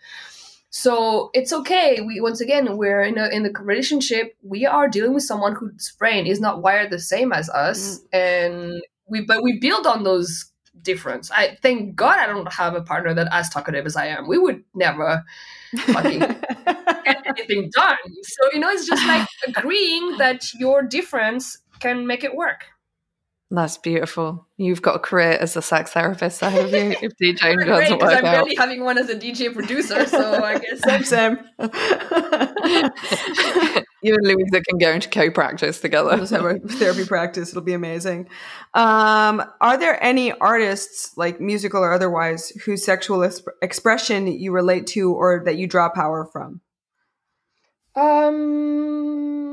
So 0.71 1.31
it's 1.33 1.51
okay. 1.51 1.99
We 2.01 2.21
once 2.21 2.39
again 2.39 2.77
we're 2.77 3.01
in 3.01 3.17
a 3.17 3.27
in 3.27 3.43
the 3.43 3.51
relationship. 3.59 4.37
We 4.41 4.65
are 4.65 4.87
dealing 4.87 5.13
with 5.13 5.23
someone 5.23 5.53
whose 5.53 5.91
brain 5.99 6.25
is 6.25 6.39
not 6.39 6.61
wired 6.61 6.91
the 6.91 6.99
same 6.99 7.33
as 7.33 7.49
us, 7.49 7.99
mm. 7.99 8.03
and 8.13 8.81
we 9.05 9.21
but 9.21 9.43
we 9.43 9.59
build 9.59 9.85
on 9.85 10.03
those 10.03 10.49
difference. 10.81 11.29
I 11.29 11.57
thank 11.61 11.97
God 11.97 12.17
I 12.17 12.25
don't 12.25 12.51
have 12.53 12.73
a 12.73 12.81
partner 12.81 13.13
that 13.13 13.27
as 13.31 13.49
talkative 13.49 13.85
as 13.85 13.97
I 13.97 14.07
am. 14.07 14.29
We 14.29 14.37
would 14.37 14.63
never 14.73 15.23
fucking 15.87 16.19
get 17.05 17.21
anything 17.25 17.69
done. 17.75 17.97
So 18.23 18.49
you 18.53 18.59
know, 18.59 18.69
it's 18.69 18.87
just 18.87 19.05
like 19.05 19.27
agreeing 19.55 20.17
that 20.19 20.53
your 20.53 20.83
difference 20.83 21.57
can 21.81 22.07
make 22.07 22.23
it 22.23 22.33
work. 22.33 22.67
That's 23.53 23.77
beautiful. 23.77 24.47
You've 24.55 24.81
got 24.81 24.95
a 24.95 24.99
career 24.99 25.31
as 25.31 25.57
a 25.57 25.61
sex 25.61 25.91
therapist 25.91 26.41
ahead 26.41 26.63
of 26.67 26.71
you 26.71 26.95
if 27.01 27.11
DJing 27.21 27.55
Great, 27.65 27.67
doesn't 27.67 27.99
'cause 27.99 28.07
work 28.09 28.19
I'm 28.19 28.25
out. 28.25 28.31
barely 28.31 28.55
having 28.55 28.81
one 28.85 28.97
as 28.97 29.09
a 29.09 29.15
DJ 29.15 29.53
producer, 29.53 30.05
so 30.05 30.41
I 30.41 30.57
guess 30.57 30.79
Same, 30.85 31.03
same. 31.03 31.37
you 34.01 34.15
and 34.15 34.25
Louisa 34.25 34.61
can 34.61 34.77
go 34.79 34.91
into 34.91 35.09
co-practice 35.09 35.75
We'll 35.77 35.81
together. 35.81 36.15
just 36.17 36.31
have 36.31 36.45
a 36.45 36.59
therapy 36.59 37.03
practice. 37.05 37.49
It'll 37.49 37.61
be 37.61 37.73
amazing. 37.73 38.29
Um, 38.73 39.43
are 39.59 39.77
there 39.77 40.01
any 40.01 40.31
artists, 40.31 41.11
like 41.17 41.41
musical 41.41 41.83
or 41.83 41.91
otherwise, 41.91 42.51
whose 42.65 42.85
sexual 42.85 43.17
exp- 43.19 43.47
expression 43.61 44.27
you 44.27 44.53
relate 44.53 44.87
to 44.87 45.11
or 45.13 45.41
that 45.43 45.57
you 45.57 45.67
draw 45.67 45.89
power 45.89 46.25
from? 46.31 46.61
Um, 47.97 49.50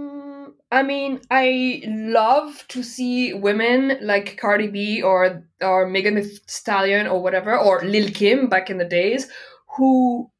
I 0.70 0.82
mean, 0.82 1.20
I 1.30 1.82
love 1.86 2.64
to 2.68 2.82
see 2.82 3.32
women 3.32 3.98
like 4.02 4.36
Cardi 4.36 4.68
B 4.68 5.02
or 5.02 5.42
or 5.62 5.88
Megan 5.88 6.16
Thee 6.16 6.38
Stallion 6.46 7.06
or 7.06 7.22
whatever, 7.22 7.56
or 7.56 7.82
Lil 7.82 8.10
Kim 8.10 8.48
back 8.48 8.68
in 8.68 8.76
the 8.76 8.84
days, 8.84 9.28
who 9.76 10.30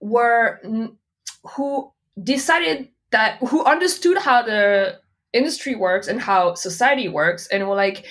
were 0.00 0.60
who 1.44 1.92
decided 2.22 2.88
that 3.12 3.38
who 3.38 3.64
understood 3.64 4.18
how 4.18 4.42
the 4.42 4.98
industry 5.32 5.76
works 5.76 6.08
and 6.08 6.20
how 6.20 6.54
society 6.54 7.08
works, 7.08 7.46
and 7.46 7.68
were 7.68 7.76
like, 7.76 8.06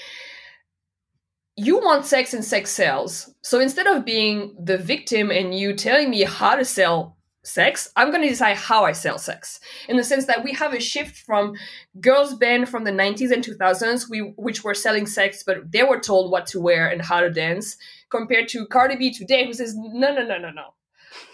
you 1.58 1.78
want 1.80 2.06
sex 2.06 2.34
and 2.34 2.46
sex 2.46 2.72
sells. 2.72 3.34
So 3.42 3.60
instead 3.60 3.88
of 3.88 4.06
being 4.06 4.56
the 4.64 4.78
victim 4.78 5.30
and 5.30 5.58
you 5.58 5.74
telling 5.74 6.10
me 6.10 6.24
how 6.24 6.56
to 6.56 6.64
sell 6.64 7.15
sex, 7.46 7.92
I'm 7.96 8.10
going 8.10 8.22
to 8.22 8.30
decide 8.30 8.58
how 8.58 8.84
I 8.86 8.92
sell 8.92 9.18
sex. 9.18 9.60
In 9.88 9.98
the 9.98 10.04
sense 10.04 10.26
that 10.26 10.44
we 10.44 10.54
have 10.54 10.74
a 10.74 10.80
shift 10.80 11.18
from 11.18 11.56
girls 12.02 12.34
band 12.36 12.70
from 12.70 12.84
the 12.84 12.92
90s 12.92 13.32
and 13.32 13.44
2000s, 13.44 14.10
we, 14.10 14.20
which 14.38 14.64
were 14.64 14.74
selling 14.74 15.06
sex, 15.06 15.44
but 15.46 15.72
they 15.72 15.84
were 15.84 16.00
told 16.00 16.32
what 16.32 16.48
to 16.48 16.60
wear 16.60 16.88
and 16.88 17.02
how 17.02 17.22
to 17.22 17.30
dance, 17.30 17.78
compared 18.10 18.48
to 18.50 18.66
Cardi 18.68 18.96
B 18.96 19.14
today, 19.14 19.46
who 19.46 19.54
says, 19.54 19.76
no, 19.76 20.14
no, 20.14 20.26
no, 20.26 20.38
no, 20.38 20.50
no. 20.52 20.74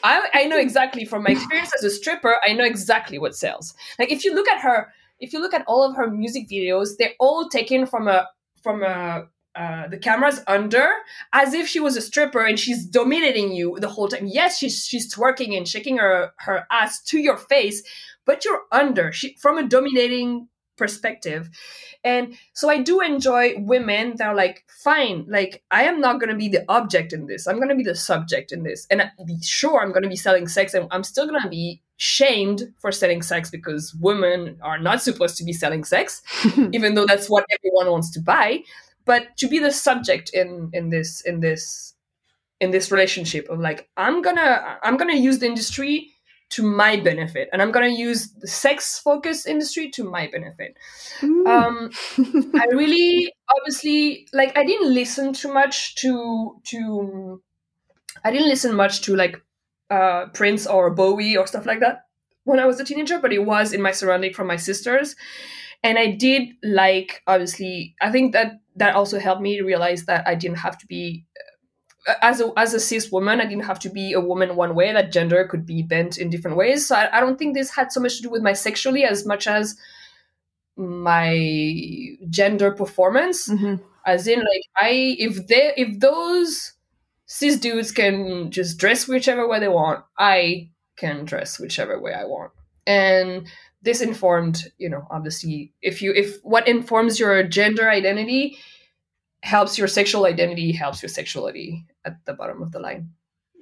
I, 0.03 0.30
I 0.34 0.45
know 0.45 0.57
exactly 0.57 1.05
from 1.05 1.24
my 1.24 1.32
experience 1.32 1.72
as 1.76 1.84
a 1.84 1.89
stripper, 1.89 2.36
I 2.45 2.53
know 2.53 2.64
exactly 2.64 3.18
what 3.18 3.36
sells. 3.36 3.74
Like 3.97 4.12
if 4.12 4.24
you 4.24 4.34
look 4.34 4.47
at 4.47 4.62
her, 4.62 4.93
if 5.20 5.34
you 5.34 5.41
look 5.41 5.53
at 5.53 5.64
all 5.68 5.84
of 5.84 5.95
her 5.95 6.09
music 6.09 6.49
videos, 6.49 6.97
they're 6.97 7.14
all 7.20 7.47
taken 7.49 7.86
from 7.86 8.07
a 8.07 8.28
from 8.62 8.84
a 8.84 9.28
uh, 9.55 9.87
the 9.87 9.97
camera's 9.97 10.41
under 10.47 10.87
as 11.33 11.53
if 11.53 11.67
she 11.67 11.79
was 11.79 11.97
a 11.97 12.01
stripper 12.01 12.45
and 12.45 12.59
she's 12.59 12.85
dominating 12.85 13.51
you 13.51 13.77
the 13.79 13.89
whole 13.89 14.07
time. 14.07 14.27
Yes, 14.27 14.57
she's 14.57 14.85
she's 14.85 15.13
twerking 15.13 15.57
and 15.57 15.67
shaking 15.67 15.97
her 15.97 16.31
her 16.37 16.65
ass 16.71 17.03
to 17.03 17.19
your 17.19 17.37
face, 17.37 17.83
but 18.25 18.45
you're 18.45 18.61
under 18.71 19.11
she, 19.11 19.35
from 19.41 19.57
a 19.57 19.67
dominating 19.67 20.47
perspective. 20.77 21.49
And 22.03 22.35
so 22.53 22.69
I 22.69 22.81
do 22.81 23.01
enjoy 23.01 23.53
women 23.57 24.15
that 24.17 24.29
are 24.29 24.35
like, 24.35 24.63
fine, 24.67 25.25
like 25.29 25.63
I 25.69 25.83
am 25.83 26.01
not 26.01 26.19
going 26.19 26.31
to 26.31 26.35
be 26.35 26.47
the 26.47 26.65
object 26.69 27.13
in 27.13 27.27
this. 27.27 27.45
I'm 27.45 27.57
going 27.57 27.69
to 27.69 27.75
be 27.75 27.83
the 27.83 27.93
subject 27.93 28.51
in 28.51 28.63
this. 28.63 28.87
And 28.89 29.03
be 29.27 29.37
sure, 29.43 29.81
I'm 29.81 29.91
going 29.91 30.03
to 30.03 30.09
be 30.09 30.15
selling 30.15 30.47
sex 30.47 30.73
and 30.73 30.87
I'm 30.89 31.03
still 31.03 31.27
going 31.27 31.41
to 31.41 31.49
be 31.49 31.81
shamed 31.97 32.73
for 32.79 32.91
selling 32.91 33.21
sex 33.21 33.51
because 33.51 33.93
women 33.99 34.57
are 34.63 34.79
not 34.79 35.03
supposed 35.03 35.37
to 35.37 35.43
be 35.43 35.53
selling 35.53 35.83
sex, 35.83 36.23
even 36.71 36.95
though 36.95 37.05
that's 37.05 37.29
what 37.29 37.45
everyone 37.53 37.91
wants 37.91 38.09
to 38.13 38.21
buy 38.21 38.63
but 39.05 39.35
to 39.37 39.47
be 39.47 39.59
the 39.59 39.71
subject 39.71 40.29
in 40.33 40.69
in 40.73 40.89
this 40.89 41.21
in 41.21 41.39
this 41.39 41.95
in 42.59 42.71
this 42.71 42.91
relationship 42.91 43.49
of 43.49 43.59
like 43.59 43.89
i'm 43.97 44.21
gonna 44.21 44.77
i'm 44.83 44.97
gonna 44.97 45.15
use 45.15 45.39
the 45.39 45.45
industry 45.45 46.11
to 46.49 46.63
my 46.63 46.99
benefit 46.99 47.49
and 47.51 47.61
i'm 47.61 47.71
gonna 47.71 47.87
use 47.87 48.31
the 48.33 48.47
sex 48.47 48.99
focused 48.99 49.47
industry 49.47 49.89
to 49.89 50.03
my 50.03 50.27
benefit 50.31 50.77
mm. 51.21 51.47
um 51.47 51.89
i 52.61 52.65
really 52.73 53.33
obviously 53.57 54.27
like 54.33 54.55
i 54.57 54.63
didn't 54.65 54.93
listen 54.93 55.33
too 55.33 55.51
much 55.51 55.95
to 55.95 56.55
to 56.63 57.41
i 58.23 58.31
didn't 58.31 58.49
listen 58.49 58.75
much 58.75 59.01
to 59.01 59.15
like 59.15 59.41
uh 59.89 60.27
prince 60.27 60.67
or 60.67 60.89
bowie 60.91 61.35
or 61.35 61.47
stuff 61.47 61.65
like 61.65 61.79
that 61.79 62.03
when 62.43 62.59
i 62.59 62.65
was 62.65 62.79
a 62.79 62.85
teenager 62.85 63.19
but 63.19 63.33
it 63.33 63.45
was 63.45 63.73
in 63.73 63.81
my 63.81 63.91
surrounding 63.91 64.33
from 64.33 64.47
my 64.47 64.57
sisters 64.57 65.15
and 65.84 65.97
i 65.97 66.07
did 66.07 66.49
like 66.63 67.21
obviously 67.27 67.95
i 68.01 68.11
think 68.11 68.34
that 68.34 68.59
that 68.75 68.95
also 68.95 69.19
helped 69.19 69.41
me 69.41 69.61
realize 69.61 70.05
that 70.05 70.27
i 70.27 70.36
didn't 70.36 70.57
have 70.57 70.77
to 70.77 70.88
be 70.88 71.25
uh, 72.07 72.13
as 72.21 72.41
a 72.41 72.51
as 72.57 72.73
a 72.73 72.79
cis 72.79 73.11
woman 73.11 73.41
i 73.41 73.45
didn't 73.45 73.65
have 73.65 73.79
to 73.79 73.89
be 73.89 74.13
a 74.13 74.19
woman 74.19 74.55
one 74.55 74.75
way 74.75 74.91
that 74.93 75.11
gender 75.11 75.47
could 75.47 75.65
be 75.65 75.82
bent 75.82 76.17
in 76.17 76.29
different 76.29 76.57
ways. 76.57 76.88
So 76.88 76.95
i, 76.95 77.17
I 77.17 77.19
don't 77.19 77.38
think 77.38 77.55
this 77.55 77.71
had 77.71 77.91
so 77.91 77.99
much 77.99 78.17
to 78.17 78.23
do 78.23 78.29
with 78.29 78.41
my 78.41 78.53
sexually 78.53 79.03
as 79.03 79.25
much 79.25 79.47
as 79.47 79.75
my 80.77 81.38
gender 82.29 82.71
performance. 82.71 83.49
Mm-hmm. 83.49 83.84
as 84.05 84.27
in 84.27 84.39
like 84.39 84.63
i 84.77 85.15
if 85.19 85.47
they 85.47 85.73
if 85.77 85.99
those 85.99 86.73
cis 87.25 87.57
dudes 87.57 87.91
can 87.91 88.49
just 88.51 88.77
dress 88.77 89.07
whichever 89.07 89.47
way 89.47 89.59
they 89.59 89.67
want 89.67 90.03
i 90.17 90.69
can 90.97 91.25
dress 91.25 91.59
whichever 91.59 91.99
way 91.99 92.13
i 92.13 92.23
want. 92.25 92.51
And 92.88 93.47
this 93.82 94.01
informed 94.01 94.63
you 94.77 94.89
know 94.89 95.07
obviously 95.09 95.73
if 95.82 96.01
you 96.01 96.13
if 96.13 96.38
what 96.43 96.67
informs 96.67 97.19
your 97.19 97.43
gender 97.43 97.89
identity 97.89 98.57
helps 99.43 99.77
your 99.77 99.88
sexual 99.88 100.25
identity 100.25 100.71
helps 100.71 101.01
your 101.01 101.09
sexuality 101.09 101.86
at 102.05 102.23
the 102.25 102.34
bottom 102.34 102.61
of 102.61 102.71
the 102.71 102.79
line. 102.79 103.09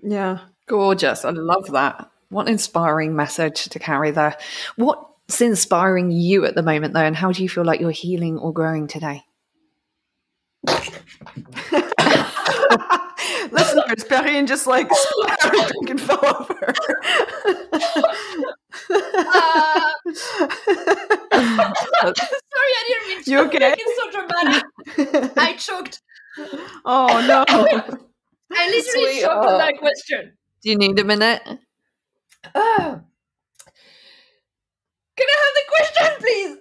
Yeah 0.04 0.40
gorgeous. 0.70 1.26
I 1.26 1.32
love 1.32 1.72
that. 1.72 2.10
What 2.30 2.44
an 2.44 2.54
inspiring 2.54 3.16
message 3.16 3.68
to 3.70 3.80
carry 3.80 4.12
there. 4.12 4.38
What's 4.78 5.42
inspiring 5.42 6.12
you 6.12 6.46
at 6.46 6.56
the 6.56 6.64
moment 6.64 6.94
though 6.94 7.02
and 7.02 7.16
how 7.16 7.34
do 7.34 7.44
you 7.44 7.50
feel 7.50 7.66
like 7.66 7.82
you're 7.82 7.92
healing 7.92 8.38
or 8.38 8.54
growing 8.54 8.88
today 8.88 9.24
Listeners, 13.52 14.04
Perrine 14.08 14.48
just 14.48 14.68
like 14.68 14.90
splattered 14.92 15.52
drink 15.52 15.90
and 15.90 16.02
fell 16.02 16.20
over. 16.24 16.74
uh, 18.90 19.92
sorry, 21.34 22.74
I 22.76 22.84
didn't 22.88 23.08
mean 23.08 23.24
to 23.24 23.32
you 23.32 23.40
okay? 23.42 23.60
make 23.60 23.80
it 23.80 23.98
so 23.98 24.12
dramatic. 24.12 25.38
I 25.38 25.54
choked. 25.54 26.02
Oh 26.86 27.26
no! 27.28 27.46
I 28.52 28.68
literally 28.70 28.82
Sweet. 28.84 29.22
choked 29.22 29.46
on 29.46 29.58
that 29.60 29.78
question. 29.78 30.34
Do 30.62 30.70
you 30.70 30.78
need 30.78 31.00
a 31.00 31.04
minute? 31.04 31.42
Uh, 32.56 33.00
can 35.18 35.28
I 35.28 35.38
have 35.44 35.54
the 35.56 35.66
question, 35.76 36.08
please? 36.20 36.58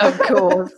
of 0.00 0.18
course. 0.20 0.72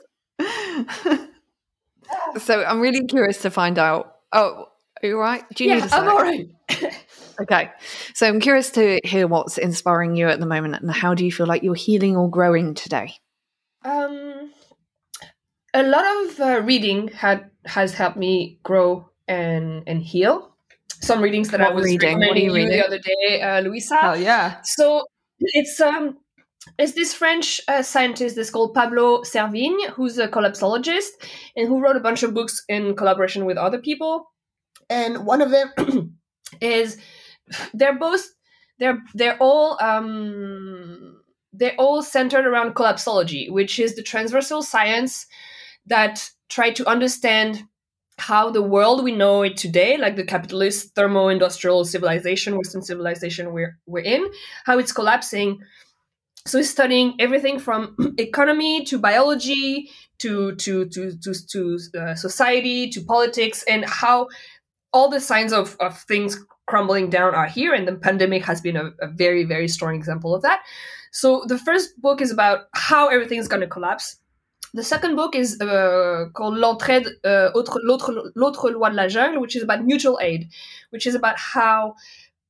so 2.45 2.65
I'm 2.65 2.81
really 2.81 3.07
curious 3.07 3.43
to 3.43 3.51
find 3.51 3.79
out. 3.79 4.17
Oh, 4.33 4.67
are 5.03 5.07
you 5.07 5.17
all 5.17 5.23
right? 5.23 5.45
Do 5.55 5.65
you 5.65 5.71
yeah, 5.71 5.77
need 5.81 5.93
a 5.93 5.95
I'm 5.95 6.09
all 6.09 6.23
right. 6.23 6.49
okay. 7.41 7.71
So 8.15 8.27
I'm 8.27 8.41
curious 8.41 8.71
to 8.73 9.01
hear 9.05 9.27
what's 9.27 9.59
inspiring 9.59 10.17
you 10.17 10.29
at 10.29 10.41
the 10.41 10.47
moment 10.47 10.77
and 10.81 10.91
how 10.91 11.15
do 11.15 11.25
you 11.25 11.33
feel 11.33 11.47
like 11.47 11.63
you're 11.63 11.75
healing 11.75 12.17
or 12.17 12.31
growing 12.31 12.75
today? 12.75 13.15
Um, 13.85 14.53
a 15.73 15.83
lot 15.83 16.05
of 16.05 16.41
uh, 16.41 16.61
reading 16.63 17.09
had 17.09 17.51
has 17.65 17.95
helped 17.95 18.17
me 18.17 18.59
grow 18.63 19.09
and 19.27 19.83
and 19.87 20.03
heal. 20.03 20.55
Some 21.01 21.23
readings 21.23 21.49
that 21.51 21.61
what 21.61 21.71
I 21.71 21.75
was 21.75 21.85
reading? 21.85 22.21
you, 22.21 22.33
reading? 22.33 22.69
the 22.69 22.85
other 22.85 22.99
day, 22.99 23.41
uh, 23.41 23.61
Louisa. 23.61 23.99
Oh 24.03 24.15
yeah. 24.15 24.61
So 24.63 25.05
it's 25.39 25.81
um 25.81 26.19
it's 26.79 26.93
this 26.93 27.15
French 27.15 27.61
uh, 27.69 27.83
scientist 27.83 28.37
that's 28.37 28.51
called 28.51 28.75
Pablo 28.75 29.23
Servigne, 29.23 29.89
who's 29.91 30.19
a 30.19 30.29
collapsologist 30.29 31.09
and 31.57 31.69
who 31.69 31.81
wrote 31.81 31.97
a 31.97 32.01
bunch 32.01 32.23
of 32.23 32.35
books 32.35 32.63
in 32.69 32.95
collaboration 32.97 33.47
with 33.47 33.57
other 33.57 33.79
people. 33.79 34.27
And 34.91 35.25
one 35.25 35.41
of 35.41 35.51
them 35.51 36.19
is 36.61 36.99
they're 37.73 37.99
both 37.99 38.29
they're 38.79 38.99
they're 39.15 39.39
all 39.39 39.79
um, 39.81 41.21
they're 41.53 41.77
all 41.79 42.03
centered 42.03 42.47
around 42.47 42.75
collapsology, 42.75 43.51
which 43.51 43.79
is 43.79 43.95
the 43.95 44.03
transversal 44.03 44.63
science 44.63 45.27
that 45.87 46.29
try 46.49 46.71
to 46.71 46.89
understand 46.89 47.63
how 48.19 48.51
the 48.51 48.63
world 48.63 49.03
we 49.03 49.13
know 49.13 49.43
it 49.43 49.57
today, 49.57 49.97
like 49.97 50.17
the 50.17 50.25
capitalist 50.25 50.95
thermo-industrial 50.95 51.85
civilization, 51.85 52.57
Western 52.57 52.83
civilization 52.83 53.53
we're 53.53 53.79
we're 53.87 54.05
in, 54.05 54.27
how 54.65 54.79
it's 54.79 54.93
collapsing. 54.93 55.61
So 56.47 56.59
he's 56.59 56.71
studying 56.71 57.15
everything 57.19 57.59
from 57.59 57.97
economy 58.19 58.85
to 58.87 58.99
biology 58.99 59.91
to 60.19 60.55
to 60.57 60.87
to 60.87 61.17
to, 61.19 61.35
to 61.53 61.79
uh, 61.99 62.15
society 62.15 62.89
to 62.91 63.01
politics 63.03 63.65
and 63.69 63.85
how 63.85 64.29
all 64.93 65.09
the 65.09 65.21
signs 65.21 65.53
of, 65.53 65.77
of 65.81 65.99
things 66.03 66.39
crumbling 66.67 67.11
down 67.11 67.35
are 67.35 67.47
here, 67.47 67.75
and 67.75 67.87
the 67.87 67.97
pandemic 67.97 68.45
has 68.45 68.61
been 68.61 68.77
a, 68.77 68.91
a 69.01 69.09
very, 69.09 69.45
very 69.45 69.69
strong 69.69 69.95
example 69.95 70.35
of 70.35 70.43
that. 70.43 70.63
So 71.13 71.45
the 71.47 71.59
first 71.59 72.01
book 72.01 72.21
is 72.21 72.31
about 72.31 72.67
how 72.75 73.09
everything's 73.09 73.49
going 73.49 73.63
to 73.63 73.67
collapse. 73.67 74.17
The 74.73 74.85
second 74.85 75.17
book 75.17 75.35
is 75.35 75.61
uh, 75.61 76.27
called 76.33 76.57
L'entraide, 76.57 77.09
uh, 77.25 77.51
l'autre, 77.55 77.81
l'autre 78.37 78.71
loi 78.71 78.91
de 78.91 78.95
la 78.95 79.09
jungle, 79.09 79.41
which 79.41 79.57
is 79.57 79.65
about 79.65 79.85
mutual 79.85 80.19
aid, 80.23 80.49
which 80.91 81.07
is 81.07 81.17
about 81.17 81.37
how 81.37 81.95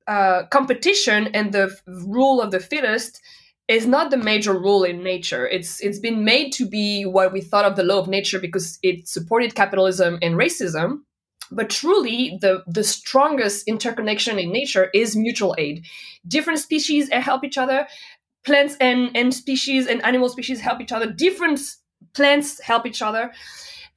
uh, 0.07 0.43
competition 0.51 1.29
and 1.29 1.53
the 1.53 1.75
rule 1.87 2.43
of 2.43 2.51
the 2.51 2.61
fittest 2.61 3.21
is 3.69 3.87
not 3.87 4.11
the 4.11 4.17
major 4.17 4.53
rule 4.53 4.83
in 4.83 5.03
nature. 5.03 5.47
It's 5.47 5.81
it's 5.81 6.01
been 6.01 6.25
made 6.25 6.53
to 6.55 6.69
be 6.69 7.05
what 7.05 7.33
we 7.33 7.41
thought 7.41 7.65
of 7.65 7.77
the 7.77 7.85
law 7.85 8.01
of 8.01 8.09
nature 8.09 8.41
because 8.41 8.79
it 8.83 9.09
supported 9.09 9.55
capitalism 9.55 10.19
and 10.21 10.35
racism, 10.35 11.03
but 11.51 11.71
truly, 11.71 12.39
the, 12.41 12.63
the 12.67 12.85
strongest 12.85 13.67
interconnection 13.67 14.39
in 14.39 14.53
nature 14.53 14.91
is 14.95 15.17
mutual 15.17 15.55
aid. 15.59 15.85
Different 16.27 16.59
species 16.59 17.09
eh, 17.11 17.21
help 17.21 17.45
each 17.45 17.59
other. 17.59 17.87
Plants 18.45 18.77
and, 18.81 19.11
and 19.17 19.35
species 19.35 19.87
and 19.87 20.03
animal 20.05 20.29
species 20.29 20.61
help 20.61 20.81
each 20.81 20.93
other. 20.93 21.11
Different 21.11 21.61
plants 22.15 22.61
help 22.61 22.87
each 22.87 23.03
other. 23.03 23.33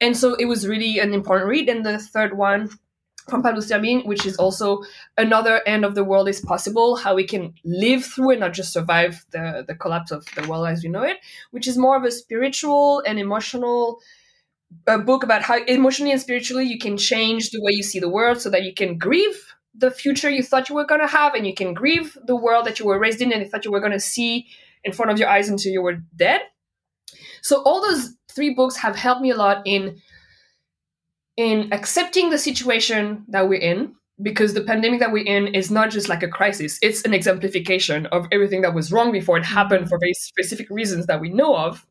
And 0.00 0.16
so 0.16 0.34
it 0.34 0.46
was 0.46 0.66
really 0.66 0.98
an 0.98 1.14
important 1.14 1.48
read. 1.48 1.68
And 1.68 1.86
the 1.86 1.98
third 1.98 2.36
one 2.36 2.70
from 3.28 3.42
Pablo 3.42 3.60
Servigne, 3.60 4.02
which 4.02 4.26
is 4.26 4.36
also 4.36 4.82
another 5.16 5.62
end 5.66 5.84
of 5.84 5.94
the 5.94 6.04
world 6.04 6.28
is 6.28 6.40
possible, 6.40 6.96
how 6.96 7.14
we 7.14 7.24
can 7.24 7.54
live 7.64 8.04
through 8.04 8.32
and 8.32 8.40
not 8.40 8.52
just 8.52 8.72
survive 8.72 9.24
the, 9.30 9.64
the 9.66 9.74
collapse 9.74 10.10
of 10.10 10.26
the 10.36 10.46
world 10.46 10.66
as 10.66 10.82
we 10.82 10.90
know 10.90 11.02
it, 11.02 11.18
which 11.50 11.66
is 11.66 11.78
more 11.78 11.96
of 11.96 12.04
a 12.04 12.10
spiritual 12.10 13.02
and 13.06 13.18
emotional 13.18 14.00
a 14.86 14.98
book 14.98 15.22
about 15.22 15.42
how 15.42 15.62
emotionally 15.64 16.12
and 16.12 16.20
spiritually 16.20 16.64
you 16.64 16.78
can 16.78 16.96
change 16.96 17.50
the 17.50 17.60
way 17.62 17.72
you 17.72 17.82
see 17.82 17.98
the 17.98 18.08
world 18.08 18.40
so 18.40 18.50
that 18.50 18.64
you 18.64 18.74
can 18.74 18.98
grieve 18.98 19.54
the 19.74 19.90
future 19.90 20.30
you 20.30 20.42
thought 20.42 20.68
you 20.68 20.74
were 20.74 20.86
going 20.86 21.00
to 21.00 21.06
have 21.06 21.34
and 21.34 21.46
you 21.46 21.54
can 21.54 21.74
grieve 21.74 22.16
the 22.26 22.36
world 22.36 22.66
that 22.66 22.78
you 22.78 22.86
were 22.86 22.98
raised 22.98 23.20
in 23.20 23.32
and 23.32 23.42
you 23.42 23.48
thought 23.48 23.64
you 23.64 23.72
were 23.72 23.80
going 23.80 23.92
to 23.92 24.00
see 24.00 24.46
in 24.84 24.92
front 24.92 25.10
of 25.10 25.18
your 25.18 25.28
eyes 25.28 25.48
until 25.48 25.72
you 25.72 25.82
were 25.82 25.98
dead. 26.14 26.42
So 27.42 27.62
all 27.62 27.82
those 27.82 28.14
three 28.30 28.54
books 28.54 28.76
have 28.76 28.96
helped 28.96 29.20
me 29.20 29.30
a 29.30 29.36
lot 29.36 29.62
in 29.64 30.00
in 31.36 31.72
accepting 31.72 32.30
the 32.30 32.38
situation 32.38 33.24
that 33.28 33.48
we're 33.48 33.60
in 33.60 33.92
because 34.22 34.54
the 34.54 34.62
pandemic 34.62 35.00
that 35.00 35.10
we're 35.10 35.26
in 35.26 35.52
is 35.52 35.68
not 35.70 35.90
just 35.90 36.08
like 36.08 36.22
a 36.22 36.28
crisis. 36.28 36.78
It's 36.80 37.02
an 37.02 37.12
exemplification 37.12 38.06
of 38.06 38.28
everything 38.30 38.60
that 38.62 38.74
was 38.74 38.92
wrong 38.92 39.10
before. 39.10 39.36
It 39.38 39.44
happened 39.44 39.88
for 39.88 39.98
very 39.98 40.14
specific 40.14 40.70
reasons 40.70 41.06
that 41.06 41.20
we 41.20 41.30
know 41.30 41.56
of 41.56 41.84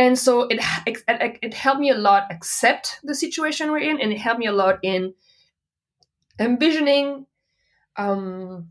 and 0.00 0.18
so 0.18 0.48
it, 0.48 0.60
it 0.86 1.38
it 1.42 1.54
helped 1.54 1.80
me 1.80 1.90
a 1.90 2.02
lot 2.08 2.26
accept 2.30 2.98
the 3.04 3.14
situation 3.14 3.70
we're 3.70 3.88
in 3.90 4.00
and 4.00 4.12
it 4.12 4.18
helped 4.18 4.40
me 4.40 4.46
a 4.46 4.52
lot 4.52 4.78
in 4.82 5.14
envisioning 6.38 7.26
um, 7.96 8.68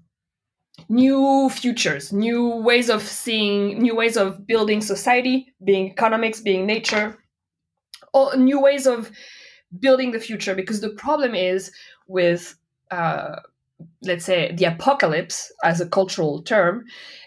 new 0.89 1.49
futures 1.49 2.11
new 2.11 2.55
ways 2.69 2.89
of 2.89 3.01
seeing 3.01 3.79
new 3.79 3.95
ways 3.95 4.17
of 4.17 4.45
building 4.47 4.81
society 4.81 5.53
being 5.63 5.91
economics 5.91 6.41
being 6.41 6.65
nature 6.65 7.17
or 8.13 8.35
new 8.35 8.59
ways 8.59 8.87
of 8.87 9.11
building 9.77 10.11
the 10.11 10.19
future. 10.19 10.55
Because 10.55 10.81
the 10.81 10.89
problem 10.89 11.35
is 11.35 11.71
with 12.07 12.55
uh, 12.91 13.37
let's 14.03 14.25
say 14.25 14.53
the 14.55 14.65
apocalypse 14.65 15.51
as 15.63 15.79
a 15.79 15.87
cultural 15.87 16.41
term 16.41 16.85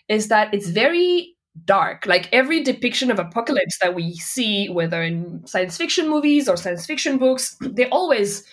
is 0.09 0.29
that 0.29 0.53
it's 0.53 0.69
very 0.69 1.35
dark. 1.65 2.07
Like 2.07 2.29
every 2.33 2.63
depiction 2.63 3.11
of 3.11 3.19
apocalypse 3.19 3.79
that 3.79 3.95
we 3.95 4.15
see 4.15 4.69
whether 4.69 5.03
in 5.03 5.47
science 5.47 5.77
fiction 5.77 6.09
movies 6.09 6.49
or 6.49 6.57
science 6.57 6.87
fiction 6.87 7.19
books 7.19 7.57
they're 7.61 7.89
always 7.89 8.45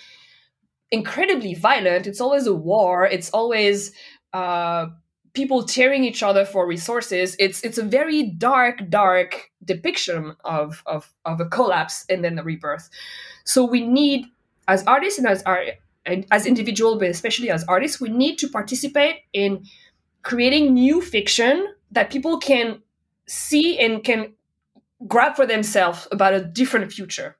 incredibly 0.90 1.54
violent. 1.54 2.06
It's 2.06 2.20
always 2.20 2.46
a 2.46 2.54
war. 2.54 3.06
It's 3.06 3.30
always 3.30 3.92
uh, 4.32 4.86
people 5.32 5.64
tearing 5.64 6.04
each 6.04 6.22
other 6.22 6.44
for 6.44 6.66
resources. 6.66 7.36
It's 7.38 7.62
it's 7.62 7.78
a 7.78 7.82
very 7.82 8.22
dark 8.22 8.88
dark 8.90 9.50
depiction 9.64 10.34
of 10.44 10.82
of 10.86 11.12
of 11.24 11.40
a 11.40 11.46
collapse 11.46 12.04
and 12.08 12.24
then 12.24 12.34
the 12.36 12.42
rebirth. 12.42 12.90
So 13.44 13.64
we 13.64 13.86
need 13.86 14.26
as 14.68 14.84
artists 14.86 15.18
and 15.18 15.26
as 15.26 15.42
art 15.44 15.68
and 16.06 16.26
as 16.30 16.46
individuals 16.46 16.98
but 16.98 17.08
especially 17.08 17.50
as 17.50 17.64
artists 17.64 18.00
we 18.00 18.08
need 18.08 18.36
to 18.38 18.48
participate 18.48 19.16
in 19.32 19.64
creating 20.22 20.74
new 20.74 21.00
fiction 21.00 21.66
that 21.90 22.10
people 22.10 22.38
can 22.38 22.80
see 23.30 23.78
and 23.78 24.02
can 24.02 24.32
grab 25.06 25.36
for 25.36 25.46
themselves 25.46 26.08
about 26.10 26.34
a 26.34 26.44
different 26.44 26.92
future. 26.92 27.36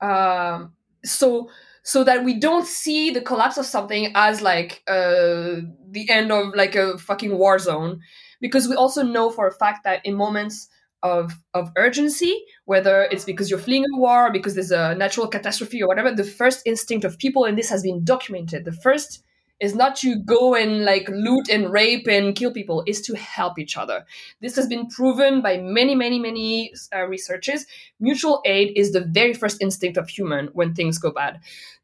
Um, 0.00 0.72
so 1.04 1.48
so 1.84 2.02
that 2.02 2.24
we 2.24 2.34
don't 2.34 2.66
see 2.66 3.10
the 3.10 3.20
collapse 3.20 3.56
of 3.56 3.66
something 3.66 4.10
as 4.14 4.42
like 4.42 4.82
uh, 4.88 5.60
the 5.90 6.06
end 6.08 6.32
of 6.32 6.54
like 6.54 6.74
a 6.74 6.98
fucking 6.98 7.38
war 7.38 7.58
zone. 7.58 8.00
Because 8.40 8.68
we 8.68 8.74
also 8.74 9.02
know 9.02 9.30
for 9.30 9.46
a 9.46 9.52
fact 9.52 9.84
that 9.84 10.04
in 10.04 10.14
moments 10.14 10.68
of 11.02 11.34
of 11.52 11.70
urgency 11.76 12.34
whether 12.64 13.02
it's 13.12 13.26
because 13.26 13.50
you're 13.50 13.58
fleeing 13.58 13.84
a 13.84 13.98
war 13.98 14.28
or 14.28 14.32
because 14.32 14.54
there's 14.54 14.70
a 14.70 14.94
natural 14.94 15.28
catastrophe 15.28 15.82
or 15.82 15.86
whatever 15.86 16.10
the 16.10 16.24
first 16.24 16.62
instinct 16.64 17.04
of 17.04 17.18
people 17.18 17.44
and 17.44 17.58
this 17.58 17.68
has 17.68 17.82
been 17.82 18.02
documented 18.02 18.64
the 18.64 18.72
first 18.72 19.22
is 19.64 19.74
not 19.74 19.96
to 19.96 20.16
go 20.16 20.54
and 20.54 20.84
like 20.84 21.08
loot 21.08 21.48
and 21.48 21.72
rape 21.72 22.06
and 22.06 22.36
kill 22.36 22.52
people 22.52 22.84
is 22.86 23.00
to 23.02 23.16
help 23.16 23.58
each 23.58 23.76
other. 23.76 24.04
This 24.40 24.56
has 24.56 24.66
been 24.66 24.86
proven 24.88 25.40
by 25.40 25.56
many 25.58 25.94
many 25.94 26.18
many 26.18 26.72
uh, 26.94 27.06
researchers 27.06 27.66
mutual 28.00 28.42
aid 28.44 28.72
is 28.76 28.92
the 28.92 29.00
very 29.00 29.34
first 29.34 29.62
instinct 29.62 29.96
of 29.96 30.08
human 30.08 30.48
when 30.52 30.74
things 30.74 30.98
go 30.98 31.10
bad. 31.10 31.40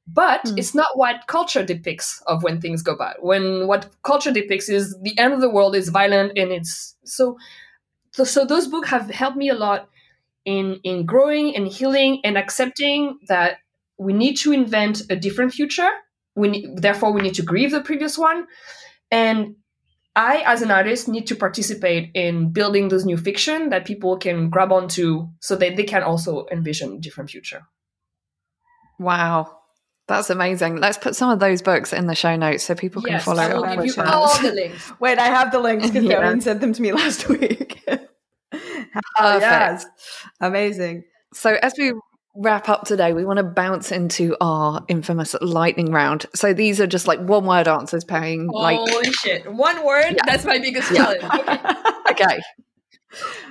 But 0.07 0.45
mm. 0.45 0.59
it's 0.59 0.75
not 0.75 0.89
what 0.95 1.27
culture 1.27 1.65
depicts 1.65 2.23
of 2.27 2.43
when 2.43 2.61
things 2.61 2.83
go 2.83 2.97
bad. 2.97 3.17
When 3.21 3.67
what 3.67 3.89
culture 4.03 4.33
depicts 4.33 4.69
is 4.69 4.97
the 5.03 5.19
end 5.19 5.33
of 5.33 5.41
the 5.41 5.51
world 5.51 5.75
is 5.75 5.89
violent 5.89 6.37
and 6.37 6.51
it's 6.51 6.97
so 7.05 7.39
so, 8.13 8.25
so 8.25 8.45
those 8.45 8.67
books 8.67 8.89
have 8.89 9.09
helped 9.11 9.37
me 9.37 9.49
a 9.49 9.55
lot 9.55 9.89
in 10.45 10.81
in 10.85 11.07
growing 11.07 11.57
and 11.57 11.67
healing 11.69 12.21
and 12.25 12.37
accepting 12.37 13.19
that 13.29 13.59
we 13.99 14.13
need 14.13 14.37
to 14.37 14.53
invent 14.53 15.03
a 15.11 15.17
different 15.17 15.53
future 15.53 15.91
we 16.35 16.49
need, 16.49 16.79
therefore 16.79 17.13
we 17.13 17.21
need 17.21 17.35
to 17.35 17.43
grieve 17.43 17.71
the 17.71 17.81
previous 17.81 18.17
one 18.17 18.47
and 19.11 19.57
i 20.17 20.43
as 20.47 20.63
an 20.63 20.71
artist 20.71 21.09
need 21.09 21.27
to 21.27 21.37
participate 21.37 22.11
in 22.15 22.53
building 22.53 22.89
those 22.89 23.05
new 23.05 23.17
fiction 23.17 23.71
that 23.71 23.85
people 23.85 24.17
can 24.17 24.51
grab 24.51 24.73
onto 24.73 25.29
so 25.41 25.57
that 25.57 25.77
they 25.77 25.85
can 25.85 26.03
also 26.03 26.47
envision 26.51 26.95
a 26.95 26.99
different 26.99 27.31
future 27.31 27.63
wow 28.99 29.61
that's 30.11 30.29
amazing. 30.29 30.81
Let's 30.81 30.99
put 30.99 31.15
some 31.15 31.31
of 31.31 31.39
those 31.39 31.63
books 31.63 31.93
in 31.93 32.09
the 32.09 32.17
show 32.17 32.35
notes 32.35 32.65
so 32.65 32.75
people 32.75 33.01
can 33.01 33.13
yes, 33.13 33.25
follow. 33.25 33.45
I 33.45 33.55
will 33.55 33.85
give 33.85 33.97
you 33.97 34.03
all 34.03 34.43
the 34.43 34.51
links. 34.51 34.93
Wait, 35.01 35.21
I 35.21 35.27
have 35.27 35.53
the 35.53 35.61
links 35.61 35.87
because 35.87 36.03
yeah. 36.09 36.37
sent 36.41 36.61
them 36.61 36.73
to 36.73 36.83
me 36.83 36.91
last 36.91 37.29
week. 37.29 37.81
oh, 37.89 38.09
yes, 39.39 39.87
amazing. 40.41 41.05
So 41.33 41.57
as 41.63 41.75
we 41.79 41.93
wrap 42.35 42.69
up 42.69 42.85
today, 42.85 43.13
we 43.13 43.25
want 43.25 43.39
to 43.39 43.43
bounce 43.43 43.93
into 43.93 44.37
our 44.41 44.85
infamous 44.89 45.35
lightning 45.41 45.93
round. 45.93 46.27
So 46.35 46.53
these 46.53 46.81
are 46.81 46.87
just 46.87 47.07
like 47.07 47.21
one 47.21 47.45
word 47.45 47.69
answers 47.69 48.05
paying 48.05 48.49
Holy 48.53 48.77
like 48.77 49.15
shit. 49.23 49.53
One 49.53 49.85
word? 49.85 50.11
Yeah. 50.11 50.23
That's 50.27 50.45
my 50.45 50.59
biggest 50.59 50.91
yeah. 50.91 51.15
challenge. 51.15 51.25
Okay. 51.25 51.59
okay. 52.11 52.41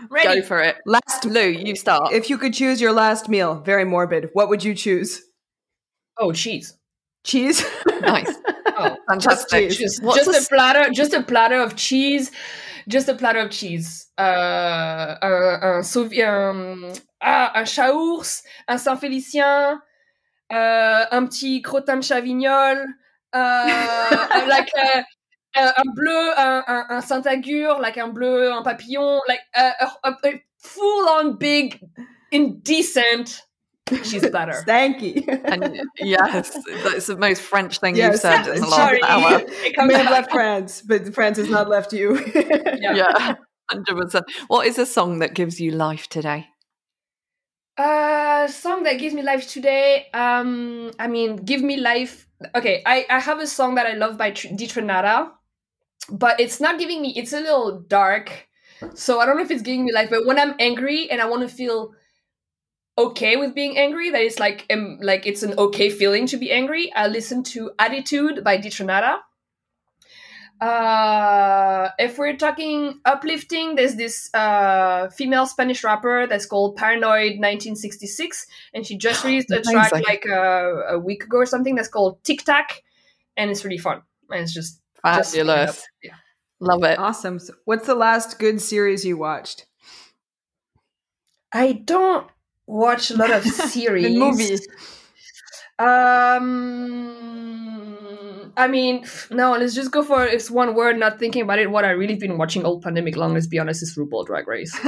Ready. 0.09 0.41
Go 0.41 0.47
for 0.47 0.61
it. 0.61 0.77
Last 0.85 1.25
Lou, 1.25 1.47
you 1.47 1.75
start. 1.75 2.13
If 2.13 2.29
you 2.29 2.37
could 2.37 2.53
choose 2.53 2.79
your 2.79 2.93
last 2.93 3.27
meal, 3.27 3.59
very 3.59 3.85
morbid, 3.85 4.29
what 4.33 4.49
would 4.49 4.63
you 4.63 4.73
choose? 4.73 5.21
Oh, 6.17 6.31
cheese. 6.31 6.75
Cheese. 7.23 7.65
nice. 8.01 8.33
Oh, 8.67 8.95
fantastic. 9.09 9.69
Just, 9.69 10.01
just, 10.01 10.25
just 10.25 10.45
a 10.45 10.49
platter. 10.49 10.89
Just 10.91 11.13
a 11.13 11.21
platter 11.21 11.61
of 11.61 11.75
cheese. 11.75 12.31
Just 12.87 13.09
a 13.09 13.13
platter 13.13 13.39
of 13.39 13.49
cheese. 13.49 14.07
Uh, 14.17 15.15
un, 15.21 15.59
un, 15.61 15.81
un, 15.81 16.91
ah, 17.21 17.51
un 17.55 17.65
chaours, 17.65 18.43
un 18.67 18.77
Saint-Félicien, 18.77 19.81
uh, 20.51 21.05
un 21.11 21.25
petit 21.27 21.61
crottin 21.61 21.97
de 21.97 22.01
chavignol, 22.01 22.85
uh, 23.33 24.45
like 24.47 24.71
uh, 24.77 25.01
uh, 25.57 25.71
un 25.77 25.93
bleu, 25.93 26.33
un, 26.37 26.63
un, 26.67 26.85
un 26.89 27.01
Saint-Agur, 27.01 27.79
like 27.79 27.97
un 27.97 28.09
bleu, 28.09 28.51
un 28.51 28.63
papillon, 28.63 29.19
like 29.27 29.41
a 29.55 29.87
full-on 30.57 31.37
big, 31.37 31.79
indecent 32.31 33.43
She's 34.03 34.27
better. 34.29 34.53
Stanky. 34.67 35.27
and 35.45 35.81
yes, 35.97 36.57
that's 36.83 37.07
the 37.07 37.17
most 37.17 37.41
French 37.41 37.79
thing 37.79 37.95
yes, 37.95 38.11
you've 38.11 38.21
said 38.21 38.47
in 38.47 38.61
the 38.61 38.67
last 38.67 39.03
hour. 39.03 39.41
You 39.77 39.85
may 39.85 39.95
have 39.95 40.11
left 40.11 40.31
France, 40.31 40.81
but 40.81 41.13
France 41.13 41.37
has 41.37 41.49
not 41.49 41.69
left 41.69 41.93
you. 41.93 42.19
yeah, 42.79 43.35
hundred 43.69 43.95
percent. 43.95 44.25
What 44.47 44.67
is 44.67 44.77
a 44.77 44.85
song 44.85 45.19
that 45.19 45.33
gives 45.33 45.59
you 45.59 45.71
life 45.71 46.07
today? 46.07 46.47
A 47.77 47.81
uh, 47.81 48.47
song 48.47 48.83
that 48.83 48.99
gives 48.99 49.13
me 49.13 49.21
life 49.21 49.47
today. 49.47 50.07
Um, 50.13 50.91
I 50.99 51.07
mean, 51.07 51.37
give 51.37 51.61
me 51.61 51.77
life. 51.77 52.27
Okay, 52.55 52.81
I 52.85 53.05
I 53.09 53.19
have 53.19 53.39
a 53.39 53.47
song 53.47 53.75
that 53.75 53.85
I 53.85 53.93
love 53.93 54.17
by 54.17 54.31
Tr- 54.31 54.55
Di 54.55 54.67
Trinata, 54.67 55.31
but 56.11 56.39
it's 56.39 56.59
not 56.59 56.79
giving 56.79 57.01
me. 57.01 57.13
It's 57.15 57.33
a 57.33 57.39
little 57.39 57.79
dark, 57.79 58.47
so 58.93 59.19
I 59.19 59.25
don't 59.25 59.37
know 59.37 59.43
if 59.43 59.51
it's 59.51 59.61
giving 59.61 59.85
me 59.85 59.93
life. 59.93 60.09
But 60.09 60.25
when 60.25 60.39
I'm 60.39 60.55
angry 60.59 61.09
and 61.09 61.21
I 61.21 61.25
want 61.25 61.47
to 61.47 61.55
feel 61.55 61.93
okay 62.99 63.35
with 63.37 63.55
being 63.55 63.77
angry 63.77 64.09
that 64.09 64.21
it's 64.21 64.39
like 64.39 64.65
um, 64.71 64.97
like 65.01 65.25
it's 65.25 65.43
an 65.43 65.53
okay 65.57 65.89
feeling 65.89 66.25
to 66.27 66.37
be 66.37 66.51
angry 66.51 66.91
i 66.93 67.07
listen 67.07 67.43
to 67.43 67.71
attitude 67.79 68.43
by 68.43 68.57
Di 68.57 68.69
Trinata 68.69 69.19
uh, 70.61 71.89
if 71.97 72.17
we're 72.17 72.35
talking 72.35 72.99
uplifting 73.05 73.75
there's 73.75 73.95
this 73.95 74.29
uh, 74.33 75.07
female 75.09 75.45
spanish 75.45 75.83
rapper 75.83 76.27
that's 76.27 76.45
called 76.45 76.75
paranoid 76.75 77.39
1966 77.39 78.45
and 78.73 78.85
she 78.85 78.97
just 78.97 79.23
released 79.25 79.49
a 79.51 79.61
track 79.61 79.91
like 79.91 80.25
uh, 80.29 80.95
a 80.95 80.99
week 80.99 81.23
ago 81.23 81.37
or 81.37 81.45
something 81.45 81.75
that's 81.75 81.87
called 81.87 82.21
tic 82.23 82.43
tac 82.43 82.83
and 83.37 83.49
it's 83.49 83.63
really 83.63 83.77
fun 83.77 84.01
and 84.29 84.41
it's 84.41 84.53
just 84.53 84.81
fabulous. 85.01 85.75
just, 85.75 85.89
yeah. 86.03 86.15
love 86.59 86.83
it. 86.83 86.99
Awesome. 86.99 87.39
So 87.39 87.53
what's 87.65 87.87
the 87.87 87.95
last 87.95 88.39
good 88.39 88.61
series 88.61 89.05
you 89.05 89.17
watched? 89.17 89.65
I 91.51 91.71
don't 91.71 92.27
watch 92.69 93.11
a 93.11 93.17
lot 93.17 93.31
of 93.31 93.43
series. 93.73 94.17
movies. 94.17 94.67
Um, 95.79 97.15
I 98.57 98.67
mean, 98.67 99.05
no. 99.31 99.53
Let's 99.53 99.73
just 99.73 99.91
go 99.91 100.03
for 100.03 100.25
it's 100.25 100.51
one 100.51 100.75
word. 100.75 100.99
Not 100.99 101.19
thinking 101.19 101.43
about 101.43 101.59
it. 101.59 101.71
What 101.71 101.85
I 101.85 101.91
really 101.91 102.15
been 102.15 102.37
watching 102.37 102.65
all 102.65 102.81
pandemic 102.81 103.15
long. 103.15 103.33
Let's 103.33 103.47
be 103.47 103.59
honest, 103.59 103.81
is 103.81 103.95
RuPaul 103.97 104.25
Drag 104.25 104.45
Race. 104.47 104.77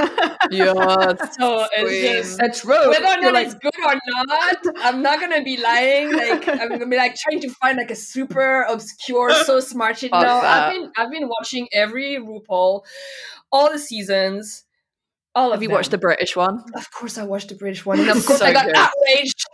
yeah, 0.50 0.74
so 1.38 1.66
it's 1.72 2.26
just 2.26 2.38
that's 2.38 2.60
true. 2.60 2.90
Whether 2.90 3.06
or 3.06 3.22
not 3.22 3.32
like... 3.32 3.46
it's 3.46 3.54
good 3.54 3.72
or 3.84 3.94
not, 4.26 4.58
I'm 4.80 5.00
not 5.00 5.18
gonna 5.18 5.42
be 5.42 5.56
lying. 5.56 6.12
Like 6.12 6.46
I'm 6.46 6.68
gonna 6.68 6.86
be 6.86 6.96
like 6.96 7.16
trying 7.16 7.40
to 7.40 7.48
find 7.48 7.78
like 7.78 7.90
a 7.90 7.96
super 7.96 8.62
obscure, 8.68 9.32
so 9.44 9.60
smart 9.60 9.98
shit. 9.98 10.12
No, 10.12 10.18
I've 10.18 10.72
been 10.74 10.92
I've 10.96 11.10
been 11.10 11.26
watching 11.26 11.68
every 11.72 12.18
RuPaul, 12.18 12.82
all 13.50 13.72
the 13.72 13.78
seasons 13.78 14.64
all 15.34 15.52
Have 15.52 15.62
you 15.62 15.68
them. 15.68 15.76
watched 15.76 15.90
the 15.90 15.98
British 15.98 16.36
one? 16.36 16.62
Of 16.74 16.90
course, 16.90 17.18
I 17.18 17.24
watched 17.24 17.48
the 17.48 17.54
British 17.54 17.84
one, 17.86 18.00
and 18.00 18.08
of 18.10 18.24
course, 18.24 18.40
so 18.40 18.46
I 18.46 18.52
got 18.52 18.66
good. 18.66 18.76
outraged. 18.76 19.44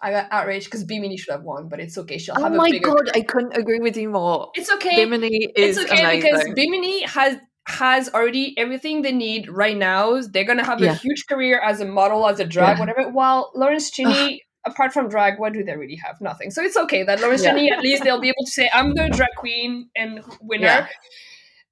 I 0.00 0.10
got 0.10 0.28
outraged 0.30 0.66
because 0.66 0.84
Bimini 0.84 1.16
should 1.16 1.32
have 1.32 1.44
won, 1.44 1.68
but 1.68 1.80
it's 1.80 1.96
okay. 1.96 2.18
She'll 2.18 2.34
oh 2.36 2.42
have. 2.42 2.52
Oh 2.52 2.56
my 2.56 2.78
god, 2.78 3.10
I 3.14 3.22
couldn't 3.22 3.56
agree 3.56 3.78
with 3.78 3.96
you 3.96 4.10
more. 4.10 4.50
It's 4.54 4.70
okay. 4.70 4.96
Bimini 4.96 5.48
is 5.56 5.78
It's 5.78 5.90
okay 5.90 6.02
amazing. 6.02 6.32
because 6.32 6.54
Bimini 6.54 7.02
has 7.04 7.36
has 7.66 8.10
already 8.10 8.54
everything 8.58 9.00
they 9.00 9.12
need 9.12 9.48
right 9.48 9.76
now. 9.76 10.20
They're 10.20 10.44
gonna 10.44 10.64
have 10.64 10.80
yeah. 10.80 10.92
a 10.92 10.94
huge 10.94 11.24
career 11.26 11.58
as 11.60 11.80
a 11.80 11.86
model, 11.86 12.26
as 12.28 12.38
a 12.40 12.44
drag, 12.44 12.76
yeah. 12.76 12.80
whatever. 12.80 13.10
While 13.10 13.50
Lawrence 13.54 13.90
Chaney 13.90 14.42
apart 14.66 14.92
from 14.92 15.08
drag, 15.08 15.38
what 15.38 15.52
do 15.52 15.62
they 15.62 15.76
really 15.76 15.96
have? 15.96 16.20
Nothing. 16.20 16.50
So 16.50 16.62
it's 16.62 16.76
okay 16.76 17.02
that 17.04 17.20
Lawrence 17.20 17.42
Yeah. 17.42 17.50
Chaney, 17.54 17.70
at 17.70 17.80
least 17.80 18.02
they'll 18.04 18.20
be 18.20 18.28
able 18.28 18.44
to 18.44 18.50
say, 18.50 18.70
I'm 18.72 18.94
the 18.94 19.08
drag 19.08 19.30
queen 19.36 19.88
and 19.96 20.20
winner. 20.40 20.88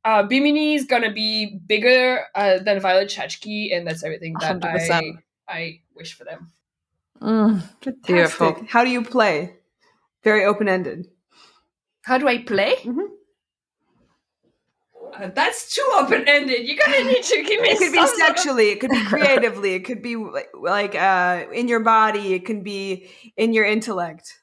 Yeah. 0.04 0.10
Uh, 0.18 0.22
Bimini 0.24 0.74
is 0.74 0.84
gonna 0.84 1.12
be 1.12 1.60
bigger 1.66 2.24
uh, 2.34 2.58
than 2.58 2.80
Violet 2.80 3.08
Chachki, 3.08 3.74
and 3.76 3.86
that's 3.86 4.02
everything 4.02 4.34
that 4.40 4.60
100%. 4.60 4.90
I, 4.90 5.12
I 5.48 5.80
wish 5.94 6.14
for 6.14 6.24
them. 6.24 6.50
Mm, 7.20 7.62
beautiful. 8.04 8.56
How 8.68 8.82
do 8.84 8.90
you 8.90 9.02
play? 9.04 9.56
Very 10.24 10.44
open 10.44 10.68
ended. 10.68 11.06
How 12.02 12.18
do 12.18 12.26
I 12.26 12.38
play? 12.42 12.74
Mhm. 12.82 13.06
Uh, 15.14 15.28
that's 15.34 15.74
too 15.74 15.86
open 15.94 16.24
ended. 16.26 16.66
You're 16.66 16.78
gonna 16.84 17.04
need 17.04 17.22
to 17.22 17.42
give 17.42 17.60
me. 17.60 17.68
It 17.68 17.78
could 17.78 17.92
be 17.92 17.98
some 17.98 18.06
sort 18.08 18.20
of- 18.20 18.26
sexually. 18.38 18.70
It 18.70 18.80
could 18.80 18.90
be 18.90 19.04
creatively. 19.06 19.74
It 19.74 19.84
could 19.84 20.02
be 20.02 20.16
like, 20.16 20.48
like 20.58 20.94
uh, 20.94 21.44
in 21.52 21.68
your 21.68 21.80
body. 21.80 22.32
It 22.34 22.44
can 22.46 22.62
be 22.62 23.08
in 23.36 23.52
your 23.52 23.64
intellect. 23.66 24.38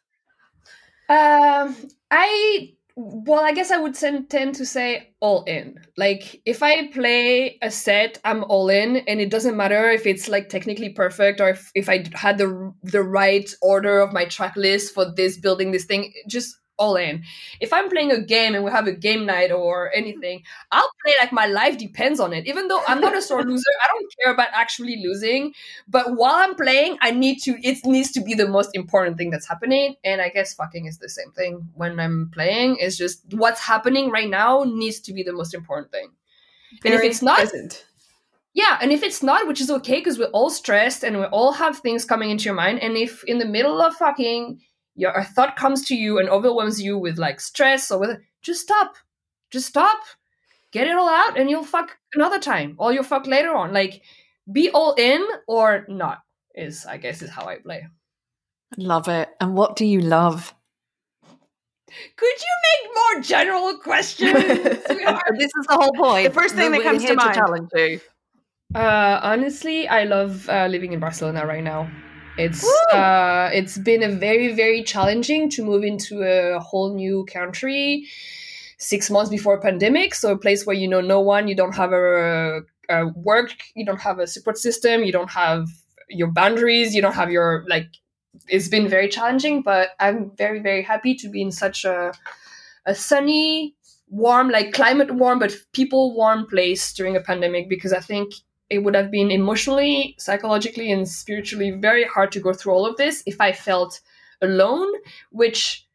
Um, 1.10 1.76
I 2.12 2.76
well, 3.02 3.40
I 3.40 3.54
guess 3.54 3.72
I 3.72 3.78
would 3.78 3.96
tend, 3.96 4.30
to 4.56 4.66
say 4.66 5.14
all 5.22 5.44
in. 5.46 5.80
Like 5.96 6.42
if 6.46 6.62
I 6.62 6.88
play 6.88 7.58
a 7.62 7.72
set, 7.72 8.20
I'm 8.26 8.44
all 8.44 8.70
in, 8.70 8.98
and 8.98 9.22
it 9.22 9.32
doesn't 9.32 9.56
matter 9.56 9.90
if 9.90 10.06
it's 10.06 10.28
like 10.28 10.50
technically 10.50 10.90
perfect 10.90 11.40
or 11.40 11.50
if, 11.50 11.72
if 11.76 11.88
I 11.88 12.04
had 12.14 12.38
the 12.38 12.74
the 12.84 13.02
right 13.02 13.50
order 13.62 14.02
of 14.02 14.12
my 14.12 14.26
track 14.26 14.58
list 14.58 14.94
for 14.94 15.06
this 15.16 15.38
building 15.38 15.72
this 15.72 15.86
thing. 15.86 16.12
Just 16.28 16.54
all 16.80 16.96
in. 16.96 17.24
If 17.60 17.72
I'm 17.74 17.90
playing 17.90 18.12
a 18.12 18.22
game 18.22 18.56
and 18.56 18.64
we 18.64 18.72
have 18.72 18.88
a 18.88 18.92
game 18.92 19.26
night 19.26 19.52
or 19.52 19.92
anything, 19.94 20.44
I'll 20.72 20.90
play 21.04 21.14
like 21.20 21.32
my 21.32 21.46
life 21.46 21.78
depends 21.78 22.20
on 22.20 22.34
it. 22.34 22.48
Even 22.48 22.68
though 22.70 22.82
I'm 22.88 23.02
not 23.02 23.16
a 23.16 23.22
sore 23.22 23.44
loser, 23.50 23.72
I 23.84 23.88
don't 23.94 24.14
care 24.24 24.34
about 24.34 24.48
actually 24.54 25.04
losing. 25.04 25.54
But 25.88 26.16
while 26.16 26.36
I'm 26.36 26.56
playing, 26.56 26.98
I 27.02 27.12
need 27.12 27.40
to. 27.44 27.58
It 27.62 27.86
needs 27.86 28.12
to 28.14 28.22
be 28.22 28.34
the 28.34 28.48
most 28.48 28.72
important 28.74 29.18
thing 29.18 29.30
that's 29.30 29.48
happening. 29.48 29.96
And 30.04 30.22
I 30.22 30.30
guess 30.30 30.54
fucking 30.56 30.86
is 30.86 30.98
the 30.98 31.10
same 31.10 31.32
thing 31.32 31.70
when 31.76 32.00
I'm 32.00 32.32
playing. 32.34 32.78
It's 32.80 32.98
just 32.98 33.22
what's 33.34 33.60
happening 33.60 34.10
right 34.10 34.30
now 34.30 34.64
needs 34.66 35.00
to 35.02 35.14
be 35.14 35.22
the 35.22 35.34
most 35.34 35.54
important 35.54 35.92
thing. 35.92 36.10
And 36.86 36.94
if 36.94 37.04
it's 37.04 37.22
not- 37.22 37.40
present. 37.40 37.86
Yeah, 38.54 38.80
and 38.82 38.92
if 38.92 39.04
it's 39.04 39.22
not, 39.22 39.48
which 39.48 39.62
is 39.62 39.70
okay 39.70 40.00
because 40.00 40.18
we're 40.18 40.26
all 40.32 40.50
stressed 40.50 41.04
and 41.04 41.20
we 41.20 41.26
all 41.26 41.52
have 41.54 41.78
things 41.78 42.04
coming 42.04 42.32
into 42.32 42.46
your 42.46 42.56
mind. 42.56 42.80
And 42.82 42.98
if 42.98 43.24
in 43.26 43.38
the 43.38 43.46
middle 43.46 43.80
of 43.80 43.94
fucking 43.94 44.60
your 45.00 45.12
a 45.12 45.24
thought 45.24 45.56
comes 45.56 45.86
to 45.88 45.96
you 45.96 46.20
and 46.20 46.30
overwhelms 46.30 46.82
you 46.82 46.98
with 46.98 47.18
like 47.18 47.40
stress 47.40 47.90
or 47.90 48.00
with 48.00 48.18
just 48.42 48.62
stop. 48.62 48.96
Just 49.50 49.68
stop. 49.68 50.00
Get 50.72 50.88
it 50.88 50.96
all 50.96 51.10
out 51.10 51.40
and 51.40 51.50
you'll 51.50 51.64
fuck 51.64 51.98
another 52.14 52.40
time. 52.40 52.76
Or 52.78 52.92
you'll 52.94 53.04
fuck 53.04 53.26
later 53.26 53.56
on. 53.56 53.74
Like 53.74 54.02
be 54.52 54.70
all 54.70 54.94
in 54.94 55.26
or 55.48 55.86
not 55.88 56.20
is 56.54 56.86
I 56.86 56.98
guess 56.98 57.22
is 57.22 57.30
how 57.30 57.46
I 57.46 57.58
play. 57.58 57.88
Love 58.78 59.08
it. 59.08 59.30
And 59.40 59.56
what 59.56 59.76
do 59.76 59.86
you 59.86 60.02
love? 60.02 60.54
Could 62.16 62.38
you 62.48 62.56
make 62.68 62.96
more 62.96 63.24
general 63.24 63.78
questions? 63.78 64.34
This 65.40 65.52
is 65.60 65.66
the 65.68 65.78
whole 65.80 65.94
point. 65.94 66.28
The 66.28 66.40
first 66.40 66.56
thing 66.56 66.72
that 66.72 66.78
We're 66.80 66.84
comes 66.84 67.02
to 67.02 67.08
here 67.08 67.16
mind. 67.16 67.36
challenge 67.36 67.70
you. 67.74 68.00
Uh, 68.76 69.20
honestly, 69.24 69.88
I 69.88 70.04
love 70.04 70.48
uh, 70.50 70.68
living 70.68 70.94
in 70.94 71.00
Barcelona 71.00 71.46
right 71.46 71.64
now. 71.64 71.90
It's 72.40 72.64
uh, 72.94 73.50
it's 73.54 73.78
been 73.78 74.02
a 74.02 74.10
very 74.10 74.54
very 74.54 74.82
challenging 74.84 75.50
to 75.52 75.64
move 75.64 75.84
into 75.84 76.24
a 76.24 76.60
whole 76.60 76.96
new 76.96 77.26
country 77.26 78.08
six 78.78 79.10
months 79.12 79.30
before 79.30 79.60
pandemic. 79.60 80.16
So 80.16 80.32
a 80.32 80.38
place 80.38 80.66
where 80.66 80.76
you 80.76 80.88
know 80.88 81.02
no 81.02 81.20
one, 81.20 81.50
you 81.50 81.56
don't 81.56 81.76
have 81.76 81.92
a, 81.92 82.62
a 82.90 83.08
work, 83.08 83.52
you 83.76 83.86
don't 83.86 84.00
have 84.00 84.20
a 84.20 84.28
support 84.28 84.58
system, 84.58 85.04
you 85.04 85.12
don't 85.12 85.30
have 85.32 85.68
your 86.08 86.32
boundaries, 86.32 86.96
you 86.96 87.02
don't 87.02 87.16
have 87.16 87.30
your 87.30 87.66
like. 87.68 87.90
It's 88.48 88.70
been 88.70 88.88
very 88.88 89.10
challenging, 89.10 89.62
but 89.62 89.90
I'm 90.00 90.32
very 90.38 90.60
very 90.60 90.82
happy 90.82 91.16
to 91.16 91.30
be 91.30 91.42
in 91.42 91.52
such 91.52 91.84
a 91.84 92.14
a 92.86 92.96
sunny, 92.96 93.76
warm, 94.08 94.50
like 94.50 94.72
climate 94.72 95.14
warm, 95.14 95.40
but 95.40 95.54
people 95.74 96.16
warm 96.16 96.48
place 96.48 96.94
during 96.94 97.18
a 97.18 97.22
pandemic 97.22 97.68
because 97.68 97.92
I 97.92 98.00
think 98.00 98.34
it 98.70 98.80
would 98.80 98.96
have 98.96 99.12
been 99.12 99.32
emotionally, 99.32 100.16
psychologically, 100.18 100.92
and 100.92 101.08
spiritually 101.08 101.72
very 101.72 102.04
hard 102.04 102.32
to 102.34 102.40
go 102.40 102.54
through 102.54 102.74
all 102.74 102.86
of 102.86 102.98
this 102.98 103.24
if 103.26 103.42
I 103.42 103.52
felt 103.52 104.00
alone, 104.42 104.92
which 105.32 105.88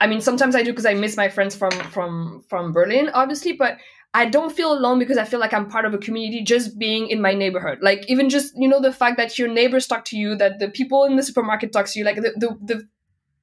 I 0.00 0.06
mean 0.06 0.20
sometimes 0.20 0.54
I 0.54 0.62
do 0.62 0.72
because 0.72 0.86
I 0.86 0.94
miss 0.94 1.16
my 1.16 1.28
friends 1.28 1.54
from 1.56 1.72
from 1.90 2.44
from 2.48 2.72
Berlin, 2.72 3.10
obviously, 3.12 3.52
but 3.52 3.78
I 4.14 4.26
don't 4.26 4.54
feel 4.54 4.72
alone 4.72 4.98
because 4.98 5.16
I 5.16 5.24
feel 5.24 5.40
like 5.40 5.54
I'm 5.54 5.68
part 5.68 5.86
of 5.86 5.94
a 5.94 5.98
community 5.98 6.42
just 6.42 6.78
being 6.78 7.08
in 7.08 7.22
my 7.22 7.32
neighborhood. 7.32 7.78
Like 7.80 8.04
even 8.08 8.28
just, 8.28 8.54
you 8.56 8.68
know, 8.68 8.80
the 8.80 8.92
fact 8.92 9.16
that 9.16 9.38
your 9.38 9.48
neighbors 9.48 9.86
talk 9.86 10.04
to 10.06 10.18
you, 10.18 10.34
that 10.36 10.58
the 10.58 10.68
people 10.68 11.04
in 11.04 11.16
the 11.16 11.22
supermarket 11.22 11.72
talk 11.72 11.86
to 11.86 11.98
you, 11.98 12.04
like 12.04 12.16
the 12.16 12.32
the 12.36 12.58
the, 12.62 12.88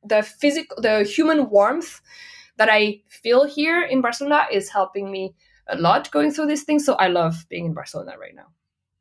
the 0.03 0.23
physical 0.23 0.79
the 0.81 1.03
human 1.03 1.49
warmth 1.49 2.01
that 2.57 2.69
I 2.71 3.01
feel 3.07 3.45
here 3.45 3.81
in 3.81 4.01
Barcelona 4.01 4.45
is 4.51 4.69
helping 4.69 5.11
me 5.11 5.33
a 5.67 5.77
lot 5.77 6.11
going 6.11 6.31
through 6.31 6.47
this 6.47 6.63
thing. 6.63 6.79
So 6.79 6.93
I 6.95 7.07
love 7.07 7.45
being 7.49 7.65
in 7.65 7.73
Barcelona 7.73 8.13
right 8.19 8.35
now. 8.35 8.47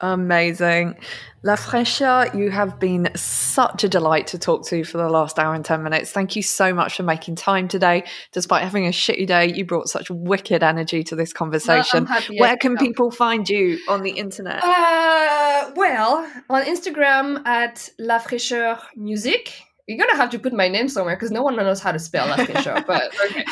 Amazing. 0.00 0.94
La 1.42 1.56
Fraîcheur, 1.56 2.32
you 2.36 2.50
have 2.50 2.78
been 2.78 3.10
such 3.16 3.82
a 3.82 3.88
delight 3.88 4.28
to 4.28 4.38
talk 4.38 4.64
to 4.66 4.84
for 4.84 4.98
the 4.98 5.08
last 5.08 5.38
hour 5.38 5.54
and 5.54 5.64
10 5.64 5.82
minutes. 5.82 6.12
Thank 6.12 6.36
you 6.36 6.42
so 6.42 6.72
much 6.72 6.96
for 6.96 7.02
making 7.02 7.34
time 7.34 7.66
today. 7.66 8.04
Despite 8.32 8.62
having 8.62 8.86
a 8.86 8.90
shitty 8.90 9.26
day, 9.26 9.52
you 9.52 9.64
brought 9.64 9.88
such 9.88 10.08
wicked 10.10 10.62
energy 10.62 11.02
to 11.04 11.16
this 11.16 11.32
conversation. 11.32 12.04
Well, 12.04 12.12
I'm 12.12 12.22
happy 12.22 12.38
I 12.38 12.40
Where 12.40 12.56
can 12.56 12.76
people 12.76 13.10
find 13.10 13.48
you 13.48 13.78
on 13.88 14.02
the 14.02 14.10
internet? 14.10 14.62
Uh, 14.62 15.70
well, 15.74 16.30
on 16.48 16.62
Instagram 16.64 17.44
at 17.46 17.88
La 17.98 18.18
Fraîcheur 18.18 18.80
Music. 18.96 19.52
You're 19.88 19.98
gonna 19.98 20.16
have 20.16 20.30
to 20.30 20.38
put 20.38 20.52
my 20.52 20.68
name 20.68 20.88
somewhere 20.88 21.16
because 21.16 21.30
no 21.30 21.42
one 21.42 21.56
knows 21.56 21.80
how 21.80 21.92
to 21.92 21.98
spell 21.98 22.26
La 22.28 22.36
Fraîcheur. 22.36 22.86
but 22.86 23.10
okay, 23.24 23.44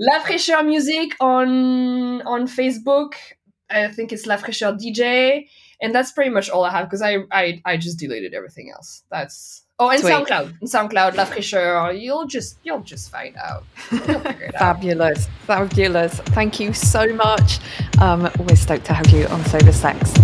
La 0.00 0.20
Fraîcheur 0.20 0.64
Music 0.64 1.14
on 1.20 2.22
on 2.22 2.46
Facebook. 2.46 3.14
I 3.68 3.88
think 3.88 4.12
it's 4.12 4.26
La 4.26 4.36
Fraîcheur 4.36 4.76
DJ, 4.78 5.48
and 5.80 5.94
that's 5.94 6.12
pretty 6.12 6.30
much 6.30 6.48
all 6.50 6.64
I 6.64 6.70
have 6.70 6.86
because 6.86 7.02
I, 7.02 7.18
I 7.32 7.60
I 7.64 7.76
just 7.76 7.98
deleted 7.98 8.34
everything 8.34 8.70
else. 8.70 9.02
That's 9.10 9.64
oh, 9.78 9.90
and 9.90 10.00
Sweet. 10.00 10.12
SoundCloud, 10.12 10.60
and 10.60 10.70
SoundCloud 10.70 11.16
La 11.16 11.24
Fraîcheur. 11.24 12.00
You'll 12.00 12.26
just 12.26 12.58
you'll 12.62 12.80
just 12.80 13.10
find 13.10 13.36
out. 13.36 13.64
It 13.92 14.54
out. 14.54 14.58
Fabulous. 14.58 15.28
Fabulous. 15.46 16.20
Thank 16.36 16.60
you 16.60 16.72
so 16.72 17.12
much. 17.14 17.58
Um, 18.00 18.30
we're 18.40 18.56
stoked 18.56 18.86
to 18.86 18.94
have 18.94 19.08
you 19.10 19.26
on 19.26 19.44
Sober 19.44 19.72
Sex. 19.72 20.14